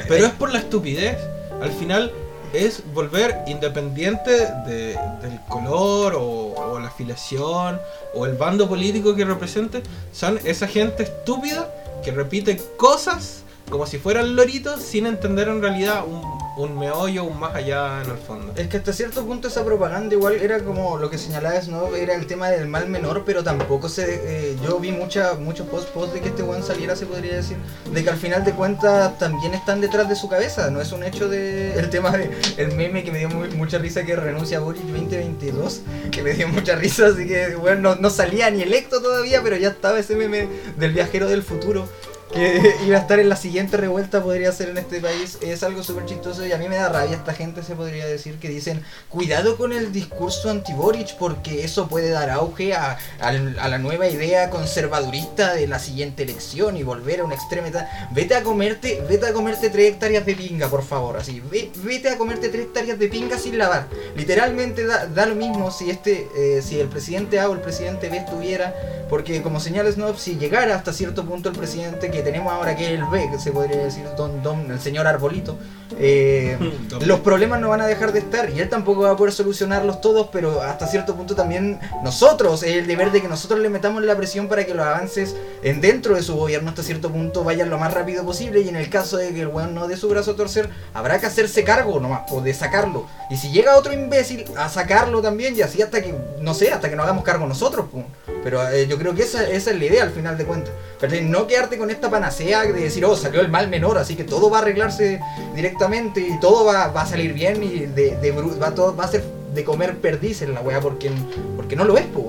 Pero 0.07 0.25
es 0.25 0.33
por 0.33 0.51
la 0.51 0.59
estupidez. 0.59 1.17
Al 1.61 1.71
final 1.71 2.11
es 2.53 2.81
volver 2.93 3.43
independiente 3.47 4.31
de- 4.65 4.97
del 5.21 5.39
color 5.47 6.15
o, 6.15 6.53
o 6.55 6.79
la 6.79 6.87
afiliación 6.87 7.79
o 8.15 8.25
el 8.25 8.33
bando 8.33 8.67
político 8.67 9.15
que 9.15 9.25
represente. 9.25 9.83
Son 10.11 10.39
esa 10.43 10.67
gente 10.67 11.03
estúpida 11.03 11.73
que 12.03 12.11
repite 12.11 12.57
cosas 12.77 13.43
como 13.69 13.85
si 13.85 13.99
fueran 13.99 14.35
loritos 14.35 14.81
sin 14.81 15.05
entender 15.05 15.47
en 15.47 15.61
realidad 15.61 16.03
un, 16.07 16.21
un 16.63 16.77
meollo, 16.77 17.23
un 17.23 17.39
más 17.39 17.55
allá 17.55 18.01
en 18.03 18.11
el 18.11 18.17
fondo. 18.17 18.53
Es 18.55 18.67
que 18.67 18.77
hasta 18.77 18.91
cierto 18.91 19.25
punto 19.25 19.47
esa 19.47 19.63
propaganda 19.63 20.13
igual 20.13 20.33
era 20.35 20.59
como 20.59 20.97
lo 20.97 21.09
que 21.09 21.17
señalaba 21.17 21.59
Snow, 21.61 21.95
era 21.95 22.13
el 22.15 22.27
tema 22.27 22.49
del 22.49 22.67
mal 22.67 22.89
menor, 22.89 23.23
pero 23.25 23.43
tampoco 23.43 23.87
se... 23.87 24.51
eh, 24.51 24.57
yo 24.63 24.79
vi 24.79 24.91
mucha, 24.91 25.35
muchos 25.35 25.67
post 25.67 25.89
post 25.89 26.13
de 26.13 26.19
que 26.19 26.29
este 26.29 26.43
weón 26.43 26.63
saliera, 26.63 26.95
se 26.95 27.05
podría 27.05 27.35
decir, 27.35 27.57
de 27.91 28.03
que 28.03 28.09
al 28.09 28.17
final 28.17 28.43
de 28.43 28.51
cuentas 28.51 29.17
también 29.17 29.53
están 29.53 29.79
detrás 29.79 30.09
de 30.09 30.15
su 30.15 30.27
cabeza, 30.27 30.69
no 30.69 30.81
es 30.81 30.91
un 30.91 31.03
hecho 31.03 31.29
de... 31.29 31.73
El 31.73 31.89
tema 31.89 32.11
de... 32.11 32.29
El 32.57 32.75
meme 32.75 33.03
que 33.03 33.11
me 33.11 33.19
dio 33.19 33.29
mucha 33.29 33.77
risa 33.77 34.03
que 34.03 34.15
renuncia 34.15 34.57
a 34.57 34.61
Boris 34.61 34.81
2022, 34.83 35.81
que 36.11 36.21
me 36.21 36.33
dio 36.33 36.47
mucha 36.49 36.75
risa, 36.75 37.07
así 37.07 37.25
que 37.25 37.55
bueno, 37.55 37.95
no, 37.95 37.95
no 37.95 38.09
salía 38.09 38.49
ni 38.51 38.63
electo 38.63 39.01
todavía, 39.01 39.41
pero 39.41 39.55
ya 39.55 39.69
estaba 39.69 39.99
ese 39.99 40.15
meme 40.15 40.47
del 40.77 40.91
viajero 40.91 41.27
del 41.27 41.43
futuro 41.43 41.87
que 42.33 42.75
iba 42.85 42.97
a 42.97 43.01
estar 43.01 43.19
en 43.19 43.29
la 43.29 43.35
siguiente 43.35 43.77
revuelta 43.77 44.23
podría 44.23 44.51
ser 44.51 44.69
en 44.69 44.77
este 44.77 44.99
país 45.01 45.37
es 45.41 45.63
algo 45.63 45.83
súper 45.83 46.05
chistoso 46.05 46.45
y 46.45 46.51
a 46.51 46.57
mí 46.57 46.67
me 46.69 46.75
da 46.77 46.89
rabia 46.89 47.15
esta 47.15 47.33
gente 47.33 47.63
se 47.63 47.75
podría 47.75 48.05
decir 48.05 48.39
que 48.39 48.49
dicen 48.49 48.83
cuidado 49.09 49.57
con 49.57 49.73
el 49.73 49.91
discurso 49.91 50.49
anti-Boric 50.49 51.15
porque 51.17 51.63
eso 51.63 51.87
puede 51.87 52.09
dar 52.09 52.29
auge 52.29 52.73
a, 52.73 52.97
la 53.19 53.77
nueva 53.77 54.07
idea 54.07 54.49
conservadurista 54.49 55.53
de 55.53 55.67
la 55.67 55.79
siguiente 55.79 56.23
elección 56.23 56.77
y 56.77 56.83
volver 56.83 57.21
a 57.21 57.25
una 57.25 57.35
extremidad. 57.35 57.87
Vete 58.11 58.35
a 58.35 58.43
comerte 58.43 59.03
vete 59.09 59.27
a 59.27 59.33
comerte 59.33 59.69
tres 59.69 59.93
hectáreas 59.93 60.25
de 60.25 60.35
pinga 60.35 60.67
por 60.67 60.83
favor 60.83 61.17
así 61.17 61.41
ve- 61.51 61.71
vete 61.83 62.09
a 62.09 62.17
comerte 62.17 62.49
tres 62.49 62.65
hectáreas 62.65 62.99
de 62.99 63.07
pinga 63.07 63.37
sin 63.37 63.57
lavar. 63.57 63.87
Literalmente 64.15 64.85
da, 64.85 65.25
lo 65.25 65.35
mismo 65.35 65.71
si 65.71 65.89
este 65.89 66.27
eh, 66.35 66.61
si 66.61 66.79
el 66.79 66.87
presidente 66.87 67.39
A 67.39 67.49
o 67.49 67.53
el 67.53 67.61
presidente 67.61 68.09
B 68.09 68.17
estuviera 68.17 68.73
porque 69.09 69.41
como 69.41 69.59
señala 69.59 69.91
Snob, 69.91 70.17
si 70.17 70.37
llegara 70.37 70.75
hasta 70.75 70.93
cierto 70.93 71.25
punto 71.25 71.49
el 71.49 71.55
presidente 71.55 72.11
que 72.11 72.18
tenemos 72.21 72.51
ahora, 72.51 72.75
que 72.75 72.85
es 72.85 72.99
el 72.99 73.05
B, 73.05 73.29
que 73.31 73.39
se 73.39 73.51
podría 73.51 73.77
decir 73.77 74.05
don, 74.17 74.41
don, 74.43 74.71
el 74.71 74.79
señor 74.79 75.07
Arbolito, 75.07 75.57
eh, 75.97 76.57
los 77.05 77.19
problemas 77.21 77.59
no 77.59 77.69
van 77.69 77.81
a 77.81 77.87
dejar 77.87 78.11
de 78.13 78.19
estar 78.19 78.49
y 78.49 78.59
él 78.59 78.69
tampoco 78.69 79.01
va 79.01 79.11
a 79.11 79.17
poder 79.17 79.33
solucionarlos 79.33 80.01
todos, 80.01 80.29
pero 80.31 80.61
hasta 80.61 80.87
cierto 80.87 81.15
punto 81.15 81.35
también 81.35 81.79
nosotros, 82.03 82.63
es 82.63 82.75
el 82.75 82.87
deber 82.87 83.11
de 83.11 83.21
que 83.21 83.27
nosotros 83.27 83.59
le 83.59 83.69
metamos 83.69 84.03
la 84.03 84.15
presión 84.15 84.47
para 84.47 84.65
que 84.65 84.73
los 84.73 84.85
avances 84.85 85.35
en 85.63 85.81
dentro 85.81 86.15
de 86.15 86.23
su 86.23 86.35
gobierno 86.35 86.69
hasta 86.69 86.83
cierto 86.83 87.11
punto 87.11 87.43
vayan 87.43 87.69
lo 87.69 87.77
más 87.77 87.93
rápido 87.93 88.23
posible 88.23 88.61
y 88.61 88.69
en 88.69 88.75
el 88.75 88.89
caso 88.89 89.17
de 89.17 89.33
que 89.33 89.41
el 89.41 89.47
weón 89.47 89.73
no 89.73 89.87
dé 89.87 89.97
su 89.97 90.07
brazo 90.09 90.31
a 90.31 90.35
torcer, 90.35 90.69
habrá 90.93 91.19
que 91.19 91.25
hacerse 91.25 91.63
cargo 91.63 91.99
nomás, 91.99 92.31
o 92.31 92.41
de 92.41 92.53
sacarlo. 92.53 93.07
Y 93.29 93.37
si 93.37 93.51
llega 93.51 93.77
otro 93.77 93.93
imbécil 93.93 94.45
a 94.57 94.69
sacarlo 94.69 95.21
también 95.21 95.55
y 95.55 95.61
así 95.61 95.81
hasta 95.81 96.01
que, 96.01 96.13
no 96.39 96.53
sé, 96.53 96.71
hasta 96.71 96.89
que 96.89 96.95
nos 96.95 97.05
hagamos 97.05 97.23
cargo 97.23 97.45
nosotros, 97.45 97.87
pues. 97.91 98.05
Pero 98.43 98.67
eh, 98.69 98.87
yo 98.87 98.97
creo 98.97 99.13
que 99.13 99.23
esa, 99.23 99.43
esa 99.43 99.71
es 99.71 99.77
la 99.77 99.85
idea 99.85 100.03
al 100.03 100.11
final 100.11 100.37
de 100.37 100.45
cuentas. 100.45 100.73
¿Cachai? 100.99 101.23
No 101.23 101.47
quedarte 101.47 101.77
con 101.77 101.89
esta 101.89 102.09
panacea 102.09 102.63
de 102.63 102.73
decir, 102.73 103.05
oh, 103.05 103.15
salió 103.15 103.41
el 103.41 103.49
mal 103.49 103.69
menor, 103.69 103.97
así 103.97 104.15
que 104.15 104.23
todo 104.23 104.49
va 104.49 104.59
a 104.59 104.61
arreglarse 104.61 105.19
directamente 105.55 106.19
y 106.21 106.39
todo 106.39 106.65
va, 106.65 106.85
a 106.85 107.05
salir 107.05 107.33
bien 107.33 107.63
y 107.63 107.85
de, 107.85 108.17
de 108.17 108.31
va, 108.31 108.73
todo, 108.75 108.95
va 108.95 109.05
a 109.05 109.07
ser 109.07 109.23
de 109.53 109.63
comer 109.63 109.97
perdiz 109.97 110.41
en 110.41 110.53
la 110.53 110.61
weá 110.61 110.79
porque, 110.79 111.11
porque 111.55 111.75
no 111.75 111.83
lo 111.85 111.97
es, 111.97 112.05
pues. 112.05 112.25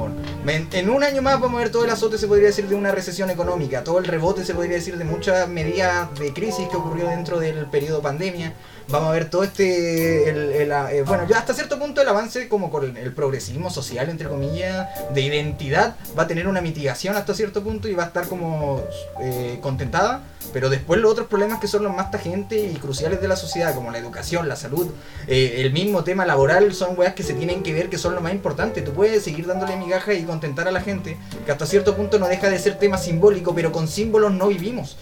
En, 0.46 0.68
en 0.72 0.90
un 0.90 1.02
año 1.02 1.22
más 1.22 1.40
vamos 1.40 1.58
a 1.58 1.64
ver 1.64 1.72
todo 1.72 1.84
el 1.84 1.90
azote, 1.90 2.18
se 2.18 2.26
podría 2.26 2.46
decir, 2.46 2.66
de 2.68 2.74
una 2.74 2.92
recesión 2.92 3.30
económica, 3.30 3.84
todo 3.84 3.98
el 3.98 4.04
rebote, 4.04 4.44
se 4.44 4.54
podría 4.54 4.76
decir, 4.76 4.96
de 4.96 5.04
muchas 5.04 5.48
medidas 5.48 6.12
de 6.18 6.32
crisis 6.32 6.66
que 6.68 6.76
ocurrió 6.76 7.08
dentro 7.08 7.38
del 7.38 7.66
periodo 7.66 8.00
pandemia. 8.00 8.54
Vamos 8.90 9.10
a 9.10 9.12
ver 9.12 9.30
todo 9.30 9.44
este, 9.44 10.28
el- 10.28 10.50
el, 10.52 10.72
eh, 10.72 11.02
bueno, 11.06 11.24
ya 11.28 11.38
hasta 11.38 11.54
cierto 11.54 11.78
punto 11.78 12.00
el 12.02 12.08
avance 12.08 12.48
como 12.48 12.70
con 12.70 12.96
el 12.96 13.12
progresismo 13.14 13.70
social, 13.70 14.08
entre 14.10 14.28
comillas, 14.28 14.88
de 15.14 15.20
identidad, 15.20 15.94
va 16.18 16.24
a 16.24 16.26
tener 16.26 16.48
una 16.48 16.60
mitigación 16.60 17.14
hasta 17.14 17.32
cierto 17.34 17.62
punto 17.62 17.86
y 17.88 17.94
va 17.94 18.04
a 18.04 18.06
estar 18.06 18.26
como 18.26 18.82
eh, 19.22 19.58
contentada, 19.62 20.22
pero 20.52 20.68
después 20.70 21.00
los 21.00 21.12
otros 21.12 21.28
problemas 21.28 21.60
que 21.60 21.68
son 21.68 21.84
los 21.84 21.94
más 21.94 22.10
tagentes 22.10 22.72
y 22.74 22.76
cruciales 22.78 23.20
de 23.20 23.28
la 23.28 23.36
sociedad, 23.36 23.76
como 23.76 23.92
la 23.92 23.98
educación, 23.98 24.48
la 24.48 24.56
salud, 24.56 24.88
eh, 25.28 25.56
el 25.58 25.72
mismo 25.72 26.02
tema 26.02 26.26
laboral, 26.26 26.74
son 26.74 26.98
weas 26.98 27.14
que 27.14 27.22
se 27.22 27.34
tienen 27.34 27.62
que 27.62 27.72
ver 27.72 27.90
que 27.90 27.98
son 27.98 28.16
lo 28.16 28.20
más 28.20 28.32
importante. 28.32 28.82
Tú 28.82 28.92
puedes 28.92 29.22
seguir 29.22 29.46
dándole 29.46 29.76
migaja 29.76 30.14
y 30.14 30.24
contentar 30.24 30.66
a 30.66 30.72
la 30.72 30.80
gente, 30.80 31.16
que 31.46 31.52
hasta 31.52 31.64
cierto 31.64 31.94
punto 31.96 32.18
no 32.18 32.26
deja 32.26 32.50
de 32.50 32.58
ser 32.58 32.76
tema 32.76 32.98
simbólico, 32.98 33.54
pero 33.54 33.70
con 33.70 33.86
símbolos 33.86 34.32
no 34.32 34.48
vivimos. 34.48 34.96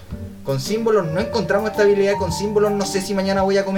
Con 0.44 0.60
símbolos 0.60 1.06
no 1.06 1.20
encontramos 1.20 1.70
estabilidad, 1.70 2.14
con 2.18 2.32
símbolos 2.32 2.70
no 2.72 2.86
sé 2.86 3.02
si 3.02 3.12
mañana 3.12 3.42
voy 3.42 3.58
a 3.58 3.66
comer. 3.66 3.77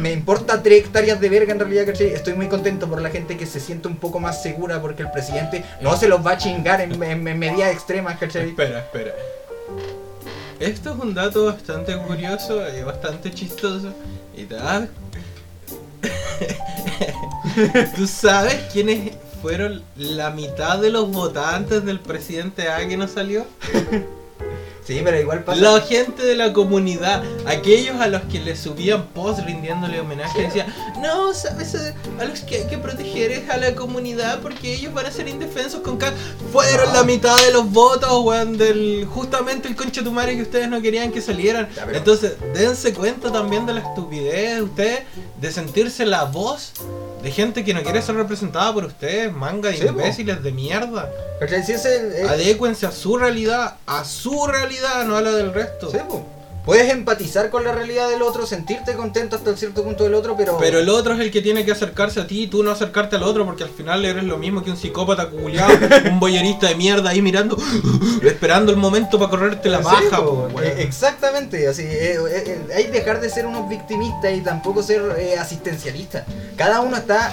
Me 0.00 0.12
importa 0.12 0.62
tres 0.62 0.84
hectáreas 0.84 1.20
de 1.20 1.28
verga 1.28 1.52
en 1.52 1.58
realidad, 1.60 1.84
¿cachai? 1.86 2.06
Estoy 2.08 2.32
muy 2.34 2.48
contento 2.48 2.88
por 2.88 3.00
la 3.02 3.10
gente 3.10 3.36
que 3.36 3.44
se 3.46 3.60
siente 3.60 3.88
un 3.88 3.96
poco 3.96 4.18
más 4.20 4.42
segura 4.42 4.80
porque 4.80 5.02
el 5.02 5.10
presidente 5.10 5.64
no 5.82 5.96
se 5.98 6.08
los 6.08 6.24
va 6.26 6.32
a 6.32 6.38
chingar 6.38 6.80
en, 6.80 7.02
en- 7.02 7.22
medidas 7.22 7.70
extremas, 7.72 8.18
¿cachai? 8.18 8.48
Espera, 8.50 8.78
espera. 8.78 9.12
Esto 10.60 10.94
es 10.94 10.98
un 10.98 11.12
dato 11.12 11.44
bastante 11.46 11.94
curioso 11.98 12.62
y 12.74 12.82
bastante 12.82 13.30
chistoso. 13.32 13.92
¿Tú 17.96 18.06
sabes 18.06 18.54
quiénes 18.72 19.12
fueron 19.42 19.82
la 19.96 20.30
mitad 20.30 20.78
de 20.78 20.90
los 20.90 21.10
votantes 21.10 21.84
del 21.84 22.00
presidente 22.00 22.68
A 22.70 22.86
que 22.86 22.96
no 22.96 23.08
salió? 23.08 23.44
Sí, 24.86 25.00
pero 25.02 25.18
igual 25.18 25.42
pasa. 25.42 25.60
La 25.60 25.80
gente 25.80 26.22
de 26.22 26.36
la 26.36 26.52
comunidad, 26.52 27.22
aquellos 27.44 28.00
a 28.00 28.06
los 28.06 28.22
que 28.22 28.38
le 28.38 28.54
subían 28.54 29.06
post 29.08 29.40
rindiéndole 29.44 29.98
homenaje, 30.00 30.42
decían, 30.42 30.72
no, 31.02 31.34
sabes, 31.34 31.74
a 31.74 32.24
los 32.24 32.40
que 32.40 32.58
hay 32.58 32.66
que 32.66 32.78
proteger 32.78 33.32
es 33.32 33.50
a 33.50 33.56
la 33.56 33.74
comunidad 33.74 34.40
porque 34.40 34.74
ellos 34.74 34.94
van 34.94 35.06
a 35.06 35.10
ser 35.10 35.26
indefensos 35.28 35.80
con 35.80 35.96
cada... 35.96 36.14
Fueron 36.52 36.86
No. 36.88 36.94
la 36.94 37.02
mitad 37.02 37.36
de 37.44 37.52
los 37.52 37.70
votos, 37.70 38.24
weón, 38.24 38.56
del 38.56 39.06
justamente 39.12 39.66
el 39.68 39.74
madre 40.12 40.36
que 40.36 40.42
ustedes 40.42 40.68
no 40.68 40.80
querían 40.80 41.10
que 41.10 41.20
salieran. 41.20 41.68
Ya, 41.74 41.84
pero- 41.84 41.98
Entonces, 41.98 42.34
dense 42.54 42.94
cuenta 42.94 43.32
también 43.32 43.66
de 43.66 43.74
la 43.74 43.80
estupidez 43.80 44.56
de 44.56 44.62
ustedes, 44.62 45.00
de 45.40 45.52
sentirse 45.52 46.06
la 46.06 46.24
voz 46.24 46.72
de 47.22 47.30
gente 47.32 47.64
que 47.64 47.74
no 47.74 47.82
quiere 47.82 48.00
ser 48.02 48.14
representada 48.14 48.72
por 48.72 48.84
ustedes, 48.84 49.32
manga 49.32 49.70
de 49.70 49.76
Sí, 49.78 49.82
po. 49.82 49.88
imbéciles 49.90 50.42
de 50.44 50.52
mierda. 50.52 51.10
¿cachai? 51.40 51.62
Si 51.64 51.72
ese, 51.72 52.22
eh, 52.22 52.28
Adécuense 52.28 52.86
a 52.86 52.92
su 52.92 53.16
realidad, 53.18 53.76
a 53.86 54.04
su 54.04 54.46
realidad, 54.46 54.75
no 55.06 55.16
a 55.16 55.20
la 55.20 55.32
del 55.32 55.52
resto. 55.52 55.90
Puedes 56.66 56.90
empatizar 56.92 57.48
con 57.48 57.64
la 57.64 57.72
realidad 57.72 58.10
del 58.10 58.20
otro, 58.22 58.44
sentirte 58.44 58.94
contento 58.94 59.36
hasta 59.36 59.56
cierto 59.56 59.82
punto 59.84 60.04
del 60.04 60.14
otro, 60.14 60.36
pero... 60.36 60.58
Pero 60.58 60.80
el 60.80 60.88
otro 60.88 61.14
es 61.14 61.20
el 61.20 61.30
que 61.30 61.40
tiene 61.40 61.64
que 61.64 61.70
acercarse 61.72 62.20
a 62.20 62.26
ti 62.26 62.42
y 62.42 62.46
tú 62.48 62.62
no 62.64 62.72
acercarte 62.72 63.14
al 63.16 63.22
otro 63.22 63.46
porque 63.46 63.62
al 63.62 63.70
final 63.70 64.04
eres 64.04 64.24
lo 64.24 64.36
mismo 64.36 64.62
que 64.64 64.70
un 64.72 64.76
psicópata 64.76 65.28
culiado, 65.30 65.72
un 66.10 66.18
boyerista 66.20 66.66
de 66.68 66.74
mierda 66.74 67.10
ahí 67.10 67.22
mirando, 67.22 67.56
esperando 68.22 68.72
el 68.72 68.78
momento 68.78 69.16
para 69.18 69.30
correrte 69.30 69.68
la 69.68 69.78
baja. 69.78 70.18
po, 70.22 70.48
eh, 70.60 70.74
exactamente, 70.80 71.68
así, 71.68 71.82
eh, 71.82 72.16
eh, 72.16 72.42
eh, 72.46 72.66
hay 72.74 72.84
que 72.86 72.98
dejar 72.98 73.20
de 73.20 73.30
ser 73.30 73.46
unos 73.46 73.68
victimistas 73.68 74.34
y 74.34 74.40
tampoco 74.40 74.82
ser 74.82 75.02
eh, 75.18 75.38
asistencialistas. 75.38 76.24
Cada 76.56 76.80
uno 76.80 76.96
está... 76.96 77.32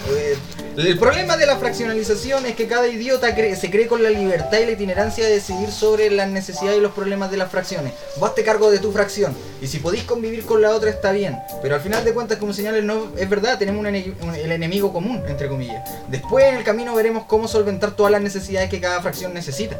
el 0.78 1.00
problema 1.00 1.38
de 1.38 1.48
la 1.48 1.58
fraccionalización 1.58 2.46
es 2.46 2.56
que 2.56 2.68
cada 2.68 2.88
idiota 2.88 3.36
cree- 3.36 3.56
se 3.56 3.72
cree 3.72 3.88
con 3.88 4.04
la 4.04 4.10
libertad 4.12 4.60
y 4.60 4.66
la 4.68 4.72
itinerancia 4.74 5.26
de 5.26 5.32
decidir 5.34 5.72
sobre 5.72 6.12
las 6.12 6.30
necesidades 6.30 6.78
y 6.78 6.82
los 6.82 6.92
problemas 6.92 7.32
de 7.32 7.38
las 7.38 7.50
fracciones. 7.50 7.94
Vos 8.20 8.36
te 8.36 8.44
cargo 8.44 8.70
de 8.70 8.78
tu 8.80 8.92
fracción 8.92 9.23
y 9.62 9.68
si 9.68 9.80
podéis 9.80 10.04
convivir 10.04 10.46
con 10.46 10.62
la 10.62 10.72
otra 10.72 10.90
está 10.90 11.12
bien, 11.12 11.38
pero 11.62 11.76
al 11.76 11.82
final 11.82 12.04
de 12.04 12.14
cuentas 12.14 12.38
como 12.38 12.54
señales 12.54 12.84
no 12.84 13.12
es 13.18 13.30
verdad, 13.30 13.58
tenemos 13.58 13.80
un 13.80 13.94
el 13.94 14.52
enemigo 14.52 14.92
común, 14.92 15.22
entre 15.28 15.48
comillas. 15.48 15.90
Después 16.10 16.46
en 16.46 16.56
el 16.56 16.64
camino 16.64 16.96
veremos 16.96 17.26
cómo 17.26 17.48
solventar 17.48 17.92
todas 17.92 18.12
las 18.12 18.22
necesidades 18.22 18.70
que 18.70 18.80
cada 18.80 19.02
fracción 19.02 19.34
necesita. 19.34 19.78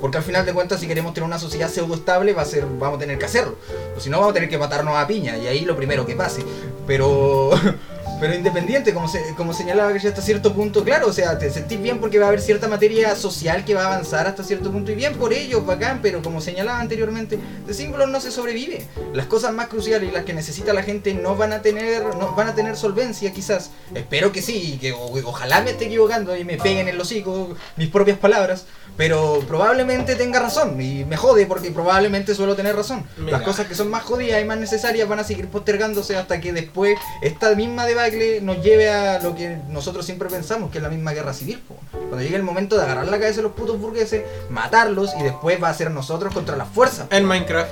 Porque 0.00 0.18
al 0.18 0.22
final 0.22 0.46
de 0.46 0.52
cuentas, 0.52 0.80
si 0.80 0.86
queremos 0.86 1.12
tener 1.12 1.26
una 1.26 1.38
sociedad 1.38 1.68
pseudo 1.68 1.94
estable, 1.94 2.32
va 2.32 2.42
a 2.42 2.44
ser, 2.44 2.64
vamos 2.78 2.98
a 2.98 3.00
tener 3.00 3.18
que 3.18 3.24
hacerlo. 3.24 3.56
O 3.96 4.00
si 4.00 4.10
no, 4.10 4.18
vamos 4.18 4.30
a 4.30 4.34
tener 4.34 4.48
que 4.48 4.58
matarnos 4.58 4.96
a 4.96 5.06
piña, 5.06 5.36
y 5.36 5.46
ahí 5.46 5.64
lo 5.64 5.76
primero 5.76 6.06
que 6.06 6.14
pase. 6.14 6.44
Pero, 6.86 7.50
pero 8.20 8.34
independiente, 8.34 8.92
como, 8.92 9.08
se, 9.08 9.34
como 9.36 9.52
señalaba 9.52 9.92
que 9.92 9.98
ya 9.98 10.10
hasta 10.10 10.22
cierto 10.22 10.52
punto, 10.52 10.84
claro, 10.84 11.08
o 11.08 11.12
sea, 11.12 11.38
te 11.38 11.50
sentís 11.50 11.80
bien 11.80 11.98
porque 11.98 12.18
va 12.18 12.26
a 12.26 12.28
haber 12.28 12.40
cierta 12.40 12.68
materia 12.68 13.14
social 13.16 13.64
que 13.64 13.74
va 13.74 13.84
a 13.84 13.86
avanzar 13.86 14.26
hasta 14.26 14.42
cierto 14.42 14.70
punto, 14.72 14.92
y 14.92 14.94
bien 14.94 15.14
por 15.14 15.32
ello, 15.32 15.62
bacán, 15.62 16.00
pero 16.02 16.22
como 16.22 16.40
señalaba 16.40 16.80
anteriormente, 16.80 17.38
de 17.66 17.74
símbolos 17.74 18.08
no 18.08 18.20
se 18.20 18.30
sobrevive. 18.30 18.86
Las 19.12 19.26
cosas 19.26 19.52
más 19.52 19.68
cruciales 19.68 20.10
y 20.10 20.12
las 20.12 20.24
que 20.24 20.34
necesita 20.34 20.72
la 20.72 20.82
gente 20.82 21.14
no 21.14 21.36
van 21.36 21.52
a 21.52 21.62
tener, 21.62 22.02
no 22.16 22.34
van 22.34 22.48
a 22.48 22.54
tener 22.54 22.76
solvencia, 22.76 23.32
quizás. 23.32 23.70
Espero 23.94 24.32
que 24.32 24.42
sí, 24.42 24.78
que 24.80 24.92
ojalá 24.92 25.60
me 25.62 25.70
esté 25.70 25.86
equivocando 25.86 26.36
y 26.36 26.44
me 26.44 26.56
peguen 26.56 26.88
en 26.88 26.94
el 26.94 27.00
hocico 27.00 27.54
mis 27.76 27.88
propias 27.88 28.18
palabras. 28.18 28.66
Pero 28.98 29.44
probablemente 29.46 30.16
tenga 30.16 30.40
razón 30.40 30.78
y 30.82 31.04
me 31.04 31.16
jode 31.16 31.46
porque 31.46 31.70
probablemente 31.70 32.34
suelo 32.34 32.56
tener 32.56 32.74
razón. 32.74 33.04
Mira. 33.16 33.38
Las 33.38 33.46
cosas 33.46 33.68
que 33.68 33.76
son 33.76 33.88
más 33.88 34.02
jodidas 34.02 34.42
y 34.42 34.44
más 34.44 34.58
necesarias 34.58 35.08
van 35.08 35.20
a 35.20 35.24
seguir 35.24 35.46
postergándose 35.48 36.16
hasta 36.16 36.40
que 36.40 36.52
después 36.52 36.98
esta 37.22 37.54
misma 37.54 37.86
debacle 37.86 38.40
nos 38.40 38.60
lleve 38.60 38.90
a 38.90 39.20
lo 39.20 39.36
que 39.36 39.56
nosotros 39.68 40.04
siempre 40.04 40.28
pensamos, 40.28 40.72
que 40.72 40.78
es 40.78 40.82
la 40.82 40.90
misma 40.90 41.12
guerra 41.12 41.32
civil. 41.32 41.62
po. 41.68 41.76
Cuando 41.92 42.20
llegue 42.22 42.34
el 42.34 42.42
momento 42.42 42.76
de 42.76 42.82
agarrar 42.82 43.06
la 43.06 43.20
cabeza 43.20 43.36
de 43.36 43.44
los 43.44 43.52
putos 43.52 43.78
burgueses, 43.78 44.24
matarlos 44.50 45.12
y 45.16 45.22
después 45.22 45.62
va 45.62 45.68
a 45.68 45.74
ser 45.74 45.92
nosotros 45.92 46.34
contra 46.34 46.56
las 46.56 46.68
fuerzas 46.68 47.06
En 47.10 47.24
Minecraft. 47.24 47.70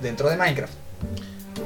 dentro 0.00 0.30
de 0.30 0.36
Minecraft. 0.36 0.72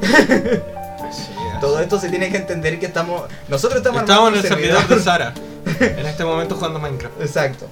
Todo 1.61 1.81
esto 1.81 2.01
se 2.01 2.09
tiene 2.09 2.31
que 2.31 2.39
entender 2.39 2.79
que 2.79 2.87
estamos... 2.87 3.25
Nosotros 3.49 3.79
estamos, 3.79 4.03
Estamos 4.03 4.31
en 4.31 4.37
el 4.37 4.43
servidor 4.43 4.89
de 4.89 5.03
Sara. 5.03 5.35
En 5.81 6.07
este 6.07 6.25
momento 6.25 6.57
jugando 6.57 6.79
Minecraft. 6.79 7.21
Exacto. 7.21 7.67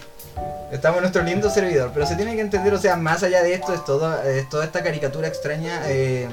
Estamos 0.71 0.99
en 0.99 1.03
nuestro 1.03 1.23
lindo 1.23 1.49
servidor, 1.49 1.93
pero 1.95 2.07
se 2.07 2.17
tiene 2.17 2.35
que 2.35 2.41
entender, 2.41 2.75
o 2.75 2.79
sea, 2.79 2.97
más 2.97 3.23
allá 3.23 3.43
de 3.43 3.55
esto, 3.55 3.73
es, 3.73 3.85
todo, 3.85 4.21
es 4.23 4.49
toda 4.49 4.65
esta 4.65 4.83
caricatura 4.83 5.29
extraña, 5.29 5.83
eh, 5.87 6.29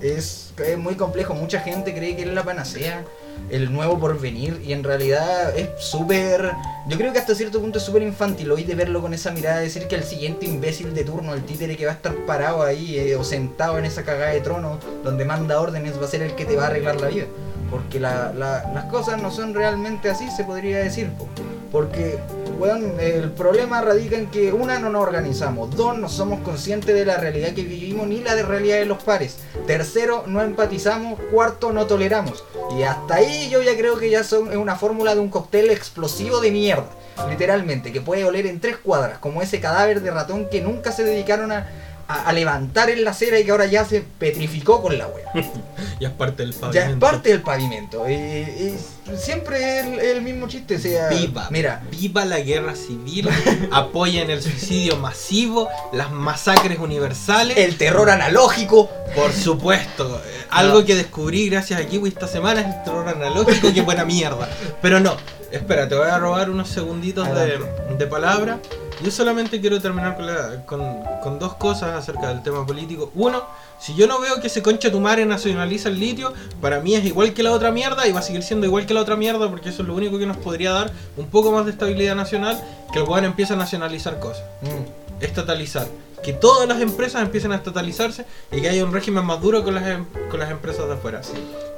es, 0.00 0.52
muy 0.78 0.94
complejo. 0.94 1.34
Mucha 1.34 1.60
gente 1.60 1.94
cree 1.94 2.16
que 2.16 2.22
es 2.22 2.28
la 2.28 2.42
panacea, 2.42 3.04
el 3.50 3.72
nuevo 3.72 3.98
porvenir, 3.98 4.60
y 4.64 4.72
en 4.72 4.84
realidad 4.84 5.56
es 5.56 5.68
súper. 5.78 6.52
Yo 6.88 6.96
creo 6.96 7.12
que 7.12 7.18
hasta 7.18 7.34
cierto 7.34 7.60
punto 7.60 7.78
es 7.78 7.84
súper 7.84 8.02
infantiloide 8.02 8.74
verlo 8.74 9.02
con 9.02 9.12
esa 9.12 9.30
mirada, 9.30 9.60
decir 9.60 9.86
que 9.86 9.96
el 9.96 10.04
siguiente 10.04 10.46
imbécil 10.46 10.94
de 10.94 11.04
turno, 11.04 11.34
el 11.34 11.44
títere 11.44 11.76
que 11.76 11.84
va 11.84 11.92
a 11.92 11.96
estar 11.96 12.14
parado 12.26 12.62
ahí 12.62 12.98
eh, 12.98 13.16
o 13.16 13.24
sentado 13.24 13.78
en 13.78 13.84
esa 13.84 14.02
cagada 14.02 14.32
de 14.32 14.40
trono 14.40 14.78
donde 15.02 15.24
manda 15.24 15.60
órdenes, 15.60 16.00
va 16.00 16.06
a 16.06 16.08
ser 16.08 16.22
el 16.22 16.34
que 16.34 16.46
te 16.46 16.56
va 16.56 16.64
a 16.64 16.66
arreglar 16.68 17.00
la 17.00 17.08
vida. 17.08 17.26
Porque 17.70 17.98
la- 18.00 18.32
la- 18.32 18.70
las 18.74 18.84
cosas 18.86 19.20
no 19.20 19.30
son 19.30 19.54
realmente 19.54 20.10
así, 20.10 20.30
se 20.30 20.44
podría 20.44 20.78
decir. 20.78 21.10
po. 21.18 21.28
Porque, 21.72 22.18
weón, 22.60 22.92
el 23.00 23.30
problema 23.32 23.80
radica 23.80 24.16
en 24.16 24.26
que, 24.26 24.52
una, 24.52 24.78
no 24.78 24.90
nos 24.90 25.02
organizamos. 25.02 25.74
Dos, 25.74 25.98
no 25.98 26.08
somos 26.08 26.38
conscientes 26.40 26.94
de 26.94 27.04
la 27.04 27.16
realidad 27.16 27.48
que 27.52 27.64
vivimos 27.64 28.06
ni 28.06 28.20
la 28.20 28.36
de 28.36 28.44
realidad 28.44 28.76
de 28.76 28.84
los 28.84 29.02
pares. 29.02 29.38
Tercero, 29.66 30.22
no 30.28 30.40
empatizamos. 30.40 31.18
Cuarto, 31.32 31.72
no 31.72 31.86
toleramos. 31.86 32.44
Y 32.78 32.84
hasta 32.84 33.16
ahí 33.16 33.48
yo 33.50 33.60
ya 33.60 33.76
creo 33.76 33.98
que 33.98 34.08
ya 34.08 34.22
son, 34.22 34.56
una 34.56 34.76
fórmula 34.76 35.14
de 35.16 35.20
un 35.20 35.30
cóctel 35.30 35.70
explosivo 35.70 36.40
de 36.40 36.52
mierda. 36.52 36.86
Literalmente, 37.28 37.92
que 37.92 38.00
puede 38.00 38.24
oler 38.24 38.46
en 38.46 38.60
tres 38.60 38.76
cuadras, 38.76 39.18
como 39.18 39.42
ese 39.42 39.60
cadáver 39.60 40.00
de 40.00 40.10
ratón 40.12 40.48
que 40.48 40.60
nunca 40.60 40.92
se 40.92 41.02
dedicaron 41.04 41.50
a, 41.50 41.66
a- 42.08 42.28
a 42.28 42.32
levantar 42.32 42.90
en 42.90 43.04
la 43.04 43.10
acera 43.10 43.38
y 43.38 43.44
que 43.44 43.50
ahora 43.50 43.66
ya 43.66 43.84
se 43.84 44.02
petrificó 44.18 44.82
con 44.82 44.96
la 44.98 45.06
wea. 45.08 45.32
Ya 46.00 46.08
es 46.08 46.14
parte 46.14 46.42
del 46.42 46.52
Ya 46.52 46.58
pavimento. 46.60 46.90
es 46.92 46.96
parte 47.12 47.28
del 47.28 47.42
pavimento. 47.42 48.10
Y, 48.10 48.14
y 48.14 48.76
siempre 49.16 49.78
es 49.78 49.86
el, 49.86 50.00
el 50.00 50.22
mismo 50.22 50.48
chiste. 50.48 50.78
Sea, 50.78 51.08
Viva, 51.08 51.46
Mira, 51.50 51.82
viva 51.90 52.24
la 52.24 52.40
guerra 52.40 52.74
civil, 52.74 53.28
apoyen 53.72 54.28
el 54.28 54.42
suicidio 54.42 54.96
masivo, 54.96 55.68
las 55.92 56.10
masacres 56.10 56.78
universales. 56.80 57.56
el 57.58 57.76
terror 57.78 58.10
analógico. 58.10 58.90
Por 59.14 59.32
supuesto, 59.32 60.20
eh, 60.26 60.46
algo 60.50 60.84
que 60.84 60.96
descubrí 60.96 61.48
gracias 61.48 61.80
a 61.80 61.86
Kiwi 61.86 62.08
esta 62.08 62.26
semana 62.26 62.60
es 62.62 62.66
el 62.74 62.82
terror 62.82 63.08
analógico, 63.08 63.72
que 63.72 63.80
buena 63.82 64.04
mierda. 64.04 64.48
Pero 64.82 64.98
no, 64.98 65.16
espera, 65.52 65.88
te 65.88 65.94
voy 65.94 66.08
a 66.08 66.18
robar 66.18 66.50
unos 66.50 66.68
segunditos 66.70 67.28
de, 67.34 67.60
de 67.96 68.06
palabra. 68.08 68.58
Yo 69.02 69.10
solamente 69.10 69.60
quiero 69.60 69.80
terminar 69.80 70.16
con, 70.16 70.26
la- 70.26 70.64
con- 70.66 70.98
con 71.22 71.38
dos 71.38 71.54
cosas 71.54 71.94
acerca 71.94 72.28
del 72.28 72.42
tema 72.42 72.64
político. 72.64 73.10
Uno, 73.14 73.42
si 73.78 73.94
yo 73.94 74.06
no 74.06 74.20
veo 74.20 74.40
que 74.40 74.48
se 74.48 74.62
concha 74.62 74.90
tu 74.90 75.00
madre 75.00 75.26
nacionaliza 75.26 75.88
el 75.88 75.98
litio, 75.98 76.32
para 76.60 76.80
mí 76.80 76.94
es 76.94 77.04
igual 77.04 77.34
que 77.34 77.42
la 77.42 77.52
otra 77.52 77.70
mierda 77.70 78.06
y 78.06 78.12
va 78.12 78.20
a 78.20 78.22
seguir 78.22 78.42
siendo 78.42 78.66
igual 78.66 78.86
que 78.86 78.94
la 78.94 79.00
otra 79.00 79.16
mierda 79.16 79.50
porque 79.50 79.68
eso 79.70 79.82
es 79.82 79.88
lo 79.88 79.94
único 79.94 80.18
que 80.18 80.26
nos 80.26 80.36
podría 80.38 80.72
dar 80.72 80.92
un 81.16 81.26
poco 81.26 81.50
más 81.52 81.64
de 81.66 81.72
estabilidad 81.72 82.14
nacional, 82.14 82.58
que 82.92 83.00
el 83.00 83.04
weón 83.08 83.24
empiece 83.24 83.52
a 83.52 83.56
nacionalizar 83.56 84.18
cosas 84.20 84.44
Mm, 84.62 85.22
estatalizar. 85.22 85.86
Que 86.22 86.32
todas 86.32 86.66
las 86.66 86.80
empresas 86.80 87.20
empiecen 87.20 87.52
a 87.52 87.56
estatalizarse 87.56 88.24
y 88.50 88.62
que 88.62 88.68
haya 88.70 88.82
un 88.84 88.92
régimen 88.94 89.26
más 89.26 89.42
duro 89.42 89.62
con 89.64 89.74
las, 89.74 89.86
em- 89.86 90.06
con 90.30 90.40
las 90.40 90.50
empresas 90.50 90.86
de 90.86 90.94
afuera. 90.94 91.20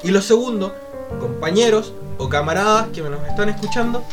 Y 0.05 0.11
lo 0.13 0.23
segundo, 0.23 0.73
compañeros 1.19 1.93
o 2.19 2.29
camaradas 2.29 2.89
que 2.95 3.03
me 3.03 3.11
nos 3.11 3.27
están 3.27 3.49
escuchando, 3.49 4.05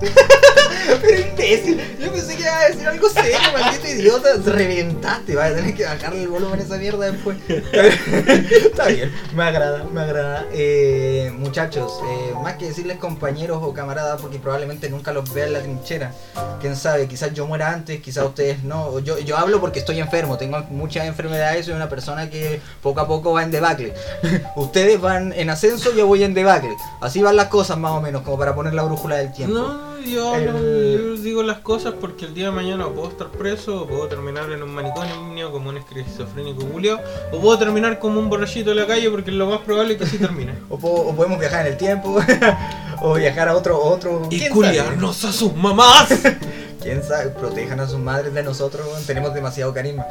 Pero 1.00 1.20
imbécil, 1.20 1.80
yo 1.98 2.12
pensé 2.12 2.36
que 2.36 2.42
iba 2.42 2.58
a 2.58 2.68
decir 2.68 2.88
algo 2.88 3.08
serio, 3.08 3.38
maldito 3.52 3.88
idiota. 3.88 4.28
Reventaste, 4.44 5.34
vas 5.34 5.52
a 5.52 5.54
tener 5.54 5.74
que 5.74 5.84
bajarle 5.84 6.22
el 6.22 6.28
volumen 6.28 6.60
a 6.60 6.62
esa 6.62 6.76
mierda 6.76 7.10
después. 7.10 7.36
Está 7.48 8.86
bien, 8.88 9.12
me 9.34 9.44
agrada, 9.44 9.84
me 9.84 10.00
agrada. 10.00 10.46
Eh, 10.52 11.32
muchachos, 11.36 12.00
eh, 12.04 12.34
más 12.42 12.54
que 12.54 12.66
decirles 12.66 12.98
compañeros 12.98 13.60
o 13.62 13.72
camaradas, 13.72 14.20
porque 14.20 14.38
probablemente 14.38 14.88
nunca 14.90 15.12
los 15.12 15.32
vea 15.32 15.46
en 15.46 15.52
la 15.52 15.60
trinchera. 15.60 16.12
Quién 16.60 16.76
sabe, 16.76 17.06
quizás 17.08 17.32
yo 17.32 17.46
muera 17.46 17.72
antes, 17.72 18.00
quizás 18.00 18.24
ustedes 18.24 18.64
no. 18.64 18.98
Yo, 19.00 19.18
yo 19.18 19.36
hablo 19.36 19.60
porque 19.60 19.78
estoy 19.78 20.00
enfermo, 20.00 20.38
tengo 20.38 20.58
muchas 20.70 21.06
enfermedades, 21.06 21.66
soy 21.66 21.74
una 21.74 21.88
persona 21.88 22.30
que 22.30 22.60
poco 22.82 23.00
a 23.00 23.06
poco 23.06 23.32
va 23.32 23.42
en 23.42 23.50
debacle. 23.50 23.94
ustedes 24.56 25.00
van 25.00 25.32
en 25.32 25.50
ascenso, 25.50 25.94
yo 25.94 26.06
voy 26.06 26.24
en 26.24 26.34
debacle. 26.34 26.74
Así 27.00 27.22
van 27.22 27.36
las 27.36 27.48
cosas 27.48 27.78
más 27.78 27.92
o 27.92 28.00
menos, 28.00 28.22
como 28.22 28.38
para 28.38 28.54
poner 28.54 28.74
la 28.74 28.82
brújula 28.82 29.16
del 29.16 29.32
tiempo. 29.32 29.54
no, 29.54 29.69
yo, 30.06 31.14
digo 31.16 31.42
las 31.42 31.58
cosas 31.58 31.94
porque 32.00 32.26
el 32.26 32.34
día 32.34 32.46
de 32.46 32.50
mañana 32.52 32.86
o 32.86 32.92
puedo 32.92 33.08
estar 33.08 33.28
preso, 33.28 33.82
o 33.82 33.86
puedo 33.86 34.06
terminar 34.08 34.50
en 34.52 34.62
un 34.62 34.70
manicomio 34.74 35.50
como 35.52 35.70
un 35.70 35.76
esquizofrénico 35.78 36.62
Julio, 36.72 36.98
o 37.32 37.40
puedo 37.40 37.58
terminar 37.58 37.98
como 37.98 38.20
un 38.20 38.28
borrachito 38.28 38.70
de 38.70 38.76
la 38.76 38.86
calle 38.86 39.10
porque 39.10 39.30
lo 39.30 39.46
más 39.46 39.60
probable 39.60 39.94
es 39.94 39.98
que 39.98 40.04
así 40.04 40.18
termine. 40.18 40.54
O, 40.68 40.78
po- 40.78 40.88
o 41.08 41.14
podemos 41.14 41.38
viajar 41.38 41.66
en 41.66 41.72
el 41.72 41.78
tiempo, 41.78 42.18
o 43.02 43.14
viajar 43.14 43.48
a 43.48 43.56
otro, 43.56 43.78
otro. 43.82 44.22
y 44.30 44.38
¿quién 44.38 44.52
culiarnos 44.52 45.24
a 45.24 45.32
sus 45.32 45.54
mamás. 45.54 46.08
¿Quién 46.82 47.02
sabe? 47.02 47.30
Protejan 47.30 47.78
a 47.80 47.86
sus 47.86 47.98
madres 47.98 48.32
de 48.32 48.42
nosotros, 48.42 48.86
tenemos 49.06 49.34
demasiado 49.34 49.74
carisma. 49.74 50.06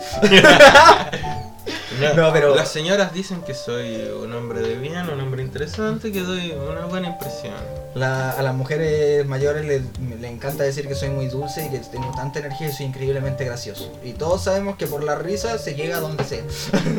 No, 2.15 2.31
pero- 2.33 2.55
Las 2.55 2.71
señoras 2.71 3.13
dicen 3.13 3.41
que 3.41 3.53
soy 3.53 4.09
un 4.23 4.33
hombre 4.33 4.61
de 4.61 4.75
bien, 4.75 5.09
un 5.09 5.19
hombre 5.19 5.41
interesante, 5.43 6.11
que 6.11 6.21
doy 6.21 6.51
una 6.51 6.85
buena 6.85 7.07
impresión. 7.09 7.53
La- 7.95 8.31
a 8.31 8.41
las 8.43 8.53
mujeres 8.53 9.25
mayores 9.25 9.65
les, 9.65 9.81
le 10.19 10.27
encanta 10.27 10.63
decir 10.63 10.87
que 10.87 10.95
soy 10.95 11.09
muy 11.09 11.27
dulce 11.27 11.65
y 11.65 11.69
que 11.69 11.79
tengo 11.79 12.11
tanta 12.15 12.39
energía 12.39 12.69
y 12.69 12.71
soy 12.71 12.85
increíblemente 12.85 13.45
gracioso. 13.45 13.91
Y 14.03 14.13
todos 14.13 14.43
sabemos 14.43 14.77
que 14.77 14.85
por 14.87 15.03
la 15.03 15.15
risa 15.15 15.57
se 15.57 15.73
llega 15.75 15.97
a 15.97 15.99
donde 15.99 16.23
sea. 16.23 16.43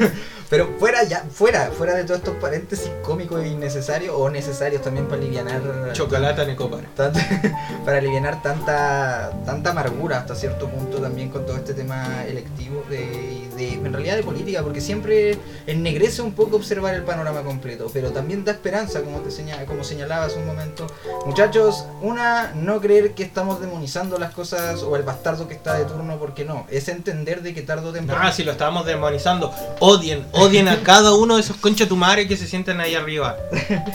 Pero 0.51 0.68
fuera 0.80 1.05
ya, 1.05 1.24
fuera, 1.30 1.70
fuera 1.70 1.94
de 1.94 2.02
todos 2.02 2.18
estos 2.18 2.34
paréntesis 2.36 2.90
cómicos 3.05 3.40
e 3.44 3.48
innecesarios 3.48 4.14
o 4.18 4.28
necesarios 4.30 4.82
también 4.82 5.06
para 5.06 5.20
aliviar 5.22 5.92
Chocolata 5.92 6.44
Necopara. 6.44 6.88
tanta- 6.97 7.20
para 7.84 7.98
aliviar 7.98 8.42
tanta 8.42 9.30
tanta 9.47 9.70
amargura 9.70 10.18
hasta 10.18 10.34
cierto 10.34 10.68
punto 10.68 10.98
también 10.98 11.28
con 11.30 11.47
todo 11.47 11.56
este 11.56 11.72
tema 11.72 12.24
electivo 12.26 12.82
de, 12.90 13.48
de- 13.56 13.74
en 13.74 13.92
realidad 13.92 14.16
de 14.16 14.24
política 14.24 14.60
porque 14.62 14.81
siempre 14.81 15.39
ennegrece 15.66 16.23
un 16.23 16.32
poco 16.32 16.57
observar 16.57 16.95
el 16.95 17.03
panorama 17.03 17.43
completo 17.43 17.91
pero 17.93 18.11
también 18.11 18.45
da 18.45 18.53
esperanza, 18.53 19.03
como 19.03 19.20
te 19.20 19.31
señala, 19.31 19.65
como 19.65 19.85
señalaba 19.85 20.27
hace 20.27 20.39
un 20.39 20.47
momento. 20.47 20.87
Muchachos, 21.27 21.85
una, 22.01 22.53
no 22.55 22.81
creer 22.81 23.12
que 23.15 23.23
estamos 23.23 23.61
demonizando 23.61 24.19
las 24.19 24.32
cosas 24.32 24.82
o 24.82 24.97
el 24.97 25.03
bastardo 25.03 25.49
que 25.49 25.55
está 25.55 25.74
de 25.78 25.85
turno, 25.85 26.19
porque 26.19 26.45
no, 26.45 26.66
es 26.70 26.89
entender 26.89 27.43
de 27.43 27.55
que 27.55 27.62
tarde 27.62 27.89
o 27.89 27.93
temprano... 27.93 28.23
Ah, 28.24 28.32
si 28.32 28.45
lo 28.45 28.53
estábamos 28.53 28.87
demonizando. 28.87 29.53
Odien, 29.81 30.27
odien 30.32 30.69
a 30.69 30.82
cada 30.82 31.15
uno 31.15 31.37
de 31.37 31.43
esos 31.43 31.57
concha 31.57 31.87
tu 31.87 31.97
madre 31.97 32.27
que 32.28 32.37
se 32.37 32.47
sienten 32.47 32.81
ahí 32.81 32.95
arriba. 32.95 33.37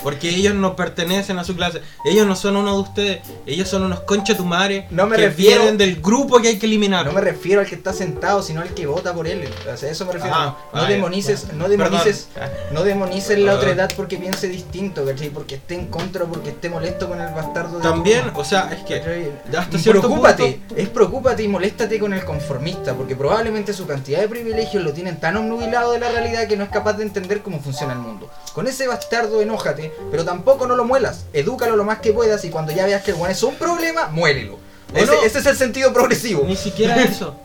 Porque 0.04 0.30
ellos 0.30 0.54
no 0.56 0.76
pertenecen 0.76 1.40
a 1.40 1.44
su 1.44 1.56
clase. 1.56 1.82
Ellos 2.06 2.26
no 2.28 2.36
son 2.36 2.56
uno 2.58 2.76
de 2.76 2.82
ustedes. 2.82 3.20
Ellos 3.46 3.68
son 3.68 3.84
unos 3.84 4.02
concha 4.02 4.36
tu 4.38 4.46
madre 4.46 4.88
No 4.90 5.06
me 5.08 5.16
que 5.16 5.28
refiero- 5.28 5.62
vienen 5.62 5.78
del 5.78 6.02
grupo 6.02 6.42
que 6.42 6.50
hay 6.50 6.60
que 6.60 6.66
eliminar. 6.66 7.06
No 7.06 7.12
me 7.14 7.22
refiero 7.22 7.62
al 7.62 7.68
que 7.68 7.76
está 7.76 7.94
sentado, 7.94 8.42
sino 8.42 8.62
al 8.62 8.74
que 8.74 8.86
vota 8.86 9.14
por 9.14 9.28
él. 9.28 9.48
O 9.74 9.78
sea, 9.78 9.90
eso 9.90 10.06
me 10.06 10.14
refiero. 10.14 10.36
Ah, 10.36 10.55
no, 10.74 10.82
ah, 10.82 10.88
demonices, 10.88 11.46
bueno. 11.46 11.64
no 11.64 11.70
demonices, 11.70 12.28
Perdón. 12.34 12.50
no 12.72 12.84
demonices 12.84 13.40
la 13.40 13.56
otra 13.56 13.72
edad 13.72 13.92
porque 13.96 14.18
piense 14.18 14.48
distinto, 14.48 15.06
¿cachai? 15.06 15.30
Porque 15.30 15.56
esté 15.56 15.76
en 15.76 15.88
contra 15.88 16.24
o 16.24 16.28
porque 16.28 16.50
esté 16.50 16.70
molesto 16.70 17.08
con 17.08 17.22
el 17.22 17.34
bastardo 17.34 17.78
de 17.78 17.84
También, 17.84 18.32
o 18.34 18.44
sea, 18.44 18.70
es 18.74 18.84
que 18.84 19.32
hasta 19.58 19.78
Preocúpate, 19.78 20.44
punto- 20.68 20.76
es 20.76 20.90
preocúpate 20.90 21.44
y 21.44 21.48
moléstate 21.48 22.00
con 22.00 22.14
el 22.14 22.26
conformista, 22.26 22.94
porque 22.94 23.16
probablemente 23.16 23.74
su 23.74 23.86
cantidad 23.88 24.20
de 24.20 24.28
privilegios 24.28 24.84
lo 24.84 24.92
tienen 24.94 25.20
tan 25.20 25.38
obnubilado 25.38 25.92
de 25.94 26.00
la 26.00 26.10
realidad 26.12 26.48
que 26.48 26.58
no 26.58 26.64
es 26.64 26.70
capaz 26.70 26.94
de 26.94 27.04
entender 27.04 27.42
cómo 27.42 27.60
funciona 27.62 27.94
el 27.94 28.00
mundo. 28.00 28.30
Con 28.54 28.68
ese 28.68 28.88
bastardo 28.88 29.42
enójate, 29.42 29.94
pero 30.12 30.26
tampoco 30.26 30.68
no 30.68 30.76
lo 30.76 30.84
muelas, 30.86 31.26
edúcalo 31.34 31.76
lo 31.76 31.84
más 31.86 32.00
que 32.00 32.12
puedas 32.14 32.44
y 32.46 32.50
cuando 32.50 32.72
ya 32.72 32.86
veas 32.86 33.04
que 33.04 33.12
el 33.12 33.18
weón 33.18 33.32
es 33.32 33.44
un 33.44 33.56
problema, 33.56 34.08
muérelo. 34.08 34.56
¿O 34.94 34.98
Ese, 34.98 35.06
no? 35.08 35.24
ese 35.24 35.40
es 35.40 35.46
el 35.48 35.58
sentido 35.58 35.92
progresivo. 35.94 36.44
Ni 36.46 36.56
siquiera 36.56 36.96
eso. 37.04 37.36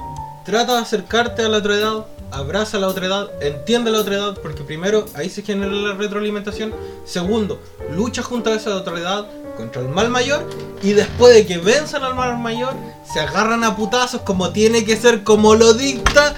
Trata 0.45 0.75
de 0.77 0.79
acercarte 0.83 1.43
a 1.43 1.49
la 1.49 1.59
otra 1.59 1.75
edad, 1.75 2.07
abraza 2.33 2.79
la 2.79 2.89
otra 2.89 3.07
edad, 3.07 3.31
entiende 3.41 3.91
la 3.91 3.99
otra 3.99 4.15
edad, 4.17 4.39
porque 4.41 4.63
primero 4.63 5.07
ahí 5.15 5.29
se 5.31 5.43
genera 5.43 5.73
la 5.73 5.95
retroalimentación. 5.95 6.73
Segundo, 7.05 7.61
lucha 7.95 8.23
junto 8.23 8.51
a 8.51 8.55
esa 8.55 8.75
otra 8.77 8.99
edad 8.99 9.27
contra 9.57 9.83
el 9.83 9.89
mal 9.89 10.09
mayor 10.09 10.49
y 10.83 10.93
después 10.93 11.35
de 11.35 11.47
que 11.47 11.59
venzan 11.59 12.03
al 12.05 12.15
mal 12.15 12.39
mayor, 12.39 12.75
se 13.13 13.21
agarran 13.21 13.65
a 13.65 13.77
putazos 13.77 14.23
como 14.23 14.51
tiene 14.51 14.85
que 14.85 14.97
ser, 14.97 15.23
como 15.23 15.55
lo 15.55 15.75
dicta 15.75 16.35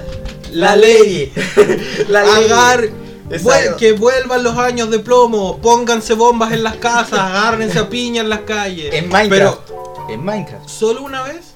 la 0.51 0.77
ley. 0.77 1.33
la 2.09 2.23
ley. 2.23 2.45
Agar, 2.45 2.89
Exacto. 3.31 3.77
que 3.77 3.93
vuelvan 3.93 4.43
los 4.43 4.59
años 4.59 4.91
de 4.91 4.99
plomo, 4.99 5.59
pónganse 5.59 6.15
bombas 6.15 6.53
en 6.53 6.63
las 6.63 6.77
casas, 6.77 7.21
agárrense 7.21 7.79
a 7.79 7.89
piña 7.89 8.23
en 8.23 8.29
las 8.29 8.41
calles. 8.41 8.93
En 8.93 9.09
Minecraft. 9.09 9.61
Pero 9.69 10.07
En 10.11 10.25
Minecraft. 10.25 10.69
solo 10.69 11.03
una 11.03 11.23
vez, 11.23 11.52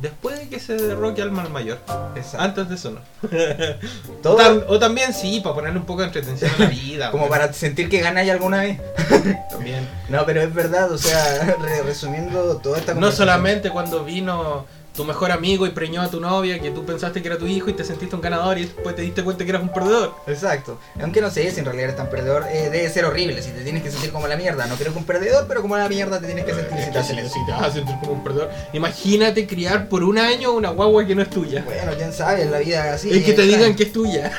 después 0.00 0.38
de 0.38 0.48
que 0.48 0.60
se 0.60 0.76
derroque 0.76 1.22
al 1.22 1.30
mal 1.30 1.50
mayor. 1.50 1.78
Exacto. 2.16 2.38
Antes 2.40 2.68
de 2.68 2.74
eso 2.74 2.90
no. 2.92 3.00
Todo 4.22 4.38
Tam- 4.38 4.64
o 4.68 4.78
también 4.78 5.12
sí, 5.14 5.40
para 5.40 5.54
ponerle 5.54 5.78
un 5.78 5.86
poco 5.86 6.00
de 6.00 6.06
entretención 6.08 6.50
a 6.56 6.58
la 6.58 6.66
vida. 6.66 7.10
como 7.10 7.28
para 7.28 7.52
sentir 7.52 7.88
que 7.88 8.00
ganáis 8.00 8.30
alguna 8.30 8.58
vez. 8.62 8.80
También. 9.50 9.88
No, 10.08 10.24
pero 10.26 10.42
es 10.42 10.52
verdad, 10.54 10.90
o 10.92 10.98
sea, 10.98 11.56
re- 11.60 11.82
resumiendo 11.82 12.56
toda 12.58 12.78
esta 12.78 12.94
No 12.94 13.10
solamente 13.12 13.70
cuando 13.70 14.04
vino 14.04 14.66
tu 14.98 15.04
mejor 15.04 15.30
amigo 15.30 15.64
y 15.64 15.70
preñó 15.70 16.02
a 16.02 16.10
tu 16.10 16.18
novia, 16.18 16.58
que 16.58 16.72
tú 16.72 16.84
pensaste 16.84 17.22
que 17.22 17.28
era 17.28 17.38
tu 17.38 17.46
hijo 17.46 17.70
y 17.70 17.72
te 17.72 17.84
sentiste 17.84 18.16
un 18.16 18.20
ganador 18.20 18.58
y 18.58 18.62
después 18.66 18.96
te 18.96 19.02
diste 19.02 19.22
cuenta 19.22 19.44
que 19.44 19.50
eras 19.50 19.62
un 19.62 19.68
perdedor. 19.68 20.12
Exacto. 20.26 20.76
Aunque 21.00 21.20
no 21.20 21.30
sé 21.30 21.48
si 21.52 21.60
en 21.60 21.66
realidad 21.66 21.84
eres 21.84 21.96
tan 21.96 22.10
perdedor, 22.10 22.46
eh, 22.50 22.68
debe 22.68 22.90
ser 22.90 23.04
horrible 23.04 23.40
si 23.40 23.52
te 23.52 23.62
tienes 23.62 23.84
que 23.84 23.92
sentir 23.92 24.10
como 24.10 24.26
la 24.26 24.36
mierda. 24.36 24.66
No 24.66 24.74
creo 24.74 24.92
que 24.92 24.98
un 24.98 25.04
perdedor, 25.04 25.46
pero 25.46 25.62
como 25.62 25.76
la 25.76 25.88
mierda 25.88 26.18
te 26.18 26.26
tienes 26.26 26.44
que 26.44 26.52
sentir 26.52 26.78
si 26.84 26.90
te 26.90 26.98
eso. 26.98 27.32
Si 27.32 27.46
te 27.46 27.52
vas 27.52 27.62
a 27.62 27.70
sentir 27.72 27.94
como 28.00 28.12
un 28.14 28.24
perdedor. 28.24 28.50
Imagínate 28.72 29.46
criar 29.46 29.88
por 29.88 30.02
un 30.02 30.18
año 30.18 30.50
una 30.50 30.70
guagua 30.70 31.06
que 31.06 31.14
no 31.14 31.22
es 31.22 31.30
tuya. 31.30 31.62
Bueno, 31.64 31.92
quién 31.96 32.12
sabe, 32.12 32.42
en 32.42 32.50
la 32.50 32.58
vida 32.58 32.92
así. 32.92 33.08
y 33.08 33.22
que 33.22 33.34
te 33.34 33.42
es 33.42 33.46
digan 33.46 33.70
extraño. 33.70 33.76
que 33.76 33.82
es 33.84 33.92
tuya. 33.92 34.32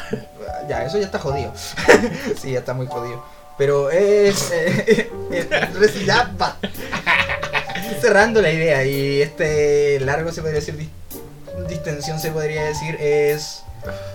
Ya, 0.67 0.83
eso 0.83 0.97
ya 0.97 1.05
está 1.05 1.19
jodido. 1.19 1.53
sí, 2.41 2.51
ya 2.51 2.59
está 2.59 2.73
muy 2.73 2.87
jodido. 2.87 3.23
Pero 3.57 3.89
es. 3.91 4.51
Eh, 4.51 5.09
eh, 5.31 5.69
reci- 5.79 6.05
ya. 6.05 6.35
Cerrando 8.01 8.41
la 8.41 8.51
idea, 8.51 8.85
y 8.85 9.21
este 9.21 9.99
largo 9.99 10.31
se 10.31 10.41
podría 10.41 10.59
decir. 10.59 10.77
dis- 10.77 11.67
distensión 11.67 12.19
se 12.19 12.31
podría 12.31 12.63
decir 12.63 12.95
es. 12.99 13.63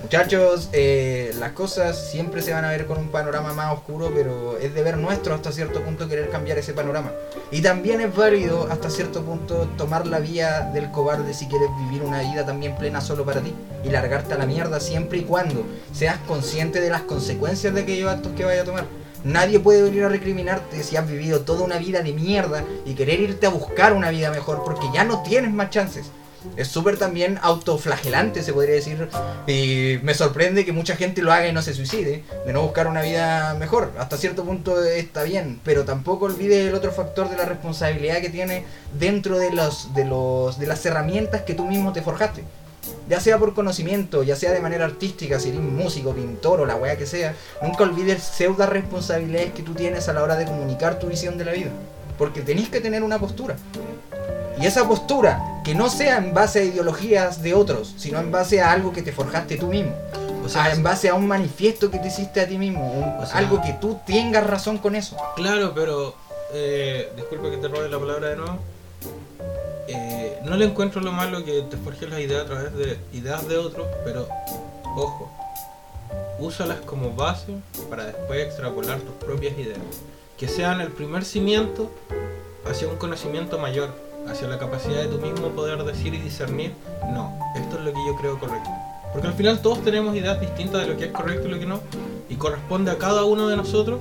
Muchachos, 0.03 0.69
eh, 0.75 1.33
las 1.39 1.53
cosas 1.53 2.11
siempre 2.11 2.43
se 2.43 2.53
van 2.53 2.67
a 2.67 2.71
ver 2.71 2.85
con 2.85 2.99
un 2.99 3.09
panorama 3.09 3.55
más 3.55 3.73
oscuro, 3.73 4.13
pero 4.15 4.59
es 4.59 4.75
deber 4.75 4.99
nuestro 4.99 5.35
hasta 5.35 5.53
cierto 5.53 5.81
punto 5.83 6.07
querer 6.07 6.29
cambiar 6.29 6.59
ese 6.59 6.75
panorama. 6.75 7.13
Y 7.51 7.63
también 7.63 8.03
es 8.03 8.15
válido 8.15 8.69
hasta 8.71 8.91
cierto 8.91 9.23
punto 9.23 9.67
tomar 9.79 10.07
la 10.07 10.19
vía 10.19 10.71
del 10.75 10.91
cobarde 10.91 11.33
si 11.33 11.47
quieres 11.47 11.69
vivir 11.85 12.03
una 12.03 12.21
vida 12.21 12.45
también 12.45 12.77
plena 12.77 13.01
solo 13.01 13.25
para 13.25 13.41
ti 13.41 13.55
y 13.83 13.89
largarte 13.89 14.35
a 14.35 14.39
la 14.39 14.45
mierda 14.45 14.81
siempre 14.81 15.19
y 15.19 15.23
cuando 15.23 15.65
seas 15.95 16.19
consciente 16.29 16.81
de 16.83 16.91
las 16.91 17.03
consecuencias 17.03 17.73
de 17.75 17.81
aquellos 17.81 18.11
actos 18.11 18.33
que 18.37 18.45
vayas 18.45 18.63
a 18.63 18.67
tomar. 18.67 18.85
Nadie 19.25 19.59
puede 19.59 19.83
venir 19.83 20.05
a 20.05 20.09
recriminarte 20.09 20.83
si 20.83 20.97
has 20.97 21.09
vivido 21.09 21.41
toda 21.41 21.65
una 21.65 21.79
vida 21.79 22.03
de 22.03 22.13
mierda 22.13 22.63
y 22.85 22.95
querer 22.95 23.21
irte 23.21 23.47
a 23.47 23.51
buscar 23.51 23.95
una 23.95 24.11
vida 24.11 24.31
mejor 24.31 24.63
porque 24.65 24.87
ya 24.93 25.05
no 25.05 25.23
tienes 25.23 25.51
más 25.51 25.71
chances. 25.71 26.11
Es 26.57 26.69
súper 26.69 26.99
también 26.99 27.39
autoflagelante, 27.41 28.43
se 28.43 28.53
podría 28.53 28.75
decir. 28.75 29.09
Y 29.47 29.99
me 30.03 30.13
sorprende 30.13 30.67
que 30.67 30.73
mucha 30.73 30.95
gente 30.95 31.23
lo 31.23 31.33
haga 31.33 31.49
y 31.49 31.53
no 31.53 31.63
se 31.63 31.73
suicide, 31.73 32.23
de 32.45 32.53
no 32.53 32.63
buscar 32.63 32.87
una 32.87 33.01
vida 33.01 33.55
mejor. 33.55 33.93
Hasta 33.99 34.19
cierto 34.19 34.45
punto 34.45 34.85
está 34.85 35.23
bien, 35.23 35.59
pero 35.65 35.85
tampoco 35.85 36.27
olvide 36.27 36.69
el 36.69 36.75
otro 36.75 36.93
factor 36.93 37.31
de 37.31 37.39
la 37.39 37.47
responsabilidad 37.47 38.21
que 38.21 38.29
tiene 38.29 38.65
dentro 38.99 39.39
de, 39.39 39.53
los, 39.53 39.95
de, 39.95 40.05
los, 40.05 40.59
de 40.59 40.67
las 40.67 40.85
herramientas 40.85 41.43
que 41.43 41.55
tú 41.55 41.65
mismo 41.65 41.95
te 41.95 42.03
forjaste. 42.03 42.45
Ya 43.09 43.21
sea 43.21 43.39
por 43.39 43.53
conocimiento, 43.55 44.23
ya 44.23 44.35
sea 44.35 44.53
de 44.53 44.61
manera 44.61 44.87
artística, 44.87 45.39
si 45.39 45.51
eres 45.51 45.61
músico, 45.61 46.13
pintor 46.15 46.61
o 46.63 46.67
la 46.67 46.77
weá 46.77 46.97
que 46.97 47.07
sea, 47.07 47.35
nunca 47.63 47.85
olvides 47.85 48.23
pseudas 48.23 48.69
responsabilidades 48.69 49.53
que 49.53 49.63
tú 49.63 49.75
tienes 49.75 50.09
a 50.09 50.15
la 50.15 50.23
hora 50.23 50.37
de 50.37 50.47
comunicar 50.47 50.99
tu 50.99 51.09
visión 51.09 51.37
de 51.37 51.45
la 51.45 51.53
vida. 51.53 51.71
Porque 52.17 52.41
tenéis 52.41 52.69
que 52.71 52.81
tener 52.81 53.03
una 53.03 53.19
postura. 53.19 53.57
Y 54.59 54.67
esa 54.67 54.87
postura, 54.89 55.43
que 55.65 55.75
no 55.75 55.91
sea 55.91 56.17
en 56.17 56.33
base 56.33 56.61
a 56.61 56.65
ideologías 56.65 57.43
de 57.43 57.55
otros, 57.55 57.95
sino 57.99 58.21
en 58.21 58.31
base 58.31 58.63
a 58.63 58.71
algo 58.73 58.93
que 58.93 59.03
te 59.03 59.13
forjaste 59.13 59.57
tú 59.57 59.67
mismo. 59.67 59.93
O 60.43 60.47
O 60.47 60.49
sea, 60.49 60.71
en 60.73 60.83
base 60.83 61.09
a 61.09 61.15
un 61.15 61.27
manifiesto 61.27 61.91
que 61.91 61.99
te 61.99 62.09
hiciste 62.09 62.41
a 62.41 62.47
ti 62.47 62.57
mismo. 62.59 62.91
un- 62.93 63.23
O 63.23 63.27
sea- 63.27 63.39
algo 63.39 63.61
que 63.63 63.73
tú 63.81 63.99
tengas 64.07 64.47
razón 64.47 64.79
con 64.79 64.95
eso. 64.95 65.17
Claro, 65.37 65.73
pero. 65.75 66.15
Eh, 66.53 67.11
disculpa 67.17 67.51
que 67.51 67.57
te 67.57 67.67
robe 67.69 67.89
la 67.89 67.99
palabra 67.99 68.29
de 68.29 68.37
nuevo. 68.37 68.59
Eh, 69.89 70.41
no 70.45 70.57
le 70.57 70.65
encuentro 70.65 71.01
lo 71.01 71.13
malo 71.13 71.45
que 71.45 71.63
te 71.63 71.77
forjes 71.77 72.09
las 72.09 72.21
ideas 72.21 72.43
a 72.43 72.47
través 72.47 72.75
de 72.75 72.99
ideas 73.13 73.47
de 73.49 73.59
otros, 73.59 73.87
pero 74.05 74.27
ojo, 74.97 75.31
úsalas 76.39 76.81
como 76.81 77.15
base 77.15 77.55
para 77.91 78.07
después 78.07 78.47
extrapolar 78.47 79.01
tus 79.01 79.15
propias 79.15 79.59
ideas. 79.59 79.79
Que 80.39 80.49
sean 80.49 80.81
el 80.81 80.91
primer 80.91 81.25
cimiento 81.25 81.91
hacia 82.67 82.89
un 82.89 82.97
conocimiento 82.97 83.59
mayor, 83.59 83.91
hacia 84.29 84.49
la 84.49 84.59
capacidad 84.59 85.03
de 85.03 85.09
tú 85.09 85.19
mismo 85.19 85.49
poder 85.51 85.85
decir 85.85 86.15
y 86.15 86.19
discernir, 86.19 86.73
no, 87.13 87.39
esto 87.57 87.77
es 87.79 87.85
lo 87.85 87.93
que 87.93 88.07
yo 88.07 88.17
creo 88.17 88.39
correcto. 88.39 88.71
Porque 89.13 89.29
al 89.29 89.35
final 89.35 89.63
todos 89.63 89.85
tenemos 89.85 90.17
ideas 90.17 90.41
distintas 90.41 90.83
de 90.83 90.93
lo 90.93 90.97
que 90.97 91.05
es 91.05 91.13
correcto 91.13 91.47
y 91.47 91.51
lo 91.51 91.59
que 91.59 91.67
no, 91.67 91.81
y 92.29 92.35
corresponde 92.37 92.91
a 92.91 92.99
cada 92.99 93.25
uno 93.25 93.49
de 93.49 93.57
nosotros 93.57 94.01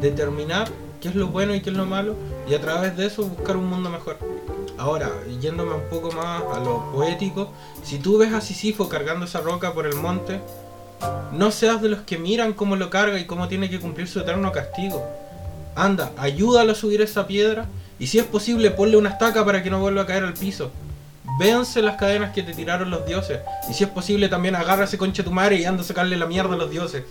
determinar 0.00 0.68
qué 1.00 1.08
es 1.08 1.14
lo 1.14 1.28
bueno 1.28 1.54
y 1.54 1.60
qué 1.60 1.70
es 1.70 1.76
lo 1.76 1.86
malo, 1.86 2.14
y 2.48 2.54
a 2.54 2.60
través 2.60 2.96
de 2.96 3.06
eso 3.06 3.24
buscar 3.24 3.56
un 3.56 3.66
mundo 3.68 3.88
mejor. 3.88 4.18
Ahora, 4.80 5.10
yéndome 5.42 5.74
un 5.74 5.90
poco 5.90 6.10
más 6.12 6.42
a 6.56 6.58
lo 6.58 6.90
poético, 6.90 7.50
si 7.84 7.98
tú 7.98 8.16
ves 8.16 8.32
a 8.32 8.40
Sísifo 8.40 8.88
cargando 8.88 9.26
esa 9.26 9.42
roca 9.42 9.74
por 9.74 9.86
el 9.86 9.94
monte, 9.94 10.40
no 11.32 11.50
seas 11.50 11.82
de 11.82 11.90
los 11.90 12.00
que 12.00 12.16
miran 12.16 12.54
cómo 12.54 12.76
lo 12.76 12.88
carga 12.88 13.18
y 13.18 13.26
cómo 13.26 13.46
tiene 13.46 13.68
que 13.68 13.78
cumplir 13.78 14.08
su 14.08 14.20
eterno 14.20 14.52
castigo. 14.52 15.06
Anda, 15.76 16.12
ayúdalo 16.16 16.72
a 16.72 16.74
subir 16.74 17.02
esa 17.02 17.26
piedra 17.26 17.66
y 17.98 18.06
si 18.06 18.18
es 18.18 18.24
posible 18.24 18.70
ponle 18.70 18.96
una 18.96 19.10
estaca 19.10 19.44
para 19.44 19.62
que 19.62 19.68
no 19.68 19.80
vuelva 19.80 20.00
a 20.00 20.06
caer 20.06 20.24
al 20.24 20.32
piso. 20.32 20.70
Vence 21.38 21.82
las 21.82 21.96
cadenas 21.96 22.32
que 22.32 22.42
te 22.42 22.54
tiraron 22.54 22.88
los 22.88 23.04
dioses. 23.04 23.40
Y 23.68 23.74
si 23.74 23.84
es 23.84 23.90
posible 23.90 24.30
también 24.30 24.56
agarra 24.56 24.84
ese 24.84 24.96
conche 24.96 25.22
tu 25.22 25.30
madre 25.30 25.56
y 25.56 25.66
anda 25.66 25.82
a 25.82 25.86
sacarle 25.86 26.16
la 26.16 26.24
mierda 26.24 26.54
a 26.54 26.56
los 26.56 26.70
dioses. 26.70 27.04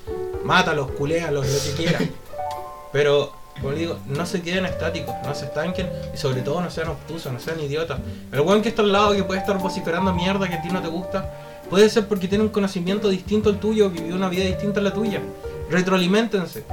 Mátalos, 0.43 0.89
culéalos, 0.93 1.45
lo 1.45 1.61
que 1.61 1.83
quieras. 1.83 2.03
Pero, 2.91 3.31
como 3.61 3.73
digo, 3.73 3.99
no 4.07 4.25
se 4.25 4.41
queden 4.41 4.65
estáticos, 4.65 5.13
no 5.23 5.35
se 5.35 5.45
estanquen 5.45 5.89
y 6.13 6.17
sobre 6.17 6.41
todo 6.41 6.61
no 6.61 6.71
sean 6.71 6.89
obtusos, 6.89 7.31
no 7.31 7.39
sean 7.39 7.59
idiotas. 7.59 7.99
El 8.31 8.41
weón 8.41 8.61
que 8.61 8.69
está 8.69 8.81
al 8.81 8.91
lado 8.91 9.13
que 9.13 9.23
puede 9.23 9.39
estar 9.39 9.57
vociferando 9.57 10.13
mierda 10.13 10.47
que 10.47 10.55
a 10.55 10.61
ti 10.61 10.69
no 10.69 10.81
te 10.81 10.87
gusta, 10.87 11.29
puede 11.69 11.89
ser 11.89 12.07
porque 12.07 12.27
tiene 12.27 12.43
un 12.43 12.49
conocimiento 12.49 13.09
distinto 13.09 13.49
al 13.49 13.59
tuyo, 13.59 13.89
vivió 13.89 14.15
una 14.15 14.29
vida 14.29 14.45
distinta 14.45 14.79
a 14.79 14.83
la 14.83 14.93
tuya. 14.93 15.21
Retroalimentense. 15.69 16.63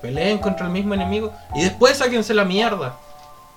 Peleen 0.00 0.38
contra 0.38 0.66
el 0.66 0.72
mismo 0.72 0.94
enemigo 0.94 1.32
y 1.54 1.62
después 1.62 1.98
sáquense 1.98 2.34
la 2.34 2.44
mierda. 2.44 2.96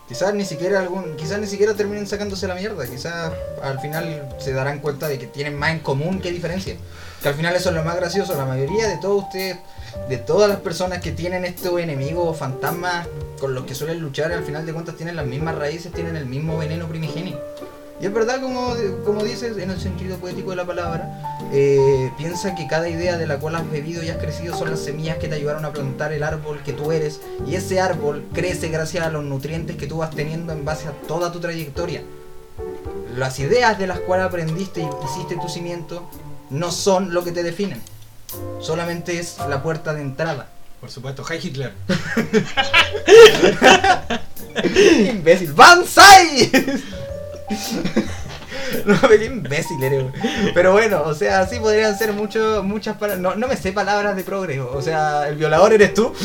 Quizás 0.08 0.36
ni 0.36 0.46
siquiera 0.46 0.80
algún, 0.80 1.16
quizás 1.16 1.40
ni 1.40 1.48
siquiera 1.48 1.74
terminen 1.74 2.06
sacándose 2.06 2.48
la 2.48 2.54
mierda, 2.54 2.86
quizás 2.86 3.34
al 3.64 3.80
final 3.80 4.30
se 4.38 4.54
darán 4.54 4.78
cuenta 4.78 5.08
de 5.08 5.18
que 5.18 5.26
tienen 5.26 5.58
más 5.58 5.72
en 5.72 5.80
común 5.80 6.22
que 6.22 6.32
diferencia. 6.32 6.76
Que 7.24 7.30
al 7.30 7.34
final 7.34 7.56
eso 7.56 7.70
es 7.70 7.76
lo 7.76 7.84
más 7.84 7.96
gracioso, 7.96 8.36
la 8.36 8.46
mayoría 8.46 8.88
de 8.88 8.98
todos 8.98 9.24
ustedes, 9.24 9.58
de 10.10 10.18
todas 10.18 10.50
las 10.50 10.60
personas 10.60 11.02
que 11.02 11.12
tienen 11.12 11.46
estos 11.46 11.80
enemigos 11.80 12.38
fantasmas 12.38 13.08
con 13.40 13.54
los 13.54 13.66
que 13.66 13.76
suelen 13.76 14.00
luchar, 14.00 14.32
al 14.32 14.44
final 14.44 14.66
de 14.66 14.74
cuentas 14.74 14.96
tienen 14.96 15.16
las 15.16 15.26
mismas 15.26 15.56
raíces, 15.56 15.92
tienen 15.92 16.16
el 16.16 16.26
mismo 16.26 16.58
veneno 16.58 16.88
primigenio. 16.88 17.40
Y 18.00 18.06
es 18.06 18.14
verdad 18.14 18.42
como, 18.42 18.74
como 19.06 19.24
dices, 19.24 19.58
en 19.58 19.70
el 19.70 19.80
sentido 19.80 20.18
poético 20.18 20.50
de 20.50 20.58
la 20.58 20.66
palabra, 20.66 21.40
eh, 21.54 22.12
piensa 22.18 22.54
que 22.54 22.68
cada 22.68 22.90
idea 22.90 23.18
de 23.18 23.26
la 23.26 23.40
cual 23.40 23.56
has 23.56 23.72
bebido 23.72 24.04
y 24.04 24.10
has 24.10 24.18
crecido 24.18 24.56
son 24.56 24.70
las 24.70 24.80
semillas 24.80 25.18
que 25.18 25.30
te 25.30 25.36
ayudaron 25.36 25.64
a 25.64 25.72
plantar 25.72 26.12
el 26.12 26.24
árbol 26.24 26.62
que 26.64 26.74
tú 26.74 26.92
eres 26.92 27.22
y 27.48 27.56
ese 27.56 27.80
árbol 27.80 28.26
crece 28.34 28.68
gracias 28.68 29.06
a 29.06 29.10
los 29.10 29.24
nutrientes 29.24 29.78
que 29.78 29.88
tú 29.88 29.98
vas 29.98 30.12
teniendo 30.12 30.52
en 30.52 30.66
base 30.66 30.90
a 30.90 30.92
toda 30.92 31.32
tu 31.32 31.40
trayectoria. 31.40 32.04
Las 33.16 33.40
ideas 33.40 33.80
de 33.80 33.88
las 33.88 34.00
cuales 34.02 34.26
aprendiste 34.26 34.82
y 34.82 34.90
hiciste 35.06 35.38
tu 35.38 35.48
cimiento 35.48 36.10
no 36.50 36.72
son 36.72 37.14
lo 37.14 37.24
que 37.24 37.32
te 37.32 37.44
definen. 37.44 37.82
Solamente 38.60 39.18
es 39.20 39.38
la 39.50 39.64
puerta 39.64 39.94
de 39.94 40.02
entrada. 40.02 40.48
Por 40.82 40.90
supuesto, 40.92 41.24
Hi 41.30 41.40
Hitler. 41.42 41.72
imbécil. 45.10 45.54
¡Banzai! 45.54 46.52
No, 48.84 49.00
qué 49.08 49.26
imbécil 49.26 49.82
eres. 49.84 50.04
Pero 50.54 50.72
bueno, 50.74 51.04
o 51.06 51.14
sea, 51.14 51.40
así 51.42 51.60
podrían 51.60 51.98
ser 51.98 52.14
mucho, 52.14 52.62
muchas 52.64 52.98
palabras. 52.98 53.22
No, 53.22 53.36
no 53.36 53.48
me 53.48 53.56
sé 53.56 53.72
palabras 53.72 54.16
de 54.16 54.24
progreso. 54.24 54.72
O 54.74 54.82
sea, 54.82 55.28
el 55.30 55.36
violador 55.36 55.74
eres 55.74 55.94
tú. 55.94 56.14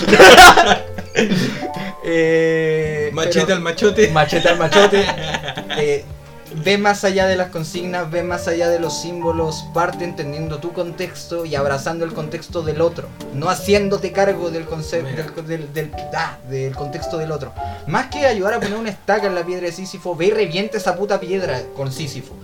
Eh, 2.02 3.10
Machete 3.12 3.40
pero- 3.46 3.56
al 3.56 3.62
machote. 3.62 4.08
Machete 4.10 4.48
al 4.48 4.58
machote. 4.58 5.04
Eh, 5.78 6.04
ve 6.54 6.78
más 6.78 7.04
allá 7.04 7.26
de 7.26 7.36
las 7.36 7.50
consignas, 7.50 8.10
ve 8.10 8.22
más 8.22 8.48
allá 8.48 8.68
de 8.68 8.80
los 8.80 9.00
símbolos, 9.00 9.64
parte 9.72 10.04
entendiendo 10.04 10.58
tu 10.58 10.72
contexto 10.72 11.44
y 11.44 11.54
abrazando 11.54 12.04
el 12.04 12.12
contexto 12.12 12.62
del 12.62 12.80
otro, 12.80 13.08
no 13.34 13.48
haciéndote 13.48 14.12
cargo 14.12 14.50
del 14.50 14.64
concepto 14.66 15.42
del, 15.42 15.72
del- 15.72 15.92
ah, 16.16 16.38
del 16.48 16.74
contexto 16.74 17.18
del 17.18 17.32
otro. 17.32 17.52
Más 17.86 18.06
que 18.06 18.26
ayudar 18.26 18.54
a 18.54 18.60
poner 18.60 18.76
una 18.78 18.90
estaca 18.90 19.26
en 19.26 19.34
la 19.34 19.44
piedra 19.44 19.66
de 19.66 19.72
Sísifo, 19.72 20.16
ve 20.16 20.26
y 20.26 20.30
revienta 20.32 20.76
esa 20.78 20.96
puta 20.96 21.20
piedra 21.20 21.60
con 21.76 21.92
Sísifo. 21.92 22.34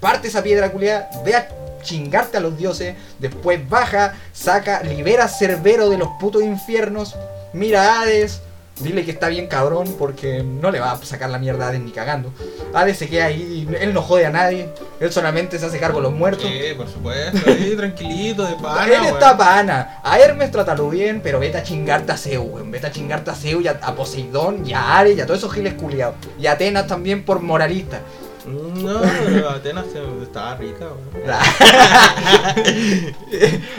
Parte 0.00 0.28
esa 0.28 0.42
piedra 0.42 0.72
culiada, 0.72 1.10
ve 1.24 1.34
a 1.36 1.48
chingarte 1.82 2.36
a 2.36 2.40
los 2.40 2.56
dioses, 2.56 2.94
después 3.18 3.68
baja, 3.68 4.14
saca, 4.32 4.82
libera 4.82 5.24
a 5.24 5.28
Cerbero 5.28 5.90
de 5.90 5.98
los 5.98 6.08
putos 6.20 6.42
infiernos, 6.42 7.14
mira 7.52 7.82
a 7.98 8.02
Hades, 8.02 8.40
dile 8.82 9.04
que 9.04 9.10
está 9.10 9.28
bien 9.28 9.46
cabrón 9.46 9.94
porque 9.98 10.42
no 10.42 10.70
le 10.70 10.80
va 10.80 10.92
a 10.92 11.04
sacar 11.04 11.30
la 11.30 11.38
mierda 11.38 11.66
a 11.66 11.68
Hades 11.68 11.80
ni 11.80 11.90
cagando. 11.90 12.32
Hades 12.74 12.98
se 12.98 13.08
queda 13.08 13.26
ahí, 13.26 13.68
él 13.80 13.94
no 13.94 14.02
jode 14.02 14.26
a 14.26 14.30
nadie, 14.30 14.68
él 15.00 15.12
solamente 15.12 15.58
se 15.58 15.66
hace 15.66 15.78
cargo 15.78 15.98
de 15.98 16.04
los 16.04 16.12
muertos. 16.12 16.44
Sí, 16.44 16.74
por 16.76 16.88
supuesto. 16.88 17.38
Ahí 17.50 17.74
tranquilito, 17.76 18.44
de 18.44 18.54
pana. 18.54 18.84
él 18.86 19.00
weón. 19.02 19.06
está 19.06 19.36
pana. 19.36 20.00
A 20.02 20.18
Hermes 20.18 20.50
trátalo 20.50 20.88
bien, 20.90 21.20
pero 21.22 21.38
vete 21.38 21.58
a 21.58 21.62
chingarte 21.62 22.12
a 22.12 22.16
Zeus, 22.16 22.46
weón. 22.48 22.70
Vete 22.70 22.86
a 22.86 22.90
chingarte 22.92 23.30
a 23.30 23.34
Zeus 23.34 23.64
y 23.64 23.68
a, 23.68 23.78
a 23.82 23.94
Poseidón 23.94 24.66
y 24.66 24.72
a 24.72 24.98
Ares 24.98 25.16
y 25.16 25.20
a 25.20 25.26
todos 25.26 25.38
esos 25.38 25.52
giles 25.52 25.74
culiados. 25.74 26.16
Y 26.38 26.46
a 26.46 26.52
Atenas 26.52 26.86
también 26.86 27.24
por 27.24 27.40
moralista. 27.40 28.00
No, 28.44 29.00
pero 29.24 29.50
Atenas 29.50 29.86
estaba 30.22 30.56
rica, 30.56 30.86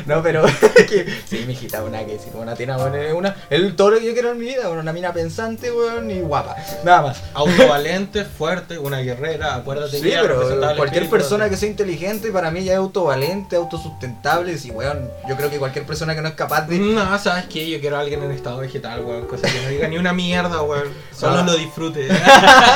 no, 0.06 0.22
pero 0.24 0.44
que, 0.76 1.06
sí, 1.30 1.44
mijita, 1.48 1.84
una 1.84 2.04
que 2.06 2.18
sí, 2.20 2.30
una 2.34 2.54
Atenas, 2.54 2.80
weón, 2.82 2.96
es 2.96 3.14
una, 3.14 3.36
el 3.50 3.76
todo 3.76 3.92
lo 3.92 4.00
que 4.00 4.06
yo 4.06 4.14
quiero 4.14 4.32
en 4.32 4.40
mi 4.40 4.46
vida, 4.46 4.64
weón, 4.70 4.80
una 4.80 4.94
mina 4.94 5.14
pensante, 5.14 5.72
weón, 5.72 6.10
y 6.12 6.22
guapa. 6.22 6.56
Nada 6.84 7.02
más. 7.02 7.22
Autovalente, 7.34 8.26
fuerte, 8.26 8.78
una 8.78 9.00
guerrera, 9.00 9.56
acuérdate 9.56 9.98
Sí, 9.98 10.04
que 10.10 10.18
pero 10.22 10.76
cualquier 10.78 11.10
persona 11.10 11.46
de- 11.46 11.50
que 11.52 11.58
sea 11.58 11.70
inteligente 11.70 12.32
para 12.32 12.52
mí 12.52 12.64
ya 12.64 12.74
es 12.74 12.78
autovalente, 12.80 13.56
autosustentable. 13.56 14.58
Y 14.64 14.72
weón, 14.72 15.10
yo 15.28 15.36
creo 15.36 15.50
que 15.50 15.58
cualquier 15.60 15.86
persona 15.86 16.16
que 16.16 16.22
no 16.22 16.28
es 16.30 16.36
capaz 16.36 16.68
de. 16.68 16.78
No, 16.80 17.18
¿sabes 17.20 17.46
qué? 17.46 17.70
Yo 17.70 17.80
quiero 17.80 17.98
a 17.98 18.02
alguien 18.02 18.24
en 18.24 18.32
estado 18.32 18.60
vegetal, 18.60 19.02
weón. 19.04 19.26
Cosa 19.28 19.48
que 19.52 19.62
no 19.62 19.70
diga 19.70 19.88
ni 19.88 19.98
una 19.98 20.14
mierda, 20.14 20.62
weón. 20.62 20.88
Solo 21.16 21.40
Ah. 21.40 21.44
lo 21.46 21.56
disfrute. 21.58 22.08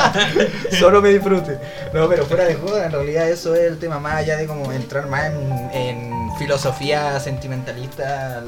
solo 0.78 1.00
me 1.00 1.10
disfrute. 1.10 1.58
No, 1.92 2.08
pero 2.08 2.26
fuera 2.26 2.44
de 2.44 2.54
joda, 2.54 2.86
en 2.86 2.92
realidad 2.92 3.28
eso 3.30 3.54
es 3.54 3.62
el 3.62 3.78
tema 3.78 3.98
más 3.98 4.14
allá 4.14 4.36
de 4.36 4.46
como 4.46 4.72
entrar 4.72 5.06
más 5.08 5.32
en 5.72 6.30
filosofía 6.38 7.18
sentimentalista. 7.20 8.42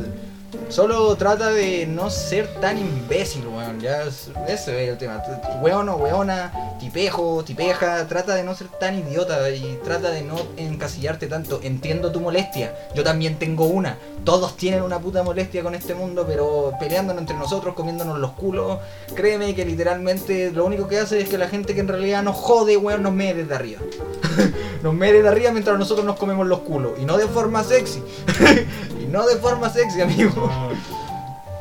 Solo 0.69 1.15
trata 1.17 1.51
de 1.51 1.87
no 1.87 2.11
ser 2.11 2.47
tan 2.61 2.79
imbécil, 2.79 3.47
weón. 3.47 3.81
Ya 3.81 4.03
es- 4.05 4.31
ese 4.49 4.85
es 4.85 4.89
el 4.91 4.99
tema. 4.99 5.23
Weón 5.63 5.89
o 5.89 5.97
weona, 5.97 6.53
tipejo, 6.79 7.43
tipeja, 7.45 8.07
trata 8.07 8.35
de 8.35 8.43
no 8.45 8.55
ser 8.55 8.69
tan 8.69 8.99
idiota 8.99 9.51
y 9.51 9.79
trata 9.85 10.11
de 10.11 10.23
no 10.23 10.37
encasillarte 10.57 11.27
tanto. 11.27 11.61
Entiendo 11.63 12.13
tu 12.13 12.21
molestia. 12.21 12.75
Yo 12.95 13.03
también 13.05 13.39
tengo 13.39 13.67
una. 13.67 13.97
Todos 14.25 14.57
tienen 14.57 14.83
una 14.83 14.99
puta 14.99 15.23
molestia 15.23 15.63
con 15.63 15.75
este 15.75 15.95
mundo, 15.95 16.25
pero 16.27 16.73
peleándonos 16.79 17.21
entre 17.23 17.37
nosotros, 17.37 17.75
comiéndonos 17.75 18.19
los 18.19 18.33
culos. 18.33 18.79
Créeme 19.15 19.55
que 19.55 19.65
literalmente 19.65 20.51
lo 20.53 20.65
único 20.67 20.87
que 20.89 20.99
hace 20.99 21.21
es 21.21 21.29
que 21.29 21.39
la 21.39 21.49
gente 21.49 21.75
que 21.75 21.81
en 21.81 21.89
realidad 21.89 22.23
nos 22.23 22.37
jode, 22.37 22.77
weón, 22.77 23.03
nos 23.03 23.13
mee 23.13 23.35
desde 23.35 23.55
arriba. 23.55 23.81
nos 24.83 24.95
mee 24.95 25.13
desde 25.13 25.29
arriba 25.29 25.51
mientras 25.53 25.79
nosotros 25.79 26.07
nos 26.07 26.17
comemos 26.17 26.47
los 26.47 26.61
culos. 26.61 26.93
Y 27.01 27.05
no 27.05 27.17
de 27.17 27.27
forma 27.27 27.65
sexy. 27.65 28.03
no 29.11 29.27
de 29.27 29.37
forma 29.37 29.71
sexy, 29.71 30.01
amigo. 30.01 30.33
No. 30.35 30.71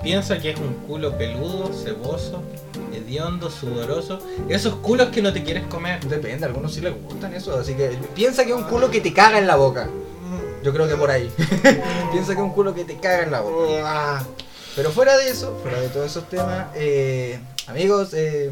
Piensa 0.02 0.40
que 0.40 0.52
es 0.52 0.60
un 0.60 0.74
culo 0.88 1.18
peludo, 1.18 1.74
ceboso, 1.74 2.42
hediondo, 2.94 3.50
sudoroso. 3.50 4.20
Esos 4.48 4.76
culos 4.76 5.10
que 5.10 5.22
no 5.22 5.34
te 5.34 5.44
quieres 5.44 5.66
comer. 5.68 6.00
Depende, 6.06 6.46
a 6.46 6.48
algunos 6.48 6.74
sí 6.74 6.80
les 6.80 6.94
gustan 7.04 7.34
eso. 7.34 7.58
Así 7.60 7.74
que 7.74 7.90
piensa 8.16 8.46
que 8.46 8.52
es 8.52 8.56
un 8.56 8.64
culo 8.64 8.90
que 8.90 9.02
te 9.02 9.14
caga 9.14 9.40
en 9.40 9.48
la 9.48 9.58
boca. 9.58 9.90
Yo 10.64 10.74
creo 10.74 10.88
que 10.88 10.96
por 10.96 11.12
ahí. 11.12 11.30
piensa 12.12 12.34
que 12.34 12.40
es 12.40 12.46
un 12.46 12.52
culo 12.52 12.74
que 12.74 12.86
te 12.86 12.96
caga 12.98 13.24
en 13.24 13.32
la 13.32 13.42
boca. 13.42 13.82
Ah, 13.84 14.24
Pero 14.76 14.92
fuera 14.92 15.18
de 15.18 15.30
eso, 15.30 15.58
fuera 15.62 15.82
de 15.82 15.90
todos 15.90 16.06
esos 16.06 16.30
temas, 16.30 16.68
eh, 16.76 17.40
amigos, 17.68 18.14
eh, 18.14 18.52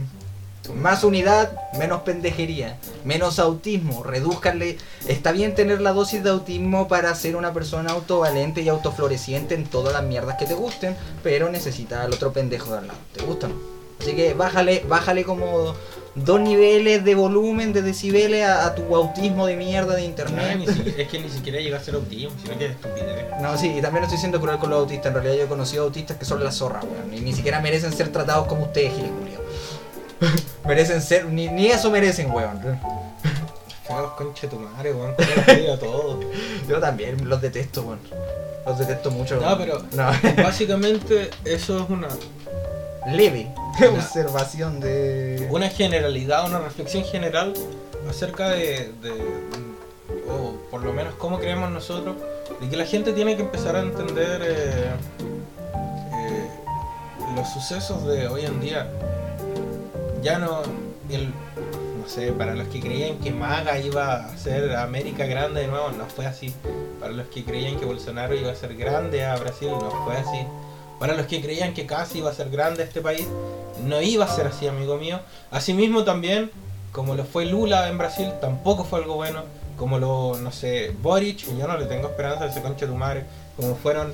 más 0.75 1.03
unidad, 1.03 1.51
menos 1.77 2.01
pendejería, 2.01 2.77
menos 3.03 3.39
autismo, 3.39 4.03
reduzcanle. 4.03 4.77
Está 5.07 5.31
bien 5.31 5.55
tener 5.55 5.81
la 5.81 5.93
dosis 5.93 6.23
de 6.23 6.29
autismo 6.29 6.87
para 6.87 7.13
ser 7.15 7.35
una 7.35 7.53
persona 7.53 7.91
autovalente 7.91 8.61
y 8.61 8.69
autofloreciente 8.69 9.55
en 9.55 9.65
todas 9.65 9.93
las 9.93 10.03
mierdas 10.03 10.37
que 10.37 10.45
te 10.45 10.53
gusten, 10.53 10.95
pero 11.23 11.49
necesitas 11.49 12.05
al 12.05 12.13
otro 12.13 12.33
pendejo 12.33 12.71
de 12.71 12.79
al 12.79 12.87
lado. 12.87 12.99
¿Te 13.13 13.23
gustan? 13.23 13.53
Así 13.99 14.15
que 14.15 14.33
bájale, 14.33 14.83
bájale 14.87 15.23
como 15.23 15.73
dos 16.15 16.39
niveles 16.39 17.03
de 17.03 17.15
volumen, 17.15 17.73
de 17.73 17.81
decibeles 17.81 18.45
a, 18.45 18.65
a 18.65 18.75
tu 18.75 18.95
autismo 18.95 19.45
de 19.45 19.55
mierda 19.55 19.95
de 19.95 20.01
no, 20.01 20.07
internet. 20.07 20.69
es 20.97 21.07
que 21.07 21.19
ni 21.19 21.29
siquiera 21.29 21.59
llega 21.59 21.77
a 21.77 21.83
ser 21.83 21.95
autismo, 21.95 22.31
sino 22.41 22.57
que 22.57 22.65
es 22.65 22.71
estupidez. 22.71 23.25
No, 23.41 23.57
sí, 23.57 23.75
y 23.77 23.81
también 23.81 24.03
estoy 24.03 24.17
siendo 24.17 24.39
cruel 24.39 24.57
con 24.57 24.69
los 24.69 24.79
autistas. 24.79 25.07
En 25.07 25.13
realidad 25.13 25.35
yo 25.35 25.43
he 25.43 25.47
conocido 25.47 25.83
autistas 25.83 26.17
que 26.17 26.25
son 26.25 26.43
la 26.43 26.51
zorra, 26.51 26.81
weón. 26.83 27.13
Y 27.13 27.21
ni 27.21 27.33
siquiera 27.33 27.61
merecen 27.61 27.93
ser 27.93 28.11
tratados 28.11 28.47
como 28.47 28.63
ustedes, 28.63 28.93
culiao. 28.93 29.46
merecen 30.65 31.01
ser, 31.01 31.25
ni, 31.25 31.47
ni 31.47 31.67
eso 31.67 31.89
merecen, 31.91 32.31
weón. 32.31 32.59
Feos, 33.85 34.11
conche 34.17 34.47
tu 34.47 34.57
madre, 34.59 34.93
weón. 34.93 35.13
¿Cómo 35.15 35.29
les 35.47 35.57
digo 35.61 35.73
a 35.73 35.77
todos? 35.79 36.25
Yo 36.67 36.79
también 36.79 37.27
los 37.29 37.41
detesto, 37.41 37.81
weón. 37.83 37.99
Los 38.65 38.79
detesto 38.79 39.11
mucho. 39.11 39.39
No, 39.39 39.57
pero 39.57 39.81
No, 39.93 40.11
básicamente 40.43 41.29
eso 41.45 41.83
es 41.83 41.89
una, 41.89 42.09
leve 43.13 43.47
observación 43.95 44.81
de... 44.81 45.47
una 45.51 45.69
generalidad, 45.69 46.45
una 46.45 46.59
reflexión 46.59 47.05
general 47.05 47.53
acerca 48.09 48.49
de, 48.49 48.91
de- 49.01 49.47
o 50.29 50.57
por 50.69 50.83
lo 50.83 50.91
menos 50.91 51.13
cómo 51.15 51.39
creemos 51.39 51.69
nosotros, 51.71 52.17
de 52.59 52.67
que 52.69 52.75
la 52.75 52.85
gente 52.85 53.13
tiene 53.13 53.37
que 53.37 53.43
empezar 53.43 53.77
a 53.77 53.79
entender 53.81 54.41
eh, 54.43 54.89
eh, 56.13 56.49
los 57.35 57.47
sucesos 57.49 58.05
de 58.05 58.27
hoy 58.27 58.45
en 58.45 58.59
día. 58.59 58.89
Ya 60.21 60.39
no, 60.39 60.61
el, 61.09 61.27
no 61.27 62.07
sé, 62.07 62.31
para 62.31 62.55
los 62.55 62.67
que 62.67 62.79
creían 62.79 63.17
que 63.19 63.31
Maga 63.31 63.79
iba 63.79 64.13
a 64.13 64.25
hacer 64.27 64.75
América 64.75 65.25
grande 65.25 65.61
de 65.61 65.67
nuevo, 65.67 65.91
no 65.91 66.05
fue 66.05 66.25
así. 66.25 66.53
Para 66.99 67.13
los 67.13 67.27
que 67.27 67.43
creían 67.43 67.77
que 67.77 67.85
Bolsonaro 67.85 68.35
iba 68.35 68.51
a 68.51 68.55
ser 68.55 68.75
grande 68.75 69.25
a 69.25 69.35
Brasil, 69.35 69.69
no 69.69 69.91
fue 70.05 70.15
así. 70.17 70.45
Para 70.99 71.13
los 71.13 71.27
que 71.27 71.41
creían 71.41 71.73
que 71.73 71.85
casi 71.85 72.19
iba 72.19 72.31
a 72.31 72.33
ser 72.33 72.49
grande 72.49 72.83
este 72.83 73.01
país, 73.01 73.27
no 73.83 74.01
iba 74.01 74.25
a 74.25 74.27
ser 74.27 74.47
así, 74.47 74.67
amigo 74.67 74.97
mío. 74.97 75.19
Asimismo 75.51 76.03
también, 76.03 76.49
como 76.91 77.15
lo 77.15 77.23
fue 77.23 77.45
Lula 77.45 77.87
en 77.89 77.97
Brasil, 77.97 78.31
tampoco 78.41 78.83
fue 78.83 78.99
algo 78.99 79.15
bueno. 79.15 79.43
Como 79.77 79.99
lo, 79.99 80.37
no 80.37 80.51
sé, 80.51 80.95
Boric, 81.01 81.45
yo 81.55 81.67
no 81.67 81.77
le 81.77 81.85
tengo 81.85 82.07
esperanza 82.07 82.45
a 82.45 82.47
ese 82.47 82.61
concha 82.61 82.85
de 82.85 82.91
tu 82.91 82.97
madre. 82.97 83.25
Como 83.55 83.75
fueron, 83.75 84.11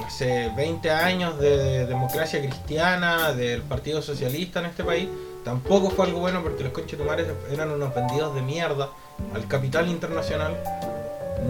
no 0.00 0.10
sé, 0.10 0.50
20 0.56 0.90
años 0.90 1.38
de 1.38 1.86
democracia 1.86 2.40
cristiana, 2.40 3.32
del 3.32 3.62
Partido 3.62 4.02
Socialista 4.02 4.58
en 4.58 4.66
este 4.66 4.82
país, 4.82 5.08
tampoco 5.48 5.88
fue 5.88 6.04
algo 6.04 6.20
bueno 6.20 6.42
porque 6.42 6.62
los 6.62 6.74
conches 6.74 6.98
de 6.98 7.04
tu 7.04 7.08
madre 7.08 7.26
eran 7.50 7.70
unos 7.70 7.94
vendidos 7.94 8.34
de 8.34 8.42
mierda 8.42 8.90
al 9.34 9.48
capital 9.48 9.88
internacional. 9.88 10.54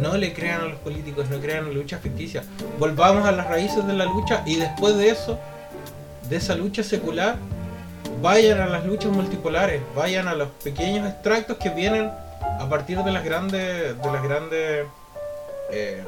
No 0.01 0.17
le 0.17 0.33
crean 0.33 0.61
a 0.61 0.65
los 0.67 0.79
políticos, 0.79 1.29
no 1.31 1.41
crean 1.41 1.65
en 1.65 1.71
la 1.71 1.81
lucha 1.81 1.99
ficticia. 1.99 2.45
Volvamos 2.79 3.27
a 3.27 3.33
las 3.33 3.49
raíces 3.49 3.85
de 3.89 3.95
la 3.95 4.05
lucha 4.05 4.45
y 4.47 4.55
después 4.55 4.97
de 4.97 5.09
eso, 5.09 5.37
de 6.31 6.37
esa 6.37 6.55
lucha 6.55 6.85
secular, 6.85 7.39
vayan 8.23 8.61
a 8.61 8.67
las 8.69 8.87
luchas 8.87 9.11
multipolares, 9.11 9.83
vayan 9.97 10.29
a 10.29 10.35
los 10.35 10.49
pequeños 10.63 11.09
extractos 11.09 11.57
que 11.57 11.71
vienen 11.71 12.09
a 12.61 12.69
partir 12.69 13.03
de 13.03 13.11
las 13.11 13.25
grandes, 13.25 14.01
de 14.01 14.13
las 14.13 14.23
grandes, 14.23 14.87
eh, 15.73 16.05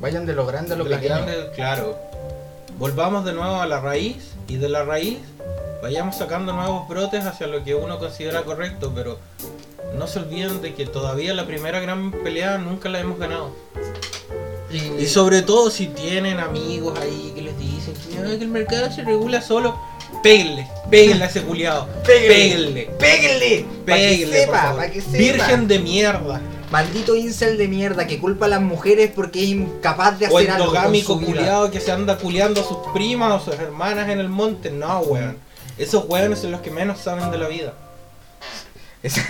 Vayan 0.00 0.26
de 0.26 0.32
lo 0.32 0.46
grande 0.46 0.74
a 0.74 0.76
lo 0.76 0.84
de 0.84 0.94
pequeño. 0.94 1.16
grandes, 1.16 1.48
claro. 1.56 1.98
Volvamos 2.78 3.24
de 3.24 3.32
nuevo 3.32 3.60
a 3.60 3.66
la 3.66 3.80
raíz 3.80 4.34
y 4.46 4.58
de 4.58 4.68
la 4.68 4.84
raíz 4.84 5.18
vayamos 5.82 6.16
sacando 6.16 6.52
nuevos 6.52 6.88
brotes 6.88 7.24
hacia 7.24 7.46
lo 7.46 7.62
que 7.64 7.74
uno 7.74 7.98
considera 7.98 8.42
correcto, 8.42 8.92
pero 8.94 9.18
no 9.96 10.06
se 10.06 10.18
olviden 10.20 10.60
de 10.60 10.74
que 10.74 10.86
todavía 10.86 11.34
la 11.34 11.46
primera 11.46 11.80
gran 11.80 12.10
pelea 12.10 12.58
nunca 12.58 12.88
la 12.88 13.00
hemos 13.00 13.18
ganado. 13.18 13.52
Y 14.70 15.06
sobre 15.06 15.40
todo 15.42 15.70
si 15.70 15.86
tienen 15.86 16.40
amigos 16.40 16.98
ahí 17.00 17.32
que 17.34 17.40
les 17.40 17.58
dicen 17.58 17.94
que, 17.94 18.18
"Ay, 18.18 18.36
que 18.36 18.44
el 18.44 18.50
mercado 18.50 18.90
se 18.92 19.02
regula 19.02 19.40
solo, 19.40 19.78
péguenle, 20.22 20.68
péguenle 20.90 21.24
a 21.24 21.28
ese 21.28 21.42
culiado, 21.42 21.88
péguenle, 22.04 22.90
¡Péguenle! 22.98 23.64
Péguenle, 23.86 24.26
por 24.26 24.34
sepa, 24.36 24.62
favor. 24.62 24.76
pa' 24.82 24.90
que 24.90 25.00
sepa. 25.00 25.16
Virgen 25.16 25.68
de 25.68 25.78
mierda, 25.78 26.40
Maldito 26.70 27.16
incel 27.16 27.56
de 27.56 27.66
mierda 27.66 28.06
que 28.06 28.18
culpa 28.18 28.44
a 28.44 28.48
las 28.50 28.60
mujeres 28.60 29.10
porque 29.14 29.42
es 29.42 29.48
incapaz 29.48 30.18
de 30.18 30.26
o 30.26 30.36
hacer 30.36 30.50
algo 30.50 30.66
con 30.66 30.76
endogámico 30.76 31.18
culiado 31.18 31.70
que 31.70 31.80
se 31.80 31.90
anda 31.90 32.18
culiando 32.18 32.60
a 32.60 32.64
sus 32.64 32.76
primas 32.92 33.40
o 33.40 33.44
sus 33.50 33.58
hermanas 33.58 34.10
en 34.10 34.20
el 34.20 34.28
monte, 34.28 34.70
no 34.70 34.98
weón. 35.00 35.38
Esos 35.78 36.04
weones 36.08 36.40
son 36.40 36.50
los 36.52 36.60
que 36.60 36.70
menos 36.70 36.98
saben 37.00 37.30
de 37.30 37.38
la 37.38 37.48
vida. 37.48 37.72
Esa- 39.02 39.22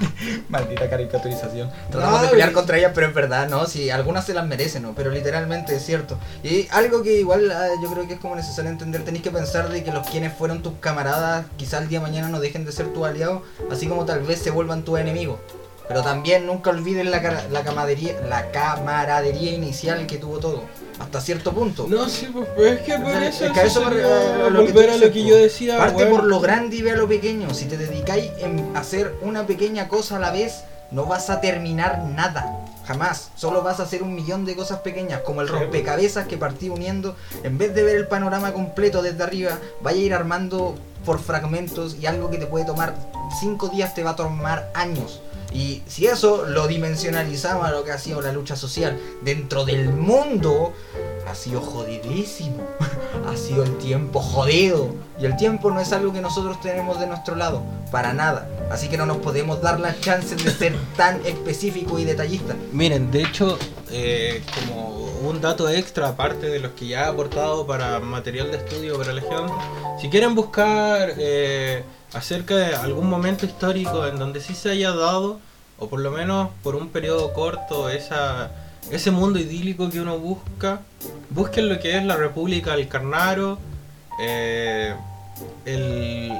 Maldita 0.48 0.88
caricaturización. 0.88 1.70
Tratamos 1.90 2.22
de 2.22 2.28
pelear 2.28 2.52
contra 2.52 2.78
ellas, 2.78 2.92
pero 2.94 3.06
es 3.08 3.14
verdad, 3.14 3.48
¿no? 3.48 3.66
Sí, 3.66 3.90
algunas 3.90 4.24
se 4.24 4.32
las 4.32 4.46
merecen, 4.46 4.82
¿no? 4.82 4.94
Pero 4.94 5.10
literalmente 5.10 5.76
es 5.76 5.84
cierto. 5.84 6.18
Y 6.42 6.68
algo 6.70 7.02
que 7.02 7.18
igual 7.20 7.50
ah, 7.50 7.68
yo 7.82 7.90
creo 7.92 8.06
que 8.08 8.14
es 8.14 8.20
como 8.20 8.34
necesario 8.34 8.70
entender, 8.70 9.04
tenéis 9.04 9.22
que 9.22 9.30
pensar 9.30 9.68
de 9.68 9.84
que 9.84 9.92
los 9.92 10.06
quienes 10.08 10.32
fueron 10.32 10.62
tus 10.62 10.74
camaradas, 10.80 11.44
quizá 11.58 11.78
el 11.78 11.88
día 11.88 11.98
de 12.00 12.06
mañana 12.06 12.28
no 12.28 12.40
dejen 12.40 12.64
de 12.64 12.72
ser 12.72 12.92
tus 12.92 13.06
aliados, 13.06 13.42
así 13.70 13.86
como 13.88 14.06
tal 14.06 14.20
vez 14.22 14.40
se 14.40 14.50
vuelvan 14.50 14.84
tus 14.84 14.98
enemigos. 14.98 15.38
Pero 15.86 16.02
también 16.02 16.46
nunca 16.46 16.70
olviden 16.70 17.10
la, 17.10 17.20
la, 17.50 17.62
camaradería, 17.64 18.14
la 18.28 18.50
camaradería 18.52 19.50
inicial 19.52 20.06
que 20.06 20.18
tuvo 20.18 20.38
todo, 20.38 20.62
hasta 21.00 21.20
cierto 21.20 21.52
punto. 21.52 21.86
No, 21.88 22.08
sí, 22.08 22.28
pues 22.32 22.46
pues 22.54 22.72
es 22.78 22.80
que 22.82 22.98
por 22.98 23.10
Es 23.10 23.40
eso, 23.40 23.52
que 23.52 23.60
a 23.60 23.64
eso 23.64 23.80
me 23.80 23.88
sería 23.88 24.06
re- 24.06 24.42
a 24.44 24.50
lo 24.50 24.64
que 24.66 24.72
volver 24.72 24.90
a 24.90 24.96
lo 24.96 25.10
que 25.12 25.22
po. 25.22 25.28
yo 25.28 25.36
decía. 25.36 25.78
Parte 25.78 26.06
por 26.06 26.24
lo 26.24 26.40
grande 26.40 26.76
y 26.76 26.82
ve 26.82 26.92
a 26.92 26.96
lo 26.96 27.08
pequeño. 27.08 27.52
Si 27.54 27.64
te 27.64 27.76
dedicáis 27.76 28.30
en 28.38 28.76
hacer 28.76 29.14
una 29.22 29.46
pequeña 29.46 29.88
cosa 29.88 30.16
a 30.16 30.20
la 30.20 30.30
vez, 30.30 30.64
no 30.90 31.06
vas 31.06 31.30
a 31.30 31.40
terminar 31.40 32.04
nada. 32.04 32.56
Jamás. 32.86 33.30
Solo 33.36 33.62
vas 33.62 33.78
a 33.80 33.84
hacer 33.84 34.02
un 34.02 34.14
millón 34.14 34.44
de 34.44 34.56
cosas 34.56 34.80
pequeñas, 34.80 35.20
como 35.20 35.40
el 35.42 35.48
rompecabezas 35.48 36.26
que 36.26 36.36
partí 36.36 36.68
uniendo. 36.68 37.14
En 37.44 37.56
vez 37.56 37.74
de 37.74 37.82
ver 37.84 37.96
el 37.96 38.06
panorama 38.08 38.52
completo 38.52 39.00
desde 39.00 39.22
arriba, 39.22 39.58
vaya 39.80 39.98
a 40.00 40.02
ir 40.02 40.14
armando 40.14 40.74
por 41.04 41.20
fragmentos 41.20 41.96
y 42.00 42.06
algo 42.06 42.30
que 42.30 42.36
te 42.38 42.46
puede 42.46 42.64
tomar 42.64 42.94
5 43.40 43.68
días 43.68 43.94
te 43.94 44.02
va 44.02 44.10
a 44.10 44.16
tomar 44.16 44.70
años. 44.74 45.20
Y 45.52 45.82
si 45.86 46.06
eso 46.06 46.46
lo 46.46 46.68
dimensionalizamos 46.68 47.66
a 47.66 47.70
lo 47.70 47.84
que 47.84 47.92
ha 47.92 47.98
sido 47.98 48.20
la 48.20 48.32
lucha 48.32 48.56
social 48.56 48.98
dentro 49.22 49.64
del 49.64 49.88
mundo, 49.88 50.72
ha 51.28 51.34
sido 51.34 51.60
jodidísimo. 51.60 52.66
ha 53.26 53.36
sido 53.36 53.64
el 53.64 53.76
tiempo 53.78 54.20
jodido. 54.20 54.88
Y 55.20 55.26
el 55.26 55.36
tiempo 55.36 55.70
no 55.70 55.80
es 55.80 55.92
algo 55.92 56.12
que 56.12 56.20
nosotros 56.20 56.60
tenemos 56.60 56.98
de 57.00 57.06
nuestro 57.06 57.36
lado, 57.36 57.62
para 57.90 58.12
nada. 58.12 58.48
Así 58.70 58.88
que 58.88 58.96
no 58.96 59.06
nos 59.06 59.18
podemos 59.18 59.60
dar 59.60 59.80
las 59.80 60.00
chances 60.00 60.42
de 60.42 60.50
ser 60.50 60.76
tan 60.96 61.24
específico 61.26 61.98
y 61.98 62.04
detallista. 62.04 62.54
Miren, 62.72 63.10
de 63.10 63.22
hecho, 63.22 63.58
eh, 63.90 64.42
como 64.54 65.10
un 65.28 65.40
dato 65.40 65.68
extra, 65.68 66.08
aparte 66.08 66.46
de 66.46 66.60
los 66.60 66.72
que 66.72 66.88
ya 66.88 67.02
he 67.02 67.08
aportado 67.08 67.66
para 67.66 68.00
material 68.00 68.50
de 68.50 68.56
estudio 68.56 68.96
para 68.98 69.12
Legión, 69.12 69.50
si 70.00 70.08
quieren 70.08 70.34
buscar 70.34 71.12
eh, 71.18 71.84
acerca 72.12 72.56
de 72.56 72.74
algún 72.74 73.08
momento 73.08 73.46
histórico 73.46 74.06
en 74.06 74.18
donde 74.18 74.40
sí 74.40 74.54
se 74.54 74.70
haya 74.70 74.92
dado, 74.92 75.38
o 75.78 75.88
por 75.88 76.00
lo 76.00 76.10
menos 76.10 76.50
por 76.62 76.74
un 76.76 76.88
periodo 76.88 77.32
corto, 77.32 77.88
esa, 77.88 78.50
ese 78.90 79.10
mundo 79.10 79.38
idílico 79.38 79.88
que 79.90 80.00
uno 80.00 80.18
busca, 80.18 80.80
busquen 81.30 81.68
lo 81.68 81.78
que 81.78 81.96
es 81.96 82.04
la 82.04 82.16
República 82.16 82.76
del 82.76 82.88
Carnaro, 82.88 83.58
eh, 84.20 84.94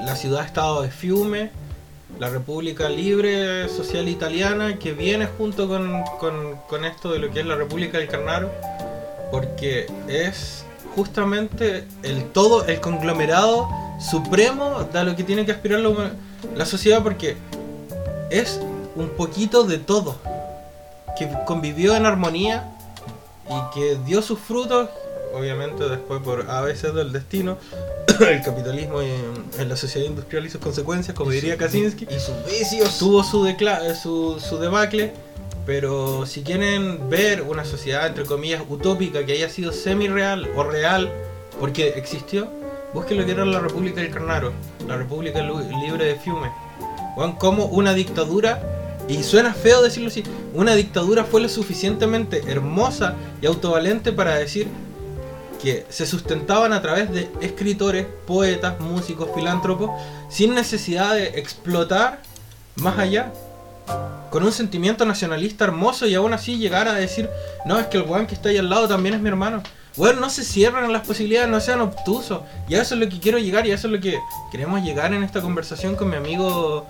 la 0.05 0.15
ciudad-estado 0.15 0.81
de 0.83 0.91
Fiume, 0.91 1.49
la 2.19 2.29
República 2.29 2.89
Libre 2.89 3.67
Social 3.69 4.07
Italiana 4.09 4.77
que 4.77 4.91
viene 4.91 5.25
junto 5.25 5.67
con- 5.67 6.03
con 6.69 6.85
esto 6.85 7.11
de 7.11 7.19
lo 7.19 7.31
que 7.31 7.39
es 7.39 7.45
la 7.45 7.55
República 7.55 7.97
del 7.97 8.07
Carnaro, 8.07 8.51
porque 9.31 9.87
es 10.07 10.65
justamente 10.95 11.85
el 12.03 12.25
todo, 12.25 12.65
el 12.65 12.79
conglomerado 12.81 13.67
supremo 14.09 14.87
de 14.91 15.03
lo 15.03 15.15
que 15.15 15.23
tiene 15.23 15.45
que 15.45 15.51
aspirar 15.51 15.81
la, 16.55 16.65
sociedad, 16.65 17.03
porque 17.03 17.37
es 18.29 18.59
un 18.95 19.09
poquito 19.09 19.63
de 19.63 19.77
todo, 19.77 20.17
que 21.17 21.29
convivió 21.45 21.95
en 21.95 22.05
armonía 22.05 22.71
y 23.49 23.73
que 23.73 23.97
dio 24.05 24.21
sus 24.21 24.39
frutos, 24.39 24.89
obviamente 25.33 25.87
después 25.87 26.21
por 26.21 26.49
a 26.49 26.61
veces 26.61 26.93
del 26.93 27.11
destino, 27.11 27.57
el 28.19 28.41
capitalismo 28.41 29.01
en 29.01 29.69
la 29.69 29.75
sociedad 29.75 30.07
industrial 30.07 30.45
y 30.45 30.49
sus 30.49 30.61
consecuencias, 30.61 31.15
como 31.15 31.31
diría 31.31 31.57
Kaczynski 31.57 32.07
Y 32.09 32.19
sus 32.19 32.35
vicios. 32.45 32.97
tuvo 32.97 33.23
su, 33.23 33.43
decla- 33.45 33.93
su, 33.95 34.39
su 34.39 34.57
debacle, 34.57 35.13
pero 35.65 36.25
si 36.25 36.41
quieren 36.41 37.09
ver 37.09 37.43
una 37.43 37.65
sociedad, 37.65 38.07
entre 38.07 38.25
comillas, 38.25 38.63
utópica 38.67 39.25
que 39.25 39.33
haya 39.33 39.49
sido 39.49 39.71
semi-real 39.71 40.49
o 40.55 40.63
real, 40.63 41.11
porque 41.59 41.89
existió, 41.89 42.47
busquen 42.93 43.17
lo 43.17 43.25
que 43.25 43.31
era 43.31 43.45
la 43.45 43.59
República 43.59 44.01
del 44.01 44.11
Carnaro, 44.11 44.53
la 44.87 44.97
República 44.97 45.41
Libre 45.41 46.05
de 46.05 46.15
Fiume. 46.15 46.51
Weón, 47.15 47.33
como 47.33 47.65
una 47.65 47.93
dictadura, 47.93 48.61
y 49.07 49.23
suena 49.23 49.53
feo 49.53 49.81
decirlo 49.81 50.09
así, 50.09 50.23
una 50.53 50.75
dictadura 50.75 51.23
fue 51.23 51.41
lo 51.41 51.49
suficientemente 51.49 52.43
hermosa 52.47 53.15
y 53.41 53.45
autovalente 53.45 54.11
para 54.11 54.35
decir 54.35 54.67
que 55.61 55.85
se 55.89 56.05
sustentaban 56.05 56.73
a 56.73 56.81
través 56.81 57.11
de 57.11 57.29
escritores, 57.41 58.07
poetas, 58.25 58.79
músicos, 58.79 59.29
filántropos, 59.35 59.91
sin 60.29 60.55
necesidad 60.55 61.13
de 61.13 61.39
explotar 61.39 62.21
más 62.75 62.97
allá, 62.97 63.31
con 64.31 64.43
un 64.43 64.51
sentimiento 64.51 65.05
nacionalista 65.05 65.65
hermoso 65.65 66.07
y 66.07 66.15
aún 66.15 66.33
así 66.33 66.57
llegar 66.57 66.87
a 66.87 66.93
decir, 66.93 67.29
no, 67.65 67.77
es 67.79 67.87
que 67.87 67.97
el 67.97 68.03
weón 68.03 68.25
que 68.25 68.33
está 68.33 68.49
ahí 68.49 68.57
al 68.57 68.69
lado 68.69 68.87
también 68.87 69.13
es 69.13 69.21
mi 69.21 69.27
hermano. 69.27 69.61
Bueno, 69.97 70.21
no 70.21 70.29
se 70.29 70.43
cierren 70.43 70.91
las 70.93 71.05
posibilidades, 71.05 71.49
no 71.49 71.59
sean 71.59 71.81
obtusos. 71.81 72.41
Y 72.69 72.75
a 72.75 72.81
eso 72.81 72.95
es 72.95 73.01
lo 73.01 73.09
que 73.09 73.19
quiero 73.19 73.37
llegar 73.37 73.65
y 73.67 73.71
a 73.71 73.75
eso 73.75 73.87
es 73.87 73.93
lo 73.93 73.99
que 73.99 74.17
queremos 74.51 74.81
llegar 74.83 75.13
en 75.13 75.23
esta 75.23 75.41
conversación 75.41 75.95
con 75.95 76.09
mi 76.09 76.15
amigo 76.15 76.85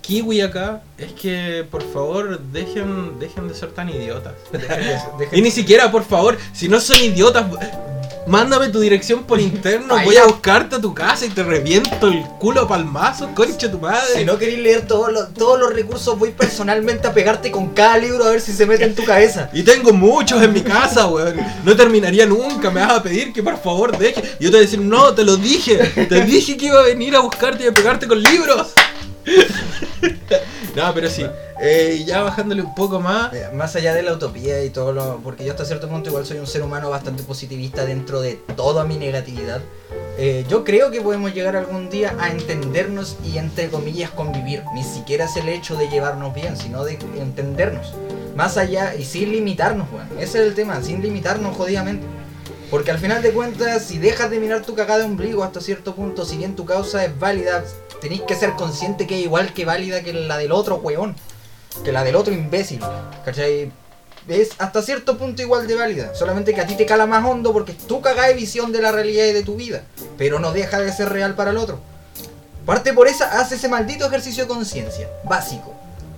Kiwi 0.00 0.40
acá. 0.40 0.82
Es 0.98 1.12
que, 1.12 1.64
por 1.70 1.82
favor, 1.92 2.40
dejen, 2.40 3.18
dejen 3.20 3.46
de 3.46 3.54
ser 3.54 3.70
tan 3.70 3.88
idiotas. 3.88 4.34
Dejen- 4.52 5.28
Y 5.38 5.42
ni 5.42 5.50
siquiera, 5.52 5.90
por 5.92 6.04
favor, 6.04 6.36
si 6.52 6.68
no 6.68 6.80
son 6.80 6.98
idiotas, 7.00 7.44
mándame 8.26 8.68
tu 8.68 8.80
dirección 8.80 9.24
por 9.24 9.40
interno, 9.52 9.96
voy 10.04 10.16
a 10.16 10.24
buscarte 10.24 10.76
a 10.76 10.80
tu 10.80 10.94
casa 10.94 11.26
y 11.26 11.30
te 11.30 11.42
reviento 11.42 12.08
el 12.08 12.22
culo 12.38 12.66
palmazo, 12.66 13.30
concha 13.34 13.70
tu 13.70 13.78
madre. 13.78 14.18
Si 14.18 14.24
no 14.24 14.38
queréis 14.38 14.60
leer 14.60 14.86
todos 14.86 15.12
los, 15.12 15.34
todos 15.34 15.58
los 15.58 15.72
recursos, 15.72 16.18
voy 16.18 16.30
personalmente 16.30 17.06
a 17.06 17.12
pegarte 17.12 17.50
con 17.50 17.70
cada 17.70 17.98
libro 17.98 18.24
a 18.24 18.30
ver 18.30 18.40
si 18.40 18.52
se 18.52 18.66
mete 18.66 18.84
en 18.84 18.94
tu 18.94 19.04
cabeza. 19.04 19.50
Y 19.52 19.62
tengo 19.62 19.92
muchos 19.92 20.42
en 20.42 20.52
mi 20.52 20.62
casa, 20.62 21.06
weón. 21.06 21.36
No 21.64 21.76
terminaría 21.76 22.26
nunca, 22.26 22.70
me 22.70 22.80
vas 22.80 22.98
a 22.98 23.02
pedir 23.02 23.32
que 23.32 23.42
por 23.42 23.60
favor 23.60 23.96
deje. 23.96 24.22
Y 24.38 24.44
yo 24.44 24.50
te 24.50 24.56
voy 24.56 24.58
a 24.58 24.60
decir, 24.62 24.80
no, 24.80 25.14
te 25.14 25.24
lo 25.24 25.36
dije. 25.36 25.76
Te 26.08 26.24
dije 26.24 26.56
que 26.56 26.66
iba 26.66 26.80
a 26.80 26.84
venir 26.84 27.16
a 27.16 27.20
buscarte 27.20 27.64
y 27.64 27.66
a 27.68 27.72
pegarte 27.72 28.06
con 28.06 28.22
libros. 28.22 28.68
no, 30.74 30.94
pero 30.94 31.10
sí. 31.10 31.24
Eh, 31.60 32.02
ya 32.06 32.22
bajándole 32.22 32.62
un 32.62 32.74
poco 32.74 33.00
más. 33.00 33.32
Más 33.54 33.76
allá 33.76 33.94
de 33.94 34.02
la 34.02 34.12
utopía 34.14 34.64
y 34.64 34.70
todo 34.70 34.92
lo. 34.92 35.18
Porque 35.18 35.44
yo 35.44 35.52
hasta 35.52 35.64
cierto 35.64 35.88
punto 35.88 36.10
igual 36.10 36.26
soy 36.26 36.38
un 36.38 36.46
ser 36.46 36.62
humano 36.62 36.90
bastante 36.90 37.22
positivista 37.22 37.84
dentro 37.84 38.20
de 38.20 38.34
toda 38.56 38.84
mi 38.84 38.96
negatividad. 38.96 39.60
eh, 40.18 40.44
yo 40.48 40.64
creo 40.64 40.90
que 40.90 41.00
podemos 41.00 41.32
llegar 41.34 41.56
algún 41.56 41.88
día 41.88 42.14
a 42.18 42.30
entendernos 42.30 43.16
y 43.24 43.38
entre 43.38 43.68
comillas 43.68 44.10
convivir. 44.10 44.62
Ni 44.74 44.82
siquiera 44.82 45.24
es 45.26 45.36
el 45.36 45.48
hecho 45.48 45.76
de 45.76 45.88
llevarnos 45.88 46.34
bien, 46.34 46.56
sino 46.56 46.84
de 46.84 46.98
entendernos. 47.18 47.94
Más 48.36 48.56
allá 48.56 48.94
y 48.94 49.04
sin 49.04 49.30
limitarnos, 49.32 49.88
weón. 49.92 50.08
Ese 50.18 50.40
es 50.40 50.48
el 50.48 50.54
tema, 50.54 50.82
sin 50.82 51.02
limitarnos 51.02 51.56
jodidamente. 51.56 52.06
Porque 52.70 52.90
al 52.90 52.98
final 52.98 53.20
de 53.22 53.32
cuentas, 53.32 53.84
si 53.84 53.98
dejas 53.98 54.30
de 54.30 54.40
mirar 54.40 54.62
tu 54.62 54.74
cagada 54.74 55.00
de 55.00 55.04
ombligo 55.04 55.44
hasta 55.44 55.60
cierto 55.60 55.94
punto, 55.94 56.24
si 56.24 56.38
bien 56.38 56.56
tu 56.56 56.64
causa 56.64 57.04
es 57.04 57.18
válida, 57.18 57.62
tenéis 58.02 58.22
que 58.22 58.34
ser 58.34 58.54
consciente 58.54 59.06
que 59.06 59.16
es 59.16 59.24
igual 59.24 59.54
que 59.54 59.64
válida 59.64 60.02
que 60.02 60.12
la 60.12 60.36
del 60.36 60.50
otro 60.50 60.76
weón. 60.76 61.14
Que 61.84 61.92
la 61.92 62.02
del 62.02 62.16
otro 62.16 62.34
imbécil. 62.34 62.80
¿Cachai? 63.24 63.70
Es 64.28 64.50
hasta 64.58 64.82
cierto 64.82 65.16
punto 65.16 65.40
igual 65.40 65.68
de 65.68 65.76
válida. 65.76 66.12
Solamente 66.14 66.52
que 66.52 66.60
a 66.60 66.66
ti 66.66 66.74
te 66.74 66.84
cala 66.84 67.06
más 67.06 67.24
hondo 67.24 67.52
porque 67.52 67.72
tu 67.72 68.00
cagada 68.00 68.28
de 68.28 68.34
visión 68.34 68.72
de 68.72 68.82
la 68.82 68.90
realidad 68.90 69.26
y 69.26 69.32
de 69.32 69.44
tu 69.44 69.54
vida. 69.54 69.84
Pero 70.18 70.40
no 70.40 70.52
deja 70.52 70.80
de 70.80 70.92
ser 70.92 71.10
real 71.10 71.36
para 71.36 71.52
el 71.52 71.56
otro. 71.56 71.78
Parte 72.66 72.92
por 72.92 73.06
esa, 73.06 73.40
haz 73.40 73.52
ese 73.52 73.68
maldito 73.68 74.04
ejercicio 74.04 74.44
de 74.44 74.48
conciencia. 74.48 75.08
Básico. 75.24 75.72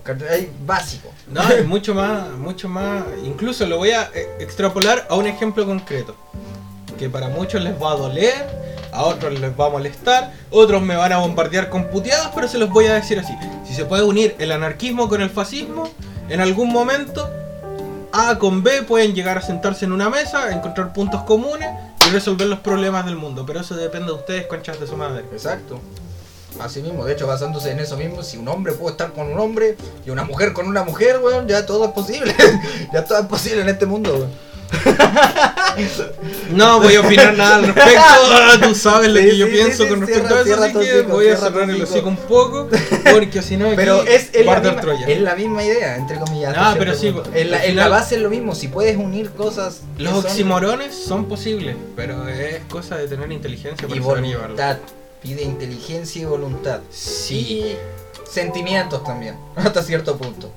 ¿Cachai? 0.05 0.49
Básico. 0.65 1.11
No, 1.29 1.43
es 1.51 1.67
mucho 1.67 1.95
más, 1.95 2.31
mucho 2.31 2.67
más. 2.67 3.05
Incluso 3.25 3.67
lo 3.67 3.77
voy 3.77 3.91
a 3.91 4.11
eh, 4.15 4.27
extrapolar 4.41 5.07
a 5.11 5.17
un 5.17 5.27
ejemplo 5.27 5.67
concreto. 5.67 6.17
Que 6.99 7.11
para 7.11 7.29
muchos 7.29 7.63
les 7.63 7.75
va 7.81 7.93
a 7.93 7.97
doler, 7.97 8.74
a 8.95 9.05
otros 9.05 9.39
les 9.39 9.59
va 9.59 9.67
a 9.67 9.71
molestar, 9.71 10.33
otros 10.51 10.81
me 10.81 10.97
van 10.97 11.13
a 11.13 11.19
bombardear 11.19 11.69
con 11.69 11.89
puteadas, 11.89 12.31
pero 12.35 12.49
se 12.49 12.59
los 12.59 12.71
voy 12.71 12.87
a 12.87 12.95
decir 12.95 13.19
así. 13.19 13.35
Si 13.67 13.75
se 13.75 13.85
puede 13.85 14.05
unir 14.05 14.37
el 14.39 14.53
anarquismo 14.53 15.09
con 15.09 15.21
el 15.21 15.31
fascismo, 15.31 15.91
en 16.29 16.41
algún 16.41 16.73
momento 16.73 17.29
A 18.13 18.39
con 18.39 18.63
B 18.63 18.83
pueden 18.83 19.15
llegar 19.15 19.39
a 19.39 19.43
sentarse 19.43 19.85
en 19.85 19.93
una 19.93 20.09
mesa, 20.09 20.53
encontrar 20.53 20.93
puntos 20.93 21.25
comunes 21.25 21.69
y 22.07 22.11
resolver 22.11 22.47
los 22.47 22.61
problemas 22.61 23.05
del 23.05 23.17
mundo. 23.17 23.45
Pero 23.45 23.61
eso 23.61 23.75
depende 23.75 24.07
de 24.07 24.13
ustedes, 24.13 24.47
conchas 24.47 24.79
de 24.79 24.87
su 24.87 24.97
madre. 24.97 25.25
Exacto. 25.33 25.81
Así 26.61 26.81
mismo, 26.81 27.05
de 27.05 27.15
hecho, 27.15 27.27
basándose 27.27 27.73
en 27.73 27.81
eso 27.81 27.97
mismo, 27.97 28.23
si 28.23 28.37
un 28.37 28.47
hombre 28.47 28.75
puede 28.75 28.93
estar 28.93 29.13
con 29.13 29.33
un 29.33 29.41
hombre 29.41 29.77
y 30.07 30.11
una 30.11 30.23
mujer 30.23 30.53
con 30.53 30.69
una 30.69 30.85
mujer, 30.85 31.19
weón, 31.21 31.49
ya 31.49 31.67
todo 31.67 31.87
es 31.87 31.91
posible. 31.91 32.33
ya 32.93 33.05
todo 33.05 33.19
es 33.19 33.27
posible 33.27 33.63
en 33.63 33.69
este 33.69 33.87
mundo, 33.87 34.15
weón. 34.15 34.54
No 36.51 36.81
voy 36.81 36.95
a 36.95 37.01
opinar 37.01 37.37
nada 37.37 37.57
al 37.57 37.67
respecto. 37.67 38.01
Tú 38.63 38.75
sabes 38.75 39.11
lo 39.11 39.19
Sí, 39.19 39.25
que 39.27 39.37
yo 39.37 39.47
sí, 39.47 39.53
pienso 39.53 39.83
sí, 39.85 39.89
con 39.89 40.01
respecto 40.01 40.43
cierra- 40.45 40.65
a 40.65 40.69
eso, 40.69 40.79
así 40.79 40.87
que 40.89 40.95
hocico, 40.99 41.13
voy 41.13 41.29
a 41.29 41.37
cerrar 41.37 41.71
el 41.71 41.83
hocico. 41.83 42.09
un 42.09 42.17
poco, 42.17 42.69
porque 43.13 43.43
si 43.43 43.57
no 43.57 43.69
Pero 43.75 44.03
es, 44.05 44.31
es, 44.33 44.47
la 44.47 44.61
misma, 44.61 44.81
Troya. 44.81 45.07
es 45.09 45.21
la 45.21 45.35
misma 45.35 45.65
idea, 45.65 45.97
entre 45.97 46.19
comillas. 46.19 46.55
Ah, 46.57 46.75
pero 46.79 46.95
sí, 46.95 47.11
punto. 47.11 47.31
En 47.35 47.51
la, 47.51 47.65
en 47.65 47.77
la 47.77 47.89
base 47.89 48.17
es 48.17 48.21
lo 48.23 48.31
mismo, 48.31 48.55
si 48.55 48.69
puedes 48.69 48.97
unir 48.97 49.31
cosas. 49.31 49.81
Los 49.99 50.13
son- 50.13 50.25
oximorones 50.27 50.95
son 50.95 51.25
posibles, 51.27 51.77
pero 51.97 52.29
es 52.29 52.63
cosa 52.69 52.97
de 52.97 53.09
tener 53.09 53.31
inteligencia 53.33 53.87
para 53.89 53.99
Y 54.01 54.03
saber 54.03 54.37
voluntad. 54.37 54.79
Pide 55.23 55.43
inteligencia 55.43 56.23
y 56.23 56.25
voluntad. 56.27 56.81
Sí. 56.91 57.35
Y 57.37 57.77
sentimientos 58.31 59.03
también, 59.05 59.37
hasta 59.57 59.83
cierto 59.83 60.17
punto. 60.17 60.53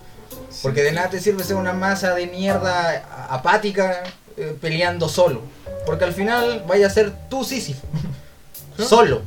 Porque 0.62 0.84
de 0.84 0.92
nada 0.92 1.10
te 1.10 1.20
sirve 1.20 1.44
ser 1.44 1.56
una 1.56 1.74
masa 1.74 2.14
de 2.14 2.28
mierda 2.28 3.28
apática 3.30 4.04
eh, 4.38 4.56
peleando 4.60 5.10
solo. 5.10 5.42
Porque 5.86 6.06
al 6.06 6.14
final 6.14 6.64
vaya 6.68 6.88
a 6.88 6.90
ser 6.90 7.14
tú 7.30 7.44
Sísifo. 7.44 7.86
¿No? 8.78 8.86
Solo. 8.86 9.22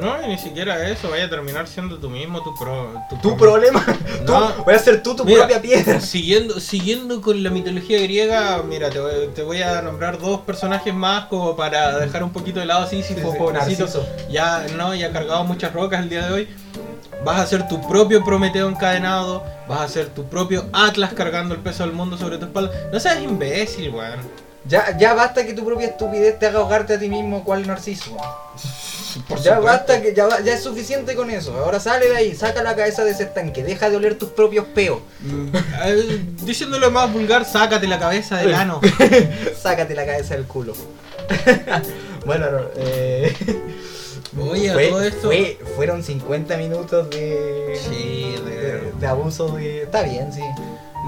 No, 0.00 0.22
y 0.24 0.28
ni 0.28 0.38
siquiera 0.38 0.88
eso, 0.88 1.10
vaya 1.10 1.26
a 1.26 1.30
terminar 1.30 1.68
siendo 1.68 1.98
tú 1.98 2.08
mismo 2.08 2.42
tu 2.42 2.54
pro, 2.56 2.94
Tu 3.20 3.36
problema. 3.36 3.84
No. 4.26 4.52
Tú, 4.52 4.62
voy 4.64 4.74
a 4.74 4.78
ser 4.78 5.02
tú 5.02 5.14
tu 5.14 5.24
Mira, 5.24 5.40
propia 5.40 5.60
piedra. 5.60 6.00
Siguiendo, 6.00 6.58
siguiendo 6.60 7.20
con 7.20 7.42
la 7.42 7.50
mitología 7.50 8.00
griega, 8.00 8.62
mira, 8.62 8.88
te 8.88 9.00
voy, 9.00 9.12
te 9.34 9.42
voy 9.42 9.60
a 9.62 9.82
nombrar 9.82 10.18
dos 10.18 10.40
personajes 10.40 10.94
más 10.94 11.26
como 11.26 11.56
para 11.56 11.98
dejar 11.98 12.24
un 12.24 12.30
poquito 12.30 12.60
de 12.60 12.66
lado 12.66 12.84
a 12.84 12.86
Sísifo, 12.86 13.20
Sí, 13.20 13.32
sí, 13.32 13.38
pobrecito. 13.38 13.84
Narciso. 13.84 14.06
Ya, 14.30 14.66
no, 14.76 14.94
ya 14.94 15.08
ha 15.08 15.12
cargado 15.12 15.44
muchas 15.44 15.72
rocas 15.72 16.00
el 16.00 16.08
día 16.08 16.26
de 16.26 16.32
hoy. 16.32 16.48
Vas 17.24 17.40
a 17.40 17.46
ser 17.46 17.68
tu 17.68 17.80
propio 17.86 18.24
Prometeo 18.24 18.68
encadenado, 18.68 19.44
vas 19.68 19.80
a 19.82 19.88
ser 19.88 20.06
tu 20.08 20.24
propio 20.24 20.66
Atlas 20.72 21.12
cargando 21.14 21.54
el 21.54 21.60
peso 21.60 21.84
del 21.84 21.92
mundo 21.92 22.18
sobre 22.18 22.38
tu 22.38 22.46
espalda. 22.46 22.72
No 22.92 22.98
seas 22.98 23.20
imbécil, 23.22 23.90
weón. 23.90 24.20
Ya, 24.64 24.96
ya 24.96 25.12
basta 25.14 25.44
que 25.44 25.54
tu 25.54 25.64
propia 25.64 25.88
estupidez 25.88 26.38
te 26.38 26.46
haga 26.46 26.60
ahogarte 26.60 26.94
a 26.94 26.98
ti 26.98 27.08
mismo 27.08 27.42
cual 27.44 27.66
narciso. 27.66 28.16
Por 29.28 29.38
ya 29.38 29.56
supuesto. 29.56 29.62
basta 29.62 30.00
que 30.02 30.14
ya, 30.14 30.40
ya 30.40 30.54
es 30.54 30.62
suficiente 30.62 31.14
con 31.14 31.30
eso. 31.30 31.56
Ahora 31.56 31.78
sale 31.80 32.08
de 32.08 32.16
ahí, 32.16 32.34
saca 32.34 32.62
la 32.62 32.74
cabeza 32.74 33.04
de 33.04 33.10
ese 33.10 33.24
estanque, 33.24 33.62
deja 33.62 33.90
de 33.90 33.96
oler 33.96 34.16
tus 34.16 34.30
propios 34.30 34.64
peos. 34.66 35.00
Mm, 35.20 35.48
eh, 35.84 36.24
Diciéndolo 36.44 36.90
más 36.90 37.12
vulgar, 37.12 37.44
sácate 37.44 37.86
la 37.86 37.98
cabeza 37.98 38.38
del 38.38 38.54
ano. 38.54 38.80
Sácate 39.60 39.94
la 39.94 40.06
cabeza 40.06 40.34
del 40.34 40.44
culo. 40.44 40.74
bueno, 42.26 42.50
no, 42.50 42.60
eh, 42.76 43.36
Oye, 44.40 44.70
a 44.70 44.74
fue- 44.74 44.88
todo 44.88 45.02
esto. 45.02 45.26
fue- 45.28 45.58
fueron 45.76 46.02
50 46.02 46.56
minutos 46.56 47.10
de, 47.10 47.78
Sí, 47.88 48.34
de- 48.44 48.50
de, 48.80 48.92
de 48.92 49.06
abuso 49.06 49.48
de... 49.56 49.82
Está 49.82 50.02
bien, 50.02 50.32
sí. 50.32 50.42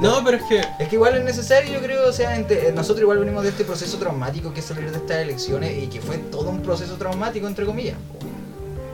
No, 0.00 0.22
pero 0.24 0.38
es 0.38 0.42
que. 0.44 0.58
Es 0.80 0.88
que 0.88 0.96
igual 0.96 1.16
es 1.16 1.24
necesario, 1.24 1.72
yo 1.72 1.80
creo, 1.80 2.08
o 2.08 2.12
sea, 2.12 2.36
ente- 2.36 2.72
nosotros 2.74 3.02
igual 3.02 3.18
venimos 3.18 3.44
de 3.44 3.50
este 3.50 3.64
proceso 3.64 3.96
traumático 3.98 4.52
que 4.52 4.58
es 4.60 4.66
salir 4.66 4.90
de 4.90 4.96
estas 4.96 5.18
elecciones 5.18 5.80
y 5.82 5.86
que 5.86 6.00
fue 6.00 6.18
todo 6.18 6.50
un 6.50 6.62
proceso 6.62 6.94
traumático, 6.96 7.46
entre 7.46 7.64
comillas. 7.64 7.96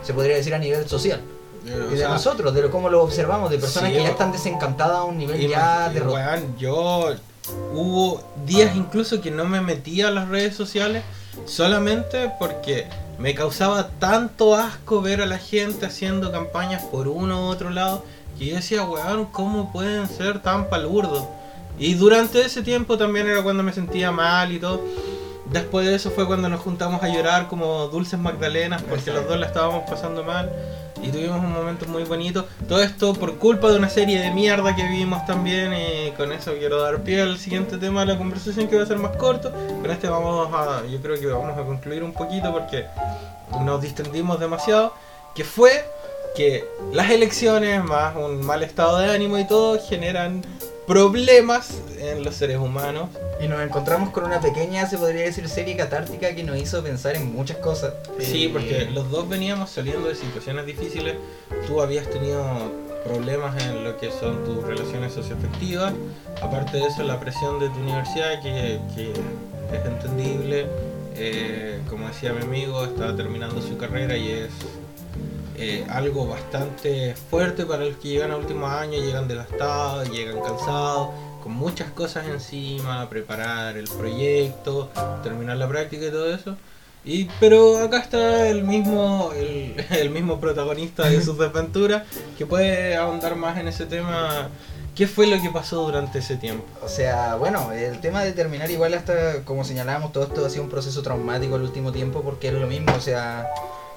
Se 0.05 0.13
podría 0.13 0.37
decir 0.37 0.55
a 0.55 0.59
nivel 0.59 0.87
social. 0.89 1.21
eh, 1.67 1.87
Y 1.89 1.93
de 1.93 1.99
sea, 1.99 2.09
nosotros, 2.11 2.53
de 2.55 2.63
lo- 2.63 2.71
cómo 2.71 2.89
lo 2.91 3.03
observamos, 3.03 3.51
de 3.51 3.59
personas 3.59 3.91
Sí, 3.91 3.97
que 3.97 4.03
ya 4.03 4.11
están 4.11 4.31
desencantadas 4.33 4.99
a 4.99 5.05
un 5.05 5.17
nivel 5.19 5.49
ya 5.49 5.89
de 5.89 6.01
ro- 6.01 6.13
weón, 6.13 6.57
yo 6.59 7.15
hubo 7.75 8.23
días 8.47 8.77
incluso 8.77 9.21
que 9.23 9.31
no 9.31 9.45
me 9.47 9.61
metía 9.63 10.09
a 10.09 10.11
las 10.11 10.29
redes 10.29 10.55
sociales 10.55 11.03
solamente 11.47 12.31
porque 12.39 12.87
me 13.21 13.35
causaba 13.35 13.91
tanto 13.99 14.55
asco 14.55 15.03
ver 15.03 15.21
a 15.21 15.27
la 15.27 15.37
gente 15.37 15.85
haciendo 15.85 16.33
campañas 16.33 16.83
por 16.85 17.07
uno 17.07 17.47
u 17.47 17.49
otro 17.51 17.69
lado 17.69 18.03
que 18.39 18.47
yo 18.47 18.57
decía, 18.57 18.83
weón, 18.85 19.27
¿cómo 19.27 19.71
pueden 19.73 20.09
ser 20.09 20.41
tan 20.41 20.71
palurdos? 20.71 21.25
Y 21.79 21.95
durante 21.95 22.41
ese 22.41 22.63
tiempo 22.63 22.97
también 22.97 23.29
era 23.29 23.43
cuando 23.43 23.63
me 23.63 23.75
sentía 23.75 24.11
mal 24.11 24.53
y 24.53 24.59
todo. 24.59 24.83
Después 25.53 25.87
de 25.87 25.97
eso 25.97 26.11
fue 26.13 26.27
cuando 26.27 26.49
nos 26.49 26.61
juntamos 26.61 27.03
a 27.03 27.09
llorar 27.09 27.49
como 27.49 27.89
dulces 27.89 28.21
magdalenas 28.21 28.83
porque 28.83 29.11
los 29.11 29.27
dos 29.27 29.39
la 29.39 29.47
estábamos 29.47 29.89
pasando 29.89 30.23
mal 30.23 30.49
y 31.03 31.09
tuvimos 31.09 31.39
un 31.39 31.53
momento 31.53 31.87
muy 31.87 32.05
bonito. 32.05 32.47
Todo 32.69 32.83
esto 32.83 33.15
por 33.15 33.37
culpa 33.37 33.69
de 33.69 33.77
una 33.77 33.89
serie 33.89 34.21
de 34.21 34.31
mierda 34.31 34.77
que 34.77 34.87
vimos 34.87 35.25
también 35.27 35.73
y 35.73 36.13
con 36.13 36.31
eso 36.31 36.53
quiero 36.59 36.81
dar 36.81 37.03
pie 37.03 37.23
al 37.23 37.39
siguiente 37.39 37.79
tema 37.79 38.01
de 38.01 38.13
la 38.13 38.19
conversación 38.19 38.69
que 38.69 38.77
va 38.77 38.85
a 38.85 38.87
ser 38.87 38.99
más 38.99 39.17
corto. 39.17 39.51
Con 39.51 39.91
este 39.91 40.09
vamos 40.09 40.49
a, 40.55 40.87
yo 40.87 41.01
creo 41.01 41.19
que 41.19 41.27
vamos 41.27 41.59
a 41.59 41.63
concluir 41.63 42.05
un 42.05 42.13
poquito 42.13 42.53
porque 42.53 42.87
nos 43.65 43.83
distendimos 43.83 44.39
demasiado, 44.39 44.95
que 45.35 45.43
fue 45.43 45.85
que 46.37 46.65
las 46.93 47.11
elecciones 47.11 47.83
más 47.83 48.15
un 48.15 48.45
mal 48.47 48.63
estado 48.63 48.99
de 48.99 49.13
ánimo 49.13 49.37
y 49.37 49.47
todo 49.49 49.81
generan 49.81 50.43
problemas 50.91 51.79
en 52.01 52.25
los 52.25 52.35
seres 52.35 52.59
humanos. 52.59 53.11
Y 53.41 53.47
nos 53.47 53.61
encontramos 53.63 54.11
con 54.11 54.25
una 54.25 54.41
pequeña, 54.41 54.87
se 54.87 54.99
podría 54.99 55.23
decir, 55.23 55.49
serie 55.49 55.77
catártica 55.77 56.35
que 56.35 56.43
nos 56.43 56.59
hizo 56.59 56.83
pensar 56.83 57.15
en 57.15 57.33
muchas 57.33 57.59
cosas. 57.59 57.95
Sí, 58.19 58.47
Eh, 58.47 58.51
porque 58.53 58.89
los 58.93 59.09
dos 59.09 59.29
veníamos 59.29 59.71
saliendo 59.71 60.09
de 60.09 60.17
situaciones 60.17 60.67
difíciles. 60.67 61.15
Tú 61.69 61.81
habías 61.81 62.11
tenido 62.11 62.45
problemas 63.05 63.63
en 63.63 63.85
lo 63.85 63.97
que 63.99 64.11
son 64.11 64.45
tus 64.45 64.65
relaciones 64.65 65.13
socioafectivas. 65.13 65.95
Aparte 66.43 66.79
de 66.79 66.87
eso, 66.89 67.05
la 67.05 67.21
presión 67.21 67.61
de 67.61 67.69
tu 67.69 67.79
universidad, 67.79 68.43
que, 68.43 68.81
que 68.97 69.13
es 69.13 69.87
entendible. 69.87 70.67
Eh, 71.15 71.79
como 71.89 72.09
decía 72.09 72.33
mi 72.33 72.43
amigo, 72.43 72.85
estaba 72.85 73.15
terminando 73.15 73.63
su 73.63 73.77
carrera 73.77 74.17
y 74.17 74.33
es 74.33 74.51
eh, 75.61 75.87
algo 75.91 76.27
bastante 76.27 77.15
fuerte 77.15 77.67
para 77.67 77.85
los 77.85 77.97
que 77.99 78.09
llegan 78.09 78.31
a 78.31 78.37
últimos 78.39 78.71
años. 78.71 79.05
Llegan 79.05 79.29
desgastados, 79.29 80.09
llegan 80.11 80.41
cansados, 80.41 81.11
con 81.43 81.53
muchas 81.53 81.91
cosas 81.91 82.27
encima, 82.27 83.09
preparar 83.11 83.77
el 83.77 83.87
proyecto, 83.87 84.91
terminar 85.23 85.59
la 85.59 85.69
práctica 85.69 86.07
y 86.07 86.11
todo 86.11 86.35
eso. 86.35 86.57
Y, 87.05 87.29
pero 87.39 87.79
acá 87.79 87.99
está 87.99 88.49
el 88.49 88.65
mismo, 88.65 89.33
el, 89.37 89.75
el 89.91 90.11
mismo 90.11 90.41
protagonista 90.41 91.09
de 91.09 91.23
sus 91.23 91.39
desventuras 91.39 92.05
que 92.39 92.47
puede 92.47 92.97
ahondar 92.97 93.37
más 93.37 93.59
en 93.59 93.69
ese 93.69 93.87
tema. 93.87 94.49
¿Qué 94.95 95.07
fue 95.07 95.27
lo 95.27 95.41
que 95.41 95.51
pasó 95.51 95.83
durante 95.83 96.19
ese 96.19 96.37
tiempo? 96.37 96.65
O 96.83 96.89
sea, 96.89 97.37
bueno, 97.37 97.73
el 97.73 98.01
tema 98.01 98.23
de 98.25 98.33
terminar 98.33 98.71
igual 98.71 98.93
hasta, 98.95 99.45
como 99.45 99.65
señalábamos, 99.65 100.13
todo 100.13 100.25
esto 100.25 100.45
ha 100.45 100.51
sido 100.51 100.65
un 100.65 100.69
proceso 100.69 101.01
traumático 101.01 101.55
al 101.55 101.63
último 101.63 101.93
tiempo 101.93 102.23
porque 102.23 102.49
es 102.49 102.55
lo 102.55 102.67
mismo, 102.67 102.93
o 102.95 103.01
sea, 103.01 103.49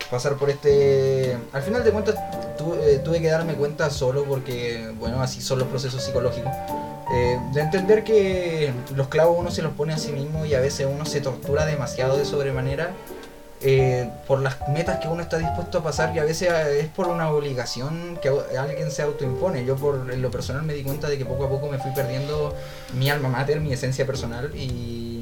pasar 0.09 0.35
por 0.35 0.49
este... 0.49 1.37
Al 1.51 1.61
final 1.63 1.83
de 1.83 1.91
cuentas 1.91 2.15
tu- 2.57 2.75
eh, 2.75 2.99
tuve 3.03 3.21
que 3.21 3.29
darme 3.29 3.53
cuenta 3.55 3.89
solo 3.89 4.23
porque, 4.25 4.91
bueno, 4.99 5.21
así 5.21 5.41
son 5.41 5.59
los 5.59 5.67
procesos 5.67 6.03
psicológicos. 6.03 6.51
eh, 7.13 7.37
de 7.53 7.61
entender 7.61 8.03
que 8.03 8.71
los 8.95 9.07
clavos 9.07 9.37
uno 9.37 9.51
se 9.51 9.61
los 9.61 9.73
pone 9.73 9.93
a 9.93 9.97
sí 9.97 10.11
mismo 10.11 10.45
y 10.45 10.55
a 10.55 10.59
veces 10.59 10.87
uno 10.89 11.05
se 11.05 11.21
tortura 11.21 11.65
demasiado 11.65 12.17
de 12.17 12.25
sobremanera 12.25 12.91
eh, 13.65 14.09
por 14.27 14.41
las 14.41 14.57
metas 14.69 14.99
que 14.99 15.07
uno 15.07 15.21
está 15.21 15.37
dispuesto 15.37 15.77
a 15.77 15.83
pasar 15.83 16.13
y 16.15 16.19
a 16.19 16.23
veces 16.23 16.49
eh, 16.51 16.79
es 16.81 16.87
por 16.87 17.07
una 17.07 17.29
obligación 17.29 18.17
que 18.21 18.29
alguien 18.57 18.89
se 18.91 19.03
autoimpone. 19.03 19.63
Yo 19.65 19.75
por 19.75 20.09
en 20.11 20.21
lo 20.21 20.31
personal 20.31 20.63
me 20.63 20.73
di 20.73 20.83
cuenta 20.83 21.07
de 21.07 21.17
que 21.17 21.25
poco 21.25 21.45
a 21.45 21.49
poco 21.49 21.67
me 21.67 21.77
fui 21.77 21.91
perdiendo 21.93 22.53
mi 22.93 23.09
alma 23.09 23.29
mater, 23.29 23.59
mi 23.61 23.71
esencia 23.73 24.05
personal 24.05 24.51
y 24.55 25.12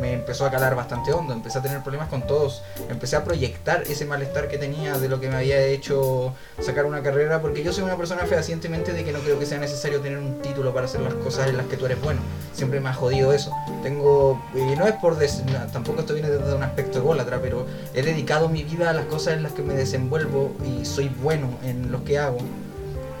me 0.00 0.12
empezó 0.12 0.46
a 0.46 0.50
calar 0.50 0.74
bastante 0.76 1.12
hondo, 1.12 1.32
empecé 1.32 1.58
a 1.58 1.62
tener 1.62 1.82
problemas 1.82 2.08
con 2.08 2.26
todos, 2.26 2.62
empecé 2.88 3.16
a 3.16 3.24
proyectar 3.24 3.82
ese 3.82 4.04
malestar 4.04 4.48
que 4.48 4.58
tenía 4.58 4.98
de 4.98 5.08
lo 5.08 5.20
que 5.20 5.28
me 5.28 5.36
había 5.36 5.60
hecho 5.60 6.34
sacar 6.60 6.84
una 6.86 7.02
carrera, 7.02 7.40
porque 7.40 7.62
yo 7.62 7.72
soy 7.72 7.84
una 7.84 7.96
persona 7.96 8.22
fehacientemente 8.26 8.92
de 8.92 9.04
que 9.04 9.12
no 9.12 9.18
creo 9.20 9.38
que 9.38 9.46
sea 9.46 9.58
necesario 9.58 10.00
tener 10.00 10.18
un 10.18 10.40
título 10.40 10.72
para 10.72 10.86
hacer 10.86 11.00
las 11.00 11.14
cosas 11.14 11.48
en 11.48 11.56
las 11.56 11.66
que 11.66 11.76
tú 11.76 11.86
eres 11.86 12.00
bueno, 12.00 12.20
siempre 12.52 12.80
me 12.80 12.88
ha 12.90 12.94
jodido 12.94 13.32
eso, 13.32 13.52
tengo, 13.82 14.40
y 14.54 14.76
no 14.76 14.86
es 14.86 14.94
por, 14.94 15.16
des- 15.18 15.42
tampoco 15.72 16.00
esto 16.00 16.14
viene 16.14 16.30
desde 16.30 16.54
un 16.54 16.62
aspecto 16.62 16.98
ególatra, 16.98 17.40
pero 17.42 17.66
he 17.94 18.02
dedicado 18.02 18.48
mi 18.48 18.62
vida 18.64 18.90
a 18.90 18.92
las 18.92 19.06
cosas 19.06 19.34
en 19.34 19.42
las 19.42 19.52
que 19.52 19.62
me 19.62 19.74
desenvuelvo 19.74 20.52
y 20.64 20.84
soy 20.84 21.08
bueno 21.08 21.48
en 21.64 21.90
lo 21.90 22.04
que 22.04 22.18
hago 22.18 22.38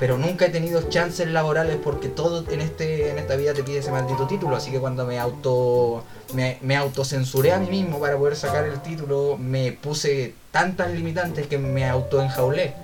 pero 0.00 0.16
nunca 0.16 0.46
he 0.46 0.50
tenido 0.50 0.82
chances 0.82 1.26
laborales 1.26 1.76
porque 1.82 2.06
todo 2.08 2.44
en 2.52 2.60
este 2.60 3.10
en 3.10 3.18
esta 3.18 3.34
vida 3.34 3.52
te 3.52 3.64
pide 3.64 3.78
ese 3.78 3.90
maldito 3.90 4.28
título 4.28 4.54
así 4.54 4.70
que 4.70 4.78
cuando 4.78 5.04
me 5.04 5.18
auto 5.18 6.04
me, 6.34 6.76
autocensuré 6.76 7.52
a 7.52 7.58
mí 7.58 7.68
mismo 7.70 8.00
para 8.00 8.16
poder 8.16 8.36
sacar 8.36 8.64
el 8.64 8.80
título 8.80 9.36
me 9.38 9.72
puse 9.72 10.34
tantas 10.50 10.90
limitantes 10.90 11.46
que 11.46 11.58
me 11.58 11.88
autoenjaulé. 11.88 12.74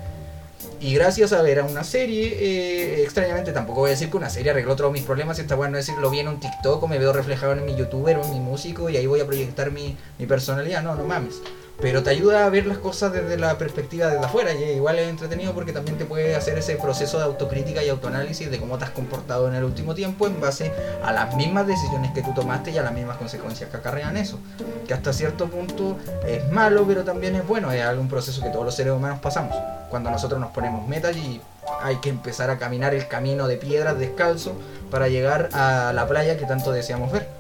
Y 0.81 0.95
gracias 0.95 1.33
a 1.33 1.43
ver 1.43 1.61
a 1.61 1.65
una 1.65 1.85
serie 1.85 2.27
eh, 2.27 3.03
extrañamente 3.03 3.53
tampoco 3.53 3.81
voy 3.81 3.89
a 3.89 3.91
decir 3.93 4.11
que 4.11 4.17
una 4.17 4.31
serie 4.31 4.51
arregló 4.51 4.77
todos 4.77 4.93
mis 4.93 5.03
problemas 5.03 5.39
esta 5.39 5.55
bueno 5.55 5.77
decir 5.77 5.95
lo 5.99 6.11
vi 6.11 6.21
en 6.21 6.29
un 6.29 6.41
TikTok 6.41 6.83
o 6.83 6.89
me 6.89 6.99
veo 6.99 7.13
reflejado 7.13 7.53
en 7.53 7.65
mi 7.65 7.77
youtuber 7.77 8.19
o 8.19 8.25
en 8.25 8.31
mi 8.31 8.41
músico 8.41 8.91
y 8.91 8.97
ahí 8.97 9.07
voy 9.07 9.21
a 9.21 9.27
proyectar 9.27 9.71
mi, 9.71 9.97
mi 10.19 10.27
personalidad 10.27 10.83
no 10.83 10.95
no 10.95 11.05
mames 11.05 11.41
pero 11.81 12.03
te 12.03 12.11
ayuda 12.11 12.47
a 12.47 12.51
ver 12.51 12.67
las 12.67 12.79
cosas 12.79 13.13
desde 13.13 13.37
la 13.37 13.59
perspectiva 13.59 14.07
desde 14.07 14.25
afuera 14.25 14.53
y 14.55 14.63
igual 14.65 14.99
es 14.99 15.09
entretenido 15.09 15.53
porque 15.53 15.73
también 15.73 15.99
te 15.99 16.05
puede 16.05 16.37
hacer 16.37 16.57
ese 16.57 16.77
proceso 16.77 17.19
de 17.19 17.25
autocrítica 17.25 17.83
y 17.83 17.89
autoanálisis 17.89 18.51
de 18.51 18.59
cómo 18.59 18.79
te 18.79 18.85
has 18.85 18.91
comportado 18.91 19.49
en 19.49 19.55
el 19.55 19.65
último 19.65 19.95
tiempo 19.95 20.27
en 20.27 20.41
base 20.41 20.73
a 21.05 21.13
las 21.13 21.35
mismas 21.37 21.67
decisiones 21.67 22.13
que 22.13 22.23
tú 22.23 22.33
tomaste 22.33 22.71
y 22.71 22.79
a 22.79 22.83
las 22.83 22.93
mismas 22.93 23.17
consecuencias 23.17 23.71
que 23.71 23.77
acarrean 23.77 24.17
eso. 24.17 24.39
Que 24.87 24.95
hasta 24.95 25.13
cierto 25.13 25.49
punto 25.49 25.97
es 26.27 26.49
malo, 26.51 26.85
pero 26.87 27.05
también 27.05 27.35
es 27.35 27.47
bueno, 27.47 27.73
es 27.73 27.83
algún 27.83 28.09
proceso 28.09 28.43
que 28.43 28.51
todos 28.51 28.65
los 28.65 28.75
seres 28.75 28.93
humanos 28.93 29.19
pasamos. 29.21 29.57
Cuando 29.91 30.11
nosotros 30.11 30.41
nos 30.41 30.53
ponemos 30.53 30.87
metas 30.87 31.17
y 31.17 31.41
hay 31.83 31.97
que 31.97 32.09
empezar 32.09 32.51
a 32.51 32.59
caminar 32.59 32.95
el 32.95 33.09
camino 33.09 33.49
de 33.49 33.57
piedras 33.57 33.99
descalzo 33.99 34.53
para 34.91 35.09
llegar 35.09 35.51
a 35.53 35.93
la 35.93 36.07
playa 36.07 36.37
que 36.37 36.47
tanto 36.47 36.73
deseamos 36.73 37.11
ver. 37.11 37.34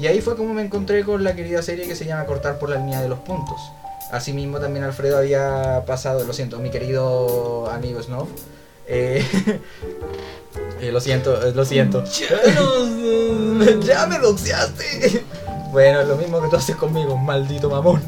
Y 0.00 0.06
ahí 0.06 0.22
fue 0.22 0.34
como 0.34 0.54
me 0.54 0.62
encontré 0.62 1.04
con 1.04 1.22
la 1.22 1.36
querida 1.36 1.60
serie 1.60 1.86
que 1.86 1.94
se 1.94 2.06
llama 2.06 2.24
Cortar 2.24 2.58
por 2.58 2.70
la 2.70 2.76
línea 2.76 3.02
de 3.02 3.08
los 3.08 3.18
puntos. 3.18 3.60
Asimismo 4.10 4.58
también 4.58 4.82
Alfredo 4.82 5.18
había 5.18 5.84
pasado, 5.86 6.24
lo 6.24 6.32
siento, 6.32 6.58
mi 6.58 6.70
querido 6.70 7.70
amigo 7.70 8.02
Snow. 8.02 8.26
Eh, 8.88 9.22
eh, 10.80 10.90
lo 10.90 11.02
siento, 11.02 11.46
eh, 11.46 11.52
lo 11.54 11.66
siento. 11.66 12.02
ya 13.82 14.06
me 14.06 14.18
doxeaste. 14.18 15.22
Bueno, 15.70 16.02
lo 16.04 16.16
mismo 16.16 16.40
que 16.40 16.48
tú 16.48 16.56
haces 16.56 16.76
conmigo, 16.76 17.18
maldito 17.18 17.68
mamón. 17.68 18.02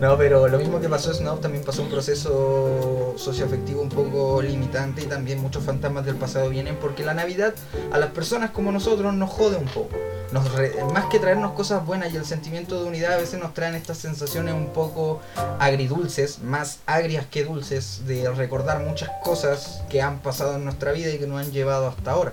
no, 0.00 0.16
pero 0.16 0.48
lo 0.48 0.58
mismo 0.58 0.80
que 0.80 0.88
pasó 0.88 1.12
Snow 1.12 1.36
también 1.36 1.62
pasó 1.64 1.82
un 1.82 1.90
proceso 1.90 3.12
socioafectivo 3.18 3.82
un 3.82 3.90
poco 3.90 4.40
limitante 4.40 5.02
y 5.02 5.06
también 5.06 5.42
muchos 5.42 5.62
fantasmas 5.62 6.06
del 6.06 6.16
pasado 6.16 6.48
vienen 6.48 6.76
porque 6.76 7.04
la 7.04 7.12
Navidad 7.12 7.52
a 7.92 7.98
las 7.98 8.10
personas 8.12 8.52
como 8.52 8.72
nosotros 8.72 9.12
nos 9.12 9.28
jode 9.28 9.58
un 9.58 9.66
poco. 9.66 9.96
Nos 10.32 10.44
más 10.92 11.04
que 11.06 11.20
traernos 11.20 11.52
cosas 11.52 11.86
buenas 11.86 12.12
y 12.12 12.16
el 12.16 12.24
sentimiento 12.24 12.80
de 12.82 12.88
unidad 12.88 13.14
a 13.14 13.16
veces 13.16 13.38
nos 13.38 13.54
traen 13.54 13.74
estas 13.74 13.98
sensaciones 13.98 14.54
un 14.54 14.68
poco 14.68 15.20
agridulces, 15.60 16.40
más 16.40 16.80
agrias 16.86 17.26
que 17.26 17.44
dulces, 17.44 18.02
de 18.06 18.28
recordar 18.30 18.80
muchas 18.80 19.10
cosas 19.22 19.82
que 19.88 20.02
han 20.02 20.18
pasado 20.18 20.56
en 20.56 20.64
nuestra 20.64 20.92
vida 20.92 21.10
y 21.10 21.18
que 21.18 21.26
nos 21.26 21.40
han 21.40 21.52
llevado 21.52 21.86
hasta 21.86 22.10
ahora. 22.10 22.32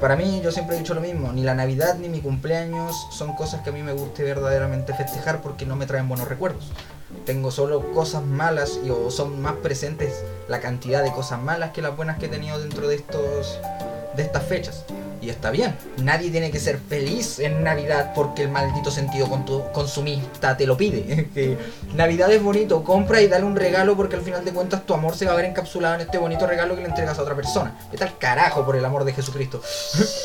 Para 0.00 0.16
mí 0.16 0.40
yo 0.42 0.50
siempre 0.50 0.76
he 0.76 0.78
dicho 0.78 0.94
lo 0.94 1.00
mismo, 1.00 1.32
ni 1.32 1.42
la 1.42 1.54
Navidad 1.54 1.96
ni 1.96 2.08
mi 2.08 2.20
cumpleaños 2.20 3.06
son 3.10 3.34
cosas 3.34 3.62
que 3.62 3.70
a 3.70 3.72
mí 3.72 3.82
me 3.82 3.92
guste 3.92 4.22
verdaderamente 4.22 4.94
festejar 4.94 5.42
porque 5.42 5.66
no 5.66 5.76
me 5.76 5.86
traen 5.86 6.08
buenos 6.08 6.28
recuerdos. 6.28 6.72
Tengo 7.24 7.50
solo 7.50 7.92
cosas 7.92 8.22
malas 8.24 8.80
y 8.84 8.90
o 8.90 9.10
son 9.10 9.40
más 9.40 9.54
presentes 9.56 10.24
la 10.48 10.60
cantidad 10.60 11.02
de 11.02 11.12
cosas 11.12 11.40
malas 11.40 11.70
que 11.70 11.82
las 11.82 11.96
buenas 11.96 12.18
que 12.18 12.26
he 12.26 12.28
tenido 12.28 12.58
dentro 12.58 12.88
de 12.88 12.96
estos 12.96 13.58
de 14.16 14.22
estas 14.22 14.44
fechas. 14.44 14.84
Y 15.20 15.30
está 15.30 15.50
bien, 15.50 15.74
nadie 16.04 16.30
tiene 16.30 16.52
que 16.52 16.60
ser 16.60 16.78
feliz 16.78 17.40
en 17.40 17.64
Navidad 17.64 18.12
porque 18.14 18.42
el 18.42 18.48
maldito 18.48 18.92
sentido 18.92 19.28
consumista 19.72 20.56
te 20.56 20.66
lo 20.66 20.76
pide. 20.76 21.28
Navidad 21.94 22.30
es 22.30 22.40
bonito, 22.40 22.84
compra 22.84 23.20
y 23.20 23.26
dale 23.26 23.44
un 23.44 23.56
regalo 23.56 23.96
porque 23.96 24.14
al 24.14 24.22
final 24.22 24.44
de 24.44 24.52
cuentas 24.52 24.86
tu 24.86 24.94
amor 24.94 25.16
se 25.16 25.26
va 25.26 25.32
a 25.32 25.36
ver 25.36 25.46
encapsulado 25.46 25.96
en 25.96 26.02
este 26.02 26.18
bonito 26.18 26.46
regalo 26.46 26.76
que 26.76 26.82
le 26.82 26.88
entregas 26.88 27.18
a 27.18 27.22
otra 27.22 27.34
persona. 27.34 27.76
Vete 27.90 28.04
al 28.04 28.18
carajo 28.18 28.64
por 28.64 28.76
el 28.76 28.84
amor 28.84 29.04
de 29.04 29.12
Jesucristo. 29.12 29.60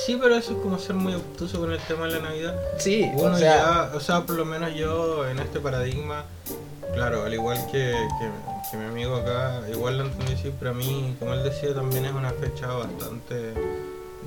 Sí, 0.06 0.18
pero 0.22 0.36
eso 0.36 0.54
es 0.54 0.58
como 0.58 0.78
ser 0.78 0.96
muy 0.96 1.14
obtuso 1.14 1.60
con 1.60 1.72
el 1.72 1.80
tema 1.80 2.06
de 2.06 2.14
la 2.14 2.20
Navidad. 2.20 2.56
Sí, 2.78 3.10
o 3.16 3.36
sea, 3.38 3.92
o 3.94 4.00
sea, 4.00 4.22
por 4.22 4.36
lo 4.36 4.46
menos 4.46 4.74
yo 4.74 5.28
en 5.28 5.40
este 5.40 5.60
paradigma, 5.60 6.26
claro, 6.94 7.24
al 7.26 7.34
igual 7.34 7.58
que, 7.72 7.94
que, 8.70 8.78
mi 8.78 8.86
amigo 8.86 9.16
acá, 9.16 9.62
igual 9.70 9.98
lo 9.98 10.06
entendí 10.06 10.36
siempre 10.38 10.70
a 10.70 10.74
mí, 10.74 11.16
como 11.20 11.34
él 11.34 11.44
decía, 11.44 11.74
también 11.74 12.06
es 12.06 12.14
una 12.14 12.32
fecha 12.32 12.68
bastante 12.68 13.54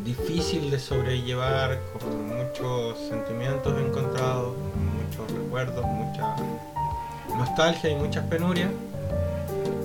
difícil 0.05 0.71
de 0.71 0.79
sobrellevar, 0.79 1.81
con 1.93 2.27
muchos 2.27 2.99
sentimientos 3.09 3.75
encontrados, 3.81 4.55
muchos 4.57 5.31
recuerdos, 5.33 5.85
mucha 5.85 6.37
nostalgia 7.37 7.91
y 7.91 7.95
muchas 7.95 8.25
penurias. 8.27 8.71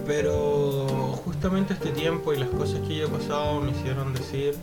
Pero 0.05 0.87
justamente 1.23 1.73
este 1.73 1.91
tiempo 1.91 2.33
y 2.33 2.37
las 2.37 2.49
cosas 2.49 2.79
que 2.81 2.95
yo 2.95 3.05
he 3.05 3.09
pasado 3.09 3.61
me 3.61 3.71
hicieron 3.71 4.13
decir, 4.13 4.55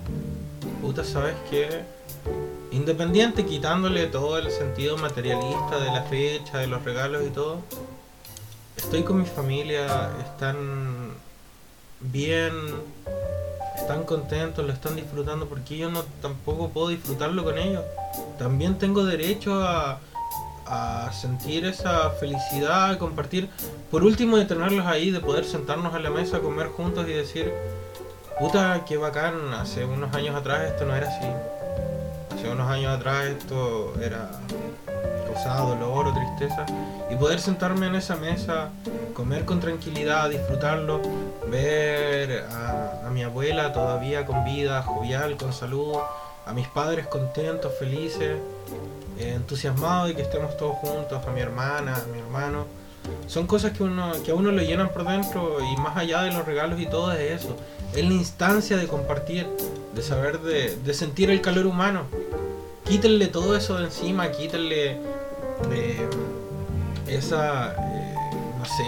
puta, 0.82 1.04
¿sabes 1.04 1.34
qué? 1.48 1.84
Independiente, 2.72 3.46
quitándole 3.46 4.06
todo 4.06 4.38
el 4.38 4.50
sentido 4.50 4.98
materialista 4.98 5.78
de 5.78 5.86
la 5.86 6.02
fecha, 6.02 6.58
de 6.58 6.66
los 6.66 6.84
regalos 6.84 7.22
y 7.24 7.30
todo, 7.30 7.60
estoy 8.76 9.02
con 9.02 9.18
mi 9.18 9.26
familia, 9.26 10.10
están 10.24 11.12
bien, 12.00 12.52
están 13.74 14.04
contentos, 14.04 14.64
lo 14.64 14.72
están 14.72 14.96
disfrutando, 14.96 15.46
porque 15.46 15.76
yo 15.76 15.90
no 15.90 16.02
tampoco 16.22 16.68
puedo 16.68 16.88
disfrutarlo 16.88 17.44
con 17.44 17.58
ellos. 17.58 17.84
También 18.38 18.78
tengo 18.78 19.04
derecho 19.04 19.62
a, 19.62 19.98
a 20.66 21.12
sentir 21.12 21.64
esa 21.64 22.10
felicidad, 22.10 22.90
a 22.90 22.98
compartir. 22.98 23.48
Por 23.90 24.04
último, 24.04 24.36
de 24.36 24.44
tenerlos 24.44 24.86
ahí, 24.86 25.10
de 25.10 25.20
poder 25.20 25.44
sentarnos 25.44 25.94
a 25.94 25.98
la 25.98 26.10
mesa, 26.10 26.40
comer 26.40 26.68
juntos 26.68 27.08
y 27.08 27.12
decir, 27.12 27.52
puta, 28.38 28.84
qué 28.86 28.96
bacán, 28.96 29.54
hace 29.54 29.84
unos 29.84 30.14
años 30.14 30.34
atrás 30.36 30.70
esto 30.70 30.84
no 30.84 30.94
era 30.94 31.08
así. 31.08 31.26
Hace 32.34 32.50
unos 32.50 32.68
años 32.68 32.96
atrás 32.96 33.24
esto 33.26 33.94
era 34.02 34.30
causaba 35.26 35.74
dolor 35.74 36.08
o 36.08 36.12
tristeza. 36.14 36.66
Y 37.10 37.16
poder 37.16 37.40
sentarme 37.40 37.86
en 37.86 37.94
esa 37.94 38.16
mesa, 38.16 38.70
comer 39.14 39.44
con 39.44 39.60
tranquilidad, 39.60 40.30
disfrutarlo, 40.30 41.00
ver 41.48 42.44
a, 42.50 43.06
a 43.06 43.10
mi 43.10 43.22
abuela 43.22 43.72
todavía 43.72 44.26
con 44.26 44.44
vida, 44.44 44.82
jovial, 44.82 45.36
con 45.36 45.52
salud, 45.52 45.96
a 46.46 46.52
mis 46.52 46.68
padres 46.68 47.06
contentos, 47.06 47.72
felices, 47.78 48.38
eh, 49.18 49.32
entusiasmados 49.34 50.08
de 50.08 50.14
que 50.14 50.22
estemos 50.22 50.56
todos 50.56 50.76
juntos, 50.76 51.26
a 51.26 51.30
mi 51.30 51.40
hermana, 51.40 51.96
a 51.96 52.06
mi 52.12 52.18
hermano. 52.18 52.66
Son 53.26 53.46
cosas 53.46 53.72
que, 53.72 53.82
uno, 53.82 54.12
que 54.24 54.32
a 54.32 54.34
uno 54.34 54.50
lo 54.52 54.62
llenan 54.62 54.90
por 54.90 55.06
dentro 55.06 55.58
y 55.60 55.76
más 55.80 55.96
allá 55.96 56.22
de 56.22 56.32
los 56.32 56.44
regalos 56.44 56.80
y 56.80 56.86
todo 56.86 57.12
es 57.12 57.42
eso. 57.42 57.56
Es 57.94 58.04
la 58.04 58.14
instancia 58.14 58.76
de 58.76 58.86
compartir, 58.86 59.46
de 59.94 60.02
saber, 60.02 60.40
de, 60.40 60.76
de 60.76 60.94
sentir 60.94 61.30
el 61.30 61.40
calor 61.40 61.66
humano. 61.66 62.02
Quítenle 62.86 63.26
todo 63.26 63.56
eso 63.56 63.78
de 63.78 63.86
encima, 63.86 64.30
quítenle 64.30 64.92
eh, 65.72 66.08
esa, 67.08 67.72
eh, 67.72 68.14
no 68.58 68.64
sé, 68.64 68.84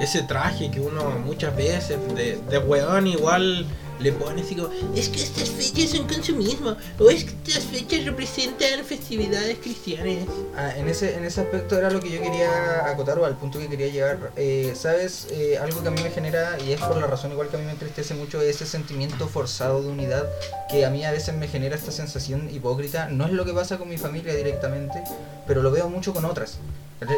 ese 0.00 0.22
traje 0.22 0.70
que 0.70 0.80
uno 0.80 1.10
muchas 1.24 1.54
veces 1.54 1.98
de, 2.14 2.38
de 2.38 2.58
weón 2.58 3.06
igual 3.06 3.66
le 4.00 4.12
pone 4.12 4.42
así 4.42 4.54
como, 4.54 4.70
es 4.94 5.08
que 5.08 5.22
estas 5.22 5.48
fechas 5.48 5.90
son 5.90 6.06
consumismo, 6.06 6.76
o 6.98 7.10
es 7.10 7.24
que 7.24 7.30
estas 7.30 7.64
fechas 7.64 8.04
representan 8.04 8.84
festividades 8.84 9.58
cristianas. 9.58 10.26
Ah, 10.56 10.72
en, 10.76 10.88
ese, 10.88 11.16
en 11.16 11.24
ese 11.24 11.40
aspecto 11.40 11.78
era 11.78 11.90
lo 11.90 12.00
que 12.00 12.10
yo 12.10 12.20
quería 12.20 12.88
acotar 12.88 13.18
o 13.18 13.24
al 13.24 13.36
punto 13.36 13.58
que 13.58 13.68
quería 13.68 13.88
llegar. 13.88 14.32
Eh, 14.36 14.72
¿Sabes? 14.74 15.28
Eh, 15.30 15.58
algo 15.58 15.82
que 15.82 15.88
a 15.88 15.90
mí 15.90 16.02
me 16.02 16.10
genera, 16.10 16.58
y 16.66 16.72
es 16.72 16.80
por 16.80 16.96
la 16.96 17.06
razón 17.06 17.32
igual 17.32 17.48
que 17.48 17.56
a 17.56 17.58
mí 17.58 17.66
me 17.66 17.72
entristece 17.72 18.14
mucho, 18.14 18.40
ese 18.40 18.66
sentimiento 18.66 19.28
forzado 19.28 19.82
de 19.82 19.88
unidad 19.88 20.26
que 20.68 20.84
a 20.84 20.90
mí 20.90 21.04
a 21.04 21.12
veces 21.12 21.34
me 21.34 21.48
genera 21.48 21.76
esta 21.76 21.92
sensación 21.92 22.48
hipócrita. 22.52 23.08
No 23.08 23.26
es 23.26 23.32
lo 23.32 23.44
que 23.44 23.52
pasa 23.52 23.78
con 23.78 23.88
mi 23.88 23.98
familia 23.98 24.34
directamente, 24.34 25.02
pero 25.46 25.62
lo 25.62 25.70
veo 25.70 25.88
mucho 25.88 26.12
con 26.12 26.24
otras. 26.24 26.58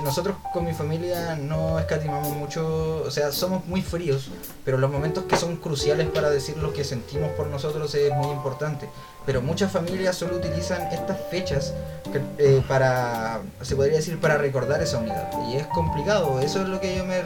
Nosotros 0.02 0.36
con 0.52 0.64
mi 0.64 0.72
familia 0.72 1.36
no 1.36 1.78
escatimamos 1.78 2.34
mucho, 2.36 3.04
o 3.06 3.10
sea, 3.12 3.30
somos 3.30 3.64
muy 3.66 3.80
fríos, 3.80 4.28
pero 4.64 4.76
los 4.76 4.90
momentos 4.90 5.24
que 5.24 5.36
son 5.36 5.54
cruciales 5.56 6.08
para 6.08 6.30
decir 6.30 6.56
lo 6.56 6.72
que 6.72 6.82
sentimos 6.82 7.30
por 7.32 7.46
nosotros 7.46 7.94
es 7.94 8.12
muy 8.14 8.30
importante. 8.32 8.88
Pero 9.24 9.42
muchas 9.42 9.70
familias 9.70 10.16
solo 10.16 10.36
utilizan 10.36 10.90
estas 10.90 11.18
fechas 11.30 11.74
que, 12.10 12.18
eh, 12.38 12.62
para, 12.66 13.40
se 13.60 13.76
podría 13.76 13.96
decir, 13.98 14.18
para 14.18 14.38
recordar 14.38 14.80
esa 14.82 14.96
unidad. 14.98 15.30
Y 15.50 15.56
es 15.56 15.66
complicado, 15.66 16.40
eso 16.40 16.62
es 16.62 16.68
lo 16.68 16.80
que 16.80 16.96
yo 16.96 17.04
me, 17.04 17.16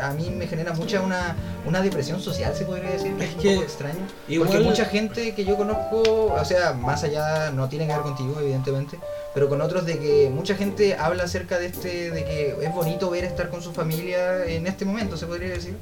a 0.00 0.10
mí 0.12 0.30
me 0.30 0.46
genera 0.46 0.72
mucha 0.72 1.00
una, 1.00 1.34
una 1.66 1.82
depresión 1.82 2.20
social, 2.20 2.54
se 2.54 2.64
podría 2.64 2.90
decir, 2.90 3.14
que 3.16 3.24
es, 3.24 3.30
Es 3.30 3.34
un 3.34 3.40
que 3.42 3.50
poco 3.54 3.62
extraño. 3.64 3.98
igual- 4.28 4.48
Porque 4.48 4.64
mucha 4.64 4.84
gente 4.84 5.34
que 5.34 5.44
yo 5.44 5.56
conozco, 5.56 6.00
o 6.32 6.44
sea, 6.44 6.72
más 6.72 7.02
allá, 7.02 7.50
no 7.50 7.68
tiene 7.68 7.86
que 7.88 7.94
ver 7.94 8.02
contigo, 8.02 8.36
evidentemente, 8.40 8.98
pero 9.34 9.48
con 9.48 9.60
otros 9.60 9.86
de 9.86 9.98
que 9.98 10.30
mucha 10.32 10.54
gente 10.54 10.94
habla 10.96 11.24
acerca 11.24 11.58
de 11.58 11.66
este, 11.66 12.10
de 12.10 12.24
que 12.24 12.56
es 12.62 12.74
bonito 12.74 13.10
ver 13.10 13.24
estar 13.24 13.48
con 13.50 13.62
su 13.62 13.72
familia 13.72 14.44
en 14.46 14.66
este 14.66 14.84
momento, 14.84 15.16
se 15.16 15.26
podría 15.26 15.48
decir. 15.50 15.76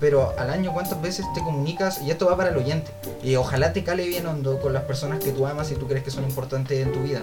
Pero 0.00 0.32
al 0.38 0.48
año 0.50 0.72
cuántas 0.72 1.00
veces 1.02 1.26
te 1.34 1.40
comunicas, 1.40 2.00
y 2.02 2.10
esto 2.10 2.26
va 2.26 2.36
para 2.36 2.48
el 2.50 2.56
oyente, 2.56 2.90
y 3.22 3.36
ojalá 3.36 3.72
te 3.74 3.84
cale 3.84 4.06
bien 4.06 4.26
hondo 4.26 4.58
con 4.60 4.72
las 4.72 4.84
personas 4.84 5.20
que 5.22 5.32
tú 5.32 5.46
amas 5.46 5.70
y 5.70 5.74
tú 5.74 5.86
crees 5.86 6.02
que 6.02 6.10
son 6.10 6.24
importantes 6.24 6.78
en 6.80 6.92
tu 6.92 7.02
vida. 7.02 7.20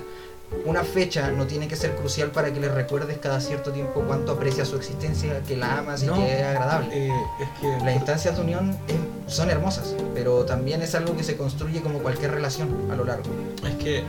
Una 0.66 0.84
fecha 0.84 1.32
no 1.32 1.48
tiene 1.48 1.68
que 1.68 1.76
ser 1.76 1.96
crucial 1.96 2.30
para 2.30 2.54
que 2.54 2.60
le 2.60 2.70
recuerdes 2.70 3.18
cada 3.18 3.42
cierto 3.42 3.72
tiempo 3.72 4.04
cuánto 4.06 4.34
aprecias 4.34 4.68
su 4.68 4.76
existencia, 4.76 5.42
que 5.48 5.58
la 5.58 5.80
amas 5.80 6.04
y 6.04 6.06
No, 6.06 6.14
que 6.16 6.32
es 6.42 6.44
agradable. 6.46 6.90
Eh, 7.08 7.12
es 7.42 7.50
que 7.60 7.84
Las 7.84 7.96
instancias 7.96 8.36
de 8.36 8.44
unión 8.44 8.78
es- 8.88 9.34
son 9.34 9.50
hermosas, 9.50 9.96
pero 10.14 10.46
también 10.46 10.84
es 10.84 10.94
algo 10.94 11.18
que 11.18 11.24
se 11.24 11.36
construye 11.38 11.82
como 11.82 12.00
cualquier 12.00 12.32
relación 12.32 12.70
a 12.92 12.96
lo 12.96 13.04
largo. 13.04 13.24
Es 13.68 13.76
que 13.84 14.04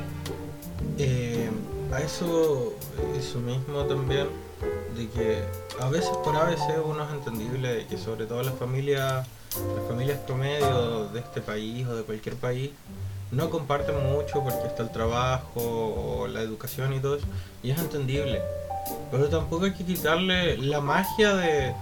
eh, 0.98 1.50
a 1.92 2.00
eso, 2.00 2.72
eso 3.18 3.38
mismo 3.40 3.84
también, 3.84 4.28
de 4.96 5.08
que 5.08 5.42
a 5.80 5.88
veces 5.88 6.10
por 6.22 6.36
ABC 6.36 6.84
uno 6.84 7.04
es 7.04 7.12
entendible 7.12 7.86
que 7.88 7.98
sobre 7.98 8.26
todo 8.26 8.42
las 8.42 8.54
familias, 8.54 9.26
las 9.76 9.88
familias 9.88 10.18
promedio 10.20 11.08
de 11.08 11.20
este 11.20 11.40
país 11.40 11.86
o 11.86 11.96
de 11.96 12.02
cualquier 12.02 12.36
país, 12.36 12.70
no 13.32 13.50
comparten 13.50 13.96
mucho 14.12 14.42
porque 14.42 14.66
está 14.66 14.82
el 14.84 14.90
trabajo 14.90 15.60
o 15.60 16.28
la 16.28 16.40
educación 16.40 16.94
y 16.94 17.00
todo 17.00 17.16
eso, 17.16 17.26
y 17.62 17.70
es 17.70 17.78
entendible. 17.78 18.40
pero 19.10 19.28
tampoco 19.28 19.64
hay 19.64 19.72
que 19.72 19.84
quitarle 19.84 20.58
la 20.58 20.80
magia 20.80 21.34
de, 21.34 21.74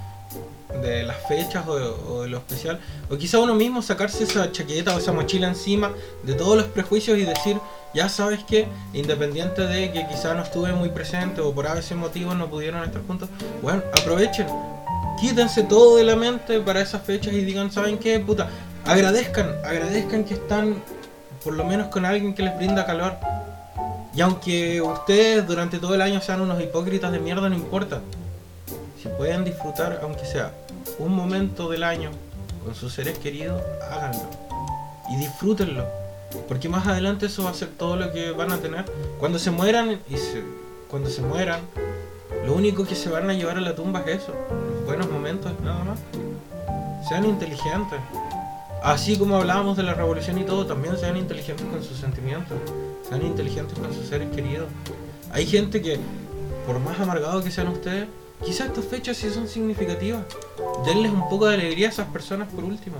de 0.83 1.03
las 1.03 1.17
fechas 1.27 1.67
o 1.67 1.77
de, 1.77 1.85
o 1.85 2.23
de 2.23 2.29
lo 2.29 2.39
especial. 2.39 2.81
O 3.11 3.17
quizá 3.17 3.39
uno 3.39 3.55
mismo 3.55 3.83
sacarse 3.83 4.25
esa 4.25 4.51
chaqueta 4.53 4.95
o 4.95 4.99
esa 4.99 5.13
mochila 5.13 5.49
encima 5.49 5.93
de 6.23 6.35
todos 6.35 6.57
los 6.57 6.67
prejuicios 6.67 7.19
y 7.19 7.25
decir, 7.25 7.59
ya 7.95 8.09
sabes 8.09 8.43
que, 8.45 8.67
independiente 8.93 9.63
de 9.63 9.93
que 9.93 10.07
quizá 10.07 10.35
no 10.35 10.43
estuve 10.43 10.73
muy 10.73 10.89
presente 10.89 11.41
o 11.41 11.53
por 11.53 11.67
ese 11.67 11.95
motivo 11.95 12.35
no 12.35 12.49
pudieron 12.49 12.83
estar 12.83 13.03
juntos, 13.07 13.29
bueno, 13.61 13.83
aprovechen, 13.93 14.47
quítense 15.21 15.63
todo 15.65 15.97
de 15.97 16.05
la 16.05 16.17
mente 16.17 16.61
para 16.61 16.81
esas 16.81 17.03
fechas 17.03 17.33
y 17.35 17.45
digan, 17.45 17.71
¿saben 17.71 17.99
qué? 17.99 18.19
Puta, 18.21 18.49
agradezcan, 18.87 19.55
agradezcan 19.65 20.25
que 20.25 20.35
están 20.35 20.83
por 21.45 21.55
lo 21.55 21.65
menos 21.65 21.89
con 21.89 22.05
alguien 22.05 22.35
que 22.35 22.43
les 22.43 22.57
brinda 22.57 22.87
calor. 22.87 23.17
Y 24.15 24.21
aunque 24.21 24.81
ustedes 24.81 25.47
durante 25.47 25.79
todo 25.79 25.95
el 25.95 26.03
año 26.03 26.21
sean 26.21 26.41
unos 26.41 26.61
hipócritas 26.61 27.13
de 27.13 27.19
mierda, 27.19 27.49
no 27.49 27.55
importa. 27.55 28.01
Si 29.01 29.09
pueden 29.09 29.45
disfrutar, 29.45 30.01
aunque 30.03 30.25
sea 30.25 30.53
un 30.99 31.15
momento 31.15 31.69
del 31.69 31.83
año 31.83 32.11
con 32.65 32.75
sus 32.75 32.93
seres 32.93 33.19
queridos, 33.19 33.61
háganlo. 33.91 34.29
Y 35.11 35.17
disfrútenlo. 35.17 36.02
Porque 36.49 36.69
más 36.69 36.87
adelante 36.87 37.27
eso 37.27 37.45
va 37.45 37.51
a 37.51 37.55
ser 37.55 37.69
todo 37.69 37.97
lo 37.97 38.13
que 38.13 38.31
van 38.31 38.53
a 38.53 38.59
tener. 38.59 38.85
Cuando 39.19 39.39
se 39.39 39.51
mueran 39.51 40.01
y 40.09 40.17
cuando 40.89 41.09
se 41.09 41.23
mueran, 41.23 41.61
lo 42.45 42.55
único 42.55 42.85
que 42.85 42.95
se 42.95 43.09
van 43.09 43.31
a 43.31 43.35
llevar 43.35 43.57
a 43.57 43.61
la 43.61 43.75
tumba 43.75 44.01
es 44.01 44.23
eso. 44.23 44.35
Los 44.51 44.85
buenos 44.85 45.11
momentos, 45.11 45.53
nada 45.63 45.85
más. 45.85 46.01
Sean 47.09 47.25
inteligentes. 47.25 48.01
Así 48.83 49.17
como 49.17 49.37
hablábamos 49.37 49.77
de 49.77 49.85
la 49.85 49.95
revolución 49.95 50.39
y 50.39 50.45
todo, 50.45 50.67
también 50.67 50.97
sean 50.99 51.17
inteligentes 51.17 51.65
con 51.67 51.83
sus 51.83 51.99
sentimientos. 51.99 52.59
Sean 53.09 53.23
inteligentes 53.23 53.79
con 53.79 53.93
sus 53.95 54.07
seres 54.07 54.29
queridos. 54.35 54.69
Hay 55.31 55.47
gente 55.47 55.81
que, 55.81 55.99
por 56.67 56.81
más 56.81 56.99
amargados 56.99 57.45
que 57.45 57.51
sean 57.51 57.69
ustedes, 57.69 58.09
quizás 58.45 58.69
estas 58.69 58.85
fechas 58.85 59.17
sí 59.17 59.31
son 59.31 59.47
significativas. 59.47 60.23
Denles 60.85 61.13
un 61.13 61.29
poco 61.29 61.47
de 61.47 61.55
alegría 61.55 61.89
a 61.89 61.91
esas 61.91 62.09
personas 62.09 62.53
por 62.53 62.65
último. 62.65 62.97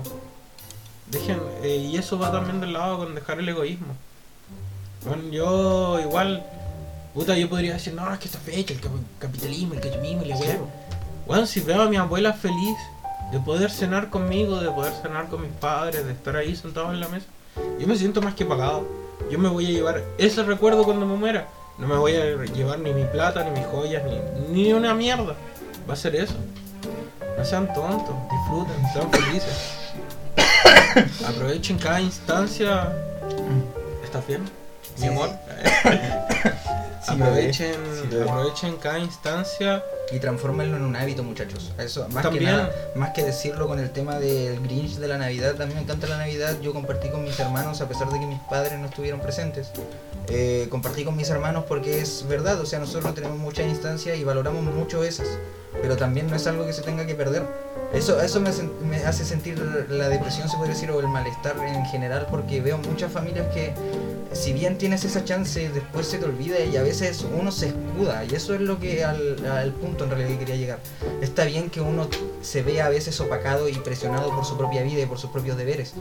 Dejen, 1.13 1.39
eh, 1.61 1.75
y 1.91 1.97
eso 1.97 2.17
va 2.19 2.31
también 2.31 2.59
del 2.59 2.73
lado 2.73 2.97
con 2.97 3.15
dejar 3.15 3.39
el 3.39 3.47
egoísmo. 3.49 3.93
Bueno, 5.05 5.23
yo 5.31 5.99
igual, 5.99 6.43
puta, 7.13 7.37
yo 7.37 7.49
podría 7.49 7.73
decir, 7.73 7.93
no, 7.93 8.11
es 8.13 8.19
que 8.19 8.25
esta 8.25 8.39
fecha, 8.39 8.73
el 8.73 8.79
cap- 8.79 8.91
capitalismo, 9.19 9.73
el 9.75 9.81
cachimismo, 9.81 10.23
y 10.23 10.29
la 10.29 10.37
weá. 10.37 10.57
Bueno, 11.27 11.45
si 11.45 11.59
veo 11.61 11.81
a 11.83 11.89
mi 11.89 11.97
abuela 11.97 12.33
feliz 12.33 12.77
de 13.31 13.39
poder 13.39 13.69
cenar 13.71 14.09
conmigo, 14.09 14.59
de 14.59 14.69
poder 14.71 14.93
cenar 14.93 15.27
con 15.27 15.41
mis 15.41 15.51
padres, 15.51 16.05
de 16.05 16.11
estar 16.13 16.35
ahí 16.35 16.55
sentado 16.55 16.91
en 16.93 16.99
la 16.99 17.07
mesa, 17.07 17.25
yo 17.79 17.87
me 17.87 17.95
siento 17.95 18.21
más 18.21 18.33
que 18.35 18.45
pagado. 18.45 18.85
Yo 19.31 19.39
me 19.39 19.47
voy 19.49 19.65
a 19.67 19.69
llevar 19.69 20.03
ese 20.17 20.43
recuerdo 20.43 20.83
cuando 20.83 21.05
me 21.05 21.15
muera. 21.15 21.47
No 21.77 21.87
me 21.87 21.95
voy 21.95 22.13
a 22.15 22.35
llevar 22.45 22.79
ni 22.79 22.93
mi 22.93 23.03
plata, 23.05 23.43
ni 23.43 23.51
mis 23.59 23.67
joyas, 23.67 24.03
ni, 24.49 24.63
ni 24.63 24.73
una 24.73 24.93
mierda. 24.93 25.35
Va 25.89 25.93
a 25.93 25.97
ser 25.97 26.15
eso. 26.15 26.35
No 27.37 27.43
sean 27.45 27.73
tontos, 27.73 28.15
disfruten, 28.31 28.75
sean 28.93 29.09
felices. 29.11 29.77
Aprovechen 31.27 31.77
cada 31.77 32.01
instancia. 32.01 32.93
¿Estás 34.03 34.25
bien? 34.27 34.43
Sí, 34.95 35.01
Mi 35.03 35.07
amor. 35.07 35.29
Sí, 37.03 37.11
aprovechen. 37.11 37.75
Sí, 38.09 38.17
aprovechen 38.17 38.77
cada 38.77 38.97
instancia. 38.97 39.83
Y 40.13 40.19
transfórmenlo 40.19 40.77
en 40.77 40.83
un 40.83 40.95
hábito, 40.95 41.21
muchachos. 41.21 41.73
Eso, 41.77 42.07
más 42.07 42.23
También. 42.23 42.45
que 42.45 42.51
nada, 42.51 42.71
más 42.95 43.09
que 43.11 43.23
decirlo 43.25 43.67
con 43.67 43.77
el 43.79 43.89
tema 43.91 44.19
del 44.19 44.61
Grinch 44.61 44.95
de 44.95 45.09
la 45.09 45.17
Navidad, 45.17 45.55
también 45.55 45.79
me 45.79 45.81
encanta 45.83 46.07
la 46.07 46.17
Navidad. 46.17 46.55
Yo 46.61 46.71
compartí 46.71 47.09
con 47.09 47.23
mis 47.25 47.37
hermanos, 47.41 47.81
a 47.81 47.89
pesar 47.89 48.09
de 48.09 48.19
que 48.21 48.25
mis 48.25 48.39
padres 48.43 48.79
no 48.79 48.85
estuvieron 48.85 49.19
presentes. 49.19 49.71
Eh, 50.29 50.67
compartí 50.69 51.03
con 51.03 51.15
mis 51.15 51.29
hermanos 51.29 51.65
porque 51.67 51.99
es 51.99 52.25
verdad, 52.27 52.59
o 52.59 52.65
sea, 52.65 52.79
nosotros 52.79 53.13
tenemos 53.13 53.37
muchas 53.37 53.67
instancias 53.67 54.17
y 54.17 54.23
valoramos 54.23 54.63
mucho 54.63 55.03
esas. 55.03 55.27
Pero 55.81 55.97
también 55.97 56.29
no 56.29 56.35
es 56.35 56.47
algo 56.47 56.65
que 56.65 56.73
se 56.73 56.81
tenga 56.81 57.05
que 57.05 57.15
perder. 57.15 57.43
Eso, 57.93 58.19
eso 58.21 58.39
me, 58.39 58.51
me 58.87 58.97
hace 59.05 59.25
sentir 59.25 59.59
la 59.89 60.09
depresión, 60.09 60.49
se 60.49 60.55
podría 60.55 60.73
decir, 60.73 60.89
o 60.91 60.99
el 60.99 61.07
malestar 61.07 61.55
en 61.59 61.85
general, 61.85 62.27
porque 62.29 62.61
veo 62.61 62.77
muchas 62.77 63.11
familias 63.11 63.45
que, 63.53 63.73
si 64.31 64.53
bien 64.53 64.77
tienes 64.77 65.03
esa 65.03 65.23
chance, 65.23 65.69
después 65.69 66.07
se 66.07 66.17
te 66.17 66.25
olvida 66.25 66.59
y 66.59 66.75
a 66.77 66.81
veces 66.83 67.25
uno 67.37 67.51
se 67.51 67.67
escuda. 67.67 68.23
Y 68.25 68.33
eso 68.33 68.55
es 68.55 68.61
lo 68.61 68.79
que 68.79 69.03
al, 69.03 69.45
al 69.45 69.73
punto 69.73 70.05
en 70.05 70.11
realidad 70.11 70.29
que 70.29 70.39
quería 70.39 70.55
llegar. 70.55 70.79
Está 71.21 71.45
bien 71.45 71.69
que 71.69 71.81
uno 71.81 72.07
se 72.41 72.63
vea 72.63 72.87
a 72.87 72.89
veces 72.89 73.19
opacado 73.19 73.69
y 73.69 73.73
presionado 73.73 74.29
por 74.29 74.45
su 74.45 74.57
propia 74.57 74.81
vida 74.83 75.01
y 75.01 75.05
por 75.05 75.19
sus 75.19 75.29
propios 75.29 75.57
deberes, 75.57 75.93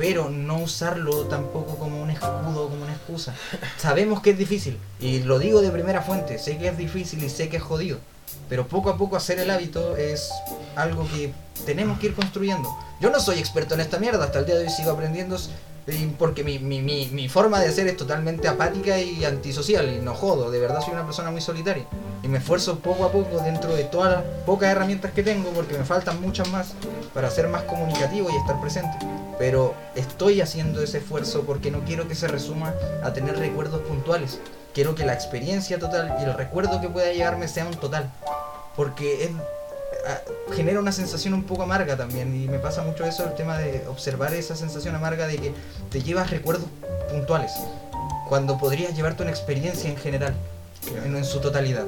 pero 0.00 0.30
no 0.30 0.56
usarlo 0.60 1.26
tampoco 1.26 1.76
como 1.76 2.02
un 2.02 2.08
escudo, 2.08 2.70
como 2.70 2.84
una 2.84 2.94
excusa. 2.94 3.34
Sabemos 3.76 4.22
que 4.22 4.30
es 4.30 4.38
difícil, 4.38 4.78
y 4.98 5.18
lo 5.18 5.38
digo 5.38 5.60
de 5.60 5.70
primera 5.70 6.00
fuente, 6.00 6.38
sé 6.38 6.56
que 6.56 6.68
es 6.68 6.78
difícil 6.78 7.22
y 7.22 7.28
sé 7.28 7.50
que 7.50 7.58
es 7.58 7.62
jodido, 7.62 7.98
pero 8.48 8.66
poco 8.66 8.88
a 8.88 8.96
poco 8.96 9.16
hacer 9.16 9.38
el 9.40 9.50
hábito 9.50 9.98
es 9.98 10.30
algo 10.74 11.06
que 11.06 11.34
tenemos 11.66 11.98
que 11.98 12.06
ir 12.06 12.14
construyendo. 12.14 12.74
Yo 12.98 13.10
no 13.10 13.20
soy 13.20 13.40
experto 13.40 13.74
en 13.74 13.80
esta 13.80 13.98
mierda, 13.98 14.24
hasta 14.24 14.38
el 14.38 14.46
día 14.46 14.54
de 14.54 14.64
hoy 14.64 14.70
sigo 14.70 14.90
aprendiendo 14.90 15.36
porque 16.18 16.44
mi, 16.44 16.58
mi, 16.58 16.80
mi, 16.82 17.06
mi 17.08 17.28
forma 17.28 17.60
de 17.60 17.68
hacer 17.68 17.86
es 17.86 17.96
totalmente 17.96 18.48
apática 18.48 18.98
y 18.98 19.24
antisocial 19.24 19.88
y 19.92 20.00
no 20.00 20.14
jodo, 20.14 20.50
de 20.50 20.58
verdad 20.58 20.80
soy 20.80 20.94
una 20.94 21.04
persona 21.04 21.30
muy 21.30 21.40
solitaria 21.40 21.86
y 22.22 22.28
me 22.28 22.38
esfuerzo 22.38 22.78
poco 22.78 23.04
a 23.04 23.12
poco 23.12 23.40
dentro 23.40 23.74
de 23.74 23.84
todas 23.84 24.12
las 24.12 24.22
pocas 24.44 24.70
herramientas 24.70 25.12
que 25.12 25.22
tengo 25.22 25.50
porque 25.50 25.76
me 25.76 25.84
faltan 25.84 26.20
muchas 26.20 26.48
más 26.48 26.74
para 27.14 27.30
ser 27.30 27.48
más 27.48 27.62
comunicativo 27.62 28.28
y 28.30 28.36
estar 28.36 28.60
presente. 28.60 28.96
Pero 29.38 29.74
estoy 29.94 30.40
haciendo 30.40 30.82
ese 30.82 30.98
esfuerzo 30.98 31.42
porque 31.42 31.70
no 31.70 31.80
quiero 31.84 32.06
que 32.08 32.14
se 32.14 32.28
resuma 32.28 32.74
a 33.02 33.12
tener 33.12 33.38
recuerdos 33.38 33.80
puntuales. 33.82 34.38
Quiero 34.74 34.94
que 34.94 35.06
la 35.06 35.14
experiencia 35.14 35.78
total 35.78 36.16
y 36.20 36.24
el 36.24 36.34
recuerdo 36.34 36.80
que 36.80 36.88
pueda 36.88 37.12
llegarme 37.12 37.48
sea 37.48 37.66
un 37.66 37.74
total. 37.74 38.10
Porque 38.76 39.24
es, 39.24 39.30
a- 40.06 40.52
genera 40.54 40.80
una 40.80 40.92
sensación 40.92 41.34
un 41.34 41.44
poco 41.44 41.62
amarga 41.62 41.96
también. 41.96 42.34
Y 42.42 42.48
me 42.48 42.58
pasa 42.58 42.82
mucho 42.82 43.04
eso, 43.04 43.24
el 43.24 43.34
tema 43.34 43.58
de 43.58 43.84
observar 43.88 44.34
esa 44.34 44.56
sensación 44.56 44.94
amarga 44.94 45.26
de 45.26 45.36
que 45.38 45.52
te 45.90 46.02
llevas 46.02 46.30
recuerdos 46.30 46.66
puntuales. 47.10 47.52
Cuando 48.28 48.58
podrías 48.58 48.94
llevarte 48.94 49.22
una 49.22 49.30
experiencia 49.32 49.90
en 49.90 49.96
general, 49.96 50.34
en, 51.04 51.16
en 51.16 51.24
su 51.24 51.40
totalidad. 51.40 51.86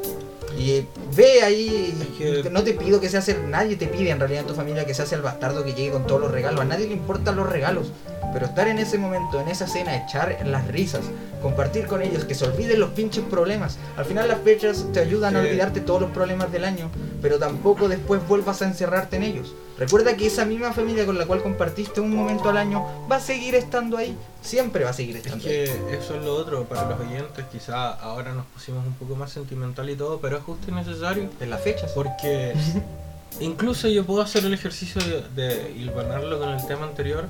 Y 0.59 0.87
ve 1.17 1.43
ahí, 1.43 1.95
Es 2.21 2.43
que- 2.43 2.51
no 2.51 2.63
te 2.63 2.75
pido 2.75 3.01
que 3.01 3.09
seas 3.09 3.29
el, 3.29 3.51
nadie 3.51 3.77
te 3.77 3.87
pide 3.87 4.11
en 4.11 4.19
realidad 4.21 4.43
en 4.43 4.47
tu 4.49 4.55
familia 4.55 4.85
que 4.87 4.95
seas 4.95 5.13
el 5.13 5.23
bastardo 5.23 5.65
que 5.65 5.73
llegue 5.75 5.91
con 5.91 6.07
todos 6.07 6.21
los 6.21 6.31
regalos, 6.31 6.61
a 6.61 6.65
nadie 6.65 6.87
le 6.87 6.93
importan 6.93 7.37
los 7.37 7.49
regalos, 7.49 7.91
pero 8.33 8.47
estar 8.47 8.69
en 8.69 8.79
ese 8.79 8.99
momento, 8.99 9.41
en 9.41 9.49
esa 9.49 9.67
cena, 9.67 9.97
echar 9.97 10.39
las 10.47 10.67
risas, 10.69 11.03
compartir 11.43 11.87
con 11.87 12.03
ellos, 12.03 12.25
que 12.25 12.35
se 12.35 12.45
olviden 12.45 12.81
los 12.81 12.91
pinches 12.91 13.25
problemas. 13.25 13.79
Al 13.97 14.05
final 14.05 14.29
las 14.29 14.41
fechas 14.43 14.87
te 14.93 15.01
ayudan 15.01 15.37
a 15.37 15.41
olvidarte 15.41 15.81
todos 15.81 16.01
los 16.03 16.11
problemas 16.11 16.53
del 16.53 16.65
año, 16.65 16.91
pero 17.21 17.39
tampoco 17.39 17.89
después 17.89 18.21
vuelvas 18.29 18.63
a 18.63 18.67
encerrarte 18.67 19.17
en 19.17 19.23
ellos. 19.25 19.55
Recuerda 19.85 20.17
que 20.17 20.27
esa 20.29 20.45
misma 20.45 20.73
familia 20.73 21.05
con 21.05 21.19
la 21.19 21.27
cual 21.27 21.43
compartiste 21.43 22.01
un 22.01 22.15
momento 22.15 22.49
al 22.51 22.57
año 22.57 22.87
va 23.11 23.17
a 23.17 23.21
seguir 23.21 23.57
estando 23.57 23.97
ahí, 23.97 24.17
siempre 24.41 24.85
va 24.85 24.91
a 24.91 24.93
seguir 24.93 25.17
Es 25.17 25.27
estando 25.27 25.45
que 25.45 25.63
ahí. 25.63 25.97
eso 25.99 26.15
es 26.15 26.25
lo 26.25 26.37
otro 26.37 26.63
para 26.65 26.89
los 26.89 27.01
oyentes. 27.01 27.45
Quizá 27.51 27.91
ahora 27.95 28.33
nos 28.33 28.47
pusimos 28.47 28.87
un 28.87 28.95
poco 28.95 29.17
más 29.17 29.33
sentimental 29.33 29.91
y 29.91 29.97
todo, 29.97 30.21
pero 30.21 30.37
es 30.37 30.45
justo 30.45 30.71
y 30.71 30.75
necesario. 30.75 31.29
En 31.41 31.51
las 31.51 31.61
fechas. 31.63 31.91
Porque 31.93 32.55
incluso 33.41 33.89
yo 33.89 34.05
puedo 34.07 34.23
hacer 34.23 34.45
el 34.45 34.55
ejercicio 34.55 35.03
de, 35.03 35.23
de 35.35 35.73
hilvanarlo 35.73 36.39
con 36.39 36.51
el 36.51 36.65
tema 36.67 36.85
anterior. 36.87 37.25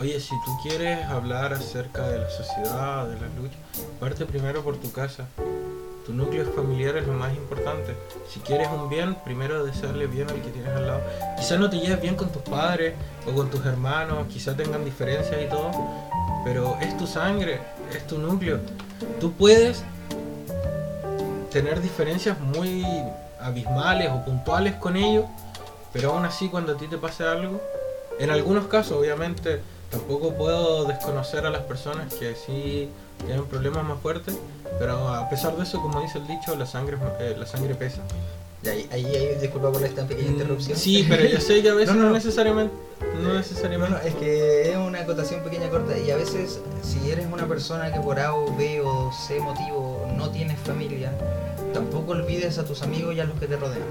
Oye, 0.00 0.18
si 0.20 0.30
tú 0.46 0.56
quieres 0.62 1.04
hablar 1.04 1.52
acerca 1.52 2.08
de 2.08 2.18
la 2.18 2.30
sociedad, 2.30 3.06
de 3.08 3.20
las 3.20 3.34
luchas, 3.34 3.58
parte 4.00 4.24
primero 4.24 4.62
por 4.64 4.78
tu 4.78 4.90
casa. 4.90 5.26
Tu 6.04 6.12
núcleo 6.12 6.44
familiar 6.52 6.96
es 6.96 7.06
lo 7.06 7.12
más 7.12 7.32
importante. 7.34 7.94
Si 8.28 8.40
quieres 8.40 8.68
un 8.68 8.88
bien, 8.88 9.16
primero 9.24 9.64
desearle 9.64 10.08
bien 10.08 10.28
al 10.28 10.42
que 10.42 10.50
tienes 10.50 10.74
al 10.74 10.86
lado. 10.86 11.00
Quizás 11.38 11.60
no 11.60 11.70
te 11.70 11.78
lleves 11.78 12.00
bien 12.00 12.16
con 12.16 12.30
tus 12.30 12.42
padres 12.42 12.94
o 13.26 13.32
con 13.32 13.50
tus 13.50 13.64
hermanos, 13.64 14.26
quizás 14.28 14.56
tengan 14.56 14.84
diferencias 14.84 15.40
y 15.40 15.48
todo, 15.48 15.70
pero 16.44 16.76
es 16.80 16.96
tu 16.96 17.06
sangre, 17.06 17.60
es 17.92 18.04
tu 18.06 18.18
núcleo. 18.18 18.58
Tú 19.20 19.32
puedes 19.32 19.84
tener 21.52 21.80
diferencias 21.80 22.40
muy 22.40 22.84
abismales 23.40 24.10
o 24.10 24.24
puntuales 24.24 24.74
con 24.74 24.96
ellos, 24.96 25.26
pero 25.92 26.14
aún 26.14 26.24
así 26.24 26.48
cuando 26.48 26.72
a 26.72 26.76
ti 26.76 26.88
te 26.88 26.98
pase 26.98 27.24
algo, 27.24 27.60
en 28.18 28.30
algunos 28.30 28.66
casos 28.66 28.98
obviamente 28.98 29.60
tampoco 29.90 30.34
puedo 30.34 30.84
desconocer 30.84 31.46
a 31.46 31.50
las 31.50 31.62
personas 31.62 32.12
que 32.14 32.34
sí 32.34 32.88
tienen 33.26 33.44
problemas 33.46 33.84
más 33.84 33.98
fuertes, 34.00 34.36
pero 34.78 35.08
a 35.08 35.28
pesar 35.28 35.56
de 35.56 35.62
eso, 35.64 35.80
como 35.80 36.00
dice 36.00 36.18
el 36.18 36.26
dicho, 36.26 36.54
la 36.56 36.66
sangre, 36.66 36.96
eh, 37.20 37.34
la 37.38 37.46
sangre 37.46 37.74
pesa. 37.74 38.00
Y 38.64 38.68
ahí, 38.68 38.88
ahí, 38.92 39.06
ahí, 39.06 39.38
disculpa 39.40 39.72
por 39.72 39.82
esta 39.84 40.06
pequeña 40.06 40.28
interrupción. 40.28 40.76
Mm, 40.76 40.80
Sí, 40.80 41.04
pero 41.08 41.24
yo 41.24 41.40
sé 41.40 41.62
que 41.62 41.68
a 41.70 41.74
veces 41.74 41.94
No, 41.96 42.02
no, 42.02 42.08
no, 42.08 42.14
necesariamente, 42.14 42.72
no 43.22 43.34
necesariamente. 43.34 43.96
no, 43.98 44.00
es 44.08 44.14
que 44.14 44.70
es 44.70 44.76
una 44.76 45.00
acotación 45.00 45.42
pequeña 45.42 45.68
corta 45.68 45.98
y 45.98 46.10
a 46.12 46.16
veces 46.16 46.60
si 46.82 47.10
eres 47.10 47.26
una 47.32 47.46
persona 47.48 47.92
que 47.92 47.98
por 48.00 48.20
A 48.20 48.34
o 48.34 48.56
B 48.56 48.80
o 48.84 49.10
C 49.12 49.40
motivo 49.40 50.06
no 50.16 50.30
tienes 50.30 50.58
familia, 50.60 51.10
tampoco 51.74 52.12
olvides 52.12 52.58
a 52.58 52.64
tus 52.64 52.82
amigos 52.82 53.14
y 53.16 53.20
a 53.20 53.24
los 53.24 53.38
que 53.40 53.46
te 53.48 53.56
rodean. 53.56 53.82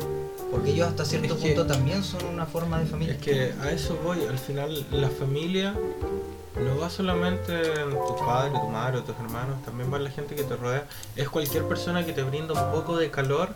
Porque 0.52 0.72
ellos 0.72 0.88
hasta 0.90 1.03
cierto 1.06 1.36
Es 1.36 1.41
que- 1.41 1.48
punto 1.53 1.66
también 1.66 2.03
son 2.03 2.26
una 2.26 2.45
forma 2.45 2.80
de 2.80 2.86
familia. 2.86 3.14
Es 3.16 3.22
que 3.22 3.53
a 3.62 3.72
eso 3.72 3.98
voy, 4.03 4.26
al 4.30 4.38
final 4.40 4.86
la 4.91 5.10
familia 5.10 5.74
no 6.56 6.78
va 6.80 6.90
solamente 6.90 7.53
en 7.82 7.91
tus 7.91 8.19
padres, 8.26 8.53
tu 8.60 8.68
madre 8.68 8.98
o 8.98 9.03
tus 9.03 9.15
hermanos, 9.18 9.64
también 9.64 9.91
va 9.94 9.99
la 9.99 10.10
gente 10.10 10.36
que 10.36 10.44
te 10.44 10.56
rodea. 10.56 10.86
Es 11.15 11.30
cualquier 11.30 11.64
persona 11.68 12.06
que 12.06 12.14
te 12.14 12.23
brinda 12.23 12.53
un 12.53 12.72
poco 12.72 12.98
de 12.98 13.10
calor 13.10 13.49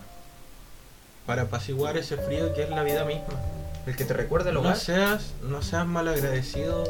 para 1.26 1.42
apaciguar 1.42 1.96
ese 1.96 2.16
frío 2.16 2.54
que 2.54 2.62
es 2.62 2.70
la 2.70 2.82
vida 2.82 3.04
misma. 3.04 3.34
El 3.86 3.96
que 3.96 4.04
te 4.04 4.14
recuerda 4.14 4.48
el 4.50 4.54
No 4.54 4.60
hogar. 4.60 4.76
seas, 4.76 5.34
no 5.42 5.62
seas 5.62 5.86
mal 5.86 6.08
agradecido. 6.08 6.84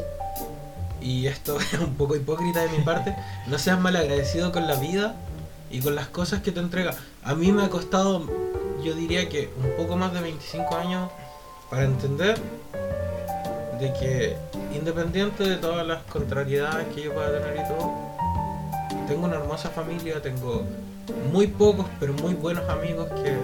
Y 1.01 1.27
esto 1.27 1.59
es 1.73 1.73
un 1.79 1.95
poco 1.95 2.15
hipócrita 2.15 2.61
de 2.61 2.69
mi 2.69 2.83
parte. 2.83 3.15
No 3.47 3.57
seas 3.59 3.79
mal 3.79 3.95
agradecido 3.95 4.51
con 4.51 4.67
la 4.67 4.75
vida 4.75 5.15
y 5.69 5.81
con 5.81 5.95
las 5.95 6.07
cosas 6.07 6.41
que 6.41 6.51
te 6.51 6.59
entrega. 6.59 6.95
A 7.23 7.35
mí 7.35 7.51
me 7.51 7.63
ha 7.63 7.69
costado, 7.69 8.23
yo 8.83 8.93
diría 8.95 9.27
que 9.29 9.49
un 9.57 9.75
poco 9.77 9.95
más 9.97 10.13
de 10.13 10.21
25 10.21 10.75
años 10.75 11.11
para 11.69 11.83
entender 11.83 12.39
de 13.79 13.93
que 13.93 14.35
independiente 14.75 15.43
de 15.43 15.57
todas 15.57 15.85
las 15.85 16.03
contrariedades 16.03 16.87
que 16.93 17.03
yo 17.03 17.13
pueda 17.13 17.31
tener 17.31 17.65
y 17.65 17.67
todo, 17.67 17.91
tengo 19.07 19.25
una 19.25 19.35
hermosa 19.37 19.69
familia, 19.69 20.21
tengo 20.21 20.63
muy 21.31 21.47
pocos 21.47 21.85
pero 21.99 22.13
muy 22.13 22.33
buenos 22.33 22.67
amigos 22.69 23.07
que 23.23 23.37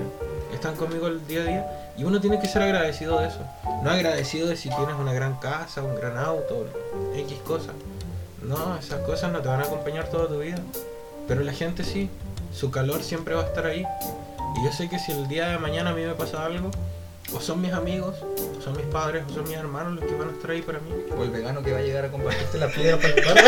están 0.53 0.75
conmigo 0.75 1.07
el 1.07 1.25
día 1.27 1.41
a 1.41 1.45
día 1.45 1.93
y 1.97 2.03
uno 2.03 2.19
tiene 2.19 2.39
que 2.39 2.47
ser 2.47 2.61
agradecido 2.63 3.19
de 3.19 3.27
eso. 3.27 3.41
No 3.83 3.89
agradecido 3.89 4.47
de 4.47 4.55
si 4.55 4.69
tienes 4.69 4.95
una 4.99 5.13
gran 5.13 5.35
casa, 5.35 5.83
un 5.83 5.95
gran 5.95 6.17
auto, 6.17 6.65
X 7.15 7.37
cosas. 7.45 7.75
No, 8.41 8.77
esas 8.77 9.01
cosas 9.01 9.31
no 9.31 9.41
te 9.41 9.47
van 9.47 9.61
a 9.61 9.63
acompañar 9.63 10.07
toda 10.09 10.27
tu 10.27 10.39
vida. 10.39 10.57
Pero 11.27 11.41
la 11.41 11.53
gente 11.53 11.83
sí, 11.83 12.09
su 12.53 12.71
calor 12.71 13.03
siempre 13.03 13.35
va 13.35 13.43
a 13.43 13.45
estar 13.45 13.65
ahí. 13.65 13.85
Y 14.57 14.65
yo 14.65 14.71
sé 14.71 14.89
que 14.89 14.99
si 14.99 15.11
el 15.11 15.27
día 15.27 15.49
de 15.49 15.57
mañana 15.59 15.91
a 15.91 15.93
mí 15.93 16.03
me 16.03 16.13
pasa 16.13 16.45
algo, 16.45 16.71
o 17.35 17.41
son 17.41 17.61
mis 17.61 17.73
amigos, 17.73 18.15
o 18.57 18.61
son 18.61 18.75
mis 18.77 18.85
padres, 18.85 19.23
o 19.29 19.33
son 19.33 19.43
mis 19.43 19.57
hermanos 19.57 19.93
los 19.93 20.05
que 20.05 20.15
van 20.15 20.29
a 20.29 20.31
estar 20.31 20.51
ahí 20.51 20.61
para 20.61 20.79
mí. 20.79 20.91
O 21.17 21.23
el 21.23 21.29
vegano 21.31 21.61
que 21.63 21.71
va 21.71 21.79
a 21.79 21.81
llegar 21.81 22.05
a 22.05 22.11
compartirte 22.11 22.57
la 22.57 22.67
piedra 22.67 22.97
para 22.97 23.13
el 23.13 23.25
barro. 23.25 23.41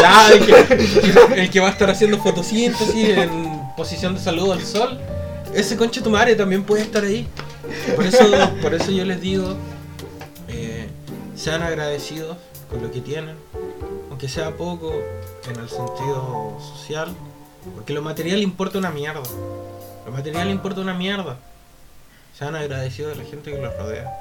Ya, 0.00 0.32
el, 0.32 0.46
que, 0.46 1.42
el 1.42 1.50
que 1.50 1.60
va 1.60 1.68
a 1.68 1.70
estar 1.70 1.90
haciendo 1.90 2.18
fotosíntesis 2.18 3.08
en 3.08 3.60
posición 3.76 4.14
de 4.14 4.20
saludo 4.20 4.52
al 4.52 4.64
sol. 4.64 4.98
Ese 5.54 5.76
conche 5.76 6.00
tu 6.00 6.10
madre 6.10 6.34
también 6.34 6.64
puede 6.64 6.82
estar 6.82 7.04
ahí. 7.04 7.26
Por 7.94 8.04
eso, 8.04 8.24
por 8.62 8.74
eso 8.74 8.90
yo 8.90 9.04
les 9.04 9.20
digo, 9.20 9.54
eh, 10.48 10.88
sean 11.36 11.62
agradecidos 11.62 12.36
con 12.70 12.82
lo 12.82 12.90
que 12.90 13.00
tienen, 13.00 13.36
aunque 14.10 14.28
sea 14.28 14.56
poco 14.56 14.92
en 15.48 15.58
el 15.58 15.68
sentido 15.68 16.58
social, 16.60 17.08
porque 17.74 17.92
lo 17.92 18.02
material 18.02 18.42
importa 18.42 18.78
una 18.78 18.90
mierda. 18.90 19.22
Lo 20.06 20.12
material 20.12 20.50
importa 20.50 20.80
una 20.80 20.94
mierda. 20.94 21.38
Sean 22.38 22.54
agradecidos 22.54 23.16
de 23.16 23.24
la 23.24 23.28
gente 23.28 23.50
que 23.50 23.58
los 23.58 23.76
rodea. 23.76 24.20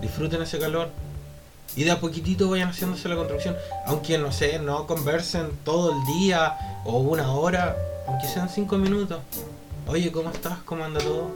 Disfruten 0.00 0.40
ese 0.40 0.58
calor. 0.60 0.88
Y 1.74 1.82
de 1.82 1.90
a 1.90 1.98
poquitito 1.98 2.48
vayan 2.48 2.68
haciéndose 2.68 3.08
la 3.08 3.16
construcción. 3.16 3.56
Aunque 3.86 4.18
no 4.18 4.30
sé, 4.30 4.60
no 4.60 4.86
conversen 4.86 5.50
todo 5.64 5.90
el 5.90 6.06
día 6.06 6.56
o 6.84 6.98
una 6.98 7.32
hora, 7.32 7.76
aunque 8.06 8.28
sean 8.28 8.48
cinco 8.48 8.78
minutos. 8.78 9.18
Oye, 9.88 10.12
¿cómo 10.12 10.30
estás? 10.30 10.58
¿Cómo 10.64 10.84
anda 10.84 11.00
todo? 11.00 11.28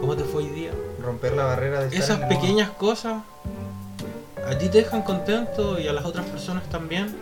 ¿Cómo 0.00 0.16
te 0.16 0.24
fue 0.24 0.42
hoy 0.42 0.50
día? 0.50 0.72
Romper 1.00 1.34
la 1.34 1.44
barrera 1.44 1.84
de 1.84 1.96
Esas 1.96 2.18
pequeñas 2.20 2.70
cosas 2.70 3.22
a 4.48 4.58
ti 4.58 4.68
te 4.68 4.78
dejan 4.78 5.02
contento 5.02 5.78
y 5.78 5.86
a 5.86 5.92
las 5.92 6.04
otras 6.04 6.26
personas 6.26 6.64
también. 6.70 7.14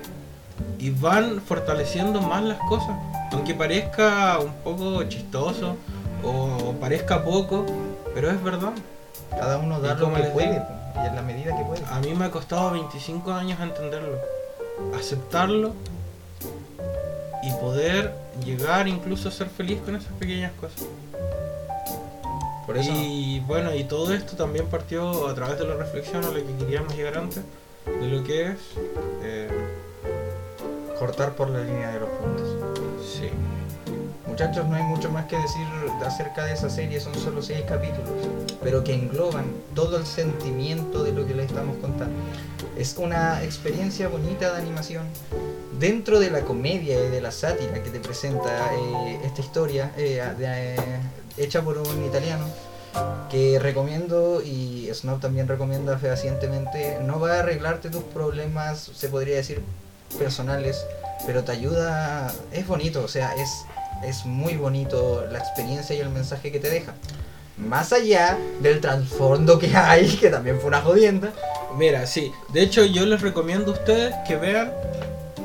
Y 0.78 0.90
van 0.90 1.42
fortaleciendo 1.42 2.22
más 2.22 2.42
las 2.42 2.58
cosas. 2.60 2.96
Aunque 3.32 3.52
parezca 3.52 4.38
un 4.38 4.54
poco 4.64 5.02
chistoso 5.04 5.76
o 6.24 6.72
parezca 6.80 7.22
poco, 7.22 7.66
pero 8.16 8.30
es 8.30 8.42
verdad. 8.42 8.72
Cada 9.28 9.58
uno 9.58 9.78
da 9.78 9.92
¿Y 9.92 10.00
lo 10.00 10.06
que 10.14 10.22
puede 10.30 10.52
digo? 10.52 10.64
y 10.94 11.06
en 11.06 11.14
la 11.14 11.20
medida 11.20 11.54
que 11.54 11.64
puede. 11.64 11.84
A 11.84 12.00
mí 12.00 12.14
me 12.14 12.24
ha 12.24 12.30
costado 12.30 12.70
25 12.70 13.30
años 13.30 13.60
entenderlo, 13.60 14.16
aceptarlo 14.98 15.74
y 17.42 17.50
poder 17.60 18.14
llegar 18.42 18.88
incluso 18.88 19.28
a 19.28 19.32
ser 19.32 19.48
feliz 19.48 19.82
con 19.84 19.96
esas 19.96 20.12
pequeñas 20.14 20.52
cosas. 20.58 20.86
Por 22.64 22.78
eso 22.78 22.90
Y 22.90 23.40
bueno, 23.40 23.74
y 23.74 23.84
todo 23.84 24.14
esto 24.14 24.34
también 24.34 24.66
partió 24.68 25.28
a 25.28 25.34
través 25.34 25.58
de 25.58 25.66
la 25.66 25.74
reflexión 25.74 26.24
a 26.24 26.28
la 26.28 26.38
que 26.38 26.56
queríamos 26.58 26.96
llegar 26.96 27.18
antes, 27.18 27.42
de 27.84 28.06
lo 28.08 28.24
que 28.24 28.46
es... 28.52 28.58
eh, 29.22 29.50
cortar 30.98 31.34
por 31.34 31.50
la 31.50 31.60
línea 31.60 31.90
de 31.90 32.00
los 32.00 32.08
puntos. 32.08 32.55
Muchachos, 34.36 34.66
no 34.66 34.76
hay 34.76 34.82
mucho 34.82 35.10
más 35.10 35.24
que 35.24 35.38
decir 35.38 35.66
acerca 36.04 36.44
de 36.44 36.52
esa 36.52 36.68
serie, 36.68 37.00
son 37.00 37.14
solo 37.14 37.40
seis 37.40 37.62
capítulos, 37.66 38.10
pero 38.62 38.84
que 38.84 38.92
engloban 38.92 39.46
todo 39.74 39.96
el 39.96 40.04
sentimiento 40.04 41.02
de 41.04 41.12
lo 41.12 41.26
que 41.26 41.32
les 41.32 41.46
estamos 41.46 41.74
contando. 41.78 42.14
Es 42.76 42.98
una 42.98 43.42
experiencia 43.42 44.08
bonita 44.08 44.52
de 44.52 44.60
animación 44.60 45.06
dentro 45.80 46.20
de 46.20 46.28
la 46.28 46.42
comedia 46.42 47.02
y 47.02 47.08
de 47.08 47.22
la 47.22 47.30
sátira 47.30 47.82
que 47.82 47.88
te 47.88 47.98
presenta 47.98 48.74
eh, 48.74 49.20
esta 49.24 49.40
historia 49.40 49.90
eh, 49.96 50.22
eh, 50.38 50.76
hecha 51.38 51.62
por 51.62 51.78
un 51.78 52.04
italiano 52.04 52.44
que 53.30 53.58
recomiendo 53.58 54.42
y 54.42 54.90
Snob 54.92 55.18
también 55.18 55.48
recomienda 55.48 55.96
fehacientemente. 55.96 56.98
No 57.00 57.18
va 57.20 57.36
a 57.36 57.38
arreglarte 57.38 57.88
tus 57.88 58.02
problemas, 58.02 58.90
se 58.94 59.08
podría 59.08 59.36
decir, 59.36 59.62
personales, 60.18 60.84
pero 61.24 61.42
te 61.42 61.52
ayuda, 61.52 62.30
es 62.52 62.66
bonito, 62.66 63.02
o 63.02 63.08
sea, 63.08 63.34
es, 63.36 63.64
es 64.04 64.24
muy 64.26 64.56
bonito 64.56 65.24
la 65.30 65.38
experiencia 65.38 65.94
y 65.96 66.00
el 66.00 66.10
mensaje 66.10 66.50
que 66.52 66.58
te 66.60 66.68
deja. 66.70 66.94
Más 67.56 67.92
allá 67.92 68.36
del 68.60 68.80
trasfondo 68.80 69.58
que 69.58 69.74
hay, 69.76 70.06
que 70.20 70.28
también 70.28 70.58
fue 70.58 70.68
una 70.68 70.80
jodienda. 70.82 71.32
Mira, 71.76 72.06
sí. 72.06 72.30
De 72.52 72.62
hecho, 72.62 72.84
yo 72.84 73.04
les 73.06 73.20
recomiendo 73.22 73.72
a 73.72 73.74
ustedes 73.74 74.14
que 74.26 74.36
vean 74.36 74.72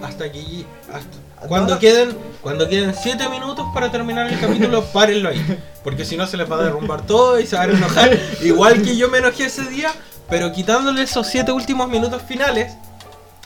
hasta 0.04 0.26
aquí. 0.26 0.66
Hasta 0.92 1.48
cuando 1.48 1.80
queden 1.80 2.16
cuando 2.42 2.68
queden 2.70 2.94
7 2.94 3.30
minutos 3.30 3.66
para 3.74 3.92
terminar 3.92 4.32
el 4.32 4.40
capítulo, 4.40 4.84
párenlo 4.94 5.30
ahí. 5.30 5.60
Porque 5.84 6.06
si 6.06 6.16
no, 6.18 6.28
se 6.28 6.38
les 6.38 6.50
va 6.52 6.58
a 6.60 6.64
derrumbar 6.64 7.06
todo 7.06 7.40
y 7.40 7.48
se 7.48 7.56
van 7.56 7.72
a 7.72 7.74
enojar. 7.78 8.18
Igual 8.42 8.82
que 8.82 8.96
yo 8.98 9.10
me 9.10 9.18
enojé 9.20 9.46
ese 9.46 9.64
día, 9.66 9.92
pero 10.30 10.52
quitándole 10.52 11.02
esos 11.04 11.28
7 11.28 11.52
últimos 11.52 11.88
minutos 11.90 12.22
finales. 12.22 12.74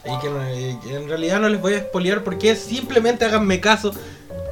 Y 0.05 0.19
que, 0.19 0.29
no- 0.29 0.53
y 0.55 0.77
que 0.81 0.95
en 0.95 1.07
realidad 1.09 1.39
no 1.39 1.49
les 1.49 1.59
voy 1.61 1.73
a 1.73 1.79
spoilear 1.79 2.23
porque 2.23 2.55
simplemente 2.55 3.25
háganme 3.25 3.59
caso. 3.59 3.91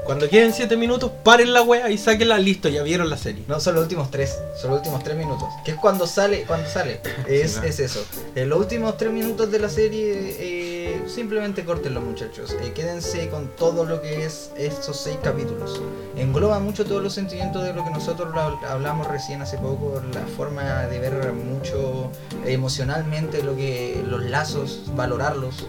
Cuando 0.06 0.28
queden 0.30 0.52
7 0.54 0.76
minutos, 0.76 1.12
paren 1.24 1.54
la 1.54 1.62
wea 1.62 1.90
y 1.90 1.98
sáquenla, 1.98 2.38
listo, 2.38 2.68
ya 2.68 2.84
vieron 2.84 3.10
la 3.10 3.18
serie. 3.18 3.44
No, 3.48 3.60
son 3.60 3.76
los 3.76 3.84
últimos 3.84 4.12
tres, 4.12 4.38
son 4.60 4.72
los 4.72 4.80
últimos 4.80 5.04
tres 5.04 5.16
minutos. 5.16 5.48
Que 5.64 5.72
es 5.72 5.78
cuando 5.78 6.08
sale, 6.08 6.44
cuando 6.44 6.70
sale. 6.70 7.00
Es, 7.28 7.54
Sí, 7.54 7.60
no. 7.62 7.64
es 7.68 7.80
eso. 7.80 8.06
En 8.36 8.50
los 8.50 8.60
últimos 8.60 8.98
tres 8.98 9.12
minutos 9.12 9.50
de 9.50 9.60
la 9.60 9.70
serie, 9.70 10.14
eh, 10.40 11.04
simplemente 11.08 11.64
corten 11.64 11.94
los 11.94 12.04
muchachos. 12.04 12.56
Eh, 12.62 12.74
quédense 12.74 13.30
con 13.30 13.48
todo 13.56 13.86
lo 13.86 14.02
que 14.02 14.26
es 14.26 14.52
estos 14.58 15.00
seis 15.00 15.18
capítulos. 15.24 15.82
Engloba 16.18 16.60
mucho 16.60 16.86
todos 16.86 17.02
los 17.02 17.14
sentimientos 17.14 17.64
de 17.64 17.74
lo 17.74 17.84
que 17.86 17.92
nosotros 17.92 18.34
hablamos 18.68 19.08
recién 19.08 19.42
hace 19.42 19.58
poco, 19.58 20.02
la 20.14 20.26
forma 20.36 20.84
de 20.88 21.00
ver 21.00 21.32
mucho 21.34 22.12
emocionalmente 22.46 23.42
lo 23.42 23.56
que 23.56 24.04
los 24.08 24.24
lazos, 24.24 24.82
valorarlos 24.96 25.66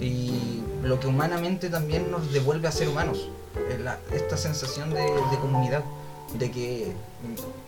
y 0.00 0.60
lo 0.84 1.00
que 1.00 1.06
humanamente 1.06 1.68
también 1.70 2.10
nos 2.10 2.32
devuelve 2.32 2.68
a 2.68 2.72
ser 2.72 2.88
humanos. 2.88 3.28
Eh, 3.70 3.78
la- 3.82 3.98
esta 4.12 4.36
sensación 4.36 4.90
de, 4.90 5.04
comunidad, 5.40 5.82
de 6.38 6.50
que 6.50 6.92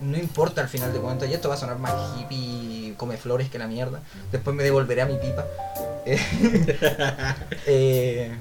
mm, 0.00 0.10
no 0.10 0.18
importa 0.18 0.60
al 0.60 0.68
final 0.68 0.92
de 0.92 0.98
cuentas, 1.00 1.28
y 1.28 1.34
esto 1.34 1.48
va 1.48 1.54
a 1.54 1.58
sonar 1.58 1.78
más 1.78 1.94
hippie, 2.18 2.94
come 2.96 3.16
flores 3.16 3.48
que 3.50 3.58
la 3.58 3.66
mierda, 3.68 4.00
después 4.32 4.54
me 4.56 4.62
devolveré 4.64 5.02
a 5.02 5.06
mi 5.06 5.16
pipa. 5.16 5.44
Eh, 6.06 6.20
eh, 7.66 8.36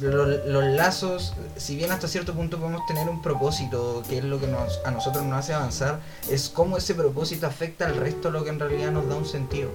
lo- 0.00 0.24
los, 0.26 0.64
lazos, 0.64 1.34
si 1.56 1.76
bien 1.76 1.90
hasta 1.92 2.08
cierto 2.08 2.32
punto 2.34 2.58
podemos 2.58 2.84
tener 2.86 3.08
un 3.08 3.20
propósito, 3.22 4.02
que 4.08 4.18
es 4.18 4.24
lo 4.24 4.40
que 4.40 4.46
nos, 4.46 4.80
a 4.84 4.90
nosotros 4.90 5.24
nos 5.24 5.38
hace 5.38 5.52
avanzar, 5.54 6.00
es 6.30 6.48
cómo 6.48 6.76
ese 6.76 6.94
propósito 6.94 7.46
afecta 7.46 7.86
al 7.86 7.96
resto, 7.96 8.30
lo 8.30 8.42
que 8.44 8.50
en 8.50 8.58
realidad 8.60 8.90
nos 8.90 9.08
da 9.08 9.14
un 9.16 9.26
sentido. 9.26 9.70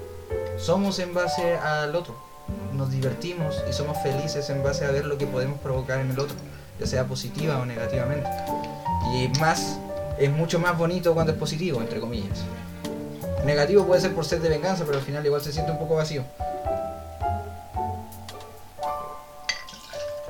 Somos 0.58 1.00
en 1.00 1.14
base 1.14 1.56
al 1.56 1.96
otro, 1.96 2.16
nos 2.74 2.92
divertimos 2.92 3.64
y 3.70 3.74
somos 3.74 3.98
felices 4.04 4.50
en 4.50 4.64
base 4.64 4.86
a 4.86 4.92
ver 4.92 5.06
lo 5.06 5.18
que 5.18 5.26
podemos 5.28 5.60
provocar 5.60 6.00
en 6.00 6.12
el 6.12 6.20
otro, 6.20 6.36
ya 6.80 6.86
sea 6.88 7.06
positiva 7.06 7.58
o 7.60 7.66
negativamente. 7.66 8.30
Y 9.14 9.28
más, 9.40 9.78
es 10.20 10.30
mucho 10.32 10.60
más 10.60 10.78
bonito 10.78 11.14
cuando 11.14 11.32
es 11.34 11.38
positivo, 11.38 11.82
entre 11.82 12.00
comillas. 12.00 12.40
Negativo 13.46 13.86
puede 13.86 14.02
ser 14.02 14.14
por 14.14 14.26
sed 14.26 14.42
de 14.42 14.50
venganza, 14.50 14.84
pero 14.86 14.98
al 14.98 15.04
final 15.04 15.26
igual 15.26 15.42
se 15.42 15.52
siente 15.54 15.72
un 15.72 15.80
poco 15.80 15.96
vacío. 15.96 16.24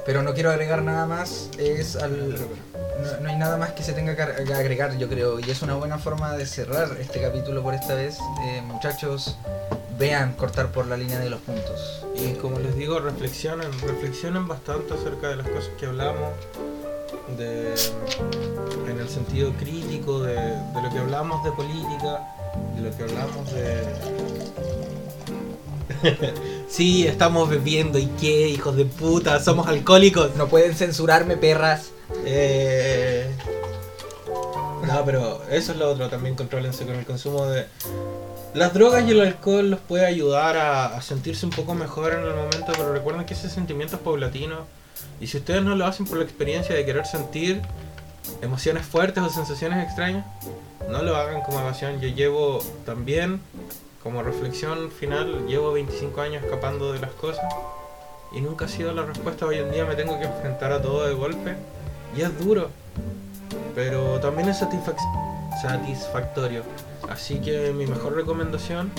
Pero 0.06 0.24
no 0.24 0.34
quiero 0.34 0.52
agregar 0.52 0.84
nada 0.84 1.06
más, 1.06 1.50
es 1.58 1.98
al, 1.98 2.34
no, 3.22 3.28
hay 3.30 3.36
nada 3.36 3.58
más 3.58 3.72
que 3.74 3.84
se 3.84 3.92
tenga 3.92 4.16
que 4.16 4.22
ag- 4.24 4.54
agregar, 4.56 4.98
yo 4.98 5.10
creo, 5.10 5.38
y 5.40 5.52
es 5.52 5.62
una 5.62 5.74
buena 5.76 5.98
forma 5.98 6.32
de 6.38 6.46
cerrar 6.46 6.96
este 6.98 7.22
capítulo 7.22 7.62
por 7.62 7.74
esta 7.74 7.94
vez. 7.94 8.18
Eh, 8.46 8.62
muchachos, 8.62 9.38
vean 9.98 10.34
cortar 10.34 10.72
por 10.72 10.88
la 10.88 10.98
línea 10.98 11.20
de 11.20 11.30
los 11.30 11.42
puntos. 11.42 12.06
Y 12.16 12.34
como 12.34 12.60
les 12.60 12.76
digo, 12.76 13.00
reflexionen, 13.00 13.72
reflexionen 13.82 14.48
bastante 14.48 14.94
acerca 14.94 15.30
de 15.30 15.38
las 15.38 15.48
cosas 15.48 15.72
que 15.80 15.86
hablamos, 15.86 16.34
de, 17.38 17.74
en 18.90 19.00
el 19.00 19.10
sentido 19.10 19.52
crítico 19.54 20.22
de, 20.22 20.36
de 20.36 20.82
lo 20.82 20.90
que 20.90 21.00
hablamos 21.00 21.44
de 21.44 21.52
política, 21.52 22.34
de 22.76 22.82
lo 22.82 22.96
que 22.96 23.04
hablamos 23.04 23.52
de, 23.52 23.84
Sí, 26.68 27.08
estamos 27.08 27.50
bebiendo. 27.50 27.98
¿Y 28.00 28.08
qué, 28.20 28.50
hijos 28.50 28.76
de 28.76 28.86
puta? 28.86 29.40
Somos 29.40 29.68
alcohólicos. 29.68 30.36
No 30.36 30.48
pueden 30.48 30.76
censurarme, 30.76 31.38
perras. 31.38 31.92
Eh... 32.26 33.30
No, 34.86 35.04
pero 35.06 35.44
eso 35.50 35.74
es 35.74 35.78
lo 35.78 35.92
otro. 35.92 36.10
También 36.10 36.36
contrólense 36.36 36.86
con 36.86 36.96
el 36.96 37.06
consumo 37.06 37.46
de. 37.48 37.66
Las 38.58 38.74
drogas 38.74 39.08
y 39.08 39.12
el 39.12 39.22
alcohol 39.22 39.70
los 39.70 39.80
puede 39.80 40.08
ayudar 40.08 40.58
a, 40.58 41.00
sentirse 41.04 41.46
un 41.46 41.52
poco 41.52 41.76
mejor 41.76 42.14
en 42.14 42.22
el 42.22 42.34
momento, 42.34 42.72
pero 42.76 42.92
recuerden 42.92 43.24
que 43.24 43.36
ese 43.36 43.52
sentimiento 43.52 43.98
es 43.98 44.02
paulatino. 44.02 44.66
Y 45.22 45.28
si 45.28 45.38
ustedes 45.38 45.62
no 45.62 45.76
lo 45.76 45.86
hacen 45.86 46.08
por 46.08 46.18
la 46.18 46.24
experiencia 46.24 46.74
de 46.74 46.84
querer 46.84 47.06
sentir 47.06 47.62
emociones 48.42 48.84
fuertes 48.84 49.24
o 49.24 49.30
sensaciones 49.30 49.86
extrañas, 49.86 50.26
no 50.90 51.04
lo 51.04 51.16
hagan 51.16 51.42
como 51.42 51.60
evasión. 51.60 52.02
Yo 52.02 52.08
llevo 52.08 52.64
también, 52.84 53.42
como 54.02 54.24
reflexión 54.24 54.90
final, 54.90 55.46
llevo 55.46 55.74
25 55.74 56.20
años 56.20 56.44
escapando 56.44 56.92
de 56.94 57.00
las 57.00 57.12
cosas 57.12 57.46
y 58.34 58.42
nunca 58.42 58.66
ha 58.66 58.70
sido 58.70 58.92
la 58.92 59.06
respuesta. 59.06 59.46
Hoy 59.46 59.60
en 59.60 59.72
día 59.72 59.86
me 59.86 59.94
tengo 59.94 60.18
que 60.18 60.26
enfrentar 60.26 60.72
a 60.72 60.82
todo 60.82 61.06
de 61.06 61.14
golpe 61.14 61.54
y 62.18 62.22
es 62.22 62.40
duro, 62.40 62.72
pero 63.76 64.20
también 64.20 64.50
es 64.50 64.60
satisfac- 64.60 65.37
satisfactorio. 65.62 66.64
Así 67.10 67.40
que 67.40 67.72
mi 67.72 67.88
mejor 67.88 68.16
recomendación, 68.16 68.92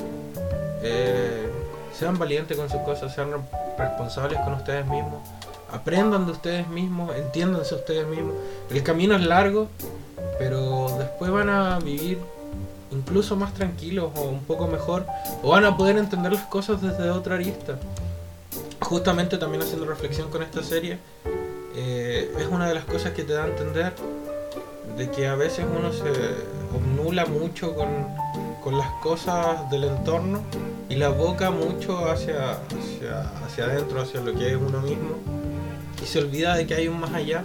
eh, 0.83 1.49
sean 1.93 2.19
valientes 2.19 2.57
con 2.57 2.71
sus 2.71 2.81
cosas, 2.83 3.15
sean 3.15 3.33
re- 3.33 3.39
responsables 3.77 4.39
con 4.41 4.55
ustedes 4.55 4.87
mismos, 4.87 5.21
aprendan 5.73 6.27
de 6.27 6.33
ustedes 6.33 6.69
mismos, 6.69 7.15
entiéndanse 7.17 7.75
ustedes 7.75 8.07
mismos. 8.07 8.35
El 8.71 8.83
camino 8.83 9.15
es 9.17 9.23
largo, 9.23 9.69
pero 10.39 10.89
después 10.99 11.31
van 11.31 11.51
a 11.51 11.79
vivir 11.81 12.19
incluso 12.91 13.37
más 13.37 13.53
tranquilos 13.53 14.11
o 14.15 14.23
un 14.23 14.45
poco 14.45 14.67
mejor, 14.67 15.05
o 15.43 15.51
van 15.51 15.65
a 15.65 15.77
poder 15.77 15.99
entender 15.99 16.33
las 16.33 16.45
cosas 16.45 16.81
desde 16.81 17.11
otra 17.11 17.35
arista. 17.35 17.79
Justamente 18.81 19.37
también 19.37 19.63
haciendo 19.63 19.85
reflexión 19.85 20.31
con 20.31 20.43
esta 20.43 20.63
serie, 20.63 20.99
eh, 21.77 22.33
es 22.39 22.47
una 22.47 22.67
de 22.69 22.75
las 22.75 22.85
cosas 22.85 23.13
que 23.13 23.25
te 23.25 23.35
da 23.35 23.45
a 23.45 23.47
entender 23.49 23.93
de 24.99 25.11
que 25.11 25.27
a 25.29 25.35
veces 25.37 25.65
uno 25.79 25.93
se 25.93 26.11
obnula 26.77 27.25
mucho 27.27 27.75
con, 27.75 27.89
con 28.63 28.77
las 28.77 28.89
cosas 29.03 29.71
del 29.71 29.85
entorno 29.85 30.43
y 30.89 30.97
la 30.97 31.09
boca 31.11 31.51
mucho 31.51 32.11
hacia, 32.11 32.53
hacia, 32.53 33.21
hacia 33.47 33.65
adentro, 33.65 34.03
hacia 34.03 34.21
lo 34.21 34.33
que 34.35 34.51
es 34.51 34.57
uno 34.57 34.81
mismo, 34.81 35.11
y 36.03 36.07
se 36.07 36.19
olvida 36.19 36.57
de 36.57 36.67
que 36.67 36.75
hay 36.75 36.89
un 36.89 36.99
más 37.01 37.13
allá. 37.15 37.43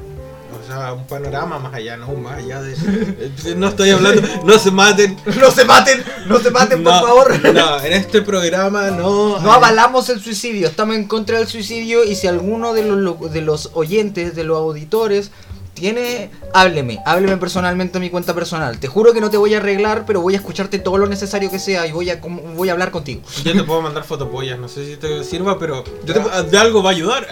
O 0.54 0.68
sea, 0.68 0.94
un 0.94 1.06
panorama 1.08 1.58
más 1.58 1.74
allá, 1.74 1.98
no 1.98 2.08
un 2.10 2.22
más 2.22 2.38
allá 2.38 2.62
de... 2.62 2.74
eh, 2.74 3.32
No 3.58 3.70
estoy 3.70 3.90
hablando, 3.90 4.22
no 4.46 4.60
se 4.60 4.70
maten. 4.70 5.18
No 5.40 5.50
se 5.50 5.66
maten, 5.66 6.04
no 6.28 6.38
se 6.40 6.52
maten, 6.52 6.84
por 6.84 6.94
No, 6.94 7.02
favor. 7.02 7.54
No, 7.54 7.82
en 7.82 7.94
este 7.94 8.22
programa 8.22 8.92
no... 8.92 9.40
No 9.40 9.52
avalamos 9.52 10.10
el 10.10 10.22
suicidio, 10.22 10.68
estamos 10.68 10.96
en 10.96 11.08
contra 11.08 11.40
del 11.40 11.48
suicidio 11.48 12.04
y 12.04 12.16
si 12.16 12.28
alguno 12.28 12.74
de 12.74 12.84
los, 12.84 12.98
lo- 13.00 13.16
de 13.30 13.42
los 13.42 13.72
oyentes, 13.74 14.36
de 14.36 14.44
los 14.44 14.58
auditores, 14.58 15.32
tiene, 15.74 16.30
hábleme, 16.54 17.00
hábleme 17.06 17.38
personalmente 17.38 17.98
a 17.98 18.02
mi 18.02 18.10
cuenta 18.10 18.34
personal. 18.34 18.80
Te 18.80 18.88
juro 18.88 19.14
que 19.14 19.22
no 19.22 19.30
te 19.30 19.38
voy 19.38 19.54
a 19.54 19.58
arreglar, 19.58 20.06
pero 20.06 20.22
voy 20.22 20.34
a 20.36 20.38
escucharte 20.38 20.80
todo 20.80 20.98
lo 20.98 21.08
necesario 21.08 21.50
que 21.50 21.60
sea 21.60 21.88
y 21.88 21.92
voy 21.92 22.10
a, 22.10 22.20
voy 22.56 22.70
a 22.70 22.74
hablar 22.74 22.92
contigo. 22.92 23.22
Yo 23.44 23.54
te 23.54 23.64
puedo 23.64 23.82
mandar 23.82 24.04
fotopollas, 24.04 24.60
no 24.60 24.68
sé 24.68 24.86
si 24.86 24.98
te 24.98 25.24
sirva, 25.24 25.58
pero 25.58 25.84
Yo 26.06 26.14
te- 26.14 26.22
ah, 26.32 26.44
de 26.44 26.58
algo 26.58 26.84
va 26.84 26.92
a 26.92 26.94
ayudar. 26.94 27.28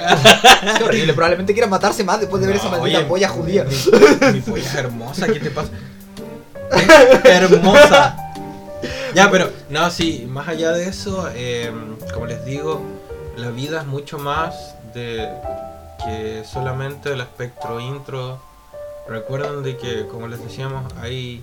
Qué 0.78 0.84
horrible, 0.84 1.14
probablemente 1.14 1.54
quiera 1.54 1.68
matarse 1.68 2.04
más 2.04 2.20
después 2.20 2.42
de 2.42 2.48
ver 2.48 2.56
esa 2.58 2.70
maldita 2.70 3.00
oye, 3.00 3.08
polla 3.08 3.30
judía. 3.30 3.64
Mi, 3.66 4.34
mi 4.34 4.42
polla 4.42 4.64
es 4.64 4.76
hermosa, 4.76 5.28
¿qué 5.28 5.40
te 5.40 5.52
pasa? 5.52 5.70
Hermosa. 7.24 8.18
Ya, 9.14 9.30
pero, 9.30 9.50
no, 9.70 9.90
sí, 9.92 10.26
más 10.30 10.48
allá 10.48 10.72
de 10.72 10.88
eso, 10.88 11.30
eh, 11.36 11.72
como 12.14 12.26
les 12.26 12.44
digo, 12.46 12.82
la 13.38 13.50
vida 13.50 13.82
es 13.82 13.88
mucho 13.88 14.18
más 14.18 14.76
de 14.94 15.28
que 16.06 16.44
solamente 16.46 17.14
el 17.14 17.22
espectro 17.22 17.80
intro. 17.80 18.40
Recuerden 19.08 19.64
de 19.64 19.78
que, 19.78 20.08
como 20.08 20.28
les 20.28 20.42
decíamos, 20.44 20.92
hay 21.02 21.42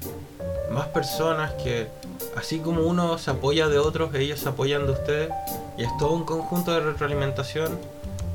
más 0.70 0.86
personas 0.86 1.52
que, 1.54 1.88
así 2.36 2.60
como 2.60 2.82
uno 2.82 3.18
se 3.18 3.30
apoya 3.30 3.68
de 3.68 3.78
otros, 3.78 4.14
ellos 4.14 4.40
se 4.40 4.48
apoyan 4.48 4.86
de 4.86 4.92
ustedes, 4.92 5.30
y 5.76 5.84
es 5.84 5.96
todo 5.98 6.12
un 6.12 6.24
conjunto 6.24 6.72
de 6.72 6.80
retroalimentación. 6.80 7.78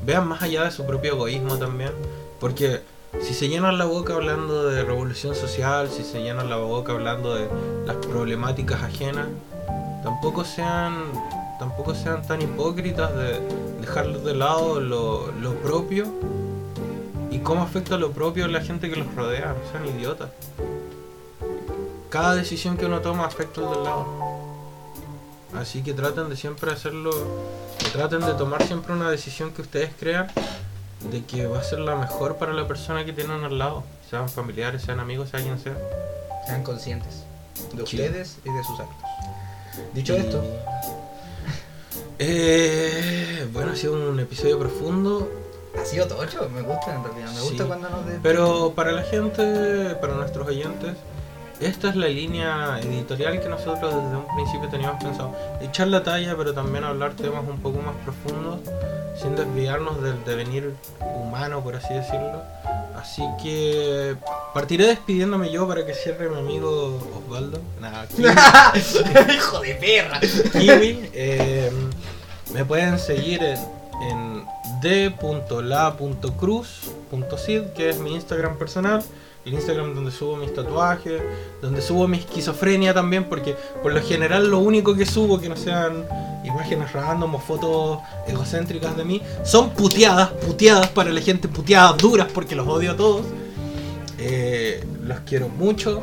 Vean 0.04 0.28
más 0.28 0.42
allá 0.42 0.64
de 0.64 0.70
su 0.70 0.84
propio 0.86 1.14
egoísmo 1.14 1.56
también, 1.56 1.92
porque 2.38 2.82
si 3.22 3.32
se 3.32 3.48
llenan 3.48 3.78
la 3.78 3.86
boca 3.86 4.14
hablando 4.14 4.68
de 4.68 4.84
revolución 4.84 5.34
social, 5.34 5.88
si 5.88 6.04
se 6.04 6.22
llenan 6.22 6.50
la 6.50 6.56
boca 6.56 6.92
hablando 6.92 7.34
de 7.34 7.48
las 7.86 7.96
problemáticas 7.96 8.82
ajenas, 8.82 9.28
tampoco 10.02 10.44
sean 10.44 11.04
tampoco 11.58 11.94
sean 11.94 12.22
tan 12.26 12.42
hipócritas 12.42 13.14
de 13.14 13.40
dejar 13.80 14.08
de 14.20 14.34
lado 14.34 14.80
lo, 14.80 15.30
lo 15.32 15.54
propio 15.56 16.06
y 17.30 17.38
cómo 17.38 17.62
afecta 17.62 17.96
lo 17.96 18.12
propio 18.12 18.44
a 18.44 18.48
la 18.48 18.60
gente 18.60 18.90
que 18.90 18.96
los 18.96 19.14
rodea, 19.14 19.54
no 19.54 19.70
sean 19.72 19.86
idiotas. 19.96 20.30
Cada 22.10 22.34
decisión 22.34 22.76
que 22.76 22.86
uno 22.86 23.00
toma 23.00 23.26
afecta 23.26 23.60
al 23.60 23.70
del 23.74 23.84
lado. 23.84 24.06
Así 25.56 25.82
que 25.82 25.92
traten 25.94 26.28
de 26.28 26.36
siempre 26.36 26.70
hacerlo, 26.72 27.10
traten 27.92 28.20
de 28.20 28.34
tomar 28.34 28.62
siempre 28.66 28.92
una 28.92 29.10
decisión 29.10 29.52
que 29.52 29.62
ustedes 29.62 29.90
crean 29.98 30.28
de 31.10 31.24
que 31.24 31.46
va 31.46 31.58
a 31.58 31.62
ser 31.62 31.80
la 31.80 31.96
mejor 31.96 32.36
para 32.36 32.52
la 32.52 32.66
persona 32.66 33.04
que 33.04 33.12
tienen 33.12 33.44
al 33.44 33.58
lado, 33.58 33.84
sean 34.08 34.28
familiares, 34.28 34.82
sean 34.82 35.00
amigos, 35.00 35.28
sea 35.30 35.40
quien 35.40 35.58
sea. 35.58 35.76
Sean 36.46 36.62
conscientes 36.62 37.24
de 37.72 37.86
Sí. 37.86 37.96
ustedes 37.96 38.38
y 38.44 38.50
de 38.50 38.64
sus 38.64 38.80
actos. 38.80 38.96
Dicho 39.92 40.14
Y- 40.14 40.18
esto, 40.18 40.42
Eh, 42.18 43.46
bueno, 43.52 43.72
ha 43.72 43.76
sido 43.76 43.94
un 43.94 44.18
episodio 44.20 44.58
profundo, 44.58 45.28
ha 45.80 45.84
sido 45.84 46.06
tocho, 46.06 46.48
me 46.54 46.62
gusta 46.62 46.94
en 46.94 47.04
realidad, 47.04 47.32
me 47.32 47.40
gusta 47.40 47.62
Sí. 47.62 47.68
cuando 47.68 47.88
nos 47.90 48.06
de- 48.06 48.18
pero 48.22 48.72
para 48.74 48.92
la 48.92 49.02
gente, 49.02 49.96
para 50.00 50.14
nuestros 50.14 50.46
oyentes, 50.46 50.92
esta 51.60 51.88
es 51.88 51.96
la 51.96 52.06
línea 52.08 52.78
editorial 52.80 53.40
que 53.40 53.48
nosotros 53.48 53.94
desde 53.94 54.16
un 54.16 54.26
principio 54.36 54.68
teníamos 54.68 55.02
pensado. 55.02 55.34
Echar 55.60 55.88
la 55.88 56.02
talla, 56.02 56.36
pero 56.36 56.52
también 56.54 56.84
hablar 56.84 57.14
temas 57.14 57.42
un 57.48 57.58
poco 57.60 57.78
más 57.80 57.94
profundos, 58.04 58.58
sin 59.20 59.34
desviarnos 59.36 60.02
del 60.02 60.24
devenir 60.24 60.74
humano, 61.16 61.62
por 61.62 61.76
así 61.76 61.94
decirlo. 61.94 62.42
Así 62.96 63.22
que 63.42 64.16
partiré 64.54 64.86
despidiéndome 64.86 65.50
yo 65.50 65.68
para 65.68 65.84
que 65.84 65.92
cierre 65.94 66.28
mi 66.30 66.38
amigo 66.38 66.98
Osvaldo. 67.24 67.60
Nada, 67.80 68.06
Kiwi. 68.16 68.28
Hijo 69.36 69.60
de 69.60 69.74
perra. 69.74 70.20
Kiwi. 70.20 71.10
Eh, 71.12 71.70
me 72.54 72.64
pueden 72.64 72.98
seguir 72.98 73.42
en, 73.42 73.58
en 74.10 74.46
que 77.74 77.90
es 77.90 77.98
mi 77.98 78.14
Instagram 78.14 78.56
personal. 78.56 79.02
El 79.44 79.54
Instagram 79.54 79.94
donde 79.94 80.10
subo 80.10 80.36
mis 80.36 80.54
tatuajes, 80.54 81.20
donde 81.60 81.82
subo 81.82 82.08
mi 82.08 82.18
esquizofrenia 82.18 82.94
también, 82.94 83.24
porque 83.24 83.54
por 83.82 83.92
lo 83.92 84.00
general 84.00 84.50
lo 84.50 84.58
único 84.58 84.94
que 84.94 85.04
subo 85.04 85.38
que 85.38 85.50
no 85.50 85.56
sean 85.56 86.06
imágenes 86.44 86.92
random 86.92 87.34
o 87.34 87.38
fotos 87.38 87.98
egocéntricas 88.26 88.96
de 88.96 89.04
mí 89.04 89.20
son 89.42 89.70
puteadas, 89.70 90.30
puteadas 90.30 90.88
para 90.88 91.10
la 91.10 91.20
gente, 91.20 91.48
puteadas 91.48 91.98
duras 91.98 92.28
porque 92.32 92.54
los 92.54 92.66
odio 92.66 92.92
a 92.92 92.96
todos. 92.96 93.26
Eh, 94.18 94.82
los 95.02 95.18
quiero 95.26 95.48
mucho. 95.48 96.02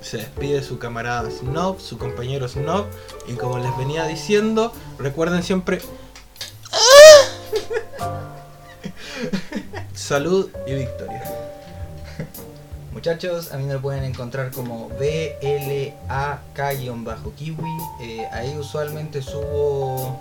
Se 0.00 0.16
despide 0.18 0.62
su 0.62 0.78
camarada 0.78 1.30
Snob, 1.30 1.78
su 1.80 1.98
compañero 1.98 2.48
Snob. 2.48 2.86
Y 3.28 3.34
como 3.34 3.58
les 3.58 3.76
venía 3.76 4.06
diciendo, 4.06 4.72
recuerden 4.98 5.42
siempre. 5.42 5.80
Salud 9.94 10.48
y 10.66 10.74
victoria. 10.74 11.22
Muchachos, 12.92 13.52
a 13.52 13.56
mí 13.56 13.64
me 13.64 13.78
pueden 13.78 14.04
encontrar 14.04 14.50
como 14.50 14.88
BLAK-kiwi. 14.98 15.98
Eh, 18.02 18.26
ahí 18.32 18.56
usualmente 18.58 19.22
subo 19.22 20.18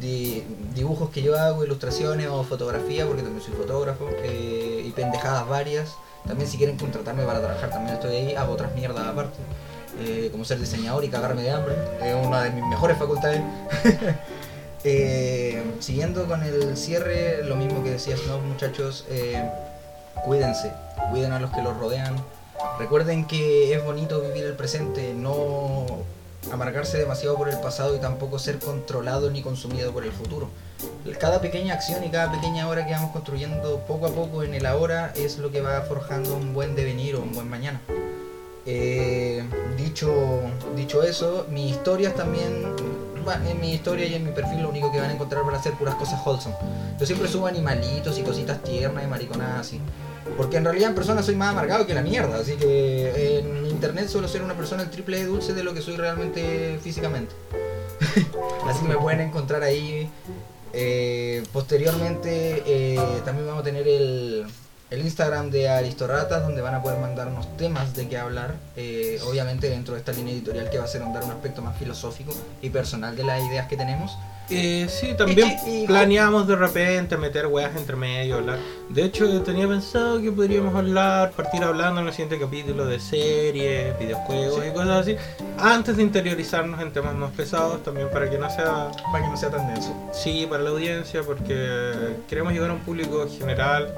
di- 0.00 0.42
dibujos 0.74 1.10
que 1.10 1.20
yo 1.22 1.38
hago, 1.38 1.64
ilustraciones 1.64 2.28
o 2.28 2.42
fotografía, 2.44 3.06
porque 3.06 3.22
también 3.22 3.44
soy 3.44 3.54
fotógrafo, 3.54 4.08
eh, 4.22 4.84
y 4.86 4.90
pendejadas 4.92 5.46
varias. 5.48 5.90
También 6.28 6.48
si 6.48 6.58
quieren 6.58 6.76
contratarme 6.76 7.24
para 7.24 7.40
trabajar, 7.40 7.70
también 7.70 7.94
estoy 7.94 8.14
ahí, 8.14 8.34
hago 8.36 8.52
otras 8.52 8.74
mierdas 8.74 9.06
aparte. 9.06 9.38
eh, 9.98 10.28
como 10.30 10.44
ser 10.44 10.60
diseñador 10.60 11.02
y 11.04 11.08
cagarme 11.08 11.42
de 11.42 11.50
hambre, 11.50 11.74
es 12.02 12.14
una 12.26 12.42
de 12.44 12.50
mis 12.50 12.64
mejores 12.66 12.96
facultades. 12.98 13.42
Eh, 14.84 15.60
siguiendo 15.80 16.26
con 16.26 16.44
el 16.44 16.76
cierre, 16.76 17.42
lo 17.42 17.56
mismo 17.56 17.82
que 17.82 17.90
decía 17.90 18.16
Snow, 18.16 18.40
muchachos, 18.40 19.04
eh, 19.10 19.42
cuídense, 20.24 20.70
cuiden 21.10 21.32
a 21.32 21.40
los 21.40 21.50
que 21.50 21.62
los 21.62 21.76
rodean. 21.76 22.14
Recuerden 22.78 23.26
que 23.26 23.74
es 23.74 23.84
bonito 23.84 24.20
vivir 24.20 24.44
el 24.44 24.54
presente, 24.54 25.14
no 25.14 25.84
amargarse 26.52 26.98
demasiado 26.98 27.36
por 27.36 27.48
el 27.48 27.58
pasado 27.60 27.96
y 27.96 27.98
tampoco 27.98 28.38
ser 28.38 28.58
controlado 28.58 29.30
ni 29.30 29.42
consumido 29.42 29.92
por 29.92 30.04
el 30.04 30.12
futuro. 30.12 30.48
Cada 31.18 31.40
pequeña 31.40 31.74
acción 31.74 32.04
y 32.04 32.08
cada 32.08 32.30
pequeña 32.30 32.68
hora 32.68 32.86
que 32.86 32.92
vamos 32.92 33.12
construyendo 33.12 33.78
poco 33.86 34.06
a 34.06 34.10
poco 34.10 34.42
en 34.42 34.54
el 34.54 34.66
ahora 34.66 35.12
es 35.16 35.38
lo 35.38 35.50
que 35.50 35.60
va 35.60 35.80
forjando 35.82 36.34
un 36.34 36.54
buen 36.54 36.74
devenir 36.74 37.16
o 37.16 37.22
un 37.22 37.32
buen 37.32 37.48
mañana. 37.48 37.80
Eh, 38.66 39.42
dicho, 39.76 40.12
dicho 40.76 41.02
eso, 41.02 41.46
mis 41.50 41.72
historias 41.72 42.14
también 42.14 42.76
en 43.50 43.60
mi 43.60 43.72
historia 43.72 44.06
y 44.06 44.14
en 44.14 44.24
mi 44.24 44.32
perfil 44.32 44.62
lo 44.62 44.70
único 44.70 44.90
que 44.90 45.00
van 45.00 45.10
a 45.10 45.12
encontrar 45.12 45.44
van 45.44 45.54
a 45.54 45.62
ser 45.62 45.74
puras 45.74 45.94
cosas 45.96 46.20
wholesome. 46.24 46.54
Yo 46.98 47.06
siempre 47.06 47.28
subo 47.28 47.46
animalitos 47.46 48.18
y 48.18 48.22
cositas 48.22 48.62
tiernas 48.62 49.04
y 49.04 49.06
mariconadas 49.06 49.60
así. 49.60 49.80
Porque 50.36 50.56
en 50.56 50.64
realidad 50.64 50.90
en 50.90 50.94
persona 50.94 51.22
soy 51.22 51.34
más 51.34 51.50
amargado 51.50 51.86
que 51.86 51.94
la 51.94 52.02
mierda, 52.02 52.38
así 52.38 52.56
que 52.56 53.38
en 53.38 53.66
internet 53.66 54.08
suelo 54.08 54.28
ser 54.28 54.42
una 54.42 54.54
persona 54.54 54.82
el 54.82 54.90
triple 54.90 55.18
de 55.18 55.26
dulce 55.26 55.54
de 55.54 55.62
lo 55.62 55.74
que 55.74 55.82
soy 55.82 55.96
realmente 55.96 56.78
físicamente. 56.82 57.34
así 58.68 58.82
que 58.82 58.88
me 58.88 58.96
pueden 58.96 59.20
encontrar 59.20 59.62
ahí. 59.62 60.10
Eh, 60.72 61.42
posteriormente 61.52 62.62
eh, 62.66 63.00
también 63.24 63.46
vamos 63.46 63.62
a 63.62 63.64
tener 63.64 63.88
el, 63.88 64.46
Instagram 64.90 65.50
de 65.50 65.68
Aristorratas 65.68 66.42
donde 66.42 66.60
van 66.60 66.74
a 66.74 66.82
poder 66.82 66.98
mandarnos 66.98 67.56
temas 67.56 67.94
de 67.94 68.08
qué 68.08 68.18
hablar. 68.18 68.54
eh, 68.76 69.20
obviamente 69.26 69.68
dentro 69.68 69.94
de 69.94 70.00
esta 70.00 70.12
línea 70.12 70.32
editorial 70.32 70.70
que 70.70 70.78
va 70.78 70.84
a 70.84 70.88
ser 70.88 71.00
dar 71.12 71.24
un 71.24 71.30
aspecto 71.30 71.62
más 71.62 71.76
filosófico 71.78 72.34
y 72.62 72.70
personal 72.70 73.16
de 73.16 73.24
las 73.24 73.42
ideas 73.42 73.66
que 73.68 73.76
tenemos. 73.76 74.16
Eh, 74.50 74.86
sí, 74.88 75.14
también 75.16 75.56
planeamos 75.86 76.46
de 76.46 76.56
repente 76.56 77.16
meter 77.16 77.46
weas 77.46 77.76
entre 77.76 77.96
medio, 77.96 78.36
hablar. 78.36 78.58
De 78.88 79.04
hecho, 79.04 79.42
tenía 79.42 79.68
pensado 79.68 80.20
que 80.20 80.32
podríamos 80.32 80.74
hablar, 80.74 81.32
partir 81.32 81.62
hablando 81.62 82.00
en 82.00 82.06
el 82.06 82.12
siguiente 82.12 82.38
capítulo 82.38 82.86
de 82.86 82.98
series, 82.98 83.98
videojuegos 83.98 84.64
y 84.66 84.72
cosas 84.72 85.00
así, 85.00 85.16
antes 85.58 85.96
de 85.96 86.02
interiorizarnos 86.02 86.80
en 86.80 86.92
temas 86.92 87.14
más 87.14 87.30
pesados, 87.32 87.82
también 87.82 88.08
para 88.10 88.30
que 88.30 88.38
no 88.38 88.48
sea, 88.48 88.90
Para 89.12 89.24
que 89.24 89.30
no 89.30 89.36
sea 89.36 89.50
tan 89.50 89.66
denso. 89.66 89.94
sí, 90.12 90.46
para 90.48 90.62
la 90.62 90.70
audiencia, 90.70 91.22
porque 91.22 92.16
queremos 92.28 92.52
llegar 92.52 92.70
a 92.70 92.72
un 92.72 92.80
público 92.80 93.28
general, 93.38 93.92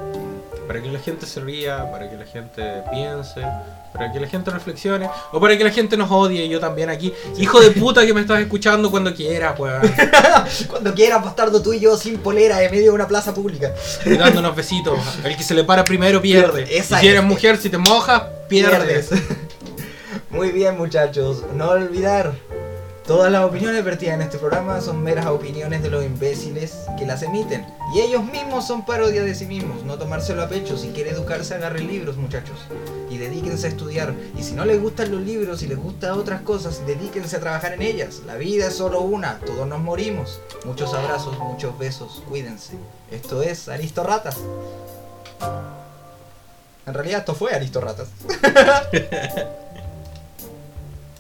para 0.67 0.83
que 0.83 0.91
la 0.91 0.99
gente 0.99 1.27
se 1.27 1.41
ría, 1.41 1.91
para 1.93 2.11
que 2.11 2.17
la 2.17 2.27
gente 2.27 2.83
piense. 2.91 3.43
Para 3.93 4.13
que 4.13 4.21
la 4.21 4.29
gente 4.29 4.51
reflexione 4.51 5.09
o 5.33 5.41
para 5.41 5.59
que 5.59 5.65
la 5.65 5.71
gente 5.71 5.97
nos 5.97 6.11
odie 6.11 6.45
y 6.45 6.49
yo 6.49 6.61
también 6.61 6.91
aquí. 6.91 7.13
Hijo 7.39 7.61
de 7.61 7.71
puta 7.73 8.07
que 8.07 8.15
me 8.15 8.21
estás 8.21 8.41
escuchando 8.41 8.91
cuando 8.91 9.13
quieras, 9.15 9.59
weón. 9.59 9.83
Cuando 10.69 10.95
quieras, 10.95 11.25
bastardo 11.25 11.61
tú 11.61 11.73
y 11.73 11.81
yo 11.81 11.97
sin 11.97 12.19
polera 12.19 12.63
en 12.63 12.71
medio 12.71 12.85
de 12.85 12.91
una 12.91 13.09
plaza 13.09 13.35
pública. 13.35 13.73
y 14.05 14.17
dándonos 14.17 14.55
besitos. 14.55 14.99
El 15.25 15.37
que 15.37 15.43
se 15.43 15.55
le 15.55 15.65
para 15.65 15.85
primero 15.85 16.23
pierde. 16.23 16.67
Esa 16.71 17.01
si 17.01 17.09
eres 17.09 17.21
es. 17.21 17.27
mujer, 17.27 17.57
si 17.57 17.69
te 17.69 17.79
mojas, 17.79 18.23
pierdes. 18.49 19.11
Muy 20.31 20.53
bien, 20.53 20.77
muchachos. 20.79 21.43
No 21.55 21.71
olvidar, 21.71 22.33
todas 23.07 23.33
las 23.33 23.45
opiniones 23.45 23.85
vertidas 23.85 24.15
en 24.15 24.23
este 24.23 24.39
programa 24.39 24.81
son 24.81 25.03
meras 25.03 25.27
opiniones 25.27 25.83
de 25.83 25.91
los 25.91 26.05
imbéciles 26.05 26.79
que 26.99 27.07
las 27.07 27.23
emiten. 27.23 27.67
Y 27.95 28.01
ellos 28.01 28.25
mismos 28.25 28.67
son 28.67 28.85
parodia 28.85 29.23
de 29.23 29.35
sí 29.35 29.47
mismos. 29.47 29.83
No 29.85 29.99
tomárselo 29.99 30.43
a 30.43 30.49
pecho. 30.49 30.77
Si 30.77 30.89
quiere 30.89 31.11
educarse, 31.11 31.55
agarre 31.55 31.81
libros, 31.81 32.17
muchachos. 32.17 32.59
Y 33.11 33.19
dedíquense 33.19 33.67
a 33.67 33.71
estudiar. 33.71 34.15
Y 34.39 34.43
si 34.43 34.53
no 34.53 34.65
les 34.65 34.81
gustan 34.81 35.11
los 35.11 35.23
libros 35.23 35.63
y 35.63 35.67
les 35.67 35.79
gustan 35.79 36.13
otras 36.13 36.43
cosas, 36.43 36.87
dedíquense 36.87 37.37
a 37.37 37.41
trabajar 37.41 37.73
en 37.73 37.83
ellas. 37.83 38.23
La 38.27 38.37
vida 38.37 38.69
es 38.69 38.77
solo 38.77 39.01
una. 39.01 39.39
Todos 39.41 39.67
nos 39.67 39.81
morimos. 39.81 40.41
Muchos 40.65 40.95
abrazos, 40.95 41.39
muchos 41.39 41.77
besos. 41.79 42.23
Cuídense. 42.29 42.75
Esto 43.11 43.43
es 43.43 43.69
Aristorratas. 43.69 44.37
En 46.87 46.95
realidad 46.95 47.21
esto 47.21 47.35
fue 47.35 47.53
Aristorratas. 47.53 48.09